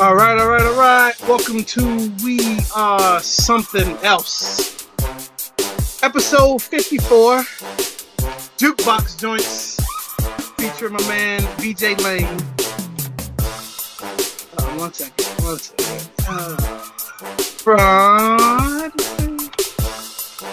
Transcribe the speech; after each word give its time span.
All 0.00 0.14
right, 0.14 0.38
all 0.38 0.48
right, 0.48 0.62
all 0.62 0.78
right. 0.78 1.12
Welcome 1.22 1.64
to 1.64 2.12
We 2.22 2.60
Are 2.72 3.18
Something 3.18 3.96
Else. 4.04 4.86
Episode 6.04 6.62
54 6.62 7.42
Jukebox 8.58 9.18
Joints 9.18 9.76
featuring 10.56 10.92
my 10.92 11.00
man 11.08 11.40
BJ 11.58 12.00
Lane. 12.04 12.28
Oh, 14.58 14.78
one 14.78 14.92
second, 14.92 15.44
one 15.44 15.58
second. 15.58 16.10
Uh, 16.28 16.56
from. 17.58 18.92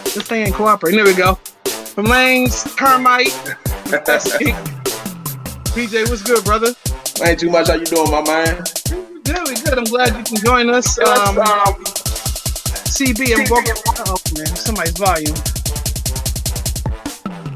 This 0.06 0.24
thing 0.24 0.48
ain't 0.48 0.56
cooperating. 0.56 0.98
There 0.98 1.06
we 1.06 1.16
go. 1.16 1.36
From 1.94 2.06
Lane's 2.06 2.64
Termite. 2.76 3.28
BJ, 5.76 6.10
what's 6.10 6.24
good, 6.24 6.44
brother? 6.44 6.74
Ain't 7.24 7.40
too 7.40 7.52
much. 7.52 7.68
How 7.68 7.76
you 7.76 7.86
doing, 7.86 8.10
my 8.10 8.24
man? 8.24 8.64
Good. 9.66 9.78
I'm 9.80 9.84
glad 9.86 10.16
you 10.16 10.24
can 10.24 10.38
join 10.46 10.70
us. 10.70 10.98
Um, 11.00 11.36
CB 12.86 13.38
and 13.40 13.50
welcome. 13.50 13.76
Oh 14.08 14.18
man, 14.38 14.46
somebody's 14.48 14.98
volume. 14.98 15.36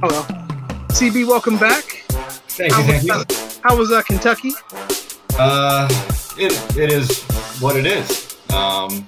Hello, 0.01 0.21
CB. 0.89 1.27
Welcome 1.27 1.57
back. 1.57 1.83
Thank 2.49 2.71
you, 2.71 2.77
was, 2.77 2.85
thank 2.87 3.03
you. 3.03 3.13
uh, 3.13 3.23
how 3.63 3.77
was 3.77 3.91
uh, 3.91 4.01
Kentucky? 4.01 4.51
Uh, 5.37 5.87
it 6.37 6.51
it 6.77 6.91
is 6.91 7.21
what 7.61 7.75
it 7.75 7.85
is. 7.85 8.37
Um, 8.53 9.05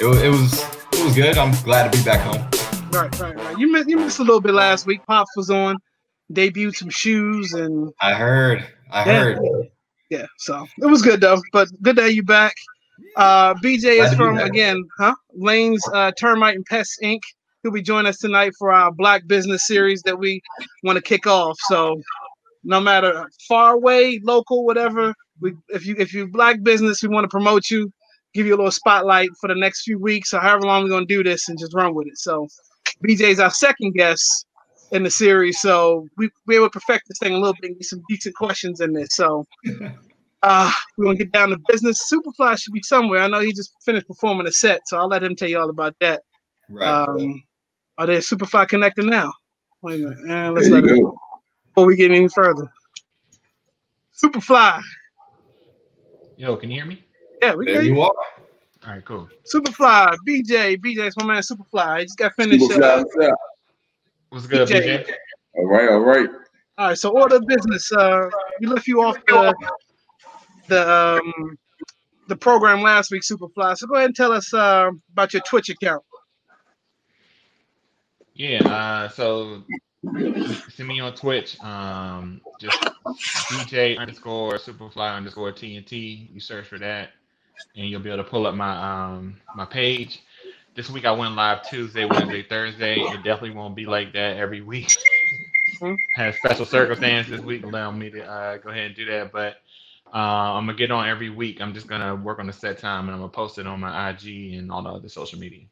it, 0.00 0.06
it 0.24 0.28
was 0.30 0.62
it 0.92 1.04
was 1.04 1.14
good. 1.14 1.38
I'm 1.38 1.52
glad 1.64 1.90
to 1.90 1.98
be 1.98 2.04
back 2.04 2.20
home. 2.20 2.46
Right, 2.92 3.18
right, 3.18 3.34
right. 3.36 3.58
You 3.58 3.72
missed 3.72 3.88
you 3.88 3.96
missed 3.98 4.18
a 4.18 4.22
little 4.22 4.40
bit 4.40 4.52
last 4.54 4.86
week. 4.86 5.04
Pops 5.06 5.34
was 5.36 5.48
on, 5.50 5.76
debuted 6.32 6.76
some 6.76 6.90
shoes, 6.90 7.52
and 7.54 7.90
I 8.00 8.12
heard. 8.14 8.64
I 8.90 9.04
Yeah. 9.06 9.18
heard. 9.18 9.38
Yeah, 10.12 10.26
so 10.36 10.66
it 10.82 10.86
was 10.86 11.00
good 11.00 11.22
though. 11.22 11.40
But 11.52 11.68
good 11.80 11.96
day 11.96 12.10
you 12.10 12.22
back. 12.22 12.54
Uh, 13.16 13.54
BJ 13.54 13.96
Glad 13.96 14.12
is 14.12 14.14
from 14.14 14.36
again, 14.36 14.86
huh? 14.98 15.14
Lane's 15.34 15.82
uh, 15.94 16.12
Termite 16.18 16.54
and 16.54 16.66
Pest 16.66 16.98
Inc. 17.02 17.20
He'll 17.62 17.72
be 17.72 17.80
joining 17.80 18.10
us 18.10 18.18
tonight 18.18 18.52
for 18.58 18.70
our 18.70 18.92
Black 18.92 19.26
Business 19.26 19.66
series 19.66 20.02
that 20.02 20.18
we 20.18 20.42
want 20.82 20.96
to 20.96 21.02
kick 21.02 21.26
off. 21.26 21.56
So 21.66 22.02
no 22.62 22.78
matter 22.78 23.26
far 23.48 23.72
away, 23.72 24.20
local, 24.22 24.66
whatever, 24.66 25.14
we 25.40 25.54
if 25.70 25.86
you 25.86 25.96
if 25.98 26.12
you 26.12 26.28
black 26.28 26.62
business, 26.62 27.02
we 27.02 27.08
want 27.08 27.24
to 27.24 27.28
promote 27.28 27.70
you, 27.70 27.90
give 28.34 28.44
you 28.44 28.54
a 28.54 28.58
little 28.58 28.70
spotlight 28.70 29.30
for 29.40 29.48
the 29.48 29.54
next 29.54 29.82
few 29.82 29.98
weeks 29.98 30.34
or 30.34 30.40
however 30.40 30.66
long 30.66 30.82
we're 30.82 30.90
gonna 30.90 31.06
do 31.06 31.24
this 31.24 31.48
and 31.48 31.58
just 31.58 31.72
run 31.72 31.94
with 31.94 32.06
it. 32.06 32.18
So 32.18 32.46
BJ's 33.02 33.40
our 33.40 33.50
second 33.50 33.94
guest 33.94 34.44
in 34.92 35.02
the 35.02 35.10
series, 35.10 35.60
so 35.60 36.06
we 36.16 36.30
we 36.46 36.54
able 36.56 36.66
to 36.66 36.78
perfect 36.78 37.08
this 37.08 37.18
thing 37.18 37.32
a 37.32 37.38
little 37.38 37.54
bit 37.54 37.70
and 37.70 37.78
get 37.78 37.86
some 37.86 38.02
decent 38.08 38.36
questions 38.36 38.80
in 38.80 38.92
this. 38.92 39.08
So 39.12 39.44
uh 40.42 40.72
we're 40.96 41.06
gonna 41.06 41.16
get 41.18 41.32
down 41.32 41.48
to 41.48 41.58
business. 41.66 42.10
Superfly 42.12 42.58
should 42.58 42.74
be 42.74 42.82
somewhere. 42.82 43.20
I 43.20 43.28
know 43.28 43.40
he 43.40 43.52
just 43.52 43.74
finished 43.84 44.06
performing 44.06 44.46
a 44.46 44.52
set, 44.52 44.86
so 44.86 44.98
I'll 44.98 45.08
let 45.08 45.24
him 45.24 45.34
tell 45.34 45.48
you 45.48 45.58
all 45.58 45.70
about 45.70 45.96
that. 46.00 46.22
Right. 46.68 46.86
Um 46.86 47.42
are 47.98 48.06
they 48.06 48.18
Superfly 48.18 48.68
connected 48.68 49.06
now? 49.06 49.32
Wait 49.82 50.00
a 50.00 50.08
minute. 50.08 50.18
Eh, 50.30 50.48
let's 50.50 50.68
There 50.68 50.80
let 50.80 50.90
you 50.90 51.02
go. 51.02 51.18
before 51.68 51.86
we 51.86 51.96
get 51.96 52.10
any 52.10 52.28
further. 52.28 52.70
Superfly. 54.14 54.82
Yo, 56.36 56.56
can 56.56 56.70
you 56.70 56.76
hear 56.76 56.86
me? 56.86 57.04
Yeah, 57.40 57.54
we 57.54 57.66
there 57.66 57.76
got 57.76 57.84
you 57.84 58.00
are. 58.00 58.12
All 58.84 58.92
right, 58.92 59.04
cool. 59.04 59.28
Superfly, 59.52 60.16
BJ, 60.26 60.76
BJ's 60.78 61.16
my 61.16 61.24
man 61.24 61.42
Superfly. 61.42 62.00
He 62.00 62.04
just 62.04 62.18
got 62.18 62.34
finished. 62.34 62.66
Super 62.66 62.82
Uh, 62.82 63.04
yeah. 63.20 63.30
What's 64.32 64.46
good, 64.46 64.66
BJ. 64.66 65.04
BJ? 65.04 65.12
All 65.56 65.66
right, 65.66 65.90
all 65.90 66.00
right. 66.00 66.30
all 66.78 66.88
right, 66.88 66.98
so 66.98 67.10
order 67.10 67.36
of 67.36 67.46
business. 67.46 67.92
Uh, 67.92 68.30
we 68.60 68.66
left 68.66 68.88
you 68.88 69.02
off 69.02 69.18
the 69.26 69.54
the 70.68 70.90
um 70.90 71.58
the 72.28 72.36
program 72.36 72.80
last 72.80 73.10
week, 73.10 73.24
Superfly. 73.24 73.76
So 73.76 73.86
go 73.86 73.96
ahead 73.96 74.06
and 74.06 74.16
tell 74.16 74.32
us 74.32 74.54
uh, 74.54 74.90
about 75.12 75.34
your 75.34 75.42
Twitch 75.42 75.68
account. 75.68 76.02
Yeah. 78.32 78.66
Uh, 78.66 79.08
so 79.10 79.64
see 80.70 80.82
me 80.82 80.98
on 81.00 81.14
Twitch. 81.14 81.62
Um, 81.62 82.40
just 82.58 82.78
DJ 83.50 83.98
underscore 83.98 84.54
Superfly 84.54 85.14
underscore 85.14 85.52
TNT. 85.52 86.32
You 86.32 86.40
search 86.40 86.68
for 86.68 86.78
that, 86.78 87.10
and 87.76 87.86
you'll 87.86 88.00
be 88.00 88.08
able 88.08 88.24
to 88.24 88.30
pull 88.30 88.46
up 88.46 88.54
my 88.54 89.10
um 89.10 89.36
my 89.54 89.66
page. 89.66 90.22
This 90.74 90.88
week 90.88 91.04
I 91.04 91.12
went 91.12 91.34
live 91.34 91.68
Tuesday, 91.68 92.06
Wednesday, 92.06 92.42
Thursday. 92.42 93.02
It 93.02 93.18
definitely 93.18 93.50
won't 93.50 93.76
be 93.76 93.84
like 93.84 94.14
that 94.14 94.36
every 94.36 94.62
week. 94.62 94.96
Mhm. 95.82 95.98
Had 96.14 96.34
special 96.34 96.64
circumstances 96.64 97.30
this 97.30 97.40
week 97.40 97.64
allowing 97.64 97.98
me 97.98 98.10
to 98.10 98.22
uh, 98.24 98.56
go 98.58 98.70
ahead 98.70 98.86
and 98.86 98.94
do 98.94 99.04
that, 99.06 99.32
but 99.32 99.56
uh, 100.14 100.18
I'm 100.18 100.66
gonna 100.66 100.78
get 100.78 100.90
on 100.90 101.08
every 101.08 101.30
week. 101.30 101.60
I'm 101.60 101.74
just 101.74 101.88
gonna 101.88 102.14
work 102.14 102.38
on 102.38 102.46
the 102.46 102.52
set 102.52 102.78
time, 102.78 103.06
and 103.06 103.12
I'm 103.12 103.20
gonna 103.20 103.30
post 103.30 103.58
it 103.58 103.66
on 103.66 103.80
my 103.80 104.10
IG 104.10 104.54
and 104.54 104.70
all 104.70 104.82
the 104.82 104.90
other 104.90 105.08
social 105.08 105.38
media. 105.38 105.64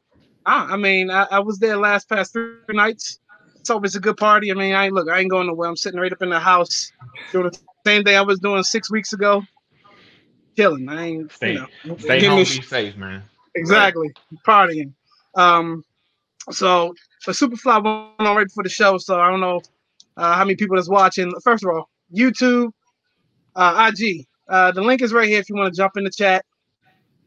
Ah, 0.46 0.66
I 0.68 0.76
mean, 0.76 1.10
I, 1.10 1.24
I 1.30 1.38
was 1.40 1.58
there 1.58 1.76
last 1.76 2.08
past 2.08 2.32
three 2.32 2.54
nights. 2.70 3.20
It's 3.60 3.70
always 3.70 3.94
a 3.94 4.00
good 4.00 4.16
party. 4.16 4.50
I 4.50 4.54
mean, 4.54 4.74
I 4.74 4.86
ain't 4.86 4.94
look, 4.94 5.08
I 5.08 5.20
ain't 5.20 5.30
going 5.30 5.46
nowhere. 5.46 5.68
I'm 5.68 5.76
sitting 5.76 6.00
right 6.00 6.12
up 6.12 6.22
in 6.22 6.30
the 6.30 6.40
house 6.40 6.90
doing 7.32 7.50
the 7.50 7.58
same 7.86 8.02
thing 8.02 8.16
I 8.16 8.22
was 8.22 8.40
doing 8.40 8.62
six 8.64 8.90
weeks 8.90 9.12
ago. 9.12 9.42
Killing. 10.56 10.88
I 10.88 11.04
ain't 11.04 11.32
Stay, 11.32 11.52
you 11.52 11.60
know, 11.84 11.96
stay 11.98 12.24
home, 12.24 12.42
be 12.44 12.62
safe, 12.62 12.96
man. 12.96 13.22
Exactly. 13.54 14.10
Partying. 14.46 14.92
Um, 15.34 15.84
so 16.50 16.94
so 17.20 17.32
Superfly 17.32 17.84
went 17.84 18.28
on 18.28 18.36
right 18.36 18.46
before 18.46 18.64
the 18.64 18.70
show, 18.70 18.98
so 18.98 19.20
I 19.20 19.30
don't 19.30 19.40
know 19.40 19.60
uh, 20.16 20.34
how 20.34 20.44
many 20.44 20.56
people 20.56 20.76
that's 20.76 20.88
watching. 20.88 21.32
First 21.42 21.64
of 21.64 21.70
all, 21.70 21.88
YouTube, 22.14 22.70
uh, 23.56 23.90
IG. 23.92 24.26
Uh, 24.48 24.72
the 24.72 24.82
link 24.82 25.00
is 25.02 25.12
right 25.12 25.28
here 25.28 25.38
if 25.38 25.48
you 25.48 25.56
want 25.56 25.72
to 25.72 25.76
jump 25.76 25.96
in 25.96 26.04
the 26.04 26.10
chat. 26.10 26.44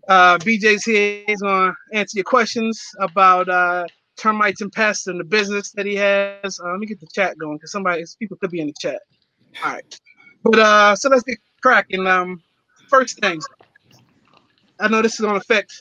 Uh, 0.07 0.37
BJ's 0.39 0.83
here. 0.83 1.23
He's 1.27 1.41
gonna 1.41 1.73
answer 1.93 2.17
your 2.17 2.25
questions 2.25 2.81
about 2.99 3.47
uh, 3.47 3.85
termites 4.17 4.61
and 4.61 4.71
pests 4.71 5.07
and 5.07 5.19
the 5.19 5.23
business 5.23 5.71
that 5.71 5.85
he 5.85 5.95
has. 5.95 6.59
Uh, 6.59 6.71
let 6.71 6.79
me 6.79 6.87
get 6.87 6.99
the 6.99 7.07
chat 7.13 7.37
going 7.37 7.57
because 7.57 7.71
somebody, 7.71 8.03
people 8.19 8.37
could 8.37 8.51
be 8.51 8.59
in 8.59 8.67
the 8.67 8.73
chat. 8.79 9.01
All 9.63 9.71
right, 9.71 9.99
but 10.43 10.59
uh, 10.59 10.95
so 10.95 11.09
let's 11.09 11.23
get 11.23 11.37
cracking. 11.61 12.05
Um, 12.05 12.41
first 12.89 13.19
things. 13.21 13.45
I 14.79 14.89
know 14.89 15.01
this 15.01 15.13
is 15.13 15.21
gonna 15.21 15.37
affect 15.37 15.71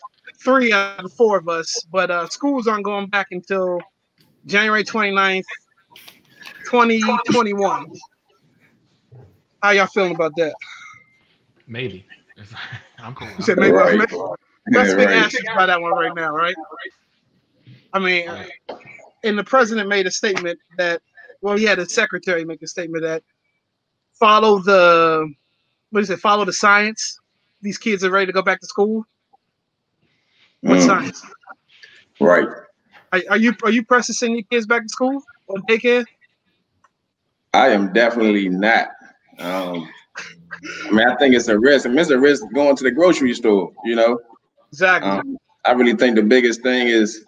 three 0.41 0.73
out 0.73 0.99
of 0.99 1.05
the 1.05 1.09
four 1.11 1.39
of 1.39 1.49
us, 1.49 1.85
but 1.91 2.11
uh, 2.11 2.29
schools 2.29 2.67
aren't 2.67 2.85
going 2.85 3.09
back 3.09 3.29
until 3.31 3.81
January 4.47 4.85
29th, 4.85 5.45
2021. 6.71 7.93
How 9.63 9.71
y'all 9.71 9.87
feeling 9.87 10.15
about 10.15 10.33
that? 10.37 10.55
Maybe. 11.67 12.05
I'm 12.99 13.15
cool. 13.15 13.29
You 13.39 13.45
said 13.45 13.59
maybe. 13.59 13.73
Right. 13.73 13.99
maybe 13.99 14.15
Yeah, 14.71 14.79
let's 14.79 14.95
big 14.95 15.07
right. 15.07 15.17
asterisk 15.17 15.47
by 15.55 15.67
that 15.67 15.81
one 15.81 15.93
right 15.93 16.15
now, 16.15 16.35
right? 16.35 16.55
I 17.93 17.99
mean, 17.99 18.29
and 19.25 19.39
the 19.39 19.45
president 19.45 19.89
made 19.89 20.07
a 20.07 20.11
statement 20.11 20.59
that, 20.79 21.03
well, 21.41 21.57
he 21.57 21.65
had 21.65 21.79
his 21.79 21.93
secretary 21.93 22.45
make 22.45 22.63
a 22.63 22.67
statement 22.67 23.03
that 23.05 23.23
follow 24.15 24.61
the, 24.61 25.33
what 25.91 26.03
is 26.03 26.11
it? 26.11 26.21
Follow 26.21 26.45
the 26.45 26.53
science. 26.53 27.21
These 27.61 27.79
kids 27.79 28.05
are 28.05 28.11
ready 28.11 28.27
to 28.27 28.33
go 28.33 28.43
back 28.43 28.61
to 28.61 28.67
school. 28.67 29.05
What 30.65 30.81
Mm, 30.81 30.83
science? 30.83 31.23
Right. 32.21 32.49
Are, 33.13 33.21
are 33.31 33.37
you 33.39 33.55
are 33.65 33.71
you 33.71 33.85
pressing 33.85 34.15
send 34.15 34.35
your 34.35 34.45
kids 34.51 34.67
back 34.67 34.83
to 34.83 34.89
school 34.89 35.23
or 35.47 35.59
daycare? 35.61 36.05
I 37.55 37.69
am 37.71 37.93
definitely 37.93 38.49
not. 38.49 38.89
Um, 39.39 39.89
I 40.91 40.93
mean, 40.95 41.07
I 41.09 41.17
think 41.17 41.35
it's 41.35 41.49
a 41.49 41.59
risk. 41.59 41.87
I 41.87 41.91
mean, 41.91 41.99
it's 41.99 42.11
a 42.11 42.19
risk 42.19 42.45
going 42.55 42.77
to 42.77 42.85
the 42.85 42.91
grocery 42.91 43.35
store. 43.35 43.73
You 43.85 43.97
know, 43.97 44.19
Exactly. 44.73 45.11
um, 45.11 45.37
I 45.67 45.73
really 45.73 45.95
think 45.95 46.17
the 46.17 46.23
biggest 46.23 46.63
thing 46.63 46.89
is 46.89 47.25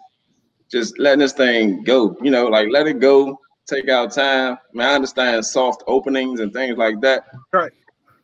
just 0.71 0.97
letting 0.99 1.19
this 1.19 1.33
thing 1.33 1.83
go. 1.83 2.15
You 2.21 2.31
know, 2.31 2.47
like 2.47 2.69
let 2.71 2.87
it 2.87 2.99
go. 2.99 3.37
Take 3.67 3.89
our 3.89 4.09
time. 4.09 4.53
I 4.53 4.57
mean, 4.73 4.87
I 4.87 4.95
understand 4.95 5.45
soft 5.45 5.83
openings 5.87 6.39
and 6.39 6.53
things 6.53 6.77
like 6.77 7.01
that. 7.01 7.23
Right. 7.53 7.71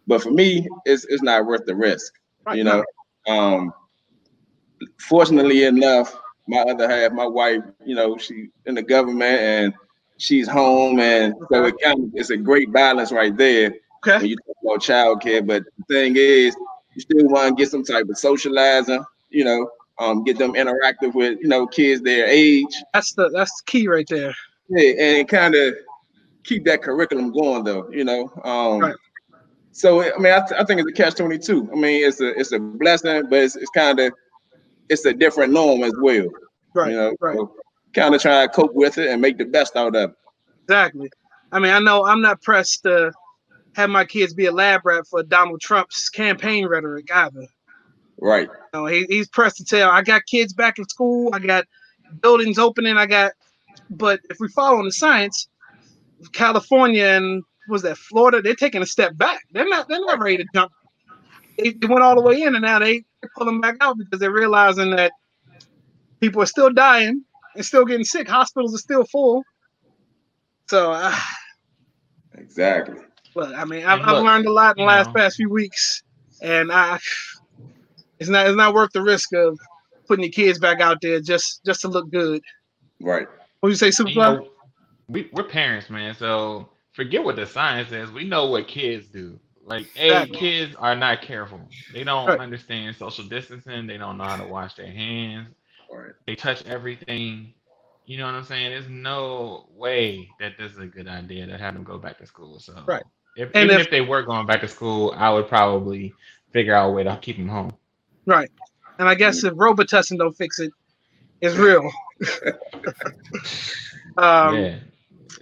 But 0.08 0.22
for 0.22 0.32
me, 0.32 0.68
it's 0.86 1.06
it's 1.06 1.22
not 1.24 1.46
worth 1.46 1.66
the 1.66 1.76
risk. 1.76 2.14
Right, 2.46 2.60
you 2.60 2.64
know 2.64 2.84
um 3.28 3.72
fortunately 5.00 5.64
enough 5.66 6.18
my 6.48 6.60
other 6.60 6.90
half 6.90 7.12
my 7.12 7.26
wife 7.26 7.62
you 7.86 7.96
know 7.96 8.18
she 8.18 8.48
in 8.66 8.76
the 8.76 8.82
government 8.82 9.40
and 9.40 9.74
she's 10.18 10.48
home 10.48 11.00
and 11.00 11.34
so 11.52 11.66
it 11.66 11.76
kind 11.84 12.04
of 12.04 12.10
it's 12.14 12.30
a 12.32 12.38
great 12.38 12.72
balance 12.72 13.12
right 13.12 13.36
there 13.38 13.70
when 13.70 13.80
Okay. 14.16 14.28
you 14.28 14.36
talk 14.38 14.56
about 14.64 14.80
childcare 14.82 15.46
but 15.46 15.64
the 15.78 15.84
thing 15.94 16.16
is 16.18 16.56
you 16.96 17.02
still 17.02 17.28
want 17.28 17.50
to 17.56 17.62
get 17.62 17.70
some 17.70 17.84
type 17.84 18.08
of 18.10 18.18
socializing 18.18 19.04
you 19.30 19.44
know 19.46 19.70
um 20.00 20.24
get 20.24 20.38
them 20.38 20.54
interactive 20.54 21.14
with 21.14 21.38
you 21.42 21.48
know 21.48 21.66
kids 21.68 22.02
their 22.02 22.26
age 22.28 22.84
That's 22.94 23.14
the 23.14 23.30
that's 23.30 23.52
the 23.62 23.72
key 23.72 23.88
right 23.88 24.08
there. 24.10 24.34
yeah, 24.70 24.94
and 25.04 25.28
kind 25.28 25.54
of 25.56 25.76
keep 26.44 26.66
that 26.66 26.82
curriculum 26.82 27.32
going 27.32 27.64
though 27.64 27.90
you 27.92 28.04
know 28.04 28.32
um 28.44 28.80
Right. 28.82 28.96
so 29.72 30.02
i 30.02 30.18
mean 30.18 30.34
I, 30.34 30.40
th- 30.40 30.60
I 30.60 30.64
think 30.66 30.82
it's 30.82 30.90
a 30.90 30.94
catch 30.94 31.16
22 31.16 31.70
i 31.72 31.76
mean 31.76 32.08
it's 32.08 32.20
a 32.20 32.30
it's 32.40 32.52
a 32.52 32.60
blessing 32.60 33.28
but 33.30 33.40
it's, 33.40 33.56
it's 33.56 33.70
kind 33.70 34.00
of 34.00 34.12
it's 34.92 35.06
a 35.06 35.14
different 35.14 35.52
norm 35.54 35.82
as 35.84 35.94
well 36.02 36.28
Right. 36.74 36.92
you 36.92 36.98
know 36.98 37.16
right. 37.20 37.36
so 37.36 37.54
kind 37.94 38.14
of 38.16 38.22
try 38.22 38.46
to 38.46 38.52
cope 38.52 38.74
with 38.74 38.98
it 38.98 39.10
and 39.10 39.22
make 39.22 39.38
the 39.38 39.46
best 39.46 39.76
out 39.76 39.96
of 39.96 40.12
it 40.12 40.16
Exactly. 40.64 41.10
I 41.52 41.60
mean, 41.60 41.74
I 41.74 41.80
know 41.80 42.06
I'm 42.06 42.22
not 42.22 42.42
pressed 42.42 42.84
to 42.84 43.12
have 43.76 43.90
my 43.90 44.06
kids 44.06 44.34
be 44.34 44.46
a 44.46 44.52
lab 44.54 44.86
rat 44.86 45.06
for 45.10 45.22
Donald 45.24 45.60
Trump's 45.60 46.08
campaign 46.10 46.66
rhetoric 46.66 47.12
either. 47.14 47.46
Right. 48.22 48.48
You 48.48 48.80
know, 48.80 48.86
he, 48.86 49.06
he's 49.10 49.28
pressed 49.28 49.58
to 49.58 49.66
tell. 49.66 49.90
I 49.90 50.02
got 50.02 50.22
kids 50.28 50.54
back 50.54 50.80
in 50.80 50.88
school. 50.88 51.30
I 51.34 51.40
got 51.40 51.66
buildings 52.22 52.58
opening. 52.58 52.96
I 52.96 53.06
got, 53.06 53.34
but 53.90 54.22
if 54.30 54.38
we 54.40 54.48
follow 54.50 54.82
the 54.84 54.94
science, 54.94 55.50
California 56.32 57.06
and 57.06 57.44
was 57.68 57.82
that 57.82 57.98
Florida, 57.98 58.42
they're 58.42 58.56
taking 58.56 58.82
a 58.82 58.86
step 58.86 59.18
back. 59.18 59.42
They're 59.52 59.68
not. 59.68 59.90
They're 59.90 60.06
not 60.06 60.20
ready 60.20 60.38
to 60.38 60.46
jump. 60.54 60.72
They, 61.62 61.72
they 61.74 61.88
went 61.88 62.04
all 62.04 62.16
the 62.16 62.22
way 62.22 62.42
in, 62.42 62.56
and 62.56 62.64
now 62.64 62.80
they 62.80 63.04
pull 63.38 63.46
them 63.46 63.62
back 63.62 63.78
out 63.82 63.98
because 63.98 64.20
they're 64.20 64.32
realizing 64.34 64.92
that 64.96 65.12
people 66.20 66.42
are 66.42 66.48
still 66.48 66.72
dying 66.72 67.24
and 67.56 67.66
still 67.66 67.86
getting 67.86 68.06
sick. 68.06 68.28
Hospitals 68.28 68.74
are 68.76 68.80
still 68.80 69.06
full. 69.06 69.44
So, 70.68 70.92
uh, 70.92 71.16
Exactly. 72.38 72.98
Look, 73.36 73.54
I 73.56 73.66
mean, 73.66 73.86
I've, 73.86 74.02
And 74.02 74.10
I've 74.10 74.24
learned 74.24 74.46
a 74.48 74.52
lot 74.52 74.78
in 74.78 74.84
the 74.84 74.88
last 74.88 75.08
know. 75.08 75.14
past 75.14 75.38
few 75.38 75.50
weeks, 75.50 76.04
and 76.42 76.72
I, 76.72 77.00
it's 78.20 78.30
not 78.30 78.48
it's 78.48 78.58
not 78.58 78.74
worth 78.74 78.92
the 78.94 79.02
risk 79.02 79.34
of 79.34 79.58
putting 80.08 80.24
your 80.24 80.32
kids 80.32 80.60
back 80.60 80.82
out 80.82 81.00
there 81.02 81.22
just 81.22 81.64
just 81.66 81.82
to 81.82 81.88
look 81.88 82.10
good. 82.12 82.42
Right. 83.02 83.28
What 83.62 83.70
you 83.70 83.76
say, 83.76 83.92
And, 84.06 84.08
Superfly? 84.10 84.16
you 84.16 84.22
know, 84.22 84.50
we 85.08 85.30
we're 85.34 85.44
parents, 85.44 85.90
man. 85.90 86.16
So 86.16 86.70
forget 86.94 87.24
what 87.24 87.36
the 87.38 87.46
science 87.46 87.90
says. 87.90 88.12
We 88.12 88.26
know 88.26 88.48
what 88.48 88.68
kids 88.68 89.08
do. 89.08 89.40
Like, 89.72 89.88
hey, 89.96 90.28
kids 90.28 90.76
are 90.76 90.96
not 90.96 91.24
careful. 91.24 91.62
They 91.94 92.04
don't 92.04 92.28
Right. 92.28 92.40
understand 92.40 92.96
social 92.98 93.26
distancing. 93.26 93.88
They 93.88 93.98
don't 93.98 94.18
know 94.18 94.26
how 94.26 94.38
to 94.38 94.46
wash 94.46 94.76
their 94.76 94.92
hands. 94.92 95.50
They 96.28 96.36
touch 96.36 96.66
everything. 96.66 97.54
You 98.06 98.18
know 98.18 98.26
what 98.26 98.36
I'm 98.36 98.44
saying? 98.46 98.72
There's 98.72 98.90
no 98.90 99.70
way 99.72 100.36
that 100.40 100.58
this 100.60 100.74
is 100.74 100.80
a 100.80 100.88
good 100.88 101.08
idea 101.08 101.48
to 101.48 101.58
have 101.58 101.74
them 101.76 101.84
go 101.86 101.98
back 102.00 102.20
to 102.20 102.28
school. 102.28 102.60
So, 102.60 102.76
Right. 102.88 103.04
If, 103.36 103.52
And 103.56 103.66
even 103.66 103.78
if- 103.78 103.88
if, 103.88 103.92
they 103.92 104.02
were 104.02 104.24
going 104.24 104.46
back 104.48 104.62
to 104.62 104.68
school, 104.68 105.14
I 105.18 105.30
would 105.32 105.48
probably 105.48 106.14
figure 106.52 106.76
out 106.76 106.90
a 106.90 106.92
way 106.94 107.04
to 107.04 107.18
keep 107.22 107.38
them 107.38 107.50
home. 107.50 107.74
right. 108.28 108.52
And 109.00 109.10
I 109.10 109.16
guess 109.16 109.44
if 109.44 109.54
Robitussin 109.56 110.20
don't 110.20 110.36
fix 110.38 110.60
it, 110.60 110.74
it's 111.42 111.56
real. 111.58 111.92
um, 114.18 114.56
yeah. 114.56 114.80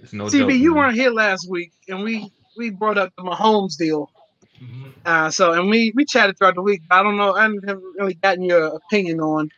It's 0.02 0.12
no 0.14 0.30
CB, 0.30 0.38
joke, 0.38 0.54
you 0.60 0.74
man. 0.74 0.76
weren't 0.76 0.94
here 0.96 1.10
last 1.10 1.48
week, 1.50 1.72
and 1.88 2.02
we 2.04 2.32
we 2.56 2.70
brought 2.70 2.98
up 2.98 3.12
the 3.16 3.24
Mahomes 3.24 3.76
deal. 3.76 4.10
Mhm. 4.62 4.92
Uh, 5.04 5.30
so 5.30 5.52
and 5.52 5.68
we 5.70 5.92
we 5.94 6.04
chatted 6.04 6.36
throughout 6.36 6.54
the 6.54 6.62
week. 6.62 6.82
I 6.90 7.02
don't 7.02 7.16
know. 7.16 7.34
I 7.34 7.42
haven't 7.42 7.64
really 7.98 8.14
gotten 8.14 8.44
your 8.44 8.66
opinion 8.66 9.20
on 9.20 9.50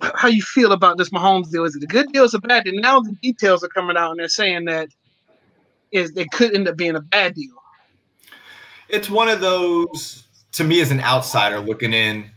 how 0.00 0.28
you 0.28 0.42
feel 0.42 0.72
about 0.72 0.98
this 0.98 1.10
Mahomes 1.10 1.50
deal. 1.50 1.64
Is 1.64 1.76
it 1.76 1.82
a 1.82 1.86
good 1.86 2.12
deal? 2.12 2.24
Is 2.24 2.34
it 2.34 2.38
a 2.44 2.46
bad 2.46 2.64
deal? 2.64 2.80
Now 2.80 3.00
the 3.00 3.12
details 3.22 3.62
are 3.62 3.68
coming 3.68 3.96
out, 3.96 4.10
and 4.10 4.20
they're 4.20 4.28
saying 4.28 4.64
that 4.66 4.88
is 5.92 6.16
it 6.16 6.30
could 6.32 6.54
end 6.54 6.68
up 6.68 6.76
being 6.76 6.96
a 6.96 7.00
bad 7.00 7.34
deal. 7.34 7.54
it's 8.88 9.08
one 9.08 9.28
of 9.28 9.40
those 9.40 10.24
to 10.52 10.64
me 10.64 10.80
as 10.80 10.90
an 10.90 11.00
outsider 11.00 11.60
looking 11.60 11.92
in 11.92 12.30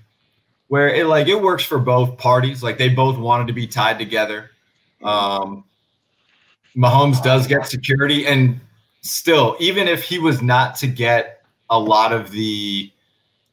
where 0.67 0.89
it 0.89 1.05
like 1.05 1.27
it 1.27 1.41
works 1.41 1.63
for 1.63 1.79
both 1.79 2.17
parties 2.17 2.63
like 2.63 2.77
they 2.77 2.89
both 2.89 3.17
wanted 3.17 3.47
to 3.47 3.53
be 3.53 3.67
tied 3.67 3.99
together 3.99 4.51
um 5.03 5.63
Mahomes 6.75 7.21
does 7.23 7.47
get 7.47 7.67
security 7.67 8.27
and 8.27 8.59
still 9.01 9.55
even 9.59 9.87
if 9.87 10.03
he 10.03 10.19
was 10.19 10.41
not 10.41 10.75
to 10.77 10.87
get 10.87 11.36
a 11.69 11.79
lot 11.79 12.13
of 12.13 12.31
the 12.31 12.91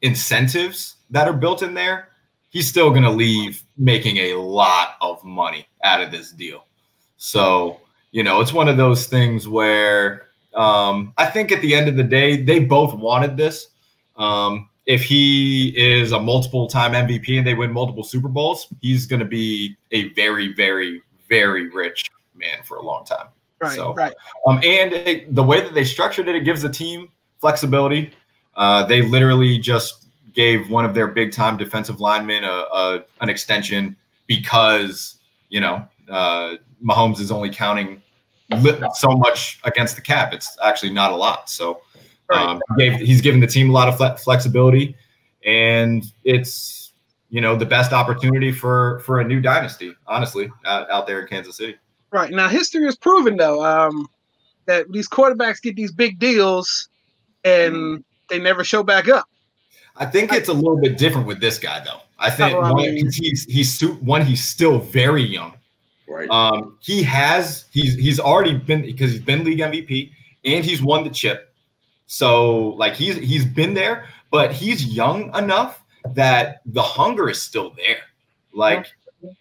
incentives 0.01 0.97
that 1.09 1.27
are 1.27 1.33
built 1.33 1.61
in 1.61 1.73
there 1.73 2.09
he's 2.49 2.67
still 2.67 2.89
going 2.89 3.03
to 3.03 3.09
leave 3.09 3.63
making 3.77 4.17
a 4.17 4.33
lot 4.35 4.95
of 5.01 5.23
money 5.23 5.67
out 5.83 6.01
of 6.01 6.11
this 6.11 6.31
deal 6.31 6.65
so 7.17 7.79
you 8.11 8.23
know 8.23 8.41
it's 8.41 8.53
one 8.53 8.67
of 8.67 8.77
those 8.77 9.07
things 9.07 9.47
where 9.47 10.25
um, 10.55 11.13
I 11.17 11.25
think 11.25 11.51
at 11.51 11.61
the 11.61 11.75
end 11.75 11.87
of 11.87 11.95
the 11.95 12.03
day, 12.03 12.41
they 12.41 12.59
both 12.59 12.93
wanted 12.93 13.37
this. 13.37 13.67
Um, 14.15 14.69
if 14.85 15.03
he 15.03 15.69
is 15.75 16.11
a 16.11 16.19
multiple 16.19 16.67
time 16.67 16.93
MVP 16.93 17.37
and 17.37 17.45
they 17.45 17.53
win 17.53 17.71
multiple 17.71 18.03
Super 18.03 18.29
Bowls, 18.29 18.67
he's 18.81 19.05
going 19.05 19.19
to 19.19 19.25
be 19.25 19.75
a 19.91 20.09
very, 20.13 20.53
very, 20.53 21.01
very 21.27 21.69
rich 21.69 22.09
man 22.35 22.59
for 22.63 22.77
a 22.77 22.81
long 22.81 23.03
time. 23.05 23.27
Right, 23.59 23.75
So- 23.75 23.93
right. 23.93 24.13
Um, 24.47 24.57
and 24.63 24.93
it, 24.93 25.33
the 25.35 25.43
way 25.43 25.61
that 25.61 25.73
they 25.73 25.83
structured 25.83 26.27
it, 26.27 26.35
it 26.35 26.45
gives 26.45 26.61
the 26.61 26.69
team 26.69 27.09
flexibility. 27.39 28.11
Uh, 28.55 28.85
they 28.85 29.01
literally 29.01 29.57
just 29.57 30.05
gave 30.33 30.69
one 30.69 30.85
of 30.85 30.93
their 30.93 31.07
big 31.07 31.31
time 31.31 31.57
defensive 31.57 31.99
linemen 31.99 32.43
a, 32.43 32.47
a 32.47 33.05
an 33.21 33.29
extension 33.29 33.95
because 34.27 35.17
you 35.49 35.59
know 35.59 35.87
uh, 36.09 36.55
Mahomes 36.83 37.19
is 37.19 37.31
only 37.31 37.49
counting 37.49 38.01
so 38.93 39.09
much 39.09 39.59
against 39.63 39.95
the 39.95 40.01
cap. 40.01 40.33
It's 40.33 40.57
actually 40.63 40.91
not 40.91 41.11
a 41.11 41.15
lot. 41.15 41.49
So 41.49 41.81
um, 42.29 42.61
he 42.77 42.89
gave, 42.89 42.99
he's 42.99 43.21
given 43.21 43.39
the 43.39 43.47
team 43.47 43.69
a 43.69 43.73
lot 43.73 43.87
of 43.87 43.97
fle- 43.97 44.15
flexibility, 44.15 44.95
and 45.45 46.05
it's 46.23 46.93
you 47.29 47.41
know 47.41 47.55
the 47.55 47.65
best 47.65 47.91
opportunity 47.93 48.51
for 48.51 48.99
for 48.99 49.19
a 49.19 49.23
new 49.23 49.41
dynasty. 49.41 49.95
Honestly, 50.07 50.51
out, 50.65 50.89
out 50.89 51.07
there 51.07 51.21
in 51.21 51.27
Kansas 51.27 51.57
City. 51.57 51.75
Right 52.11 52.31
now, 52.31 52.47
history 52.47 52.85
has 52.85 52.95
proven 52.95 53.35
though 53.37 53.63
um, 53.63 54.07
that 54.65 54.91
these 54.91 55.07
quarterbacks 55.07 55.61
get 55.61 55.75
these 55.75 55.91
big 55.91 56.19
deals, 56.19 56.89
and 57.45 58.03
they 58.29 58.39
never 58.39 58.63
show 58.65 58.83
back 58.83 59.07
up. 59.07 59.25
I 59.95 60.05
think 60.05 60.33
it's 60.33 60.49
a 60.49 60.53
little 60.53 60.77
bit 60.81 60.97
different 60.97 61.25
with 61.27 61.39
this 61.39 61.57
guy, 61.57 61.81
though. 61.85 62.01
I 62.19 62.29
think 62.29 62.53
Oh, 62.55 62.59
I 62.61 62.71
one, 62.73 62.81
mean- 62.93 63.09
he's 63.11 63.45
he's 63.45 63.79
one 64.01 64.25
he's 64.25 64.43
still 64.43 64.79
very 64.79 65.23
young. 65.23 65.53
Right. 66.07 66.29
Um, 66.29 66.77
he 66.81 67.01
has 67.03 67.65
he's 67.71 67.95
he's 67.95 68.19
already 68.19 68.55
been 68.57 68.81
because 68.81 69.11
he's 69.11 69.21
been 69.21 69.43
league 69.43 69.59
MVP 69.59 70.11
and 70.43 70.63
he's 70.65 70.81
won 70.81 71.03
the 71.03 71.09
chip. 71.09 71.53
So 72.07 72.69
like 72.77 72.93
he's 72.95 73.15
he's 73.17 73.45
been 73.45 73.73
there, 73.73 74.07
but 74.31 74.51
he's 74.51 74.85
young 74.85 75.35
enough 75.35 75.81
that 76.13 76.61
the 76.65 76.81
hunger 76.81 77.29
is 77.29 77.41
still 77.41 77.71
there. 77.75 77.97
Like 78.53 78.87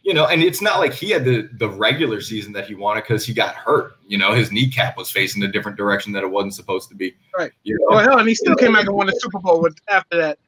you 0.02 0.14
know, 0.14 0.26
and 0.26 0.42
it's 0.42 0.60
not 0.60 0.78
like 0.78 0.92
he 0.92 1.10
had 1.10 1.25
the 1.25 1.48
the 1.54 1.69
regular 1.69 2.20
season 2.20 2.52
that 2.52 2.66
he 2.66 2.75
wanted 2.75 3.02
because 3.02 3.25
he 3.25 3.32
got 3.32 3.54
hurt. 3.54 3.96
You 4.06 4.19
know, 4.19 4.32
his 4.32 4.52
kneecap 4.52 4.96
was 4.96 5.10
facing 5.10 5.42
a 5.42 5.48
different 5.48 5.76
direction 5.76 6.12
that 6.12 6.22
it 6.22 6.31
wasn't 6.31 6.54
supposed 6.54 6.88
to 6.90 6.94
be. 6.94 7.14
Right. 7.36 7.52
You 7.62 7.78
know? 7.78 7.96
Well, 7.96 8.04
hell, 8.04 8.19
and 8.19 8.28
he 8.28 8.34
still 8.34 8.56
came 8.56 8.72
back 8.72 8.86
and 8.86 8.94
won 8.94 9.06
the 9.06 9.19
Super 9.20 9.38
Bowl 9.38 9.60
with 9.60 9.76
after 9.88 10.16
that. 10.19 10.38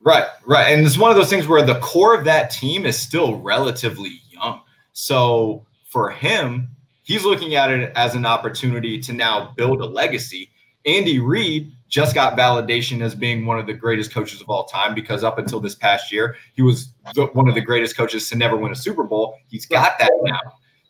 Right, 0.00 0.26
right. 0.46 0.72
And 0.72 0.86
it's 0.86 0.98
one 0.98 1.10
of 1.10 1.16
those 1.16 1.28
things 1.28 1.46
where 1.46 1.62
the 1.62 1.78
core 1.80 2.16
of 2.16 2.24
that 2.24 2.50
team 2.50 2.86
is 2.86 2.98
still 2.98 3.40
relatively 3.40 4.20
young. 4.30 4.60
So 4.92 5.66
for 5.84 6.10
him, 6.10 6.68
he's 7.02 7.24
looking 7.24 7.56
at 7.56 7.70
it 7.70 7.92
as 7.96 8.14
an 8.14 8.24
opportunity 8.24 9.00
to 9.00 9.12
now 9.12 9.52
build 9.56 9.80
a 9.80 9.86
legacy. 9.86 10.50
Andy 10.86 11.18
Reid 11.18 11.72
just 11.88 12.14
got 12.14 12.36
validation 12.38 13.00
as 13.00 13.14
being 13.14 13.46
one 13.46 13.58
of 13.58 13.66
the 13.66 13.72
greatest 13.72 14.12
coaches 14.12 14.40
of 14.40 14.48
all 14.48 14.64
time 14.64 14.94
because 14.94 15.24
up 15.24 15.38
until 15.38 15.58
this 15.58 15.74
past 15.74 16.12
year, 16.12 16.36
he 16.54 16.62
was 16.62 16.92
one 17.32 17.48
of 17.48 17.54
the 17.54 17.60
greatest 17.60 17.96
coaches 17.96 18.28
to 18.28 18.36
never 18.36 18.56
win 18.56 18.72
a 18.72 18.76
Super 18.76 19.04
Bowl. 19.04 19.36
He's 19.48 19.66
got 19.66 19.98
that 19.98 20.12
now. 20.22 20.40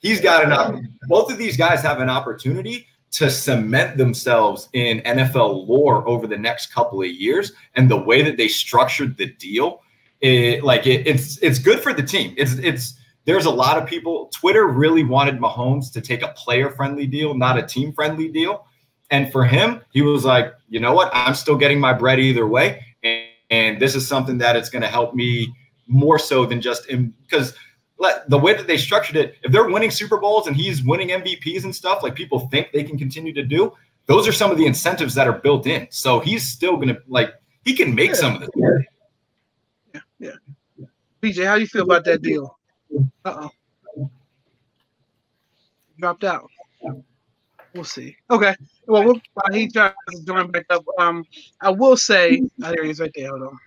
He's 0.01 0.21
got 0.21 0.45
an 0.45 0.97
both 1.09 1.31
of 1.31 1.39
these 1.39 1.57
guys 1.57 1.81
have 1.83 2.01
an 2.01 2.09
opportunity 2.09 2.87
to 3.11 3.31
cement 3.31 3.97
themselves 3.97 4.69
in 4.73 5.01
NFL 5.01 5.67
lore 5.67 6.07
over 6.09 6.27
the 6.27 6.37
next 6.37 6.73
couple 6.73 7.01
of 7.01 7.09
years. 7.09 7.53
And 7.75 7.91
the 7.91 7.97
way 7.97 8.23
that 8.23 8.37
they 8.37 8.49
structured 8.49 9.17
the 9.17 9.27
deal, 9.27 9.83
it, 10.21 10.63
like 10.63 10.87
it, 10.87 11.07
it's 11.07 11.39
it's 11.39 11.59
good 11.59 11.81
for 11.81 11.93
the 11.93 12.03
team. 12.03 12.35
It's 12.37 12.55
it's 12.55 12.95
there's 13.25 13.47
a 13.47 13.51
lot 13.51 13.77
of 13.77 13.89
people. 13.89 14.31
Twitter 14.35 14.69
really 14.69 15.05
wanted 15.05 15.39
Mahomes 15.39 15.93
to 15.93 16.01
take 16.01 16.23
a 16.23 16.29
player 16.29 16.71
friendly 16.71 17.07
deal, 17.07 17.35
not 17.35 17.59
a 17.59 17.63
team 17.63 17.93
friendly 17.93 18.29
deal. 18.29 18.67
And 19.11 19.33
for 19.33 19.45
him, 19.45 19.81
he 19.91 20.03
was 20.03 20.25
like, 20.25 20.53
you 20.69 20.81
know 20.81 20.93
what? 20.93 21.11
I'm 21.15 21.35
still 21.35 21.57
getting 21.57 21.81
my 21.81 21.93
bread 21.95 22.21
either 22.21 22.47
way, 22.47 22.85
and, 23.03 23.25
and 23.51 23.81
this 23.81 23.95
is 23.95 24.07
something 24.07 24.39
that 24.39 24.55
it's 24.55 24.69
going 24.69 24.83
to 24.83 24.89
help 24.89 25.15
me 25.15 25.55
more 25.89 26.19
so 26.19 26.47
than 26.47 26.61
just 26.61 26.87
in 26.87 27.13
because 27.23 27.55
let- 27.99 28.29
the 28.31 28.39
way 28.39 28.55
that 28.55 28.67
they 28.67 28.77
structured 28.77 29.17
it, 29.17 29.37
if 29.43 29.51
they're 29.51 29.69
winning 29.69 29.91
Super 29.91 30.19
Bowls 30.19 30.47
and 30.47 30.55
he's 30.57 30.85
winning 30.85 31.09
MVPs 31.09 31.65
and 31.65 31.75
stuff, 31.75 32.03
like 32.03 32.15
people 32.15 32.49
think 32.49 32.71
they 32.73 32.85
can 32.85 32.97
continue 32.97 33.33
to 33.33 33.43
do, 33.43 33.73
those 34.07 34.29
are 34.29 34.33
some 34.33 34.51
of 34.51 34.57
the 34.57 34.67
incentives 34.67 35.15
that 35.15 35.27
are 35.27 35.39
built 35.41 35.67
in. 35.67 35.89
So 35.91 36.21
he's 36.21 36.47
still 36.47 36.77
gonna 36.77 36.99
like 37.09 37.35
he 37.65 37.75
can 37.75 37.95
make 37.95 38.15
some 38.15 38.37
of 38.37 38.41
this. 38.41 38.51
Yeah, 39.93 40.01
yeah. 40.19 40.87
BJ, 41.23 41.47
how 41.47 41.57
you 41.57 41.67
feel 41.67 41.83
about 41.83 42.05
that 42.05 42.23
deal? 42.23 42.59
Uh 43.25 43.49
oh. 43.97 44.11
Dropped 45.99 46.25
out. 46.25 46.49
We'll 47.75 47.85
see. 47.85 48.17
Okay. 48.31 48.55
Well, 48.87 49.05
we'll 49.05 49.21
while 49.35 49.53
he 49.53 49.69
tries 49.69 49.93
to 50.11 50.25
join 50.25 50.51
back 50.51 50.67
up, 50.71 50.85
um, 50.99 51.25
I 51.61 51.71
will 51.71 51.97
say, 51.97 52.43
oh, 52.63 52.73
there 52.73 52.85
he 52.85 52.91
is 52.91 53.01
right 53.01 53.11
there. 53.15 53.29
Hold 53.29 53.43
on. 53.43 53.59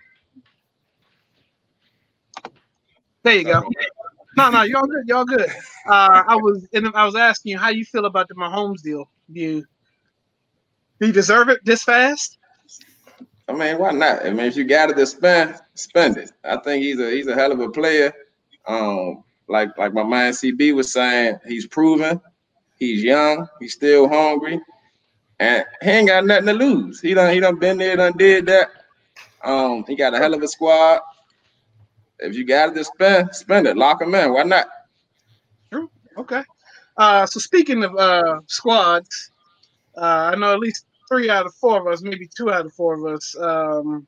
There 3.22 3.34
you 3.34 3.44
go. 3.44 3.62
No, 4.34 4.48
no, 4.48 4.62
y'all 4.62 4.86
good. 4.86 5.06
Y'all 5.06 5.26
good. 5.26 5.50
Uh, 5.86 6.22
I 6.26 6.36
was, 6.36 6.66
and 6.72 6.88
I 6.94 7.04
was 7.04 7.16
asking 7.16 7.52
you 7.52 7.58
how 7.58 7.68
you 7.68 7.84
feel 7.84 8.06
about 8.06 8.28
the 8.28 8.34
Mahomes 8.34 8.80
deal. 8.80 9.10
Do 9.30 9.38
you, 9.40 9.64
do 10.98 11.08
you 11.08 11.12
deserve 11.12 11.50
it 11.50 11.60
this 11.66 11.82
fast? 11.82 12.38
I 13.48 13.52
mean, 13.52 13.78
why 13.78 13.90
not? 13.90 14.24
I 14.24 14.30
mean, 14.30 14.46
if 14.46 14.56
you 14.56 14.64
got 14.64 14.90
it 14.90 14.96
to 14.96 15.06
spend, 15.06 15.56
spend 15.74 16.16
it. 16.16 16.32
I 16.44 16.56
think 16.58 16.82
he's 16.82 16.98
a 16.98 17.10
he's 17.10 17.26
a 17.26 17.34
hell 17.34 17.52
of 17.52 17.60
a 17.60 17.68
player. 17.70 18.12
Um, 18.66 19.24
like 19.48 19.76
like 19.76 19.92
my 19.92 20.04
man 20.04 20.32
CB 20.32 20.74
was 20.74 20.92
saying, 20.92 21.38
he's 21.46 21.66
proven, 21.66 22.20
he's 22.78 23.02
young, 23.02 23.46
he's 23.60 23.74
still 23.74 24.08
hungry, 24.08 24.60
and 25.40 25.64
he 25.82 25.90
ain't 25.90 26.08
got 26.08 26.24
nothing 26.24 26.46
to 26.46 26.52
lose. 26.54 27.00
He 27.00 27.14
done 27.14 27.34
he 27.34 27.40
done 27.40 27.58
been 27.58 27.78
there, 27.78 27.96
done 27.96 28.16
did 28.16 28.46
that. 28.46 28.70
Um, 29.44 29.84
he 29.86 29.96
got 29.96 30.14
a 30.14 30.18
hell 30.18 30.34
of 30.34 30.42
a 30.42 30.48
squad. 30.48 31.00
If 32.22 32.36
you 32.36 32.44
got 32.46 32.70
it 32.70 32.74
to 32.74 32.84
spend, 32.84 33.34
spend 33.34 33.66
it. 33.66 33.76
Lock 33.76 34.00
him 34.00 34.14
in. 34.14 34.32
Why 34.32 34.42
not? 34.44 34.66
True. 35.70 35.90
Okay. 36.16 36.42
Uh, 36.96 37.26
so 37.26 37.40
speaking 37.40 37.82
of 37.84 37.96
uh, 37.96 38.40
squads, 38.46 39.30
uh, 39.96 40.32
I 40.32 40.36
know 40.36 40.52
at 40.52 40.60
least 40.60 40.86
three 41.08 41.28
out 41.28 41.46
of 41.46 41.54
four 41.54 41.80
of 41.80 41.86
us, 41.86 42.02
maybe 42.02 42.26
two 42.26 42.50
out 42.50 42.66
of 42.66 42.72
four 42.72 42.94
of 42.94 43.14
us. 43.14 43.36
Um, 43.38 44.06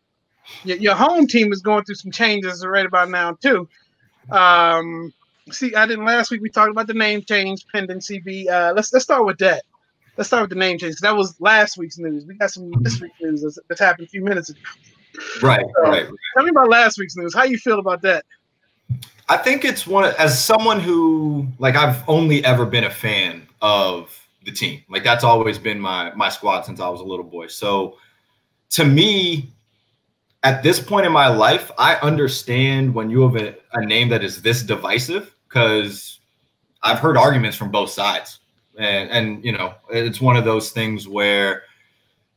your, 0.64 0.76
your 0.78 0.94
home 0.94 1.26
team 1.26 1.52
is 1.52 1.60
going 1.60 1.84
through 1.84 1.96
some 1.96 2.10
changes 2.10 2.64
right 2.64 2.86
about 2.86 3.10
now 3.10 3.32
too. 3.32 3.68
Um, 4.30 5.12
see, 5.50 5.74
I 5.74 5.86
didn't 5.86 6.04
last 6.04 6.30
week. 6.30 6.40
We 6.40 6.50
talked 6.50 6.70
about 6.70 6.86
the 6.86 6.94
name 6.94 7.22
change 7.22 7.66
pending 7.72 7.98
CB. 7.98 8.48
Uh, 8.48 8.72
let's 8.74 8.92
let's 8.92 9.04
start 9.04 9.24
with 9.26 9.38
that. 9.38 9.64
Let's 10.16 10.28
start 10.28 10.44
with 10.44 10.50
the 10.50 10.56
name 10.56 10.78
change. 10.78 10.96
That 10.98 11.16
was 11.16 11.40
last 11.40 11.76
week's 11.76 11.98
news. 11.98 12.24
We 12.26 12.34
got 12.34 12.50
some 12.50 12.70
this 12.82 13.00
week's 13.00 13.20
news 13.20 13.42
that's, 13.42 13.58
that's 13.68 13.80
happened 13.80 14.06
a 14.06 14.10
few 14.10 14.22
minutes 14.22 14.50
ago. 14.50 14.60
Right, 15.42 15.64
So, 15.76 15.90
right. 15.90 16.06
Tell 16.34 16.44
me 16.44 16.50
about 16.50 16.68
last 16.68 16.98
week's 16.98 17.16
news. 17.16 17.34
How 17.34 17.44
you 17.44 17.58
feel 17.58 17.78
about 17.78 18.02
that? 18.02 18.24
I 19.28 19.36
think 19.36 19.64
it's 19.64 19.86
one 19.86 20.12
as 20.18 20.42
someone 20.42 20.80
who 20.80 21.46
like 21.58 21.76
I've 21.76 22.06
only 22.08 22.44
ever 22.44 22.66
been 22.66 22.84
a 22.84 22.90
fan 22.90 23.46
of 23.62 24.14
the 24.44 24.52
team. 24.52 24.82
Like 24.88 25.02
that's 25.04 25.24
always 25.24 25.58
been 25.58 25.80
my 25.80 26.12
my 26.14 26.28
squad 26.28 26.62
since 26.62 26.80
I 26.80 26.88
was 26.88 27.00
a 27.00 27.04
little 27.04 27.24
boy. 27.24 27.46
So 27.46 27.96
to 28.70 28.84
me, 28.84 29.50
at 30.42 30.62
this 30.62 30.78
point 30.78 31.06
in 31.06 31.12
my 31.12 31.28
life, 31.28 31.70
I 31.78 31.94
understand 31.96 32.94
when 32.94 33.08
you 33.08 33.22
have 33.22 33.36
a, 33.36 33.56
a 33.72 33.84
name 33.84 34.10
that 34.10 34.22
is 34.22 34.42
this 34.42 34.62
divisive 34.62 35.34
because 35.48 36.20
I've 36.82 36.98
heard 36.98 37.16
arguments 37.16 37.56
from 37.56 37.70
both 37.70 37.90
sides. 37.90 38.40
And 38.76 39.08
and 39.10 39.44
you 39.44 39.52
know, 39.52 39.74
it's 39.88 40.20
one 40.20 40.36
of 40.36 40.44
those 40.44 40.70
things 40.70 41.08
where 41.08 41.62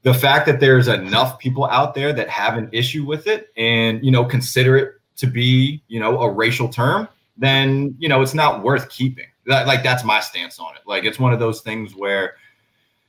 the 0.04 0.14
fact 0.14 0.46
that 0.46 0.60
there's 0.60 0.88
enough 0.88 1.38
people 1.40 1.66
out 1.66 1.94
there 1.94 2.14
that 2.14 2.30
have 2.30 2.58
an 2.58 2.70
issue 2.72 3.06
with 3.06 3.28
it 3.28 3.50
and 3.58 4.04
you 4.04 4.12
know 4.12 4.24
consider 4.24 4.78
it 4.78 4.94
to 5.18 5.28
be 5.28 5.82
you 5.88 6.00
know 6.00 6.20
a 6.22 6.32
racial 6.32 6.70
term 6.70 7.08
then 7.38 7.96
you 8.00 8.10
know 8.10 8.22
it's 8.22 8.34
not 8.34 8.64
worth 8.64 8.90
keeping. 8.90 9.28
That, 9.46 9.68
like 9.68 9.84
that's 9.84 10.04
my 10.04 10.20
stance 10.20 10.60
on 10.60 10.76
it. 10.76 10.82
Like 10.86 11.06
it's 11.06 11.20
one 11.20 11.34
of 11.34 11.40
those 11.40 11.62
things 11.62 11.96
where 11.96 12.36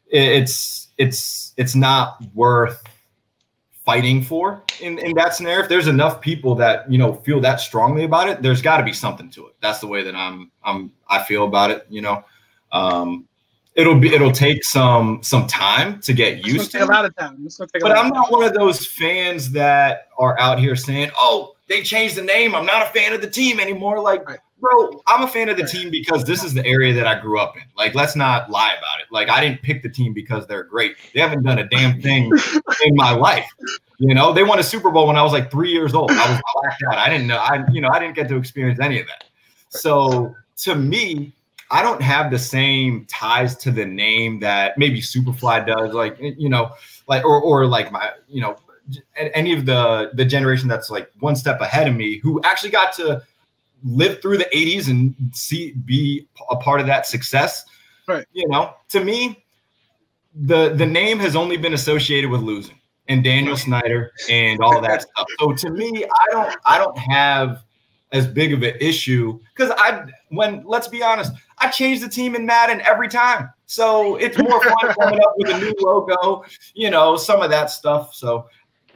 it's 0.07 0.89
it's 0.99 1.55
it's 1.57 1.75
not 1.75 2.23
worth 2.35 2.83
fighting 3.85 4.23
for 4.23 4.63
in 4.81 4.99
in 4.99 5.15
that 5.15 5.35
scenario. 5.35 5.63
If 5.63 5.69
there's 5.69 5.89
enough 5.89 6.21
people 6.21 6.55
that 6.57 6.91
you 6.91 6.99
know 6.99 7.15
feel 7.15 7.41
that 7.41 7.61
strongly 7.61 8.05
about 8.05 8.29
it 8.29 8.43
there's 8.43 8.63
got 8.63 8.77
to 8.77 8.85
be 8.85 8.93
something 8.93 9.31
to 9.31 9.49
it. 9.49 9.55
That's 9.61 9.81
the 9.81 9.87
way 9.87 10.03
that 10.03 10.15
i'm 10.15 10.51
i'm 10.63 10.93
i 11.09 11.23
feel 11.23 11.45
about 11.45 11.71
it 11.71 11.87
you 11.89 12.03
know? 12.03 12.25
Um 12.71 13.28
it'll 13.79 13.95
be 13.99 14.13
it'll 14.15 14.33
take 14.33 14.63
some 14.65 15.23
some 15.23 15.47
time 15.47 16.01
to 16.03 16.13
get 16.13 16.45
used 16.45 16.75
a 16.75 16.85
lot 16.85 17.07
of 17.07 17.17
time. 17.17 17.39
It's 17.47 17.57
gonna 17.57 17.71
a 17.75 17.81
but 17.81 17.97
I'm 17.97 18.09
not 18.09 18.31
one 18.31 18.45
of 18.45 18.53
those 18.53 18.85
fans 18.87 19.51
that 19.53 20.09
are 20.19 20.39
out 20.39 20.59
here 20.59 20.77
saying, 20.77 21.11
"Oh, 21.17 21.55
they 21.69 21.83
changed 21.83 22.17
the 22.17 22.23
name. 22.23 22.55
I'm 22.55 22.67
not 22.67 22.83
a 22.83 22.87
fan 22.87 23.15
of 23.15 23.23
the 23.23 23.31
team 23.31 23.59
anymore." 23.61 24.01
Like, 24.01 24.29
Right. 24.29 24.41
bro, 24.61 25.01
I'm 25.07 25.23
a 25.23 25.29
fan 25.29 25.49
of 25.49 25.57
the 25.57 25.63
Right. 25.63 25.73
team 25.73 25.91
because 25.91 26.25
this 26.25 26.43
is 26.43 26.53
the 26.53 26.67
area 26.67 26.93
that 26.95 27.07
I 27.07 27.19
grew 27.21 27.39
up 27.39 27.57
in. 27.57 27.63
Like, 27.77 27.95
let's 27.95 28.17
not 28.17 28.51
lie 28.51 28.73
about 28.73 29.01
it. 29.01 29.07
Like, 29.11 29.31
I 29.31 29.41
didn't 29.41 29.63
pick 29.63 29.83
the 29.83 29.89
team 29.89 30.13
because 30.13 30.47
they're 30.47 30.65
great. 30.65 30.97
They 31.15 31.21
haven't 31.21 31.45
done 31.45 31.59
a 31.59 31.69
damn 31.69 32.03
thing 32.03 32.33
in 32.85 32.97
my 32.97 33.13
life. 33.13 33.49
You 34.01 34.15
know, 34.15 34.33
they 34.33 34.43
won 34.45 34.59
a 34.59 34.63
Super 34.63 34.91
Bowl 34.91 35.07
when 35.07 35.17
I 35.17 35.23
was 35.23 35.33
like 35.33 35.51
three 35.51 35.73
years 35.73 35.95
old. 35.95 36.11
I 36.11 36.31
was 36.31 36.41
blacked 36.55 36.83
out. 36.89 36.99
I 36.99 37.09
didn't 37.09 37.27
know. 37.27 37.39
I, 37.39 37.65
you 37.73 37.81
know, 37.81 37.89
I 37.89 37.99
didn't 37.99 38.15
get 38.15 38.29
to 38.29 38.37
experience 38.37 38.79
any 38.81 39.01
of 39.01 39.07
that. 39.07 39.25
So 39.71 40.35
to 40.59 40.75
me, 40.77 41.33
I 41.71 41.83
don't 41.83 42.01
have 42.01 42.31
the 42.31 42.39
same 42.39 43.05
ties 43.07 43.57
to 43.59 43.71
the 43.71 43.85
name 43.85 44.41
that 44.41 44.79
maybe 44.79 45.01
Superfly 45.01 45.67
does. 45.67 45.93
Like, 45.93 46.19
eh, 46.21 46.33
you 46.37 46.49
know, 46.49 46.71
like 47.07 47.25
or 47.25 47.41
or 47.41 47.67
like 47.67 47.93
my, 47.93 48.11
you 48.29 48.41
know, 48.41 48.57
any 49.17 49.53
of 49.53 49.67
the 49.67 50.11
the 50.15 50.25
generation 50.25 50.69
that's 50.69 50.91
like 50.91 51.11
one 51.21 51.37
step 51.37 51.61
ahead 51.61 51.89
of 51.89 51.95
me 51.95 52.19
who 52.19 52.41
actually 52.45 52.71
got 52.71 52.93
to 52.95 53.23
live 53.85 54.21
through 54.21 54.39
the 54.39 54.49
80s 54.53 54.89
and 54.89 55.15
see 55.33 55.73
be 55.73 56.27
a 56.51 56.57
part 56.57 56.81
of 56.81 56.87
that 56.87 57.07
success. 57.07 57.65
Right. 58.07 58.25
You 58.33 58.49
know, 58.49 58.75
to 58.91 59.05
me, 59.05 59.45
the 60.35 60.71
the 60.71 60.87
name 60.87 61.19
has 61.19 61.37
only 61.37 61.57
been 61.57 61.75
associated 61.75 62.31
with 62.31 62.41
losing 62.41 62.81
and 63.09 63.25
Daniel 63.25 63.57
Snyder 63.57 64.13
and 64.31 64.61
all 64.61 64.81
that 64.81 65.03
stuff. 65.03 65.27
So 65.39 65.53
to 65.53 65.71
me, 65.71 66.05
I 66.05 66.33
don't 66.33 66.57
I 66.67 66.79
don't 66.79 66.97
have 66.97 67.63
as 68.13 68.27
big 68.27 68.53
of 68.53 68.63
an 68.63 68.75
issue 68.81 69.39
because 69.55 69.71
I 69.77 70.05
when 70.31 70.63
let's 70.65 70.89
be 70.89 71.03
honest, 71.03 71.33
I 71.59 71.69
change 71.69 72.01
the 72.01 72.09
team 72.09 72.35
in 72.35 72.47
Madden 72.47 72.81
every 72.87 73.09
time. 73.09 73.51
So 73.67 74.17
it's 74.17 74.39
more 74.39 74.63
fun 74.63 74.95
coming 74.99 75.21
up 75.21 75.35
with 75.37 75.55
a 75.55 75.59
new 75.59 75.75
logo, 75.81 76.45
you 76.75 76.91
know, 76.91 77.17
some 77.17 77.43
of 77.43 77.51
that 77.51 77.71
stuff. 77.71 78.15
So 78.15 78.49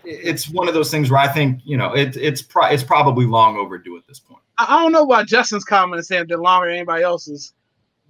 it's 0.04 0.48
one 0.48 0.66
of 0.66 0.74
those 0.74 0.90
things 0.90 1.10
where 1.10 1.20
I 1.20 1.28
think, 1.28 1.60
you 1.64 1.76
know, 1.76 1.92
it, 1.94 2.16
it's 2.16 2.40
pro- 2.42 2.66
it's 2.68 2.82
probably 2.82 3.26
long 3.26 3.56
overdue 3.56 3.96
at 3.98 4.06
this 4.06 4.18
point. 4.18 4.40
I, 4.58 4.66
I 4.76 4.82
don't 4.82 4.92
know 4.92 5.04
why 5.04 5.24
Justin's 5.24 5.64
comment 5.64 6.00
is 6.00 6.08
saying 6.08 6.26
they're 6.28 6.38
longer 6.38 6.68
than 6.68 6.76
anybody 6.78 7.04
else's. 7.04 7.52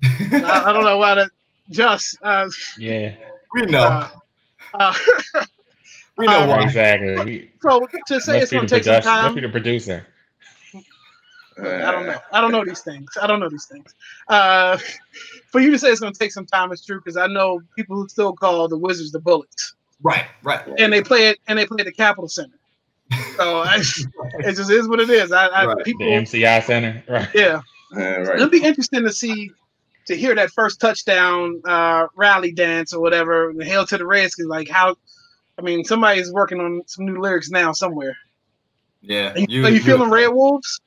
I, 0.04 0.62
I 0.66 0.72
don't 0.72 0.84
know 0.84 0.98
why 0.98 1.16
that 1.16 1.30
just 1.70 2.16
uh, 2.22 2.48
Yeah, 2.78 3.14
We 3.54 3.62
know. 3.66 3.80
uh, 3.82 4.08
uh, 4.74 4.94
we 6.16 6.26
know 6.26 6.46
why. 6.48 6.62
exactly. 6.62 7.24
We, 7.24 7.50
so 7.60 7.80
to 8.06 8.20
say 8.20 8.32
must 8.40 8.42
it's 8.44 8.52
gonna 8.52 8.68
take 8.68 8.84
some 8.84 8.92
producer. 8.92 8.92
Must 8.92 9.04
time. 9.04 9.34
be 9.34 9.40
the 9.42 9.48
producer. 9.48 10.06
I 11.58 11.92
don't 11.92 12.06
know. 12.06 12.18
I 12.32 12.40
don't 12.40 12.52
know 12.52 12.64
these 12.64 12.80
things. 12.80 13.10
I 13.20 13.26
don't 13.26 13.40
know 13.40 13.48
these 13.48 13.66
things. 13.66 13.94
Uh, 14.28 14.78
for 15.50 15.60
you 15.60 15.70
to 15.70 15.78
say 15.78 15.88
it's 15.88 16.00
going 16.00 16.12
to 16.12 16.18
take 16.18 16.32
some 16.32 16.46
time 16.46 16.72
is 16.72 16.84
true 16.84 16.98
because 16.98 17.16
I 17.16 17.26
know 17.26 17.60
people 17.76 17.96
who 17.96 18.08
still 18.08 18.32
call 18.32 18.68
the 18.68 18.78
Wizards 18.78 19.12
the 19.12 19.20
Bullets, 19.20 19.74
Right, 20.02 20.24
right. 20.42 20.66
and 20.78 20.92
they 20.92 21.02
play 21.02 21.28
it 21.28 21.38
and 21.48 21.58
they 21.58 21.66
play 21.66 21.78
at 21.80 21.86
the 21.86 21.92
Capitol 21.92 22.28
Center. 22.28 22.58
So 23.36 23.58
I, 23.66 23.76
it 24.40 24.56
just 24.56 24.70
is 24.70 24.88
what 24.88 25.00
it 25.00 25.10
is. 25.10 25.32
I, 25.32 25.46
I 25.46 25.66
Right. 25.66 25.84
The 25.84 25.92
MCI 25.94 26.62
Center, 26.64 27.02
right? 27.08 27.28
yeah. 27.34 27.60
Yeah, 27.94 28.34
It'll 28.34 28.48
be 28.48 28.64
interesting 28.64 29.02
to 29.02 29.12
see 29.12 29.50
to 30.06 30.16
hear 30.16 30.34
that 30.34 30.50
first 30.52 30.80
touchdown 30.80 31.60
uh, 31.66 32.06
rally 32.16 32.50
dance 32.50 32.94
or 32.94 33.00
whatever. 33.00 33.52
The 33.54 33.64
hail 33.66 33.84
to 33.86 33.98
the 33.98 34.06
Redskins. 34.06 34.48
Like 34.48 34.68
how, 34.68 34.96
I 35.58 35.62
mean, 35.62 35.84
somebody's 35.84 36.32
working 36.32 36.58
on 36.58 36.80
some 36.86 37.04
new 37.04 37.20
lyrics 37.20 37.50
now 37.50 37.72
somewhere. 37.72 38.16
Yeah. 39.02 39.34
Are 39.34 39.38
you, 39.38 39.64
are 39.66 39.68
you 39.70 39.80
feeling 39.80 40.08
Red 40.10 40.28
Wolves? 40.28 40.80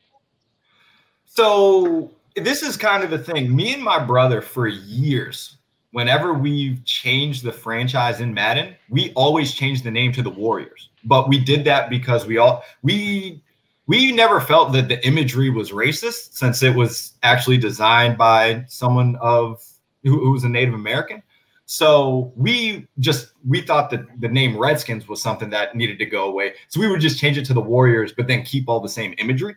So 1.35 2.11
this 2.37 2.63
is 2.63 2.77
kind 2.77 3.03
of 3.03 3.09
the 3.09 3.19
thing. 3.19 3.53
Me 3.53 3.73
and 3.73 3.83
my 3.83 3.99
brother 3.99 4.41
for 4.41 4.67
years, 4.67 5.57
whenever 5.91 6.33
we've 6.33 6.83
changed 6.85 7.43
the 7.43 7.51
franchise 7.51 8.21
in 8.21 8.33
Madden, 8.33 8.73
we 8.89 9.11
always 9.15 9.53
change 9.53 9.83
the 9.83 9.91
name 9.91 10.13
to 10.13 10.21
the 10.21 10.29
Warriors. 10.29 10.89
But 11.03 11.27
we 11.27 11.37
did 11.37 11.65
that 11.65 11.89
because 11.89 12.25
we 12.25 12.37
all 12.37 12.63
we 12.83 13.43
we 13.85 14.13
never 14.13 14.39
felt 14.39 14.71
that 14.73 14.87
the 14.87 15.05
imagery 15.05 15.49
was 15.49 15.71
racist 15.71 16.33
since 16.33 16.63
it 16.63 16.73
was 16.73 17.13
actually 17.21 17.57
designed 17.57 18.17
by 18.17 18.63
someone 18.69 19.17
of 19.17 19.61
who, 20.03 20.17
who 20.19 20.31
was 20.31 20.45
a 20.45 20.49
Native 20.49 20.73
American. 20.73 21.21
So 21.65 22.31
we 22.37 22.87
just 22.99 23.33
we 23.45 23.61
thought 23.61 23.89
that 23.89 24.05
the 24.21 24.29
name 24.29 24.57
Redskins 24.57 25.09
was 25.09 25.21
something 25.21 25.49
that 25.49 25.75
needed 25.75 25.99
to 25.99 26.05
go 26.05 26.29
away. 26.29 26.53
So 26.69 26.79
we 26.79 26.87
would 26.87 27.01
just 27.01 27.19
change 27.19 27.37
it 27.37 27.45
to 27.47 27.53
the 27.53 27.59
Warriors, 27.59 28.13
but 28.13 28.27
then 28.27 28.43
keep 28.43 28.69
all 28.69 28.79
the 28.79 28.87
same 28.87 29.13
imagery. 29.17 29.55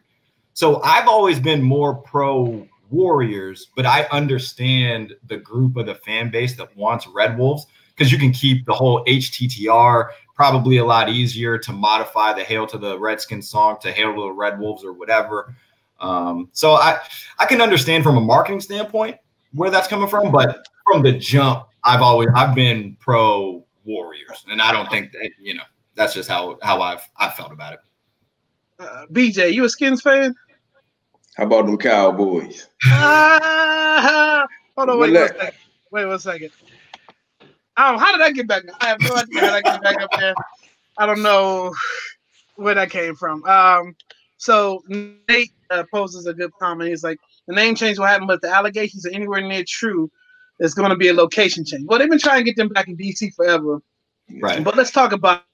So 0.58 0.82
I've 0.82 1.06
always 1.06 1.38
been 1.38 1.62
more 1.62 1.94
pro 1.94 2.66
Warriors, 2.90 3.68
but 3.76 3.86
I 3.86 4.08
understand 4.10 5.14
the 5.28 5.36
group 5.36 5.76
of 5.76 5.86
the 5.86 5.94
fan 5.94 6.32
base 6.32 6.56
that 6.56 6.76
wants 6.76 7.06
Red 7.06 7.38
Wolves 7.38 7.64
because 7.94 8.10
you 8.10 8.18
can 8.18 8.32
keep 8.32 8.66
the 8.66 8.74
whole 8.74 9.04
HTTR 9.04 10.08
probably 10.34 10.78
a 10.78 10.84
lot 10.84 11.10
easier 11.10 11.58
to 11.58 11.72
modify 11.72 12.32
the 12.32 12.42
Hail 12.42 12.66
to 12.66 12.76
the 12.76 12.98
Redskins 12.98 13.48
song 13.48 13.76
to 13.82 13.92
Hail 13.92 14.12
to 14.12 14.20
the 14.20 14.32
Red 14.32 14.58
Wolves 14.58 14.84
or 14.84 14.94
whatever. 14.94 15.54
Um, 16.00 16.48
so 16.50 16.72
I 16.72 16.98
I 17.38 17.46
can 17.46 17.60
understand 17.60 18.02
from 18.02 18.16
a 18.16 18.20
marketing 18.20 18.60
standpoint 18.60 19.16
where 19.52 19.70
that's 19.70 19.86
coming 19.86 20.08
from, 20.08 20.32
but 20.32 20.66
from 20.90 21.04
the 21.04 21.12
jump, 21.12 21.68
I've 21.84 22.02
always 22.02 22.30
I've 22.34 22.56
been 22.56 22.96
pro 22.98 23.64
Warriors, 23.84 24.44
and 24.50 24.60
I 24.60 24.72
don't 24.72 24.90
think 24.90 25.12
that 25.12 25.30
you 25.40 25.54
know 25.54 25.62
that's 25.94 26.14
just 26.14 26.28
how 26.28 26.58
how 26.62 26.82
I've 26.82 27.08
I 27.16 27.30
felt 27.30 27.52
about 27.52 27.74
it. 27.74 27.80
Uh, 28.80 29.06
BJ, 29.12 29.52
you 29.52 29.64
a 29.64 29.68
Skins 29.68 30.02
fan? 30.02 30.34
How 31.38 31.44
about 31.44 31.66
them 31.66 31.78
Cowboys? 31.78 32.66
Ah, 32.86 34.44
hold 34.76 34.90
on, 34.90 34.98
wait 34.98 35.12
Well, 35.12 35.28
one 35.28 35.50
Wait 35.92 36.06
one 36.06 36.18
second. 36.18 36.50
Oh, 37.76 37.96
how 37.96 38.10
did 38.10 38.20
I 38.20 38.32
get 38.32 38.48
back? 38.48 38.64
I 38.80 38.88
have 38.88 39.00
no 39.00 39.14
idea 39.14 39.40
how 39.46 39.54
I 39.54 39.62
get 39.62 39.80
back 39.80 40.02
up 40.02 40.10
there. 40.18 40.34
I 40.98 41.06
don't 41.06 41.22
know 41.22 41.72
where 42.56 42.74
that 42.74 42.90
came 42.90 43.14
from. 43.14 43.44
Um, 43.44 43.94
so 44.36 44.82
Nate 44.88 45.52
uh, 45.70 45.84
poses 45.94 46.26
a 46.26 46.34
good 46.34 46.50
comment. 46.58 46.90
He's 46.90 47.04
like, 47.04 47.20
the 47.46 47.54
name 47.54 47.76
change 47.76 47.98
will 47.98 48.06
happen, 48.06 48.26
but 48.26 48.42
the 48.42 48.52
allegations 48.52 49.06
are 49.06 49.10
anywhere 49.10 49.40
near 49.40 49.62
true. 49.66 50.10
There's 50.58 50.74
going 50.74 50.90
to 50.90 50.96
be 50.96 51.06
a 51.06 51.14
location 51.14 51.64
change. 51.64 51.84
Well, 51.86 52.00
they've 52.00 52.10
been 52.10 52.18
trying 52.18 52.40
to 52.40 52.44
get 52.44 52.56
them 52.56 52.68
back 52.68 52.88
in 52.88 52.96
DC 52.96 53.32
forever. 53.36 53.80
Right. 54.42 54.64
But 54.64 54.76
let's 54.76 54.90
talk 54.90 55.12
about 55.12 55.44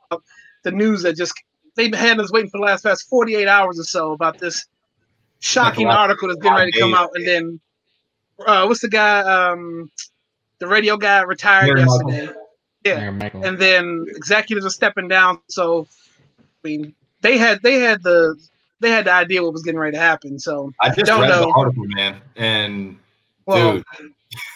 the 0.63 0.71
news 0.71 1.03
that 1.03 1.17
just 1.17 1.35
they've 1.77 1.95
had 1.95 2.19
us 2.21 2.33
waiting 2.33 2.49
for 2.49 2.57
the 2.57 2.65
last 2.65 2.85
past 2.85 3.07
48 3.11 3.47
hours 3.47 3.79
or 3.79 3.85
so 3.85 4.13
about 4.13 4.39
this 4.39 4.67
shocking 5.45 5.87
last 5.87 5.99
article 5.99 6.29
that's 6.29 6.41
getting 6.41 6.57
ready 6.57 6.73
to 6.73 6.81
come 6.81 6.95
out. 6.95 7.11
And 7.15 7.27
then 7.27 7.61
uh, 8.47 8.65
what's 8.67 8.81
the 8.81 8.89
guy? 8.89 9.21
Um, 9.21 9.91
the 10.59 10.67
radio 10.67 10.97
guy 10.97 11.23
retired 11.23 11.69
Larry 11.69 11.85
Michael. 11.85 12.11
yesterday. 12.11 12.39
Yeah, 12.85 13.11
Mayor 13.11 13.31
and 13.43 13.59
then 13.59 14.05
executives 14.09 14.67
are 14.67 14.71
stepping 14.71 15.09
down. 15.09 15.39
So, 15.49 15.87
I 16.39 16.43
mean, 16.69 16.95
they 17.23 17.39
had 17.39 17.61
they 17.63 17.81
had 17.81 18.03
the 18.03 18.37
they 18.81 18.91
had 18.91 19.07
the 19.07 19.13
idea 19.13 19.43
what 19.43 19.53
was 19.53 19.63
getting 19.63 19.81
ready 19.81 19.97
to 19.97 20.03
happen. 20.03 20.39
So, 20.39 20.73
I 20.81 20.89
just 20.91 21.07
Don't 21.07 21.23
read 21.23 21.29
know. 21.29 21.41
the 21.47 21.53
article, 21.57 21.85
man, 21.87 22.21
and 22.37 22.99
well, 23.47 23.77
dude, 23.77 23.85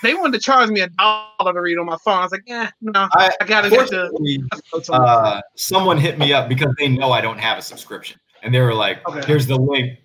they 0.02 0.12
wanted 0.14 0.32
to 0.34 0.40
charge 0.40 0.68
me 0.68 0.80
a 0.80 0.88
dollar 0.88 1.54
to 1.54 1.60
read 1.60 1.78
on 1.78 1.86
my 1.86 1.96
phone. 2.04 2.18
I 2.18 2.22
was 2.24 2.32
like, 2.32 2.42
yeah, 2.46 2.70
no, 2.82 3.08
I, 3.12 3.30
I 3.40 3.44
gotta 3.46 3.70
get 3.70 3.88
the. 3.88 4.90
uh, 4.92 5.40
someone 5.56 5.96
hit 5.96 6.18
me 6.18 6.34
up 6.34 6.50
because 6.50 6.74
they 6.78 6.88
know 6.88 7.12
I 7.12 7.22
don't 7.22 7.38
have 7.38 7.56
a 7.56 7.62
subscription, 7.62 8.20
and 8.42 8.54
they 8.54 8.60
were 8.60 8.74
like, 8.74 9.06
Okay. 9.08 9.26
"Here's 9.26 9.46
the 9.46 9.56
link 9.56 9.98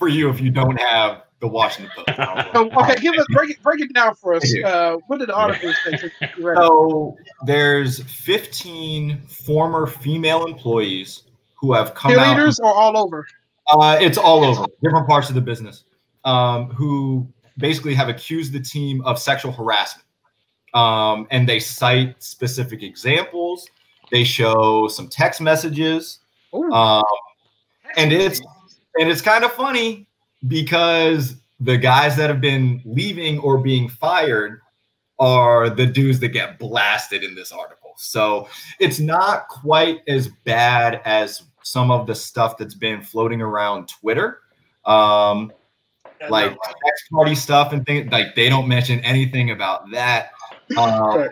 for 0.00 0.08
you 0.08 0.28
if 0.30 0.40
you 0.40 0.50
don't 0.50 0.80
have 0.80 1.22
the 1.38 1.46
Washington 1.46 1.92
Post." 1.94 2.08
And 2.08 2.20
I 2.20 2.34
was 2.34 2.44
like, 2.44 2.54
So, 2.54 2.82
okay, 2.82 3.00
give 3.00 3.14
us 3.14 3.26
break 3.30 3.50
it 3.50 3.62
break 3.62 3.80
it 3.80 3.94
down 3.94 4.16
for 4.16 4.34
us. 4.34 4.54
Uh, 4.64 4.96
what 5.06 5.20
did 5.20 5.28
the 5.28 5.34
article 5.36 5.72
say? 5.84 5.96
since 5.96 6.12
you 6.36 6.48
read 6.48 6.58
it? 6.58 6.62
So 6.62 7.16
there's 7.46 8.02
15 8.02 9.20
former 9.28 9.86
female 9.86 10.44
employees 10.44 11.22
who 11.54 11.72
have 11.72 11.94
come 11.94 12.12
out. 12.12 12.36
Cheerleaders 12.36 12.58
or 12.58 12.74
all 12.74 12.98
over? 12.98 13.26
Uh, 13.68 13.96
it's 14.00 14.18
all 14.18 14.44
over 14.44 14.64
different 14.82 15.06
parts 15.06 15.28
of 15.28 15.36
the 15.36 15.40
business 15.40 15.84
um, 16.24 16.70
who 16.70 17.26
basically 17.58 17.94
have 17.94 18.08
accused 18.08 18.52
the 18.52 18.60
team 18.60 19.02
of 19.02 19.18
sexual 19.18 19.52
harassment. 19.52 20.06
Um, 20.74 21.26
and 21.30 21.48
they 21.48 21.60
cite 21.60 22.22
specific 22.22 22.82
examples. 22.82 23.68
They 24.10 24.24
show 24.24 24.88
some 24.88 25.08
text 25.08 25.40
messages. 25.40 26.20
Um, 26.52 27.04
and 27.96 28.12
it's 28.12 28.40
and 29.00 29.08
it's 29.08 29.22
kind 29.22 29.44
of 29.44 29.52
funny 29.52 30.06
because 30.46 31.36
the 31.58 31.78
guys 31.78 32.16
that 32.16 32.28
have 32.28 32.40
been 32.40 32.82
leaving 32.84 33.38
or 33.38 33.58
being 33.58 33.88
fired 33.88 34.60
are 35.18 35.70
the 35.70 35.86
dudes 35.86 36.20
that 36.20 36.28
get 36.28 36.58
blasted 36.58 37.24
in 37.24 37.34
this 37.34 37.50
article. 37.50 37.94
So 37.96 38.48
it's 38.78 39.00
not 39.00 39.48
quite 39.48 40.02
as 40.06 40.28
bad 40.44 41.00
as 41.06 41.42
some 41.62 41.90
of 41.90 42.06
the 42.06 42.14
stuff 42.14 42.58
that's 42.58 42.74
been 42.74 43.02
floating 43.02 43.40
around 43.40 43.88
Twitter. 43.88 44.40
Um, 44.84 45.52
like 46.28 46.50
sex 46.50 47.08
party 47.10 47.34
stuff 47.34 47.72
and 47.72 47.84
things 47.86 48.12
like 48.12 48.34
they 48.34 48.50
don't 48.50 48.68
mention 48.68 49.00
anything 49.00 49.50
about 49.50 49.90
that. 49.92 50.32
Um, 50.76 51.28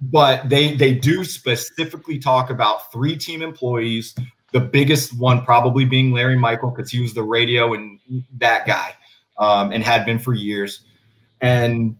but 0.00 0.48
they 0.48 0.74
they 0.74 0.94
do 0.94 1.24
specifically 1.24 2.18
talk 2.18 2.48
about 2.48 2.90
three 2.90 3.16
team 3.16 3.42
employees. 3.42 4.14
The 4.52 4.60
biggest 4.60 5.18
one 5.18 5.44
probably 5.44 5.84
being 5.84 6.12
Larry 6.12 6.38
Michael 6.38 6.70
because 6.70 6.90
he 6.90 7.00
was 7.00 7.14
the 7.14 7.22
radio 7.22 7.72
and 7.74 7.98
that 8.38 8.66
guy, 8.66 8.94
um, 9.38 9.72
and 9.72 9.82
had 9.82 10.04
been 10.04 10.18
for 10.18 10.34
years. 10.34 10.80
And 11.40 11.96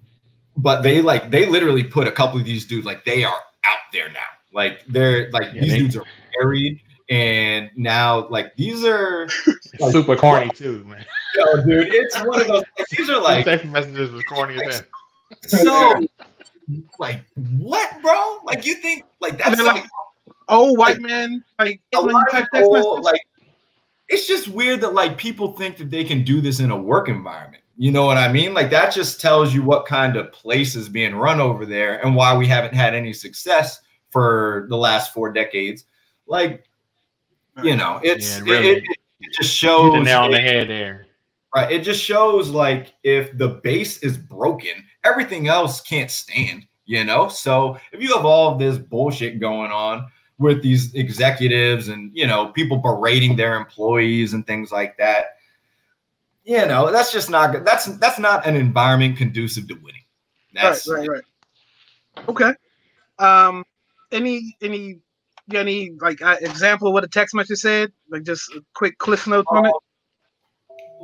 but 0.57 0.83
they 0.83 1.01
like 1.03 1.31
they 1.31 1.47
literally 1.47 1.83
put 1.85 2.07
a 2.07 2.13
couple 2.13 2.39
of 2.39 2.45
these 2.45 2.67
dudes 2.67 2.85
like 2.87 3.05
they 3.05 3.25
are 3.25 3.33
out 3.33 3.79
there 3.93 4.09
now. 4.11 4.21
Like 4.53 4.85
they're 4.87 5.31
like 5.31 5.53
Yeah, 5.55 5.63
these 5.63 5.73
they- 5.73 5.79
dudes 5.79 5.97
are 5.97 6.05
married 6.39 6.81
and 7.11 7.71
now 7.75 8.29
like 8.29 8.55
these 8.57 8.85
are 8.85 9.29
like, 9.81 9.93
Super 9.93 10.15
corny 10.17 10.51
too, 10.51 10.85
man. 10.85 11.05
yo, 11.35 11.65
dude. 11.65 11.89
It's 11.93 12.17
one 12.23 12.41
of 12.43 12.47
those. 12.47 12.63
Like, 12.79 12.89
these 12.91 13.11
are 13.11 13.21
like 13.21 13.45
text 13.45 13.65
messages 13.67 14.11
was 14.11 14.23
corny 14.25 14.63
as 14.65 14.85
hell. 15.51 15.67
so 15.97 16.07
like 16.99 17.23
what, 17.59 18.01
bro? 18.03 18.39
Like 18.45 18.65
you 18.67 18.75
think 18.77 19.05
like 19.21 19.39
that's 19.39 19.61
like, 19.61 19.85
Oh, 20.49 20.65
like, 20.65 20.69
old 20.69 20.79
white 20.79 21.01
man, 21.01 21.45
like 21.59 21.81
a 21.95 22.03
when 22.03 22.15
lot 22.15 22.35
of 22.35 22.47
people, 22.53 22.73
message. 22.73 23.05
like 23.05 23.21
it's 24.09 24.27
just 24.27 24.49
weird 24.49 24.81
that 24.83 24.95
like 24.95 25.17
people 25.17 25.53
think 25.53 25.77
that 25.79 25.91
they 25.91 26.05
can 26.05 26.23
do 26.23 26.41
this 26.41 26.61
in 26.61 26.71
a 26.71 26.77
work 26.77 27.09
environment. 27.09 27.63
You 27.79 27.91
know 27.91 28.05
what 28.05 28.19
I 28.19 28.31
mean? 28.31 28.53
Like 28.53 28.71
that 28.71 28.93
just 28.93 29.21
tells 29.21 29.55
you 29.55 29.63
what 29.63 29.87
kind 29.87 30.17
of 30.17 30.31
place 30.33 30.77
is 30.77 30.89
being 30.89 31.15
run 31.15 31.41
over 31.41 31.65
there 31.65 32.05
and 32.05 32.15
why 32.15 32.37
we 32.37 32.47
haven't 32.47 32.75
had 32.75 32.95
any 32.95 33.13
success 33.13 33.81
for 34.11 34.67
the 34.69 34.77
last 34.77 35.15
four 35.15 35.33
decades. 35.33 35.87
Like, 36.27 36.65
you 37.63 37.77
know, 37.77 37.99
it's 38.05 38.39
Yeah, 38.39 38.45
really. 38.45 38.69
it, 38.69 38.85
it, 38.85 38.97
it 39.21 39.33
just 39.41 39.55
shows 39.55 39.93
the 39.95 40.01
nail 40.01 40.21
on 40.23 40.31
the 40.31 40.41
head 40.41 40.69
there. 40.69 41.07
Right. 41.55 41.73
It 41.73 41.81
just 41.83 42.03
shows 42.03 42.51
like 42.51 42.95
if 43.03 43.37
the 43.39 43.49
base 43.65 43.99
is 44.03 44.19
broken, 44.19 44.73
everything 45.05 45.49
else 45.49 45.81
can't 45.81 46.11
stand, 46.11 46.67
you 46.85 47.05
know? 47.05 47.29
So 47.29 47.79
if 47.93 48.03
you 48.03 48.15
have 48.15 48.25
all 48.27 48.53
of 48.53 48.59
this 48.59 48.79
bullshit 48.79 49.41
going 49.41 49.71
on 49.71 50.07
with 50.43 50.63
these 50.63 50.93
executives 50.95 51.89
and, 51.89 52.11
you 52.15 52.27
know, 52.27 52.49
people 52.49 52.77
berating 52.77 53.37
their 53.37 53.57
employees 53.57 54.35
and 54.35 54.47
things 54.47 54.71
like 54.71 54.99
that, 54.99 55.37
you 56.45 56.67
know, 56.67 56.91
that's 56.91 57.13
just 57.13 57.31
not 57.31 57.53
good. 57.53 57.65
That's 57.65 57.87
that's 57.99 58.19
not 58.19 58.47
an 58.47 58.57
environment 58.57 59.17
conducive 59.17 59.69
to 59.69 59.75
winning. 59.75 60.03
That's 60.53 60.89
right, 60.89 61.09
right, 61.09 61.23
right. 62.17 62.29
Okay. 62.29 62.53
Um, 63.19 63.65
any 64.11 64.57
any 64.61 64.99
any 65.55 65.93
like 66.01 66.21
uh, 66.21 66.37
example 66.41 66.89
of 66.89 66.95
what 66.95 67.05
a 67.05 67.09
text 67.09 67.35
message 67.35 67.59
said? 67.59 67.93
Like 68.11 68.25
just 68.25 68.51
a 68.53 68.63
quick 68.75 68.99
cliff 68.99 69.27
notes 69.27 69.47
on 69.51 69.67
it. 69.67 69.73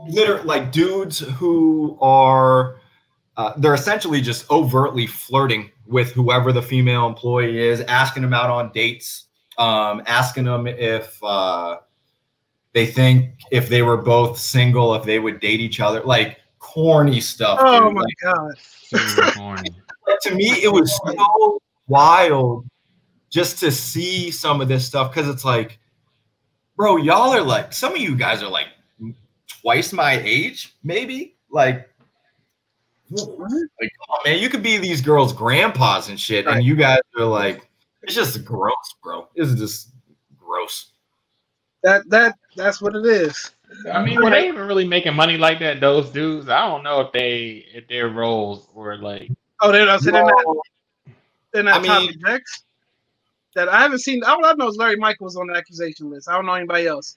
literally 0.08 0.44
like 0.44 0.72
dudes 0.72 1.20
who 1.20 1.96
are 2.00 2.80
uh, 3.36 3.52
they're 3.58 3.74
essentially 3.74 4.20
just 4.20 4.50
overtly 4.50 5.06
flirting 5.06 5.70
with 5.86 6.12
whoever 6.12 6.52
the 6.52 6.62
female 6.62 7.06
employee 7.06 7.58
is 7.58 7.80
asking 7.82 8.22
them 8.22 8.34
out 8.34 8.50
on 8.50 8.72
dates 8.72 9.27
um, 9.58 10.02
asking 10.06 10.44
them 10.44 10.66
if 10.66 11.22
uh, 11.22 11.78
they 12.72 12.86
think 12.86 13.30
if 13.50 13.68
they 13.68 13.82
were 13.82 13.96
both 13.96 14.38
single 14.38 14.94
if 14.94 15.02
they 15.04 15.18
would 15.18 15.40
date 15.40 15.60
each 15.60 15.80
other 15.80 16.00
like 16.02 16.38
corny 16.58 17.20
stuff 17.20 17.58
Oh 17.60 17.84
dude. 17.88 17.94
my 17.94 18.00
Like, 18.02 18.14
god. 18.22 18.52
Super 18.58 19.30
corny. 19.36 19.70
to 20.22 20.34
me 20.34 20.50
it 20.62 20.72
was 20.72 20.94
so 21.04 21.60
wild 21.88 22.66
just 23.30 23.58
to 23.60 23.70
see 23.72 24.30
some 24.30 24.60
of 24.60 24.68
this 24.68 24.86
stuff 24.86 25.12
because 25.12 25.28
it's 25.28 25.44
like 25.44 25.78
bro 26.76 26.96
y'all 26.96 27.32
are 27.34 27.42
like 27.42 27.72
some 27.72 27.92
of 27.92 27.98
you 27.98 28.14
guys 28.16 28.42
are 28.42 28.48
like 28.50 28.68
twice 29.62 29.92
my 29.92 30.12
age 30.24 30.76
maybe 30.84 31.36
like 31.50 31.88
like 33.10 33.26
come 33.28 34.10
on 34.10 34.18
man 34.24 34.38
you 34.38 34.48
could 34.48 34.62
be 34.62 34.76
these 34.78 35.00
girls 35.00 35.32
grandpas 35.32 36.08
and 36.08 36.20
shit 36.20 36.46
Right. 36.46 36.56
and 36.58 36.64
you 36.64 36.76
guys 36.76 37.00
are 37.18 37.24
like 37.24 37.67
it's 38.02 38.14
just 38.14 38.44
gross 38.44 38.94
bro 39.02 39.28
it's 39.34 39.54
just 39.54 39.90
gross 40.38 40.92
That 41.82 42.08
that 42.10 42.36
that's 42.56 42.80
what 42.82 42.94
it 42.96 43.06
is. 43.06 43.52
I 43.92 44.02
mean, 44.02 44.22
were 44.22 44.30
they 44.30 44.48
even 44.48 44.66
really 44.66 44.86
making 44.88 45.14
money 45.14 45.36
like 45.36 45.58
that? 45.60 45.78
Those 45.78 46.08
dudes, 46.10 46.48
I 46.48 46.66
don't 46.66 46.82
know 46.82 47.00
if 47.02 47.12
they 47.12 47.64
if 47.72 47.86
their 47.86 48.08
roles 48.08 48.66
were 48.74 48.96
like. 48.96 49.30
Oh, 49.60 49.70
they're 49.70 49.84
not, 49.86 50.00
so 50.00 50.10
they're 50.10 50.24
not, 50.24 50.42
No, 50.46 50.62
they're 51.52 51.62
not 51.62 51.82
I 51.82 51.86
top 51.86 52.00
mean- 52.02 52.10
execs. 52.10 52.62
That 53.54 53.68
I 53.68 53.80
haven't 53.80 53.98
seen. 54.00 54.24
All 54.24 54.44
I 54.44 54.54
know 54.54 54.68
is 54.68 54.76
Larry 54.76 54.96
Michaels 54.96 55.36
on 55.36 55.46
the 55.48 55.54
accusation 55.56 56.10
list. 56.10 56.28
I 56.28 56.32
don't 56.34 56.46
know 56.46 56.54
anybody 56.54 56.86
else. 56.86 57.16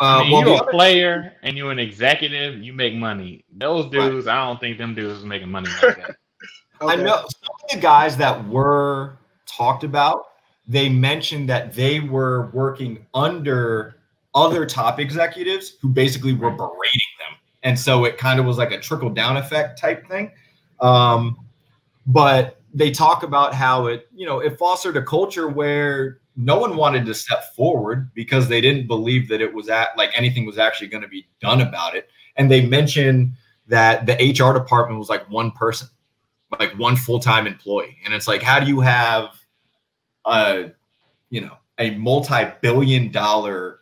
uh, 0.00 0.04
I 0.04 0.22
mean, 0.22 0.32
well, 0.32 0.48
you're 0.48 0.62
a 0.68 0.70
player 0.70 1.32
and 1.42 1.56
you're 1.56 1.70
an 1.72 1.78
executive, 1.78 2.62
you 2.62 2.72
make 2.72 2.94
money. 2.94 3.44
Those 3.56 3.84
Right. 3.84 3.92
dudes, 4.10 4.26
I 4.26 4.44
don't 4.46 4.58
think 4.58 4.78
them 4.78 4.94
dudes 4.94 5.14
was 5.16 5.24
making 5.24 5.50
money 5.50 5.68
like 5.82 5.96
that. 5.96 6.16
I 6.80 6.96
know 6.96 7.16
some 7.44 7.54
of 7.64 7.70
the 7.74 7.78
guys 7.80 8.16
that 8.16 8.46
were 8.48 9.18
talked 9.50 9.84
about, 9.84 10.26
they 10.66 10.88
mentioned 10.88 11.48
that 11.48 11.72
they 11.72 12.00
were 12.00 12.50
working 12.52 13.06
under 13.14 13.96
other 14.34 14.64
top 14.64 15.00
executives 15.00 15.74
who 15.80 15.88
basically 15.88 16.32
were 16.32 16.50
berating 16.50 17.10
them. 17.18 17.38
And 17.62 17.78
so 17.78 18.04
it 18.04 18.16
kind 18.16 18.38
of 18.38 18.46
was 18.46 18.58
like 18.58 18.70
a 18.70 18.78
trickle 18.78 19.10
down 19.10 19.36
effect 19.36 19.78
type 19.78 20.06
thing. 20.08 20.30
Um, 20.80 21.36
but 22.06 22.60
they 22.72 22.90
talk 22.90 23.22
about 23.22 23.52
how 23.52 23.86
it, 23.86 24.08
you 24.14 24.26
know, 24.26 24.38
it 24.38 24.58
fostered 24.58 24.96
a 24.96 25.02
culture 25.02 25.48
where 25.48 26.20
no 26.36 26.58
one 26.58 26.76
wanted 26.76 27.04
to 27.06 27.14
step 27.14 27.54
forward 27.54 28.10
because 28.14 28.48
they 28.48 28.60
didn't 28.60 28.86
believe 28.86 29.28
that 29.28 29.40
it 29.40 29.52
was 29.52 29.68
at 29.68 29.88
like 29.98 30.10
anything 30.14 30.46
was 30.46 30.58
actually 30.58 30.86
going 30.86 31.02
to 31.02 31.08
be 31.08 31.26
done 31.40 31.60
about 31.60 31.94
it. 31.94 32.08
And 32.36 32.50
they 32.50 32.64
mentioned 32.64 33.32
that 33.66 34.06
the 34.06 34.14
HR 34.14 34.56
department 34.56 34.98
was 34.98 35.08
like 35.08 35.28
one 35.28 35.50
person 35.50 35.88
like 36.58 36.76
one 36.78 36.96
full-time 36.96 37.46
employee 37.46 37.96
and 38.04 38.12
it's 38.12 38.26
like 38.26 38.42
how 38.42 38.58
do 38.58 38.66
you 38.66 38.80
have 38.80 39.39
a 40.30 40.72
you 41.30 41.40
know 41.40 41.56
a 41.78 41.90
multi-billion 41.96 43.10
dollar 43.10 43.80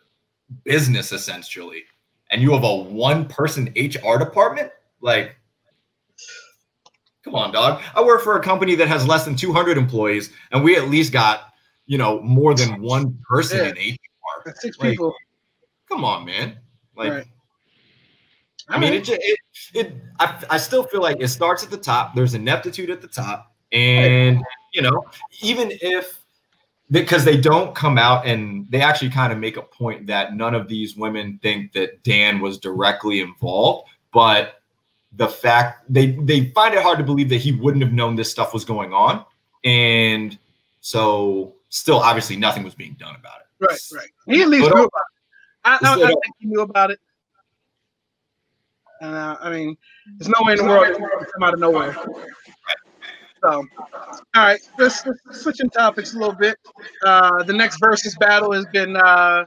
business 0.63 1.11
essentially 1.11 1.83
and 2.31 2.41
you 2.41 2.51
have 2.53 2.63
a 2.63 2.75
one 2.75 3.25
person 3.27 3.71
hr 3.75 4.17
department 4.17 4.71
like 5.01 5.35
come 7.23 7.35
on 7.35 7.51
dog 7.51 7.81
i 7.95 8.01
work 8.01 8.21
for 8.23 8.37
a 8.37 8.41
company 8.43 8.75
that 8.75 8.87
has 8.87 9.05
less 9.07 9.25
than 9.25 9.35
200 9.35 9.77
employees 9.77 10.31
and 10.51 10.63
we 10.63 10.75
at 10.75 10.89
least 10.89 11.11
got 11.13 11.53
you 11.85 11.97
know 11.97 12.21
more 12.21 12.53
than 12.55 12.81
one 12.81 13.17
person 13.27 13.57
Yeah. 13.59 13.83
in 13.83 13.93
hr 13.93 14.41
That's 14.45 14.61
six 14.61 14.79
Like, 14.79 14.91
people. 14.91 15.13
come 15.87 16.03
on 16.05 16.25
man 16.25 16.57
like 16.95 17.11
Right. 17.11 17.25
I 18.71 18.77
mean, 18.77 18.93
it, 18.93 19.09
it, 19.09 19.39
it, 19.73 19.93
I, 20.19 20.43
I 20.51 20.57
still 20.57 20.83
feel 20.83 21.01
like 21.01 21.17
it 21.19 21.29
starts 21.29 21.63
at 21.63 21.71
the 21.71 21.77
top. 21.77 22.13
There's 22.13 22.35
ineptitude 22.35 22.91
at 22.91 23.01
the 23.01 23.07
top. 23.07 23.55
And, 23.71 24.39
you 24.75 24.83
know, 24.83 25.05
even 25.41 25.71
if, 25.81 26.18
because 26.91 27.23
they 27.23 27.37
don't 27.37 27.75
come 27.75 27.97
out 27.97 28.25
and 28.25 28.65
they 28.69 28.81
actually 28.81 29.11
kind 29.11 29.31
of 29.31 29.39
make 29.39 29.57
a 29.57 29.61
point 29.61 30.07
that 30.07 30.35
none 30.35 30.55
of 30.55 30.67
these 30.67 30.95
women 30.95 31.39
think 31.43 31.71
that 31.73 32.03
Dan 32.03 32.39
was 32.39 32.57
directly 32.57 33.21
involved, 33.21 33.89
but 34.11 34.61
the 35.13 35.27
fact 35.27 35.83
they, 35.87 36.11
they 36.11 36.45
find 36.51 36.73
it 36.73 36.81
hard 36.81 36.97
to 36.97 37.03
believe 37.03 37.29
that 37.29 37.37
he 37.37 37.51
wouldn't 37.51 37.83
have 37.83 37.93
known 37.93 38.15
this 38.15 38.29
stuff 38.29 38.53
was 38.53 38.65
going 38.65 38.93
on. 38.93 39.25
And 39.63 40.37
So 40.81 41.55
still, 41.69 41.97
obviously, 41.99 42.35
nothing 42.35 42.63
was 42.63 42.75
being 42.75 42.95
done 42.99 43.15
about 43.15 43.41
it. 43.41 43.65
Right, 43.65 43.79
right. 43.93 44.09
He 44.27 44.41
at 44.41 44.49
least 44.49 44.69
But, 44.69 44.75
knew 44.77 44.83
about 44.85 45.01
it. 45.01 45.65
I, 45.65 45.77
I, 45.81 45.93
I 45.93 46.07
think 46.07 46.35
he 46.39 46.47
knew 46.47 46.61
about 46.61 46.91
it. 46.91 46.99
And 49.01 49.15
uh, 49.15 49.37
I 49.39 49.49
mean, 49.49 49.77
there's 50.17 50.29
no 50.29 50.39
way 50.41 50.53
in 50.53 50.59
the 50.59 50.65
world 50.65 50.97
come 50.97 51.43
out 51.43 51.53
of 51.53 51.59
nowhere. 51.59 51.95
So, 53.41 53.51
all 53.51 53.65
right, 54.35 54.59
let's, 54.77 55.05
let's 55.05 55.41
switching 55.41 55.69
topics 55.69 56.13
a 56.13 56.17
little 56.17 56.35
bit. 56.35 56.57
Uh, 57.05 57.43
the 57.43 57.53
next 57.53 57.79
Verzuz 57.79 58.17
battle 58.19 58.51
has 58.51 58.65
been 58.73 58.97
uh, 58.97 59.43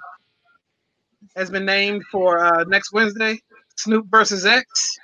has 1.36 1.50
been 1.50 1.64
named 1.64 2.02
for 2.10 2.44
uh, 2.44 2.64
next 2.64 2.92
Wednesday. 2.92 3.38
Snoop 3.76 4.06
versus 4.10 4.46
X. 4.46 4.98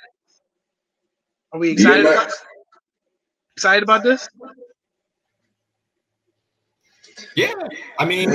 Are 1.53 1.61
we 1.61 1.70
excited? 1.70 2.07
About, 2.07 2.33
excited 3.57 3.83
about 3.83 4.03
this? 4.03 4.29
Yeah, 7.35 7.53
I 7.98 8.05
mean, 8.05 8.31
uh, 8.31 8.35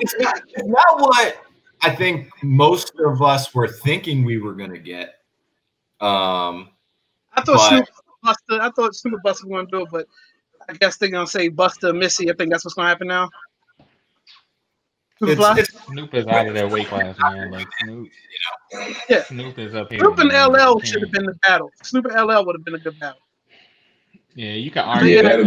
it's, 0.00 0.14
not, 0.18 0.42
it's 0.48 0.66
not 0.66 1.00
what 1.00 1.36
I 1.82 1.94
think 1.94 2.30
most 2.42 2.92
of 3.04 3.22
us 3.22 3.54
were 3.54 3.68
thinking 3.68 4.24
we 4.24 4.38
were 4.38 4.54
gonna 4.54 4.78
get. 4.78 5.20
Um, 6.00 6.70
I 7.32 7.42
thought 7.42 7.56
But- 7.56 7.68
Snoop 7.68 7.88
Busta. 8.24 8.60
I 8.60 8.70
thought 8.70 8.94
Super 8.94 9.18
Busta 9.18 9.44
was 9.44 9.50
gonna 9.50 9.66
do 9.66 9.82
it, 9.82 9.88
but 9.90 10.06
I 10.68 10.72
guess 10.74 10.96
they're 10.96 11.08
gonna 11.10 11.26
say 11.26 11.50
Busta 11.50 11.96
Missy. 11.96 12.30
I 12.30 12.34
think 12.34 12.50
that's 12.50 12.64
what's 12.64 12.74
gonna 12.74 12.88
happen 12.88 13.08
now. 13.08 13.28
it's, 15.20 15.58
it's 15.58 15.84
Snoop 15.86 16.14
is 16.14 16.26
out 16.26 16.48
of 16.48 16.54
their 16.54 16.68
weight 16.68 16.88
class, 16.88 17.16
man. 17.18 17.50
Like 17.50 17.68
Snoop, 17.82 18.08
Yeah. 19.08 19.22
Snoop 19.24 19.58
is 19.58 19.74
up 19.74 19.90
here. 19.90 20.00
Snoop 20.00 20.18
and. 20.18 20.30
LL 20.32 20.80
should 20.80 21.02
have 21.02 21.12
been 21.12 21.24
the 21.26 21.34
battle. 21.42 21.70
Snoop 21.82 22.06
and 22.06 22.14
LL 22.14 22.44
would 22.44 22.56
have 22.56 22.64
been 22.64 22.74
a 22.74 22.78
good 22.78 22.98
battle. 22.98 23.20
Yeah, 24.34 24.52
you 24.52 24.70
can 24.70 24.84
argue 24.84 25.14
Yeah, 25.14 25.22
that 25.22 25.38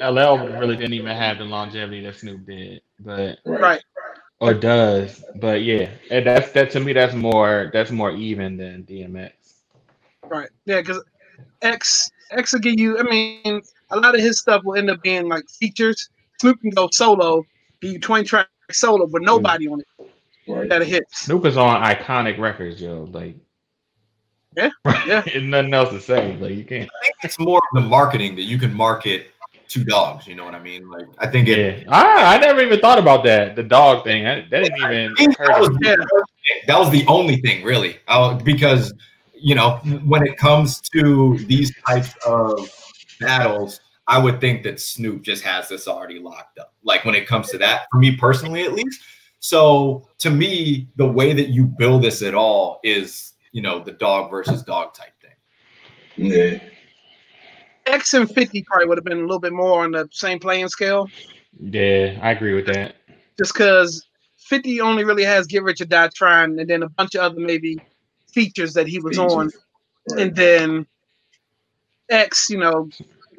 LL, 0.00 0.14
LL 0.14 0.58
really 0.58 0.76
didn't 0.76 0.94
even 0.94 1.14
have 1.14 1.38
the 1.38 1.44
longevity 1.44 2.02
that 2.04 2.16
Snoop 2.16 2.46
did, 2.46 2.80
but 3.00 3.38
Right. 3.44 3.82
or 4.40 4.54
does. 4.54 5.22
But 5.36 5.62
yeah, 5.62 5.90
and 6.10 6.26
that's 6.26 6.50
that 6.52 6.70
to 6.70 6.80
me. 6.80 6.94
That's 6.94 7.14
more 7.14 7.70
that's 7.72 7.90
more 7.90 8.12
even 8.12 8.56
than 8.56 8.84
DMX. 8.84 9.32
Right. 10.26 10.48
Yeah, 10.64 10.80
because 10.80 11.02
X 11.62 12.10
X 12.30 12.52
will 12.52 12.60
give 12.60 12.78
you. 12.78 12.98
I 12.98 13.02
mean, 13.02 13.62
a 13.90 13.96
lot 13.96 14.14
of 14.14 14.20
his 14.20 14.38
stuff 14.38 14.62
will 14.64 14.74
end 14.76 14.90
up 14.90 15.02
being 15.02 15.28
like 15.28 15.48
features. 15.48 16.08
Snoop 16.40 16.60
can 16.60 16.70
go 16.70 16.88
solo, 16.92 17.44
give 17.80 17.92
you 17.92 18.00
twenty 18.00 18.24
track 18.24 18.48
solo, 18.70 19.06
but 19.06 19.22
nobody 19.22 19.68
on 19.68 19.80
it 19.80 20.10
Right. 20.46 20.68
that 20.68 20.82
hits. 20.86 21.20
Snoop 21.20 21.46
is 21.46 21.56
on 21.56 21.82
iconic 21.82 22.38
records, 22.38 22.80
yo. 22.80 23.08
Like, 23.12 23.36
Yeah, 24.56 24.70
yeah. 25.06 25.20
There's 25.22 25.42
nothing 25.42 25.72
else 25.72 25.90
to 25.90 26.00
say. 26.00 26.36
Like, 26.36 26.52
you 26.52 26.64
can't. 26.64 26.90
I 27.00 27.04
think 27.04 27.14
it's 27.22 27.38
more 27.38 27.58
of 27.58 27.82
the 27.82 27.88
marketing 27.88 28.36
that 28.36 28.42
you 28.42 28.58
can 28.58 28.74
market 28.74 29.28
two 29.68 29.84
dogs. 29.84 30.26
You 30.26 30.34
know 30.34 30.44
what 30.44 30.54
I 30.54 30.60
mean? 30.62 30.88
Like 30.90 31.06
I 31.18 31.26
think 31.26 31.48
it. 31.48 31.82
Yeah, 31.82 31.90
I, 31.90 32.34
I 32.34 32.38
never 32.38 32.60
even 32.60 32.80
thought 32.80 32.98
about 32.98 33.24
that. 33.24 33.56
The 33.56 33.62
dog 33.62 34.04
thing. 34.04 34.26
I, 34.26 34.40
that 34.50 34.50
didn't 34.50 34.76
even. 34.78 35.12
I 35.12 35.14
think 35.16 35.38
that 35.38 35.60
was. 35.60 35.70
Yeah. 35.80 35.96
the 35.96 36.24
that 36.66 36.78
was 36.78 36.90
the 36.90 37.04
only 37.06 37.36
thing, 37.36 37.64
really, 37.64 37.96
uh, 38.08 38.34
because 38.34 38.92
you 39.44 39.54
know 39.54 39.76
when 40.04 40.26
it 40.26 40.36
comes 40.38 40.80
to 40.94 41.36
these 41.46 41.70
types 41.86 42.14
of 42.26 42.68
battles, 43.20 43.78
I 44.06 44.18
would 44.18 44.40
think 44.40 44.62
that 44.62 44.80
Snoop 44.80 45.22
just 45.22 45.44
has 45.44 45.68
this 45.68 45.86
already 45.86 46.18
locked 46.18 46.58
up. 46.58 46.72
Like 46.82 47.04
when 47.04 47.14
it 47.14 47.26
comes 47.28 47.50
to 47.50 47.58
that, 47.58 47.86
for 47.92 47.98
me 47.98 48.16
personally, 48.16 48.62
at 48.64 48.72
least. 48.72 49.00
So 49.40 50.08
to 50.20 50.30
me, 50.30 50.88
the 50.96 51.06
way 51.06 51.34
that 51.34 51.48
you 51.50 51.64
build 51.66 52.02
this 52.02 52.22
at 52.22 52.34
all 52.34 52.80
is 52.82 53.34
you 53.52 53.60
know 53.60 53.78
the 53.84 53.92
dog 53.92 54.30
versus 54.30 54.62
dog 54.62 54.94
type 54.94 55.12
thing. 55.20 56.30
Yeah. 56.32 56.58
X 57.86 58.14
and 58.14 58.30
fifty 58.30 58.62
probably 58.62 58.86
would 58.86 58.96
have 58.96 59.04
been 59.04 59.18
a 59.18 59.20
little 59.20 59.38
bit 59.40 59.52
more 59.52 59.84
on 59.84 59.90
the 59.90 60.08
same 60.10 60.38
playing 60.38 60.68
scale, 60.68 61.06
Yeah, 61.60 62.18
I 62.22 62.30
agree 62.30 62.54
with 62.54 62.66
that. 62.72 62.94
just 63.36 63.52
because 63.52 64.06
fifty 64.38 64.80
only 64.80 65.04
really 65.04 65.24
has 65.24 65.46
Get 65.46 65.62
Rich 65.62 65.82
or 65.82 65.84
Die 65.84 66.08
Trying, 66.14 66.58
and 66.58 66.68
then 66.70 66.82
a 66.82 66.88
bunch 66.88 67.14
of 67.14 67.20
other 67.20 67.40
maybe 67.40 67.78
features 68.34 68.74
that 68.74 68.86
he 68.86 68.98
was 68.98 69.18
on. 69.18 69.50
Right. 70.10 70.20
and 70.20 70.36
then 70.36 70.86
X, 72.10 72.50
you 72.50 72.58
know, 72.58 72.90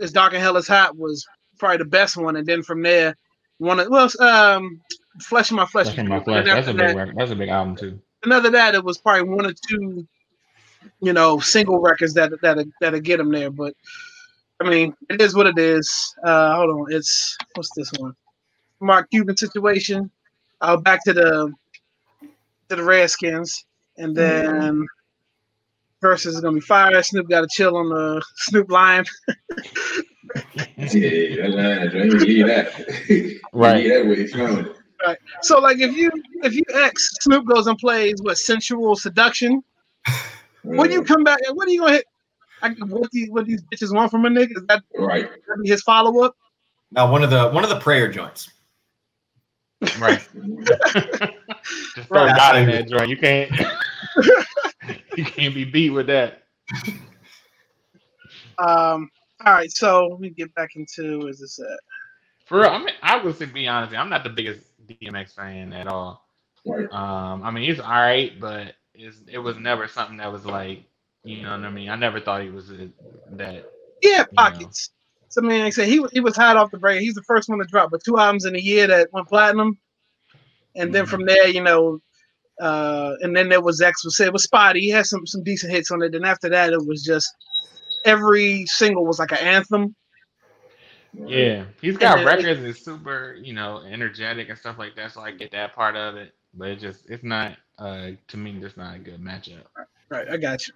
as 0.02 0.12
dark 0.12 0.34
and 0.34 0.42
hell 0.42 0.58
is 0.58 0.68
hot 0.68 0.98
was 0.98 1.28
probably 1.60 1.78
the 1.78 1.86
best 1.86 2.18
one, 2.18 2.36
and 2.36 2.48
then 2.48 2.64
from 2.64 2.82
there, 2.82 3.16
one 3.60 3.80
of 3.80 3.90
well, 3.90 4.10
um, 4.20 4.82
Flesh 5.22 5.52
in 5.52 5.58
My 5.58 5.66
Flesh. 5.66 5.88
Flesh 5.88 5.98
in 5.98 6.08
my 6.08 6.20
flesh. 6.20 6.46
That's 6.46 6.68
a 6.68 6.74
big. 6.74 6.88
that- 6.88 6.96
record. 6.96 7.16
That's 7.18 7.32
a 7.32 7.36
big 7.36 7.50
album 7.50 7.76
too. 7.76 8.00
Another 8.24 8.50
that 8.50 8.74
it 8.74 8.84
was 8.84 8.98
probably 8.98 9.30
one 9.30 9.46
or 9.46 9.54
two, 9.54 10.08
you 11.00 11.14
know, 11.14 11.40
single 11.40 11.80
records 11.80 12.14
that 12.16 12.32
that 12.42 12.66
that'll 12.82 13.00
get 13.00 13.20
him 13.20 13.32
there. 13.32 13.52
But 13.52 13.76
I 14.60 14.68
mean, 14.68 14.96
it 15.10 15.22
is 15.22 15.36
what 15.36 15.48
it 15.48 15.60
is. 15.60 16.16
Uh, 16.24 16.56
hold 16.56 16.70
on, 16.72 16.86
it's 16.90 17.38
what's 17.54 17.70
this 17.76 17.92
one? 18.00 18.16
Mark 18.80 19.10
Cuban 19.12 19.38
situation. 19.38 20.10
Uh, 20.62 20.78
back 20.78 21.04
to 21.04 21.14
the 21.14 21.54
to 22.70 22.76
the 22.76 22.84
Redskins, 22.84 23.66
and 23.98 24.16
mm-hmm. 24.16 24.60
then. 24.60 24.88
Verzuz 26.04 26.28
is 26.28 26.42
gonna 26.42 26.56
be 26.56 26.60
fire. 26.60 27.02
Snoop 27.02 27.30
got 27.30 27.42
to 27.42 27.48
chill 27.50 27.78
on 27.78 27.90
the 27.90 28.22
Snoop 28.36 28.70
line. 28.72 29.06
Yeah, 30.78 31.44
that 31.44 31.50
line, 31.52 31.90
I 31.90 32.02
ain't 32.02 32.14
leave 32.14 32.48
that. 32.48 33.40
Right. 33.54 33.78
Leave 33.78 33.94
that 33.94 34.06
way 34.06 34.28
from 34.28 34.66
it. 34.66 34.76
So 35.42 35.60
like 35.60 35.80
if 35.80 35.96
you 35.96 36.12
if 36.44 36.54
you 36.54 36.64
X 36.74 37.10
Snoop 37.22 37.46
goes 37.46 37.68
and 37.68 37.78
plays 37.78 38.22
what 38.22 38.38
sensual 38.38 38.96
seduction, 38.96 39.64
mm. 40.08 40.16
when 40.64 40.92
you 40.92 41.04
come 41.04 41.24
back, 41.24 41.40
what 41.54 41.68
are 41.68 41.72
you 41.72 41.82
gonna 41.82 41.94
hit? 41.94 42.06
I, 42.62 42.70
what 42.70 43.12
these 43.12 43.30
what 43.30 43.46
these 43.46 43.62
bitches 43.64 43.94
want 43.94 44.12
from 44.12 44.26
a 44.26 44.30
nigga? 44.30 44.58
Is 44.58 44.66
that 44.68 44.84
Right. 44.98 45.30
gonna 45.48 45.62
be 45.62 45.70
his 45.70 45.84
follow 45.84 46.24
up? 46.24 46.36
Now 46.92 47.10
one 47.10 47.24
of 47.24 47.30
the 47.30 47.50
one 47.50 47.64
of 47.64 47.70
the 47.70 47.80
prayer 47.80 48.12
joints. 48.12 48.50
Right. 50.00 50.28
Just 51.96 52.10
throw 52.10 52.26
Right. 52.26 52.36
God 52.36 52.58
in 52.58 52.68
that 52.70 52.88
joint. 52.88 53.10
You 53.10 53.18
can't. 53.18 53.52
you 55.18 55.26
can't 55.26 55.54
be 55.54 55.66
beat 55.66 55.92
with 55.92 56.08
that. 56.08 56.44
Um. 58.58 59.10
All 59.46 59.54
right. 59.54 59.72
So 59.72 60.08
let 60.08 60.20
me 60.20 60.30
get 60.30 60.54
back 60.56 60.76
into 60.76 61.28
is 61.28 61.40
this 61.40 61.60
it? 61.60 61.80
For 62.46 62.60
real, 62.60 62.70
I 62.70 62.78
mean, 62.78 62.94
I 63.02 63.22
would 63.24 63.38
say, 63.38 63.46
be 63.46 63.68
honest, 63.68 63.96
I'm 63.96 64.10
not 64.10 64.24
the 64.24 64.30
biggest 64.30 64.62
DMX 64.88 65.34
fan 65.34 65.74
at 65.74 65.88
all. 65.88 66.28
Right. 66.66 66.92
Um, 66.92 67.44
I 67.44 67.52
mean, 67.52 67.68
he's 67.70 67.80
all 67.80 67.90
right, 67.90 68.40
but 68.40 68.76
it's, 68.94 69.18
it 69.28 69.40
was 69.40 69.58
never 69.58 69.88
something 69.88 70.18
that 70.18 70.32
was 70.32 70.46
like, 70.46 70.84
you 71.24 71.42
know 71.42 71.52
what 71.52 71.62
I 71.62 71.72
mean? 71.72 71.90
I 71.90 71.96
never 71.96 72.20
thought 72.20 72.44
he 72.44 72.50
was 72.50 72.70
a, 72.72 72.90
that. 73.32 73.66
Yeah, 74.02 74.26
pockets. 74.36 74.92
So 75.30 75.42
I 75.42 75.48
mean, 75.48 75.60
like 75.60 75.68
I 75.68 75.70
said, 75.72 75.88
he 75.88 76.00
was 76.00 76.12
he 76.12 76.20
was 76.22 76.36
hot 76.36 76.58
off 76.58 76.72
the 76.72 76.78
break. 76.78 77.02
He's 77.02 77.14
the 77.16 77.24
first 77.24 77.50
one 77.50 77.60
to 77.60 77.66
drop, 77.66 77.92
but 77.92 78.04
two 78.04 78.18
albums 78.18 78.46
in 78.46 78.56
a 78.56 78.60
year 78.60 78.88
that 78.88 79.12
went 79.12 79.28
platinum, 79.28 79.78
and 80.76 80.94
then 80.94 81.06
Mhm. 81.06 81.10
from 81.10 81.26
there, 81.26 81.48
you 81.48 81.62
know, 81.62 82.00
uh, 82.62 83.14
and 83.22 83.36
then 83.36 83.50
there 83.50 83.62
was 83.62 83.82
X 83.82 84.06
was 84.06 84.18
said 84.18 84.32
was 84.32 84.44
spotty. 84.44 84.82
He 84.82 84.90
had 84.90 85.06
some 85.06 85.26
some 85.26 85.44
decent 85.44 85.74
hits 85.74 85.92
on 85.92 86.02
it. 86.04 86.12
Then 86.14 86.24
after 86.24 86.50
that, 86.50 86.74
it 86.74 86.86
was 86.86 87.04
just 87.04 87.30
every 88.06 88.66
single 88.68 89.06
was 89.06 89.20
like 89.20 89.32
an 89.32 89.40
anthem. 89.40 89.96
Yeah, 91.28 91.66
he's 91.82 91.98
got 91.98 92.18
And 92.18 92.26
records 92.26 92.62
that's 92.62 92.84
super, 92.84 93.36
you 93.42 93.54
know, 93.54 93.82
energetic 93.90 94.50
and 94.50 94.58
stuff 94.58 94.78
like 94.78 94.96
that. 94.96 95.12
So 95.14 95.22
I 95.22 95.32
get 95.32 95.52
that 95.52 95.74
part 95.74 95.96
of 95.96 96.16
it, 96.16 96.34
but 96.54 96.70
it 96.70 96.80
just 96.80 97.10
it's 97.10 97.24
not 97.24 97.58
uh 97.78 98.12
to 98.28 98.38
me 98.38 98.60
just 98.60 98.78
not 98.78 98.96
a 98.96 99.00
good 99.00 99.20
matchup. 99.20 99.64
Right, 100.10 100.28
I 100.30 100.38
got 100.38 100.68
you. 100.68 100.74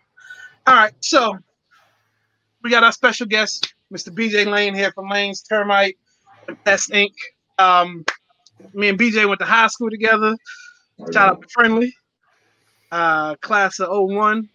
All 0.65 0.75
right, 0.75 0.93
so 1.01 1.37
we 2.63 2.69
got 2.69 2.83
our 2.83 2.91
special 2.91 3.27
guest, 3.27 3.73
Mr. 3.93 4.09
BJ 4.13 4.45
Lane 4.45 4.73
here 4.75 4.91
from 4.91 5.09
Lane's 5.09 5.41
Termite 5.41 5.97
and 6.47 6.63
Pest 6.63 6.91
Inc. 6.91 7.11
Um, 7.57 8.05
me 8.73 8.89
and 8.89 8.99
BJ 8.99 9.27
went 9.27 9.39
to 9.39 9.45
high 9.45 9.67
school 9.67 9.89
together. 9.89 10.35
Shout 11.13 11.15
out 11.15 11.41
to 11.41 11.47
Friendly, 11.53 11.93
uh, 12.91 13.35
class 13.37 13.79
of 13.79 13.89
01. 13.89 14.49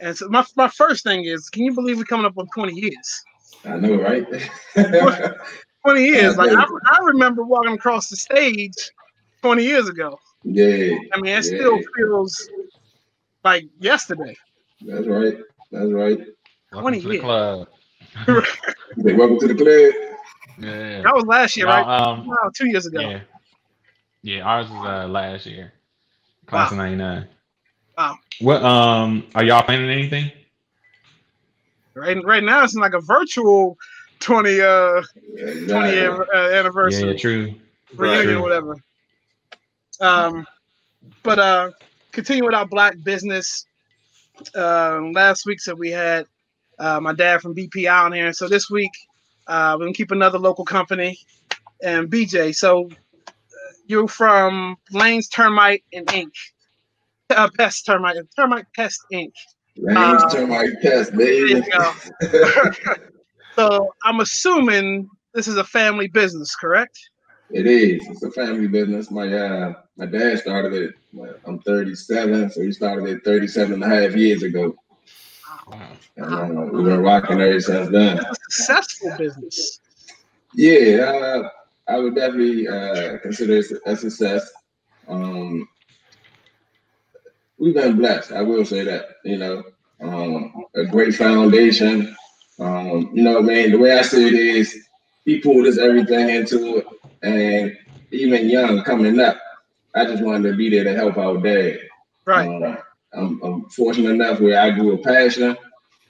And 0.00 0.16
so 0.16 0.28
my, 0.28 0.44
my 0.56 0.68
first 0.68 1.04
thing 1.04 1.24
is, 1.24 1.48
can 1.48 1.64
you 1.64 1.74
believe 1.74 1.98
we're 1.98 2.04
coming 2.04 2.26
up 2.26 2.36
on 2.38 2.46
20 2.54 2.74
years? 2.74 3.24
I 3.64 3.76
know, 3.76 3.96
right? 3.96 4.26
20 5.84 6.04
years. 6.04 6.36
Like 6.36 6.50
I, 6.50 6.54
Yeah. 6.54 6.66
I 6.86 6.98
remember 7.04 7.44
walking 7.44 7.74
across 7.74 8.08
the 8.08 8.16
stage 8.16 8.74
20 9.42 9.62
years 9.62 9.88
ago. 9.88 10.18
yeah, 10.44 10.96
I 11.12 11.20
mean, 11.20 11.36
it 11.36 11.44
still 11.44 11.78
feels 11.96 12.48
like 13.44 13.64
yesterday. 13.78 14.36
that's 14.80 15.06
right. 15.06 15.36
That's 15.70 15.90
right. 15.90 16.18
Welcome 16.72 17.00
20 17.00 17.00
to 17.02 17.08
the 17.08 17.14
years. 17.14 17.66
Club. 18.14 18.44
Say, 19.04 19.14
welcome 19.14 19.38
to 19.40 19.48
the 19.48 19.54
club. 19.54 19.94
Yeah. 20.58 21.04
That 21.04 21.14
was 21.14 21.24
last 21.26 21.56
year, 21.56 21.66
No, 21.66 21.68
right? 21.68 21.86
um, 21.86 22.26
No, 22.26 22.36
two 22.56 22.68
years 22.68 22.86
ago. 22.86 23.02
yeah. 23.02 23.20
Yeah, 24.22 24.42
ours 24.44 24.70
was 24.70 24.84
uh 24.84 25.08
last 25.08 25.46
year. 25.46 25.72
Class 26.46 26.70
Wow. 26.70 26.72
of 26.72 26.78
ninety 26.78 26.96
nine. 26.96 27.28
Wow. 27.98 28.16
What 28.40 28.62
um 28.64 29.26
are 29.34 29.44
y'all 29.44 29.62
planning 29.62 29.90
anything? 29.90 30.32
Right, 31.96 32.18
right 32.24 32.44
now 32.44 32.64
it's 32.64 32.74
like 32.74 32.94
a 32.94 33.00
virtual 33.02 33.76
20 34.20 34.60
uh 34.60 35.02
20 35.68 35.90
Exactly. 35.90 35.90
year 35.90 36.26
uh, 36.34 36.50
anniversary 36.52 37.08
Yeah, 37.08 37.14
true. 37.14 37.54
reunion 37.96 38.40
True. 38.40 38.42
whatever. 38.42 38.76
Um, 40.00 40.46
but 41.24 41.38
uh, 41.38 41.70
continue 42.12 42.44
with 42.44 42.54
our 42.54 42.66
black 42.66 42.96
business. 43.02 43.66
Um, 44.54 45.12
last 45.12 45.46
week, 45.46 45.60
so 45.60 45.74
we 45.74 45.90
had 45.90 46.26
uh, 46.82 47.00
my 47.00 47.14
dad 47.14 47.40
from 47.40 47.54
BPI 47.54 48.04
on 48.06 48.12
here. 48.12 48.32
So 48.32 48.48
this 48.48 48.68
week, 48.68 48.90
Uh, 49.48 49.74
we're 49.76 49.86
gonna 49.86 49.94
keep 49.94 50.12
another 50.12 50.38
local 50.38 50.64
company, 50.64 51.18
and 51.82 52.08
BJ. 52.08 52.54
So 52.54 52.88
you're 53.86 54.06
from 54.06 54.76
Lane's 54.92 55.28
Termite 55.28 55.84
and 55.92 56.10
Ink. 56.12 56.32
Uh, 57.30 57.48
Pest 57.56 57.86
Termite, 57.86 58.16
Termite 58.36 58.66
Pest 58.76 59.00
Inc. 59.10 59.32
Lane's 59.78 60.22
uh, 60.22 60.28
Termite 60.34 60.82
Pest, 60.82 61.16
baby. 61.16 61.62
so 63.56 63.88
I'm 64.04 64.20
assuming 64.20 65.08
this 65.32 65.48
is 65.48 65.56
a 65.56 65.64
family 65.64 66.08
business, 66.08 66.54
correct? 66.54 66.98
It 67.50 67.66
is. 67.66 68.06
It's 68.06 68.22
a 68.22 68.30
family 68.30 68.68
business. 68.68 69.10
My 69.10 69.32
uh, 69.32 69.72
my 69.96 70.04
dad 70.04 70.40
started 70.40 70.74
it. 70.74 70.94
I'm 71.46 71.58
37, 71.60 72.50
so 72.50 72.60
he 72.60 72.70
started 72.70 73.08
it 73.08 73.24
37 73.24 73.72
and 73.72 73.82
a 73.82 73.88
half 73.88 74.14
years 74.14 74.42
ago. 74.42 74.76
Uh, 75.72 76.68
we've 76.72 76.84
been 76.84 77.00
rocking 77.00 77.40
ever 77.40 77.60
since 77.60 77.90
then. 77.90 78.18
It's 78.18 78.26
a 78.26 78.34
successful 78.34 79.16
business. 79.16 79.80
Yeah, 80.54 81.04
uh, 81.04 81.48
I 81.88 81.98
would 81.98 82.14
definitely 82.14 82.68
uh, 82.68 83.18
consider 83.18 83.54
it 83.54 83.66
a 83.86 83.96
success. 83.96 84.50
Um, 85.08 85.66
we've 87.58 87.74
been 87.74 87.96
blessed. 87.96 88.32
I 88.32 88.42
will 88.42 88.64
say 88.64 88.84
that. 88.84 89.16
You 89.24 89.38
know, 89.38 89.62
um, 90.00 90.64
a 90.74 90.84
great 90.84 91.14
foundation. 91.14 92.14
Um, 92.58 93.10
you 93.14 93.22
know, 93.22 93.38
I 93.38 93.40
man. 93.40 93.70
The 93.70 93.78
way 93.78 93.98
I 93.98 94.02
see 94.02 94.26
it 94.26 94.34
is, 94.34 94.88
he 95.24 95.40
pulled 95.40 95.66
us 95.66 95.78
everything 95.78 96.28
into 96.28 96.78
it, 96.78 96.86
and 97.22 97.76
even 98.10 98.50
young 98.50 98.82
coming 98.84 99.18
up, 99.20 99.38
I 99.94 100.04
just 100.04 100.22
wanted 100.22 100.50
to 100.50 100.56
be 100.56 100.68
there 100.68 100.84
to 100.84 100.94
help 100.94 101.16
our 101.16 101.38
dad. 101.38 101.78
Right. 102.26 102.46
Um, 102.46 102.78
I'm, 103.14 103.42
I'm, 103.42 103.68
fortunate 103.70 104.10
enough 104.10 104.40
where 104.40 104.60
I 104.60 104.70
grew 104.70 104.94
a 104.94 104.98
passion. 104.98 105.56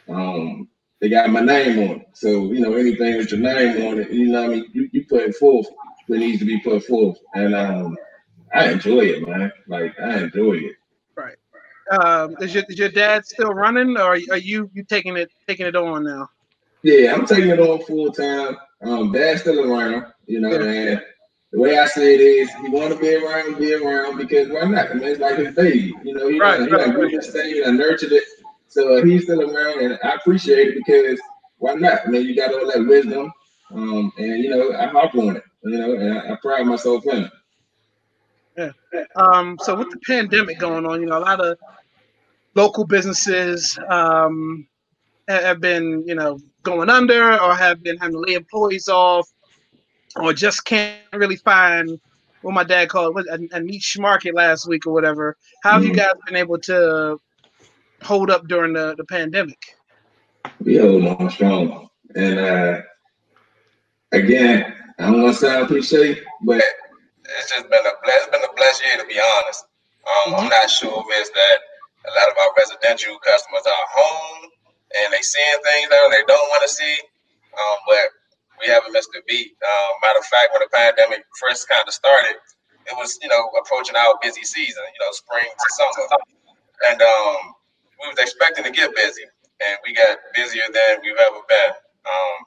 Um, 0.08 0.68
they 1.00 1.08
got 1.08 1.30
my 1.30 1.40
name 1.40 1.78
on 1.90 1.96
it. 1.96 2.06
So, 2.14 2.52
you 2.52 2.60
know, 2.60 2.74
anything 2.74 3.16
with 3.16 3.32
your 3.32 3.40
name 3.40 3.86
on 3.86 3.98
it, 4.00 4.10
you 4.10 4.28
know 4.28 4.44
I 4.44 4.48
mean? 4.48 4.66
You, 4.72 4.88
you 4.92 5.04
put 5.06 5.22
it 5.22 5.34
forth 5.34 5.66
what 6.06 6.18
needs 6.20 6.38
to 6.38 6.44
be 6.44 6.60
put 6.60 6.84
forth. 6.84 7.18
And 7.34 7.54
um, 7.54 7.96
I 8.54 8.70
enjoy 8.70 9.00
it, 9.00 9.26
man. 9.26 9.52
Like, 9.66 9.98
I 9.98 10.20
enjoy 10.20 10.54
it. 10.54 10.76
Right. 11.16 11.36
Um, 11.90 12.36
is 12.40 12.54
your 12.54 12.64
is 12.68 12.78
your 12.78 12.88
dad 12.88 13.26
still 13.26 13.52
running, 13.52 13.96
or 13.96 14.12
are 14.30 14.36
you 14.36 14.70
you 14.72 14.84
taking 14.84 15.16
it 15.16 15.30
taking 15.46 15.66
it 15.66 15.76
on 15.76 16.04
now? 16.04 16.28
Yeah, 16.82 17.14
I'm 17.14 17.26
taking 17.26 17.50
it 17.50 17.60
on 17.60 17.84
full 17.84 18.12
time. 18.12 18.56
Um, 18.82 19.12
dad's 19.12 19.42
still 19.42 19.70
around, 19.70 20.06
you 20.26 20.40
know, 20.40 20.50
yeah. 20.50 20.90
and 20.92 21.02
the 21.52 21.60
way 21.60 21.78
I 21.78 21.86
say 21.86 22.14
it 22.14 22.20
is, 22.20 22.50
he 22.62 22.70
want 22.70 22.92
to 22.94 22.98
be 22.98 23.14
around, 23.14 23.58
be 23.58 23.74
around 23.74 24.16
because 24.16 24.48
why 24.48 24.64
not? 24.64 24.90
I 24.90 24.94
mean, 24.94 25.04
it's 25.04 25.20
like 25.20 25.36
his 25.36 25.54
baby, 25.54 25.94
you 26.02 26.14
know. 26.14 26.28
He 26.28 26.40
right, 26.40 26.60
like, 26.60 26.70
right, 26.70 26.86
he 26.86 26.94
like 26.94 27.34
right. 27.34 27.66
and 27.66 27.76
nurtured 27.76 28.12
it, 28.12 28.24
so 28.68 28.96
uh, 28.96 29.04
he's 29.04 29.24
still 29.24 29.42
around, 29.42 29.80
and 29.80 29.98
I 30.02 30.14
appreciate 30.14 30.68
it 30.68 30.74
because 30.76 31.20
why 31.58 31.74
not? 31.74 32.06
I 32.06 32.10
mean, 32.10 32.26
you 32.26 32.34
got 32.34 32.54
all 32.54 32.66
that 32.72 32.86
wisdom, 32.86 33.30
um, 33.70 34.12
and 34.16 34.42
you 34.42 34.50
know, 34.50 34.74
I 34.74 34.86
hop 34.86 35.14
on 35.14 35.36
it, 35.36 35.44
you 35.62 35.78
know, 35.78 35.94
and 35.94 36.18
I, 36.18 36.32
I 36.32 36.36
pride 36.36 36.66
myself 36.66 37.04
in 37.06 37.24
it. 37.24 37.32
Yeah. 38.56 38.70
Um, 39.16 39.58
so 39.62 39.76
with 39.76 39.90
the 39.90 39.98
pandemic 40.06 40.58
going 40.58 40.86
on, 40.86 41.00
you 41.00 41.06
know, 41.06 41.18
a 41.18 41.20
lot 41.20 41.40
of 41.40 41.58
local 42.54 42.86
businesses 42.86 43.78
um, 43.88 44.66
have 45.28 45.60
been, 45.60 46.04
you 46.06 46.14
know, 46.14 46.38
going 46.62 46.90
under 46.90 47.32
or 47.40 47.54
have 47.54 47.82
been 47.82 47.96
having 47.98 48.14
to 48.14 48.20
lay 48.20 48.34
employees 48.34 48.88
off 48.88 49.28
or 50.16 50.32
just 50.32 50.64
can't 50.64 51.00
really 51.12 51.36
find 51.36 52.00
what 52.42 52.54
my 52.54 52.64
dad 52.64 52.88
called 52.88 53.16
a, 53.18 53.38
a 53.52 53.60
niche 53.60 53.98
market 53.98 54.34
last 54.34 54.66
week 54.68 54.86
or 54.86 54.92
whatever. 54.92 55.36
How 55.62 55.72
have 55.72 55.82
mm-hmm. 55.82 55.90
you 55.90 55.96
guys 55.96 56.14
been 56.26 56.36
able 56.36 56.58
to 56.60 57.20
hold 58.02 58.30
up 58.30 58.46
during 58.48 58.72
the, 58.72 58.94
the 58.96 59.04
pandemic? 59.04 59.58
We 60.60 60.76
hold 60.76 61.06
on 61.06 61.30
strong. 61.30 61.88
And 62.14 62.38
uh, 62.38 62.80
again, 64.10 64.74
I 64.98 65.10
don't 65.10 65.22
want 65.22 65.34
to 65.34 65.40
sound 65.40 65.68
cliche, 65.68 66.20
but 66.44 66.62
it's 67.38 67.50
just 67.50 67.70
been 67.70 67.86
a 67.86 67.94
blessed, 68.04 68.30
been 68.32 68.42
a 68.42 68.54
blessed 68.56 68.82
year 68.84 68.96
to 68.98 69.06
be 69.06 69.20
honest. 69.20 69.64
Um, 70.02 70.34
mm-hmm. 70.34 70.40
I'm 70.42 70.48
not 70.48 70.68
sure 70.68 70.92
if 70.98 71.06
it's 71.20 71.30
that 71.30 71.58
a 72.04 72.10
lot 72.18 72.28
of 72.28 72.36
our 72.36 72.52
residential 72.58 73.16
customers 73.22 73.62
are 73.66 73.86
home 73.94 74.50
and 74.98 75.12
they 75.12 75.22
seeing 75.22 75.62
things 75.62 75.88
that 75.88 76.08
they 76.10 76.24
don't 76.26 76.48
want 76.50 76.62
to 76.66 76.74
see. 76.74 76.96
Um, 77.54 77.78
but 77.86 78.06
we 78.62 78.70
haven't 78.70 78.92
missed 78.92 79.10
a 79.18 79.22
beat. 79.26 79.58
Um, 79.58 79.90
matter 80.00 80.18
of 80.18 80.26
fact, 80.26 80.54
when 80.54 80.62
the 80.62 80.70
pandemic 80.70 81.26
first 81.38 81.68
kind 81.68 81.82
of 81.86 81.92
started, 81.92 82.38
it 82.86 82.94
was 82.96 83.18
you 83.22 83.28
know 83.28 83.50
approaching 83.58 83.96
our 83.96 84.18
busy 84.22 84.42
season, 84.42 84.82
you 84.86 85.00
know, 85.04 85.12
spring 85.12 85.46
to 85.46 85.66
summer, 85.74 86.06
and 86.90 87.02
um, 87.02 87.54
we 88.00 88.08
was 88.08 88.18
expecting 88.18 88.64
to 88.64 88.70
get 88.70 88.94
busy, 88.94 89.26
and 89.62 89.76
we 89.86 89.94
got 89.94 90.18
busier 90.34 90.66
than 90.72 91.02
we've 91.02 91.18
ever 91.18 91.42
been. 91.48 91.74
Um, 92.06 92.38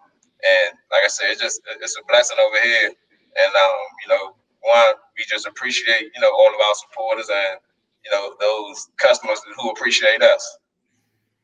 and 0.43 0.77
like 0.91 1.03
I 1.03 1.11
said, 1.11 1.31
it's 1.31 1.41
just 1.41 1.61
it's 1.81 1.97
a 1.99 2.03
blessing 2.07 2.37
over 2.39 2.59
here, 2.63 2.87
and 2.87 3.51
um, 3.51 3.85
you 4.03 4.09
know, 4.09 4.23
one 4.63 4.95
we 5.17 5.23
just 5.27 5.47
appreciate 5.47 6.11
you 6.15 6.21
know 6.21 6.31
all 6.31 6.49
of 6.49 6.59
our 6.59 6.75
supporters 6.75 7.29
and 7.29 7.59
you 8.03 8.11
know 8.11 8.35
those 8.39 8.87
customers 8.97 9.41
who 9.57 9.69
appreciate 9.71 10.21
us. 10.21 10.57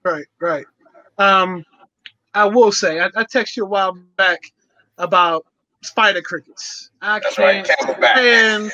Right, 0.03 0.25
right. 0.39 0.65
Um, 1.17 1.63
I 2.33 2.45
will 2.45 2.71
say, 2.71 2.99
I, 2.99 3.07
I 3.15 3.23
texted 3.23 3.57
you 3.57 3.65
a 3.65 3.67
while 3.67 3.93
back 4.15 4.39
about 5.01 5.45
spider 5.81 6.21
crickets. 6.21 6.91
I 7.01 7.19
That's 7.19 7.35
can't 7.35 7.67
right, 7.67 8.01
stand 8.13 8.71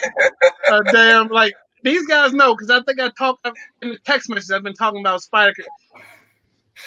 a 0.72 0.84
damn 0.92 1.28
like 1.30 1.54
these 1.84 2.06
guys 2.06 2.34
know 2.34 2.54
because 2.54 2.70
I 2.70 2.82
think 2.82 3.00
I 3.00 3.10
talked 3.18 3.48
in 3.82 3.90
the 3.90 3.98
text 4.00 4.30
messages. 4.30 4.52
I've 4.52 4.64
been 4.64 4.74
talking 4.74 5.00
about 5.00 5.22
spider 5.22 5.54
crickets, 5.54 5.76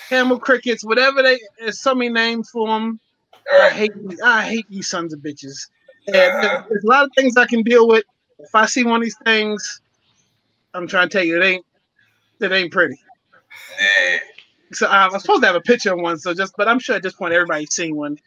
camel 0.09 0.39
crickets, 0.39 0.85
whatever 0.85 1.23
they. 1.23 1.41
There's 1.59 1.81
so 1.81 1.95
many 1.95 2.11
names 2.11 2.51
for 2.51 2.69
them. 2.69 3.01
I 3.53 3.71
hate 3.71 3.93
you. 3.97 4.19
I 4.25 4.45
hate 4.45 4.67
you 4.69 4.83
sons 4.83 5.13
of 5.13 5.21
bitches. 5.21 5.69
And 6.07 6.65
there's 6.69 6.85
a 6.85 6.89
lot 6.89 7.05
of 7.05 7.11
things 7.17 7.37
I 7.37 7.47
can 7.47 7.63
deal 7.63 7.89
with. 7.89 8.05
If 8.39 8.55
I 8.55 8.67
see 8.67 8.85
one 8.85 8.97
of 8.97 9.03
these 9.03 9.19
things, 9.25 9.81
I'm 10.75 10.87
trying 10.87 11.09
to 11.09 11.13
tell 11.13 11.25
you, 11.25 11.41
it 11.41 11.45
ain't 11.45 11.67
it 12.41 12.53
ain't 12.53 12.73
pretty. 12.73 12.99
Yeah. 13.81 14.19
So 14.73 14.87
uh, 14.87 15.09
I'm 15.13 15.19
supposed 15.19 15.43
to 15.43 15.47
have 15.47 15.57
a 15.57 15.61
picture 15.61 15.93
of 15.93 16.01
one. 16.01 16.19
So 16.19 16.33
just, 16.33 16.55
but 16.57 16.69
I'm 16.69 16.79
sure 16.79 16.97
at 16.97 17.03
this 17.03 17.15
point 17.15 17.35
everybody's 17.35 17.75
seen 17.75 17.97
one. 17.97 18.19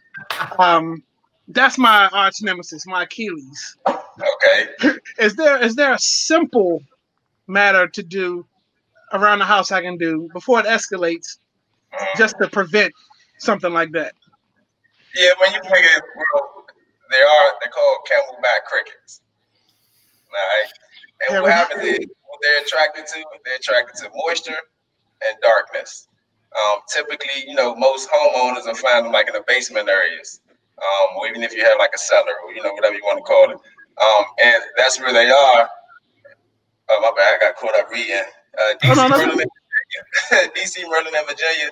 Um, 0.58 1.04
that's 1.48 1.78
my 1.78 2.08
arch 2.14 2.36
nemesis, 2.42 2.86
my 2.86 3.04
Achilles. 3.04 3.78
Okay. 3.88 4.94
is 5.20 5.36
there 5.36 5.62
is 5.62 5.76
there 5.76 5.94
a 5.94 6.00
simple 6.00 6.82
matter 7.48 7.88
to 7.88 8.04
do 8.04 8.46
around 9.12 9.40
the 9.40 9.46
house 9.46 9.72
I 9.72 9.82
can 9.82 9.98
do 9.98 10.30
before 10.34 10.60
it 10.60 10.66
escalates, 10.66 11.38
just 12.18 12.36
to 12.42 12.48
prevent 12.48 12.94
something 13.40 13.74
like 13.74 13.92
that? 13.92 14.14
Yeah, 15.16 15.32
when 15.40 15.54
you 15.54 15.60
it, 15.64 16.04
well, 16.34 16.66
they 17.12 17.22
are 17.22 17.54
they're 17.62 17.72
called 17.72 18.00
camelback 18.10 18.66
crickets. 18.66 19.22
All 20.30 20.40
right. 20.40 20.72
And 21.30 21.44
what 21.44 21.52
happens 21.52 21.84
is 21.84 22.08
what 22.26 22.40
they're 22.42 22.64
attracted 22.64 23.06
to, 23.06 23.24
they're 23.46 23.56
attracted 23.58 24.04
to 24.04 24.12
moisture 24.16 24.58
and 25.26 25.38
darkness. 25.42 26.08
Um, 26.54 26.82
typically, 26.88 27.48
you 27.48 27.56
know, 27.56 27.76
most 27.76 28.10
homeowners 28.10 28.68
are 28.68 28.76
finding 28.76 29.12
like 29.12 29.28
in 29.28 29.34
the 29.34 29.44
basement 29.48 29.90
areas, 29.90 30.42
um, 30.78 31.18
or 31.18 31.28
even 31.28 31.42
if 31.44 31.54
you 31.54 31.64
have 31.64 31.78
like 31.80 31.92
a 31.96 31.98
cellar, 31.98 32.36
or 32.46 32.54
you 32.54 32.62
know, 32.62 32.72
whatever 32.74 32.94
you 32.94 33.02
want 33.04 33.18
to 33.18 33.24
call 33.24 33.50
it. 33.50 33.58
Um, 34.02 34.26
and 34.44 34.64
that's 34.78 35.00
where 35.00 35.14
they 35.14 35.30
are. 35.30 35.70
Oh 36.90 37.00
my 37.02 37.12
bad, 37.16 37.38
I 37.38 37.40
got 37.40 37.56
caught 37.56 37.76
up 37.80 37.90
reading. 37.90 38.22
Uh, 38.58 38.74
DC, 38.84 38.96
no, 38.96 39.08
no, 39.08 39.08
no. 39.08 39.18
Maryland, 39.18 39.50
DC, 40.56 40.82
Maryland, 40.90 41.16
and 41.16 41.28
Virginia, 41.28 41.70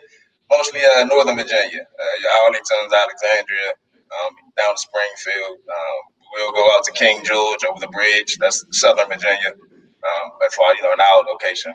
mostly 0.49 0.81
uh, 0.97 1.03
Northern 1.05 1.37
Virginia, 1.37 1.85
uh, 1.85 2.15
your 2.21 2.31
Arlington's, 2.43 2.93
Alexandria, 2.93 3.69
um, 4.09 4.33
down 4.57 4.73
to 4.73 4.81
Springfield. 4.81 5.57
Um, 5.69 5.99
we'll 6.33 6.51
go 6.53 6.65
out 6.75 6.83
to 6.85 6.91
King 6.91 7.21
George 7.23 7.63
over 7.69 7.79
the 7.79 7.87
bridge. 7.89 8.37
That's 8.39 8.65
Southern 8.71 9.09
Virginia, 9.09 9.53
um, 9.53 10.31
as 10.45 10.53
far 10.55 10.73
you 10.75 10.81
know, 10.81 10.93
in 10.93 10.99
our 10.99 11.23
location. 11.29 11.73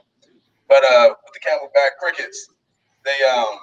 But 0.68 0.82
uh, 0.82 1.14
with 1.24 1.34
the 1.34 1.40
camelback 1.40 1.98
crickets, 2.02 2.48
they 3.06 3.24
um 3.24 3.56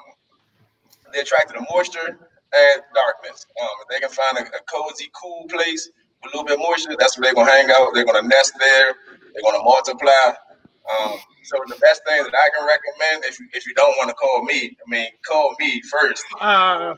they 1.14 1.20
attracted 1.20 1.58
the 1.58 1.66
moisture 1.72 2.18
and 2.54 2.82
darkness. 2.96 3.46
Um, 3.62 3.70
if 3.82 3.88
they 3.90 4.00
can 4.00 4.10
find 4.10 4.38
a, 4.38 4.50
a, 4.50 4.62
cozy, 4.72 5.12
cool 5.14 5.46
place 5.48 5.90
with 6.24 6.34
a 6.34 6.38
little 6.38 6.46
bit 6.46 6.60
of 6.60 6.66
moisture, 6.66 6.96
that's 6.98 7.18
where 7.18 7.26
they're 7.26 7.36
gonna 7.36 7.52
hang 7.52 7.70
out. 7.70 7.94
They're 7.94 8.06
gonna 8.06 8.28
nest 8.28 8.54
there. 8.60 8.96
They're 9.34 9.44
gonna 9.44 9.64
multiply. 9.64 10.34
Um, 10.84 11.16
so 11.44 11.58
the 11.68 11.76
best 11.80 12.02
thing 12.06 12.24
that 12.24 12.34
I 12.34 12.50
can 12.56 12.66
recommend, 12.66 13.26
if 13.26 13.40
you 13.40 13.48
if 13.54 13.68
you 13.68 13.74
don't 13.74 13.96
want 13.98 14.10
to 14.10 14.16
call 14.16 14.44
me, 14.44 14.76
I 14.86 14.90
mean, 14.90 15.08
call 15.26 15.56
me 15.60 15.82
first. 15.92 16.24
Uh, 16.40 16.96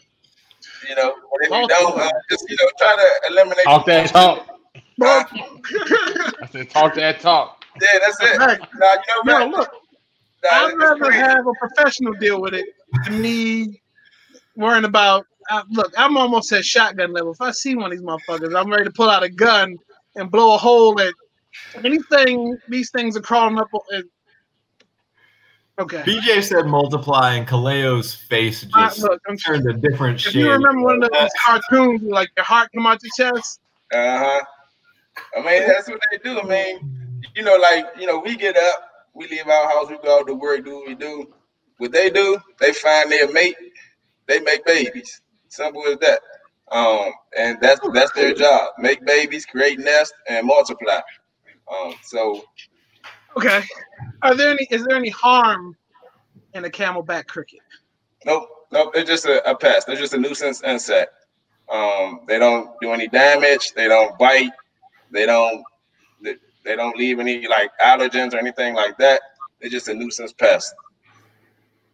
you 0.87 0.95
know, 0.95 1.13
but 1.31 1.41
if 1.41 1.49
you 1.49 1.67
don't, 1.67 1.99
uh, 1.99 2.09
just 2.29 2.45
you 2.49 2.55
know, 2.59 2.69
try 2.79 2.95
to 2.95 3.31
eliminate. 3.31 3.65
Talk 3.65 3.85
that 3.85 4.09
talk. 4.09 4.47
I 5.01 6.47
said, 6.51 6.69
talk 6.69 6.95
that 6.95 7.19
talk. 7.19 7.65
Yeah, 7.81 7.99
that's 7.99 8.17
it. 8.21 8.37
Now, 8.39 8.93
you 8.93 9.25
know, 9.25 9.39
no, 9.39 9.57
look, 9.57 9.69
I'd 10.51 10.73
rather 10.77 11.11
have 11.11 11.45
a 11.47 11.53
professional 11.59 12.13
deal 12.13 12.41
with 12.41 12.53
it 12.53 12.65
than 13.05 13.21
me 13.21 13.81
worrying 14.55 14.85
about. 14.85 15.25
Uh, 15.49 15.61
look, 15.69 15.93
I'm 15.97 16.17
almost 16.17 16.51
at 16.51 16.65
shotgun 16.65 17.13
level. 17.13 17.31
If 17.31 17.41
I 17.41 17.51
see 17.51 17.75
one 17.75 17.85
of 17.85 17.91
these 17.91 18.01
motherfuckers, 18.01 18.59
I'm 18.59 18.69
ready 18.71 18.85
to 18.85 18.91
pull 18.91 19.09
out 19.09 19.21
a 19.23 19.29
gun 19.29 19.77
and 20.15 20.31
blow 20.31 20.55
a 20.55 20.57
hole 20.57 20.99
at 20.99 21.13
anything. 21.83 22.57
These 22.67 22.89
things 22.91 23.15
are 23.15 23.21
crawling 23.21 23.59
up. 23.59 23.69
Okay. 25.77 26.01
BJ 26.03 26.41
said 26.41 26.67
multiply, 26.67 27.33
and 27.35 27.45
Kaleo's 27.45 28.15
face 28.15 28.65
Uh, 28.73 28.85
just 28.87 29.01
look, 29.01 29.21
I'm 29.27 29.37
sure. 29.37 29.55
turned 29.57 29.69
a 29.69 29.73
different 29.73 30.15
If 30.25 30.31
shade. 30.31 30.35
you 30.35 30.49
remember 30.51 30.81
one 30.81 31.03
of 31.03 31.09
those 31.11 31.29
cartoons, 31.45 32.01
where, 32.01 32.11
like 32.11 32.29
your 32.37 32.45
heart 32.45 32.69
come 32.73 32.87
out 32.87 32.99
your 33.03 33.31
chest. 33.33 33.59
Uh 33.93 34.17
huh. 34.19 34.41
I 35.37 35.41
mean, 35.41 35.67
that's 35.67 35.89
what 35.89 35.99
they 36.11 36.17
do. 36.19 36.39
I 36.39 36.43
mean, 36.43 37.21
you 37.35 37.43
know, 37.43 37.55
like 37.57 37.85
you 37.99 38.07
know, 38.07 38.19
we 38.19 38.37
get 38.37 38.55
up, 38.57 38.84
we 39.15 39.27
leave 39.27 39.47
our 39.47 39.69
house, 39.69 39.89
we 39.89 39.97
go 40.03 40.19
out 40.19 40.27
to 40.27 40.33
work, 40.33 40.65
do 40.65 40.75
what 40.75 40.87
we 40.87 40.95
do. 40.95 41.33
What 41.77 41.91
they 41.91 42.09
do, 42.09 42.37
they 42.59 42.71
find 42.73 43.11
their 43.11 43.31
mate, 43.31 43.55
they 44.27 44.39
make 44.39 44.65
babies. 44.65 45.21
Simple 45.49 45.83
as 45.87 45.97
that. 45.99 46.19
Um, 46.71 47.11
and 47.37 47.57
that's 47.61 47.79
that's 47.93 48.11
their 48.13 48.33
job: 48.33 48.69
make 48.79 49.05
babies, 49.05 49.45
create 49.45 49.79
nests, 49.79 50.13
and 50.27 50.47
multiply. 50.47 50.99
Um, 51.71 51.93
so 52.01 52.43
Okay. 53.37 53.61
Are 54.21 54.35
there 54.35 54.51
any? 54.51 54.67
Is 54.71 54.85
there 54.85 54.95
any 54.95 55.09
harm 55.09 55.75
in 56.53 56.65
a 56.65 56.69
camelback 56.69 57.27
cricket? 57.27 57.59
Nope, 58.25 58.47
nope. 58.71 58.93
They're 58.93 59.03
just 59.03 59.25
a, 59.25 59.47
a 59.49 59.55
pest. 59.55 59.87
They're 59.87 59.95
just 59.97 60.13
a 60.13 60.17
nuisance 60.17 60.63
insect. 60.63 61.11
Um, 61.71 62.21
they 62.27 62.39
don't 62.39 62.69
do 62.81 62.91
any 62.91 63.07
damage. 63.07 63.73
They 63.73 63.87
don't 63.87 64.17
bite. 64.17 64.51
They 65.11 65.25
don't. 65.25 65.63
They, 66.21 66.35
they 66.65 66.75
don't 66.75 66.97
leave 66.97 67.19
any 67.19 67.47
like 67.47 67.71
allergens 67.81 68.33
or 68.33 68.37
anything 68.37 68.73
like 68.73 68.97
that. 68.97 69.21
They're 69.61 69.69
just 69.69 69.87
a 69.87 69.93
nuisance 69.93 70.33
pest. 70.33 70.73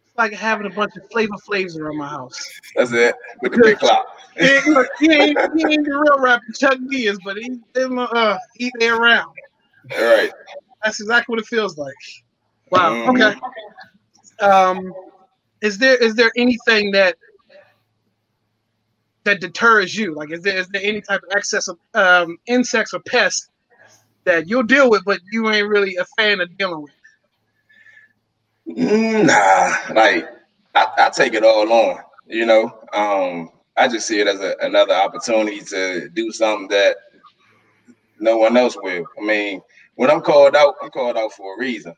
It's 0.06 0.16
like 0.16 0.32
having 0.32 0.66
a 0.66 0.70
bunch 0.70 0.96
of 0.96 1.08
Flavor 1.10 1.36
Flavs 1.46 1.78
around 1.78 1.98
my 1.98 2.08
house. 2.08 2.50
That's 2.74 2.92
it. 2.92 3.14
With 3.42 3.52
the 3.52 3.58
big 3.58 3.78
clock. 3.78 4.18
He 4.38 4.46
ain't, 4.46 4.64
he 4.98 5.12
ain't, 5.12 5.38
he 5.56 5.74
ain't 5.74 5.84
the 5.84 5.92
real 5.92 6.18
rapper 6.18 6.42
Chuck 6.58 6.78
D 6.88 7.06
is, 7.06 7.18
but 7.24 7.36
he, 7.36 7.60
them, 7.74 7.98
uh, 7.98 8.38
he 8.54 8.72
they 8.78 8.88
around. 8.88 9.32
All 9.94 10.02
right. 10.02 10.32
That's 10.82 11.00
exactly 11.00 11.34
what 11.34 11.40
it 11.40 11.46
feels 11.46 11.76
like. 11.76 11.94
Wow. 12.70 12.94
Mhm. 12.94 13.40
Okay. 14.40 14.44
Um, 14.44 14.92
is 15.60 15.78
there 15.78 15.96
is 15.96 16.14
there 16.14 16.32
anything 16.36 16.90
that 16.92 17.16
that 19.24 19.40
deters 19.40 19.94
you? 19.94 20.14
Like, 20.14 20.32
is 20.32 20.42
there 20.42 20.56
is 20.56 20.66
there 20.68 20.82
any 20.82 21.02
type 21.02 21.20
of 21.22 21.36
excess 21.36 21.68
of 21.68 21.78
um, 21.94 22.38
insects 22.46 22.94
or 22.94 23.00
pests 23.00 23.50
that 24.24 24.48
you'll 24.48 24.62
deal 24.62 24.90
with, 24.90 25.04
but 25.04 25.20
you 25.30 25.50
ain't 25.50 25.68
really 25.68 25.96
a 25.96 26.04
fan 26.16 26.40
of 26.40 26.56
dealing 26.56 26.82
with? 26.82 26.92
Mm, 28.68 29.26
Nah, 29.26 29.94
like 29.94 30.28
I, 30.74 30.86
I 31.06 31.10
take 31.10 31.34
it 31.34 31.44
all 31.44 31.70
on. 31.72 31.98
You 32.26 32.46
know, 32.46 32.64
um, 32.92 33.50
I 33.76 33.88
just 33.88 34.06
see 34.06 34.20
it 34.20 34.28
as 34.28 34.40
a, 34.40 34.54
another 34.60 34.94
opportunity 34.94 35.60
to 35.60 36.08
do 36.10 36.30
something 36.32 36.68
that 36.68 36.96
no 38.18 38.36
one 38.36 38.56
else 38.56 38.76
will. 38.80 39.04
I 39.20 39.24
mean, 39.24 39.60
when 39.96 40.10
I'm 40.10 40.20
called 40.20 40.56
out, 40.56 40.76
I'm 40.82 40.90
called 40.90 41.16
out 41.16 41.32
for 41.32 41.56
a 41.56 41.58
reason, 41.58 41.94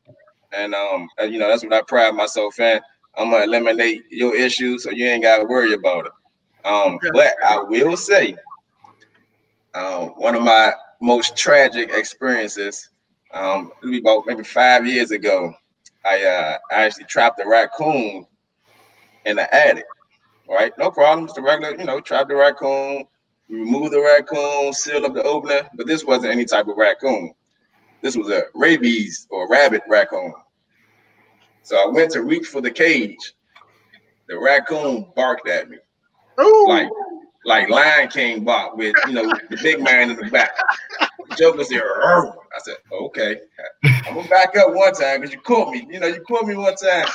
and 0.52 0.74
um, 0.74 1.08
and, 1.18 1.32
you 1.32 1.38
know 1.38 1.48
that's 1.48 1.62
what 1.62 1.72
I 1.72 1.82
pride 1.82 2.14
myself 2.14 2.58
in. 2.58 2.80
I'm 3.16 3.30
gonna 3.30 3.44
eliminate 3.44 4.04
your 4.10 4.34
issues, 4.34 4.84
so 4.84 4.90
you 4.90 5.06
ain't 5.06 5.22
gotta 5.22 5.44
worry 5.44 5.74
about 5.74 6.06
it. 6.06 6.12
Um, 6.64 6.98
but 7.12 7.34
I 7.46 7.58
will 7.62 7.96
say, 7.96 8.34
um, 9.74 10.08
one 10.16 10.34
of 10.34 10.42
my 10.42 10.72
most 11.04 11.36
tragic 11.36 11.90
experiences, 11.92 12.88
um, 13.34 13.70
it 13.82 13.86
was 13.86 13.98
about 13.98 14.26
maybe 14.26 14.42
five 14.42 14.86
years 14.86 15.10
ago. 15.10 15.52
I 16.04 16.24
uh 16.24 16.58
I 16.70 16.84
actually 16.84 17.04
trapped 17.04 17.40
a 17.40 17.48
raccoon 17.48 18.26
in 19.26 19.36
the 19.36 19.54
attic. 19.54 19.84
Right, 20.48 20.72
no 20.78 20.90
problems. 20.90 21.34
The 21.34 21.42
regular, 21.42 21.76
you 21.76 21.84
know, 21.84 22.00
trap 22.00 22.28
the 22.28 22.36
raccoon, 22.36 23.04
remove 23.48 23.90
the 23.90 24.00
raccoon, 24.00 24.72
seal 24.72 25.04
up 25.06 25.14
the 25.14 25.22
opener. 25.22 25.68
But 25.74 25.86
this 25.86 26.04
wasn't 26.04 26.32
any 26.32 26.44
type 26.44 26.68
of 26.68 26.76
raccoon. 26.76 27.34
This 28.02 28.16
was 28.16 28.30
a 28.30 28.44
rabies 28.54 29.26
or 29.30 29.48
rabbit 29.48 29.82
raccoon. 29.88 30.34
So 31.62 31.76
I 31.76 31.86
went 31.90 32.10
to 32.12 32.22
reach 32.22 32.46
for 32.46 32.60
the 32.60 32.70
cage. 32.70 33.32
The 34.28 34.38
raccoon 34.38 35.06
barked 35.16 35.48
at 35.48 35.68
me 35.70 35.78
Ooh, 36.40 36.66
like 36.68 36.88
like 37.44 37.68
Lion 37.68 38.08
King 38.08 38.44
bark 38.44 38.76
with 38.76 38.94
you 39.06 39.12
know 39.14 39.32
the 39.50 39.58
big 39.62 39.82
man 39.82 40.10
in 40.10 40.16
the 40.16 40.30
back. 40.30 40.52
Joker 41.36 41.64
said, 41.64 41.80
"Arr." 41.80 42.28
I 42.54 42.60
said, 42.60 42.76
okay. 42.92 43.40
I'm 44.06 44.14
gonna 44.14 44.28
back 44.28 44.56
up 44.56 44.72
one 44.72 44.92
time 44.92 45.20
because 45.20 45.34
you 45.34 45.40
caught 45.40 45.72
me. 45.72 45.86
You 45.90 45.98
know, 45.98 46.06
you 46.06 46.20
caught 46.22 46.46
me 46.46 46.54
one 46.54 46.76
time. 46.76 47.06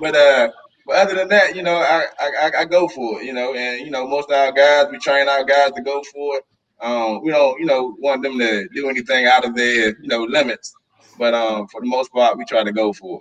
But 0.00 0.14
uh, 0.14 0.50
but 0.86 0.96
other 0.96 1.14
than 1.14 1.28
that, 1.28 1.56
you 1.56 1.62
know, 1.62 1.76
I, 1.76 2.04
I 2.20 2.50
I 2.60 2.64
go 2.64 2.86
for 2.88 3.20
it. 3.20 3.24
You 3.24 3.32
know, 3.32 3.54
and 3.54 3.84
you 3.84 3.90
know, 3.90 4.06
most 4.06 4.30
of 4.30 4.36
our 4.36 4.52
guys, 4.52 4.86
we 4.90 4.98
train 4.98 5.28
our 5.28 5.44
guys 5.44 5.72
to 5.72 5.82
go 5.82 6.02
for 6.12 6.36
it. 6.36 6.44
Um, 6.80 7.22
we 7.22 7.30
don't, 7.30 7.58
you 7.60 7.66
know, 7.66 7.94
want 7.98 8.22
them 8.22 8.38
to 8.38 8.68
do 8.74 8.88
anything 8.88 9.26
out 9.26 9.44
of 9.44 9.54
their, 9.54 9.88
you 10.00 10.08
know, 10.08 10.22
limits. 10.24 10.74
But 11.18 11.34
um, 11.34 11.66
for 11.68 11.80
the 11.80 11.86
most 11.86 12.10
part, 12.10 12.38
we 12.38 12.44
try 12.44 12.64
to 12.64 12.72
go 12.72 12.92
for 12.92 13.20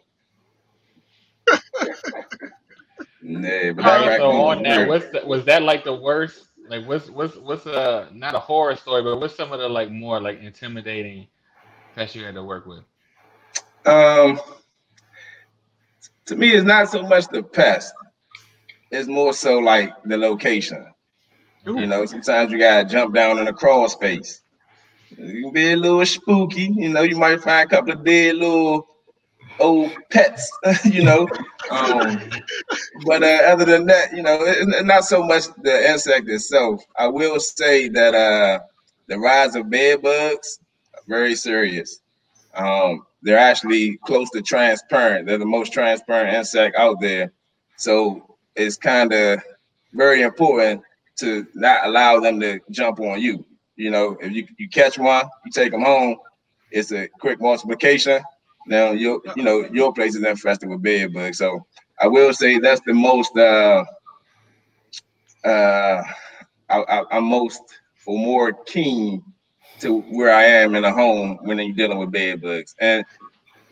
it. 1.48 2.50
Nah, 3.30 3.74
but 3.74 3.86
that 3.86 4.08
right, 4.08 4.20
so 4.20 4.32
on 4.32 4.64
that, 4.64 4.88
was 4.88 5.04
what's 5.04 5.12
the, 5.12 5.28
was 5.28 5.46
that 5.46 5.62
like 5.62 5.84
the 5.84 5.94
worst? 5.94 6.48
Like, 6.68 6.88
what's 6.88 7.10
what's 7.12 7.36
what's 7.36 7.68
uh 7.68 8.10
not 8.12 8.34
a 8.34 8.40
horror 8.40 8.76
story, 8.76 9.04
but 9.04 9.20
what's 9.20 9.36
some 9.36 9.52
of 9.52 9.60
the 9.60 9.70
like 9.70 9.92
more 9.92 10.20
like 10.20 10.40
intimidating 10.40 11.28
pests 11.96 12.16
you 12.16 12.26
had 12.26 12.34
to 12.34 12.44
work 12.44 12.66
with? 12.66 12.84
Um, 13.86 14.40
to 16.26 16.36
me, 16.36 16.54
it's 16.54 16.66
not 16.66 16.90
so 16.90 17.04
much 17.04 17.28
the 17.28 17.44
pest; 17.44 17.94
it's 18.90 19.08
more 19.08 19.34
so 19.34 19.60
like 19.60 19.94
the 20.06 20.18
location. 20.18 20.88
You 21.66 21.86
know, 21.86 22.06
sometimes 22.08 22.52
you 22.52 22.58
gotta 22.58 22.90
jump 22.90 23.14
down 23.14 23.38
in 23.38 23.48
a 23.48 23.54
crawl 23.54 23.88
space. 23.90 24.42
You 25.16 25.44
can 25.44 25.54
be 25.54 25.74
a 25.74 25.78
little 25.78 26.04
spooky. 26.04 26.74
You 26.76 26.90
know, 26.90 27.02
you 27.02 27.16
might 27.16 27.42
find 27.42 27.72
a 27.72 27.76
couple 27.76 27.94
of 27.94 28.04
dead 28.04 28.38
little 28.38 28.88
old 29.60 29.92
pets. 30.10 30.50
you 30.86 31.04
know, 31.04 31.28
um, 31.72 32.30
but 33.06 33.24
uh, 33.24 33.42
other 33.46 33.66
than 33.66 33.86
that, 33.88 34.14
you 34.14 34.22
know, 34.22 34.40
it, 34.42 34.86
not 34.86 35.04
so 35.06 35.24
much 35.24 35.46
the 35.64 35.90
insect 35.90 36.30
itself. 36.30 36.84
I 36.98 37.08
will 37.08 37.40
say 37.40 37.90
that 37.90 38.16
uh, 38.16 38.60
the 39.08 39.20
rise 39.20 39.56
of 39.56 39.70
bed 39.70 40.02
bugs 40.02 40.60
are 40.96 41.02
very 41.08 41.36
serious. 41.36 42.02
Um, 42.56 43.06
they're 43.22 43.38
actually 43.38 43.98
close 43.98 44.30
to 44.32 44.42
transparent. 44.42 45.28
They're 45.28 45.38
the 45.38 45.46
most 45.46 45.74
transparent 45.74 46.36
insect 46.36 46.76
out 46.78 47.00
there. 47.02 47.34
So 47.76 48.38
it's 48.56 48.78
kind 48.78 49.14
of 49.14 49.40
very 49.94 50.22
important 50.22 50.82
to 51.18 51.46
not 51.54 51.86
allow 51.86 52.20
them 52.20 52.40
to 52.40 52.60
jump 52.72 53.00
on 53.00 53.22
you. 53.22 53.46
You 53.76 53.92
know, 53.92 54.18
if 54.22 54.32
you, 54.32 54.48
you 54.58 54.70
catch 54.70 54.98
one, 54.98 55.26
you 55.46 55.52
take 55.52 55.72
them 55.72 55.84
home. 55.84 56.18
It's 56.72 56.92
a 56.92 57.08
quick 57.08 57.42
multiplication. 57.42 58.22
Now 58.70 58.92
your 58.92 59.20
you 59.36 59.44
know 59.44 59.68
your 59.74 59.92
place 59.94 60.16
is 60.16 60.24
infested 60.24 60.70
with 60.70 60.84
bed 60.84 61.12
bugs. 61.12 61.40
So 61.40 61.66
I 62.00 62.08
will 62.08 62.34
say 62.34 62.60
that's 62.60 62.82
the 62.86 62.94
most 62.94 63.36
uh 63.36 63.84
uh 65.44 66.04
I, 66.70 67.04
I'm 67.12 67.24
most 67.24 67.62
or 68.06 68.18
more 68.18 68.54
keen 68.66 69.24
to 69.80 70.02
where 70.02 70.34
I 70.34 70.44
am 70.44 70.76
in 70.76 70.86
a 70.86 70.94
home 70.94 71.40
when 71.42 71.58
you're 71.58 71.76
dealing 71.76 71.98
with 71.98 72.12
bed 72.12 72.42
bugs. 72.42 72.76
And 72.80 73.04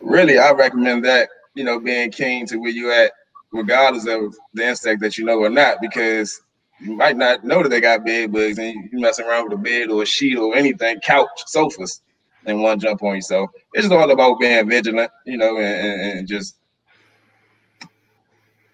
really, 0.00 0.38
I 0.38 0.50
recommend 0.50 1.04
that 1.04 1.28
you 1.54 1.62
know 1.62 1.78
being 1.78 2.10
keen 2.10 2.46
to 2.46 2.56
where 2.56 2.70
you're 2.70 2.92
at, 2.92 3.12
regardless 3.52 4.06
of 4.08 4.34
the 4.54 4.68
insect 4.68 5.00
that 5.02 5.16
you 5.16 5.24
know 5.24 5.38
or 5.38 5.50
not, 5.50 5.78
because 5.80 6.40
you 6.80 6.96
might 6.96 7.16
not 7.16 7.44
know 7.44 7.62
that 7.62 7.68
they 7.68 7.80
got 7.80 8.04
bed 8.04 8.32
bugs 8.32 8.58
and 8.58 8.74
you 8.92 8.98
messing 8.98 9.26
around 9.26 9.44
with 9.44 9.60
a 9.60 9.62
bed 9.62 9.90
or 9.90 10.02
a 10.02 10.06
sheet 10.06 10.36
or 10.38 10.56
anything, 10.56 10.98
couch, 11.00 11.28
sofas, 11.46 12.00
and 12.48 12.62
one 12.62 12.80
jump 12.80 13.02
on 13.04 13.16
you. 13.16 13.22
So 13.22 13.48
it's 13.74 13.84
just 13.88 13.92
all 13.94 14.10
about 14.10 14.40
being 14.40 14.68
vigilant, 14.68 15.12
you 15.26 15.38
know, 15.38 15.58
and, 15.58 15.86
and, 15.88 16.18
and 16.20 16.28
just 16.28 16.58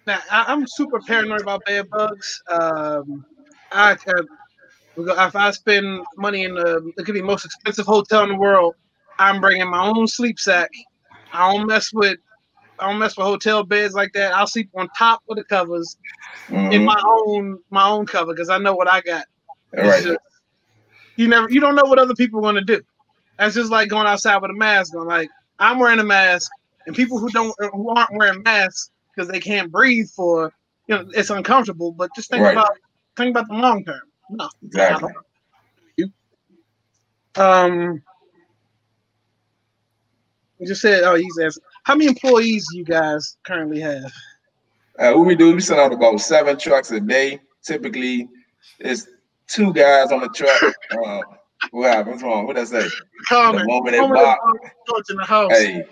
Now, 0.07 0.19
I, 0.31 0.45
I'm 0.47 0.67
super 0.67 1.01
paranoid 1.01 1.41
about 1.41 1.65
bed 1.65 1.89
bugs. 1.91 2.41
Um, 2.49 3.25
I 3.71 3.93
uh, 3.93 4.23
we 4.95 5.05
go- 5.05 5.25
if 5.25 5.35
I 5.35 5.51
spend 5.51 6.05
money 6.17 6.43
in 6.45 6.55
the 6.55 6.91
it 6.97 7.05
could 7.05 7.13
be 7.15 7.21
the 7.21 7.27
most 7.27 7.45
expensive 7.45 7.85
hotel 7.85 8.23
in 8.23 8.29
the 8.31 8.37
world, 8.37 8.75
I'm 9.19 9.41
bringing 9.41 9.69
my 9.69 9.85
own 9.87 10.07
sleep 10.07 10.39
sack. 10.39 10.71
I 11.33 11.53
don't 11.53 11.67
mess 11.67 11.91
with 11.93 12.19
I 12.79 12.89
don't 12.89 12.99
mess 12.99 13.17
with 13.17 13.27
hotel 13.27 13.63
beds 13.63 13.93
like 13.95 14.11
that. 14.13 14.33
I'll 14.33 14.47
sleep 14.47 14.69
on 14.77 14.89
top 14.97 15.21
of 15.29 15.37
the 15.37 15.45
covers 15.45 15.97
in 16.69 16.83
mhm, 16.83 16.85
my 16.85 17.01
own 17.05 17.59
my 17.71 17.87
own 17.87 18.05
cover 18.07 18.33
because 18.33 18.49
I 18.49 18.57
know 18.59 18.75
what 18.75 18.91
I 18.91 19.01
got. 19.01 19.25
all 19.77 19.85
right. 19.85 20.03
Just- 20.03 20.19
you 21.17 21.27
never 21.27 21.49
you 21.49 21.61
don't 21.61 21.75
know 21.75 21.85
what 21.85 21.99
other 21.99 22.15
people 22.15 22.45
are 22.45 22.53
to 22.53 22.61
do. 22.61 22.81
That's 23.37 23.55
just 23.55 23.71
like 23.71 23.89
going 23.89 24.07
outside 24.07 24.37
with 24.41 24.51
a 24.51 24.55
mask 24.55 24.95
on. 24.95 25.07
Like 25.07 25.29
I'm 25.59 25.79
wearing 25.79 25.99
a 25.99 26.03
mask, 26.03 26.51
and 26.87 26.95
people 26.95 27.17
who 27.19 27.29
don't 27.29 27.53
who 27.73 27.89
aren't 27.89 28.13
wearing 28.13 28.41
masks 28.43 28.91
because 29.13 29.29
they 29.29 29.39
can't 29.39 29.71
breathe 29.71 30.09
for 30.15 30.51
you 30.87 30.95
know 30.95 31.05
it's 31.13 31.29
uncomfortable. 31.29 31.91
But 31.91 32.11
just 32.15 32.29
think 32.29 32.43
Right. 32.43 32.53
about 32.53 32.77
think 33.17 33.31
about 33.31 33.47
the 33.47 33.55
long 33.55 33.83
term. 33.83 34.01
No, 34.29 34.49
Exactly. 34.63 35.11
um, 37.35 38.01
you 40.59 40.67
just 40.67 40.81
said 40.81 41.03
oh 41.03 41.15
he's 41.15 41.37
asking 41.43 41.63
how 41.83 41.95
many 41.95 42.07
employees 42.07 42.65
you 42.73 42.83
guys 42.85 43.37
currently 43.45 43.79
have? 43.81 44.11
Uh, 44.97 45.11
what 45.13 45.27
we 45.27 45.35
do, 45.35 45.53
we 45.53 45.59
send 45.59 45.79
out 45.79 45.91
about 45.91 46.19
seven 46.21 46.57
trucks 46.57 46.89
a 46.91 46.99
day. 47.01 47.39
Typically, 47.61 48.29
it's 48.79 49.07
two 49.47 49.73
guys 49.73 50.11
on 50.11 50.21
the 50.21 50.29
truck. 50.29 50.73
Uh, 51.05 51.21
what 51.71 51.91
happened? 51.91 52.13
What's 52.13 52.23
wrong? 52.23 52.45
What 52.45 52.55
did 52.55 52.63
I 52.63 52.65
say? 52.65 52.89
Comment. 53.29 53.63
The 53.63 53.67
moment 53.67 53.95
it 53.95 53.99
Comment 53.99 54.15
bark, 54.15 54.39
in 55.09 55.15
the 55.17 55.23
house. 55.25 55.51
hey, 55.51 55.85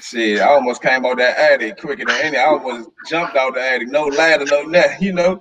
Shit, 0.00 0.40
I 0.40 0.46
almost 0.48 0.82
came 0.82 1.06
out 1.06 1.18
that 1.18 1.38
attic 1.38 1.78
quicker 1.78 2.04
than 2.04 2.16
any. 2.20 2.36
I 2.36 2.44
almost 2.46 2.90
jumped 3.08 3.36
out 3.36 3.54
the 3.54 3.60
attic, 3.62 3.88
no 3.88 4.06
ladder, 4.06 4.44
no 4.44 4.62
net, 4.62 5.00
you 5.00 5.12
know. 5.12 5.40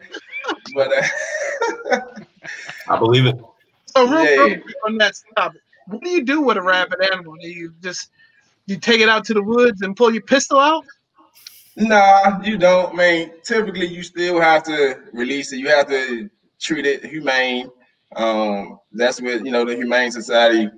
But 0.76 0.92
uh, 1.92 2.00
I 2.90 2.98
believe 3.00 3.26
it. 3.26 3.38
So 3.88 4.06
real 4.08 4.24
Yeah. 4.24 4.36
quick 4.36 4.64
on 4.86 4.98
that 4.98 5.16
topic, 5.36 5.62
what 5.88 6.02
do 6.04 6.10
you 6.12 6.24
do 6.24 6.42
with 6.42 6.58
a 6.58 6.62
rabid 6.62 7.02
animal? 7.12 7.36
Do 7.42 7.48
you 7.50 7.74
just 7.82 8.12
you 8.68 8.78
take 8.78 9.02
it 9.02 9.10
out 9.10 9.26
to 9.26 9.34
the 9.34 9.42
woods 9.42 9.82
and 9.82 9.96
pull 9.96 10.14
your 10.14 10.22
pistol 10.22 10.60
out? 10.60 10.86
Nah, 11.76 12.40
you 12.44 12.58
don't. 12.58 12.94
I 12.94 12.96
mean, 12.98 13.32
typically 13.44 13.88
you 13.88 14.04
still 14.04 14.40
have 14.40 14.64
to 14.64 15.02
release 15.12 15.54
it. 15.54 15.58
You 15.58 15.70
have 15.70 15.88
to 15.88 16.30
treat 16.60 16.86
it 16.86 17.04
humane. 17.04 17.70
Um, 18.16 18.80
that's 18.92 19.22
what 19.22 19.46
you 19.46 19.52
know 19.52 19.66
the 19.66 19.76
Humane 19.76 20.12
Society 20.12 20.70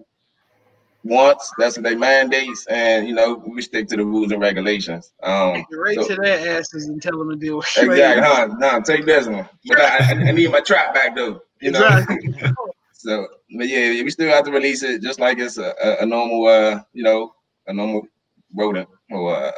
wants. 1.03 1.51
That's 1.57 1.77
what 1.77 1.83
they 1.83 1.95
mandates, 1.95 2.65
and 2.67 3.07
you 3.07 3.13
know 3.13 3.43
we 3.47 3.61
stick 3.61 3.87
to 3.89 3.97
the 3.97 4.05
rules 4.05 4.31
and 4.31 4.41
regulations. 4.41 5.13
Um, 5.23 5.65
right 5.75 5.95
so- 5.95 6.07
to 6.07 6.15
their 6.15 6.57
asses 6.57 6.87
and 6.87 7.01
tell 7.01 7.17
them 7.17 7.29
to 7.29 7.35
deal 7.35 7.57
with 7.57 7.67
it. 7.77 7.85
exactly. 7.85 8.23
Huh? 8.23 8.47
Nah, 8.59 8.79
take 8.79 9.05
this 9.05 9.27
one. 9.27 9.47
But 9.65 9.79
I, 9.79 10.11
I, 10.11 10.31
need 10.31 10.51
my 10.51 10.59
trap 10.59 10.93
back 10.93 11.15
though. 11.15 11.41
You 11.59 11.71
know. 11.71 11.85
Exactly. 11.85 12.51
So, 13.03 13.27
but 13.57 13.67
yeah, 13.67 14.01
we 14.01 14.09
still 14.11 14.29
have 14.29 14.45
to 14.45 14.51
release 14.51 14.81
it 14.81 15.01
just 15.01 15.19
like 15.19 15.37
it's 15.37 15.57
a, 15.57 15.73
a, 15.83 16.03
a 16.03 16.05
normal, 16.05 16.47
uh, 16.47 16.81
you 16.93 17.03
know, 17.03 17.35
a 17.67 17.73
normal 17.73 18.07
rodent 18.55 18.87
or 19.11 19.35
uh, 19.35 19.51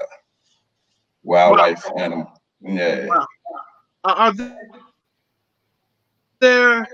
wildlife 1.21 1.85
animal. 1.95 2.33
Yeah. 2.61 3.05
Wow. 3.05 3.27
Uh, 4.03 4.13
are 4.17 4.33
there? 6.39 6.87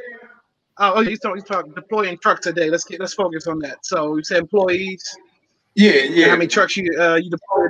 Uh, 0.78 0.94
oh, 0.96 1.02
you 1.02 1.18
talk, 1.18 1.36
you 1.36 1.42
talk 1.42 1.74
deploying 1.76 2.18
trucks 2.18 2.42
today. 2.42 2.70
Let's 2.70 2.86
get 2.86 3.00
let's 3.00 3.14
focus 3.14 3.48
on 3.48 3.60
that. 3.60 3.86
So 3.86 4.16
you 4.16 4.24
said 4.24 4.38
employees. 4.40 5.04
Yeah, 5.76 6.04
yeah. 6.04 6.30
How 6.30 6.36
many 6.36 6.48
trucks 6.48 6.76
you 6.78 6.90
uh, 7.00 7.16
you 7.16 7.30
deploy? 7.30 7.68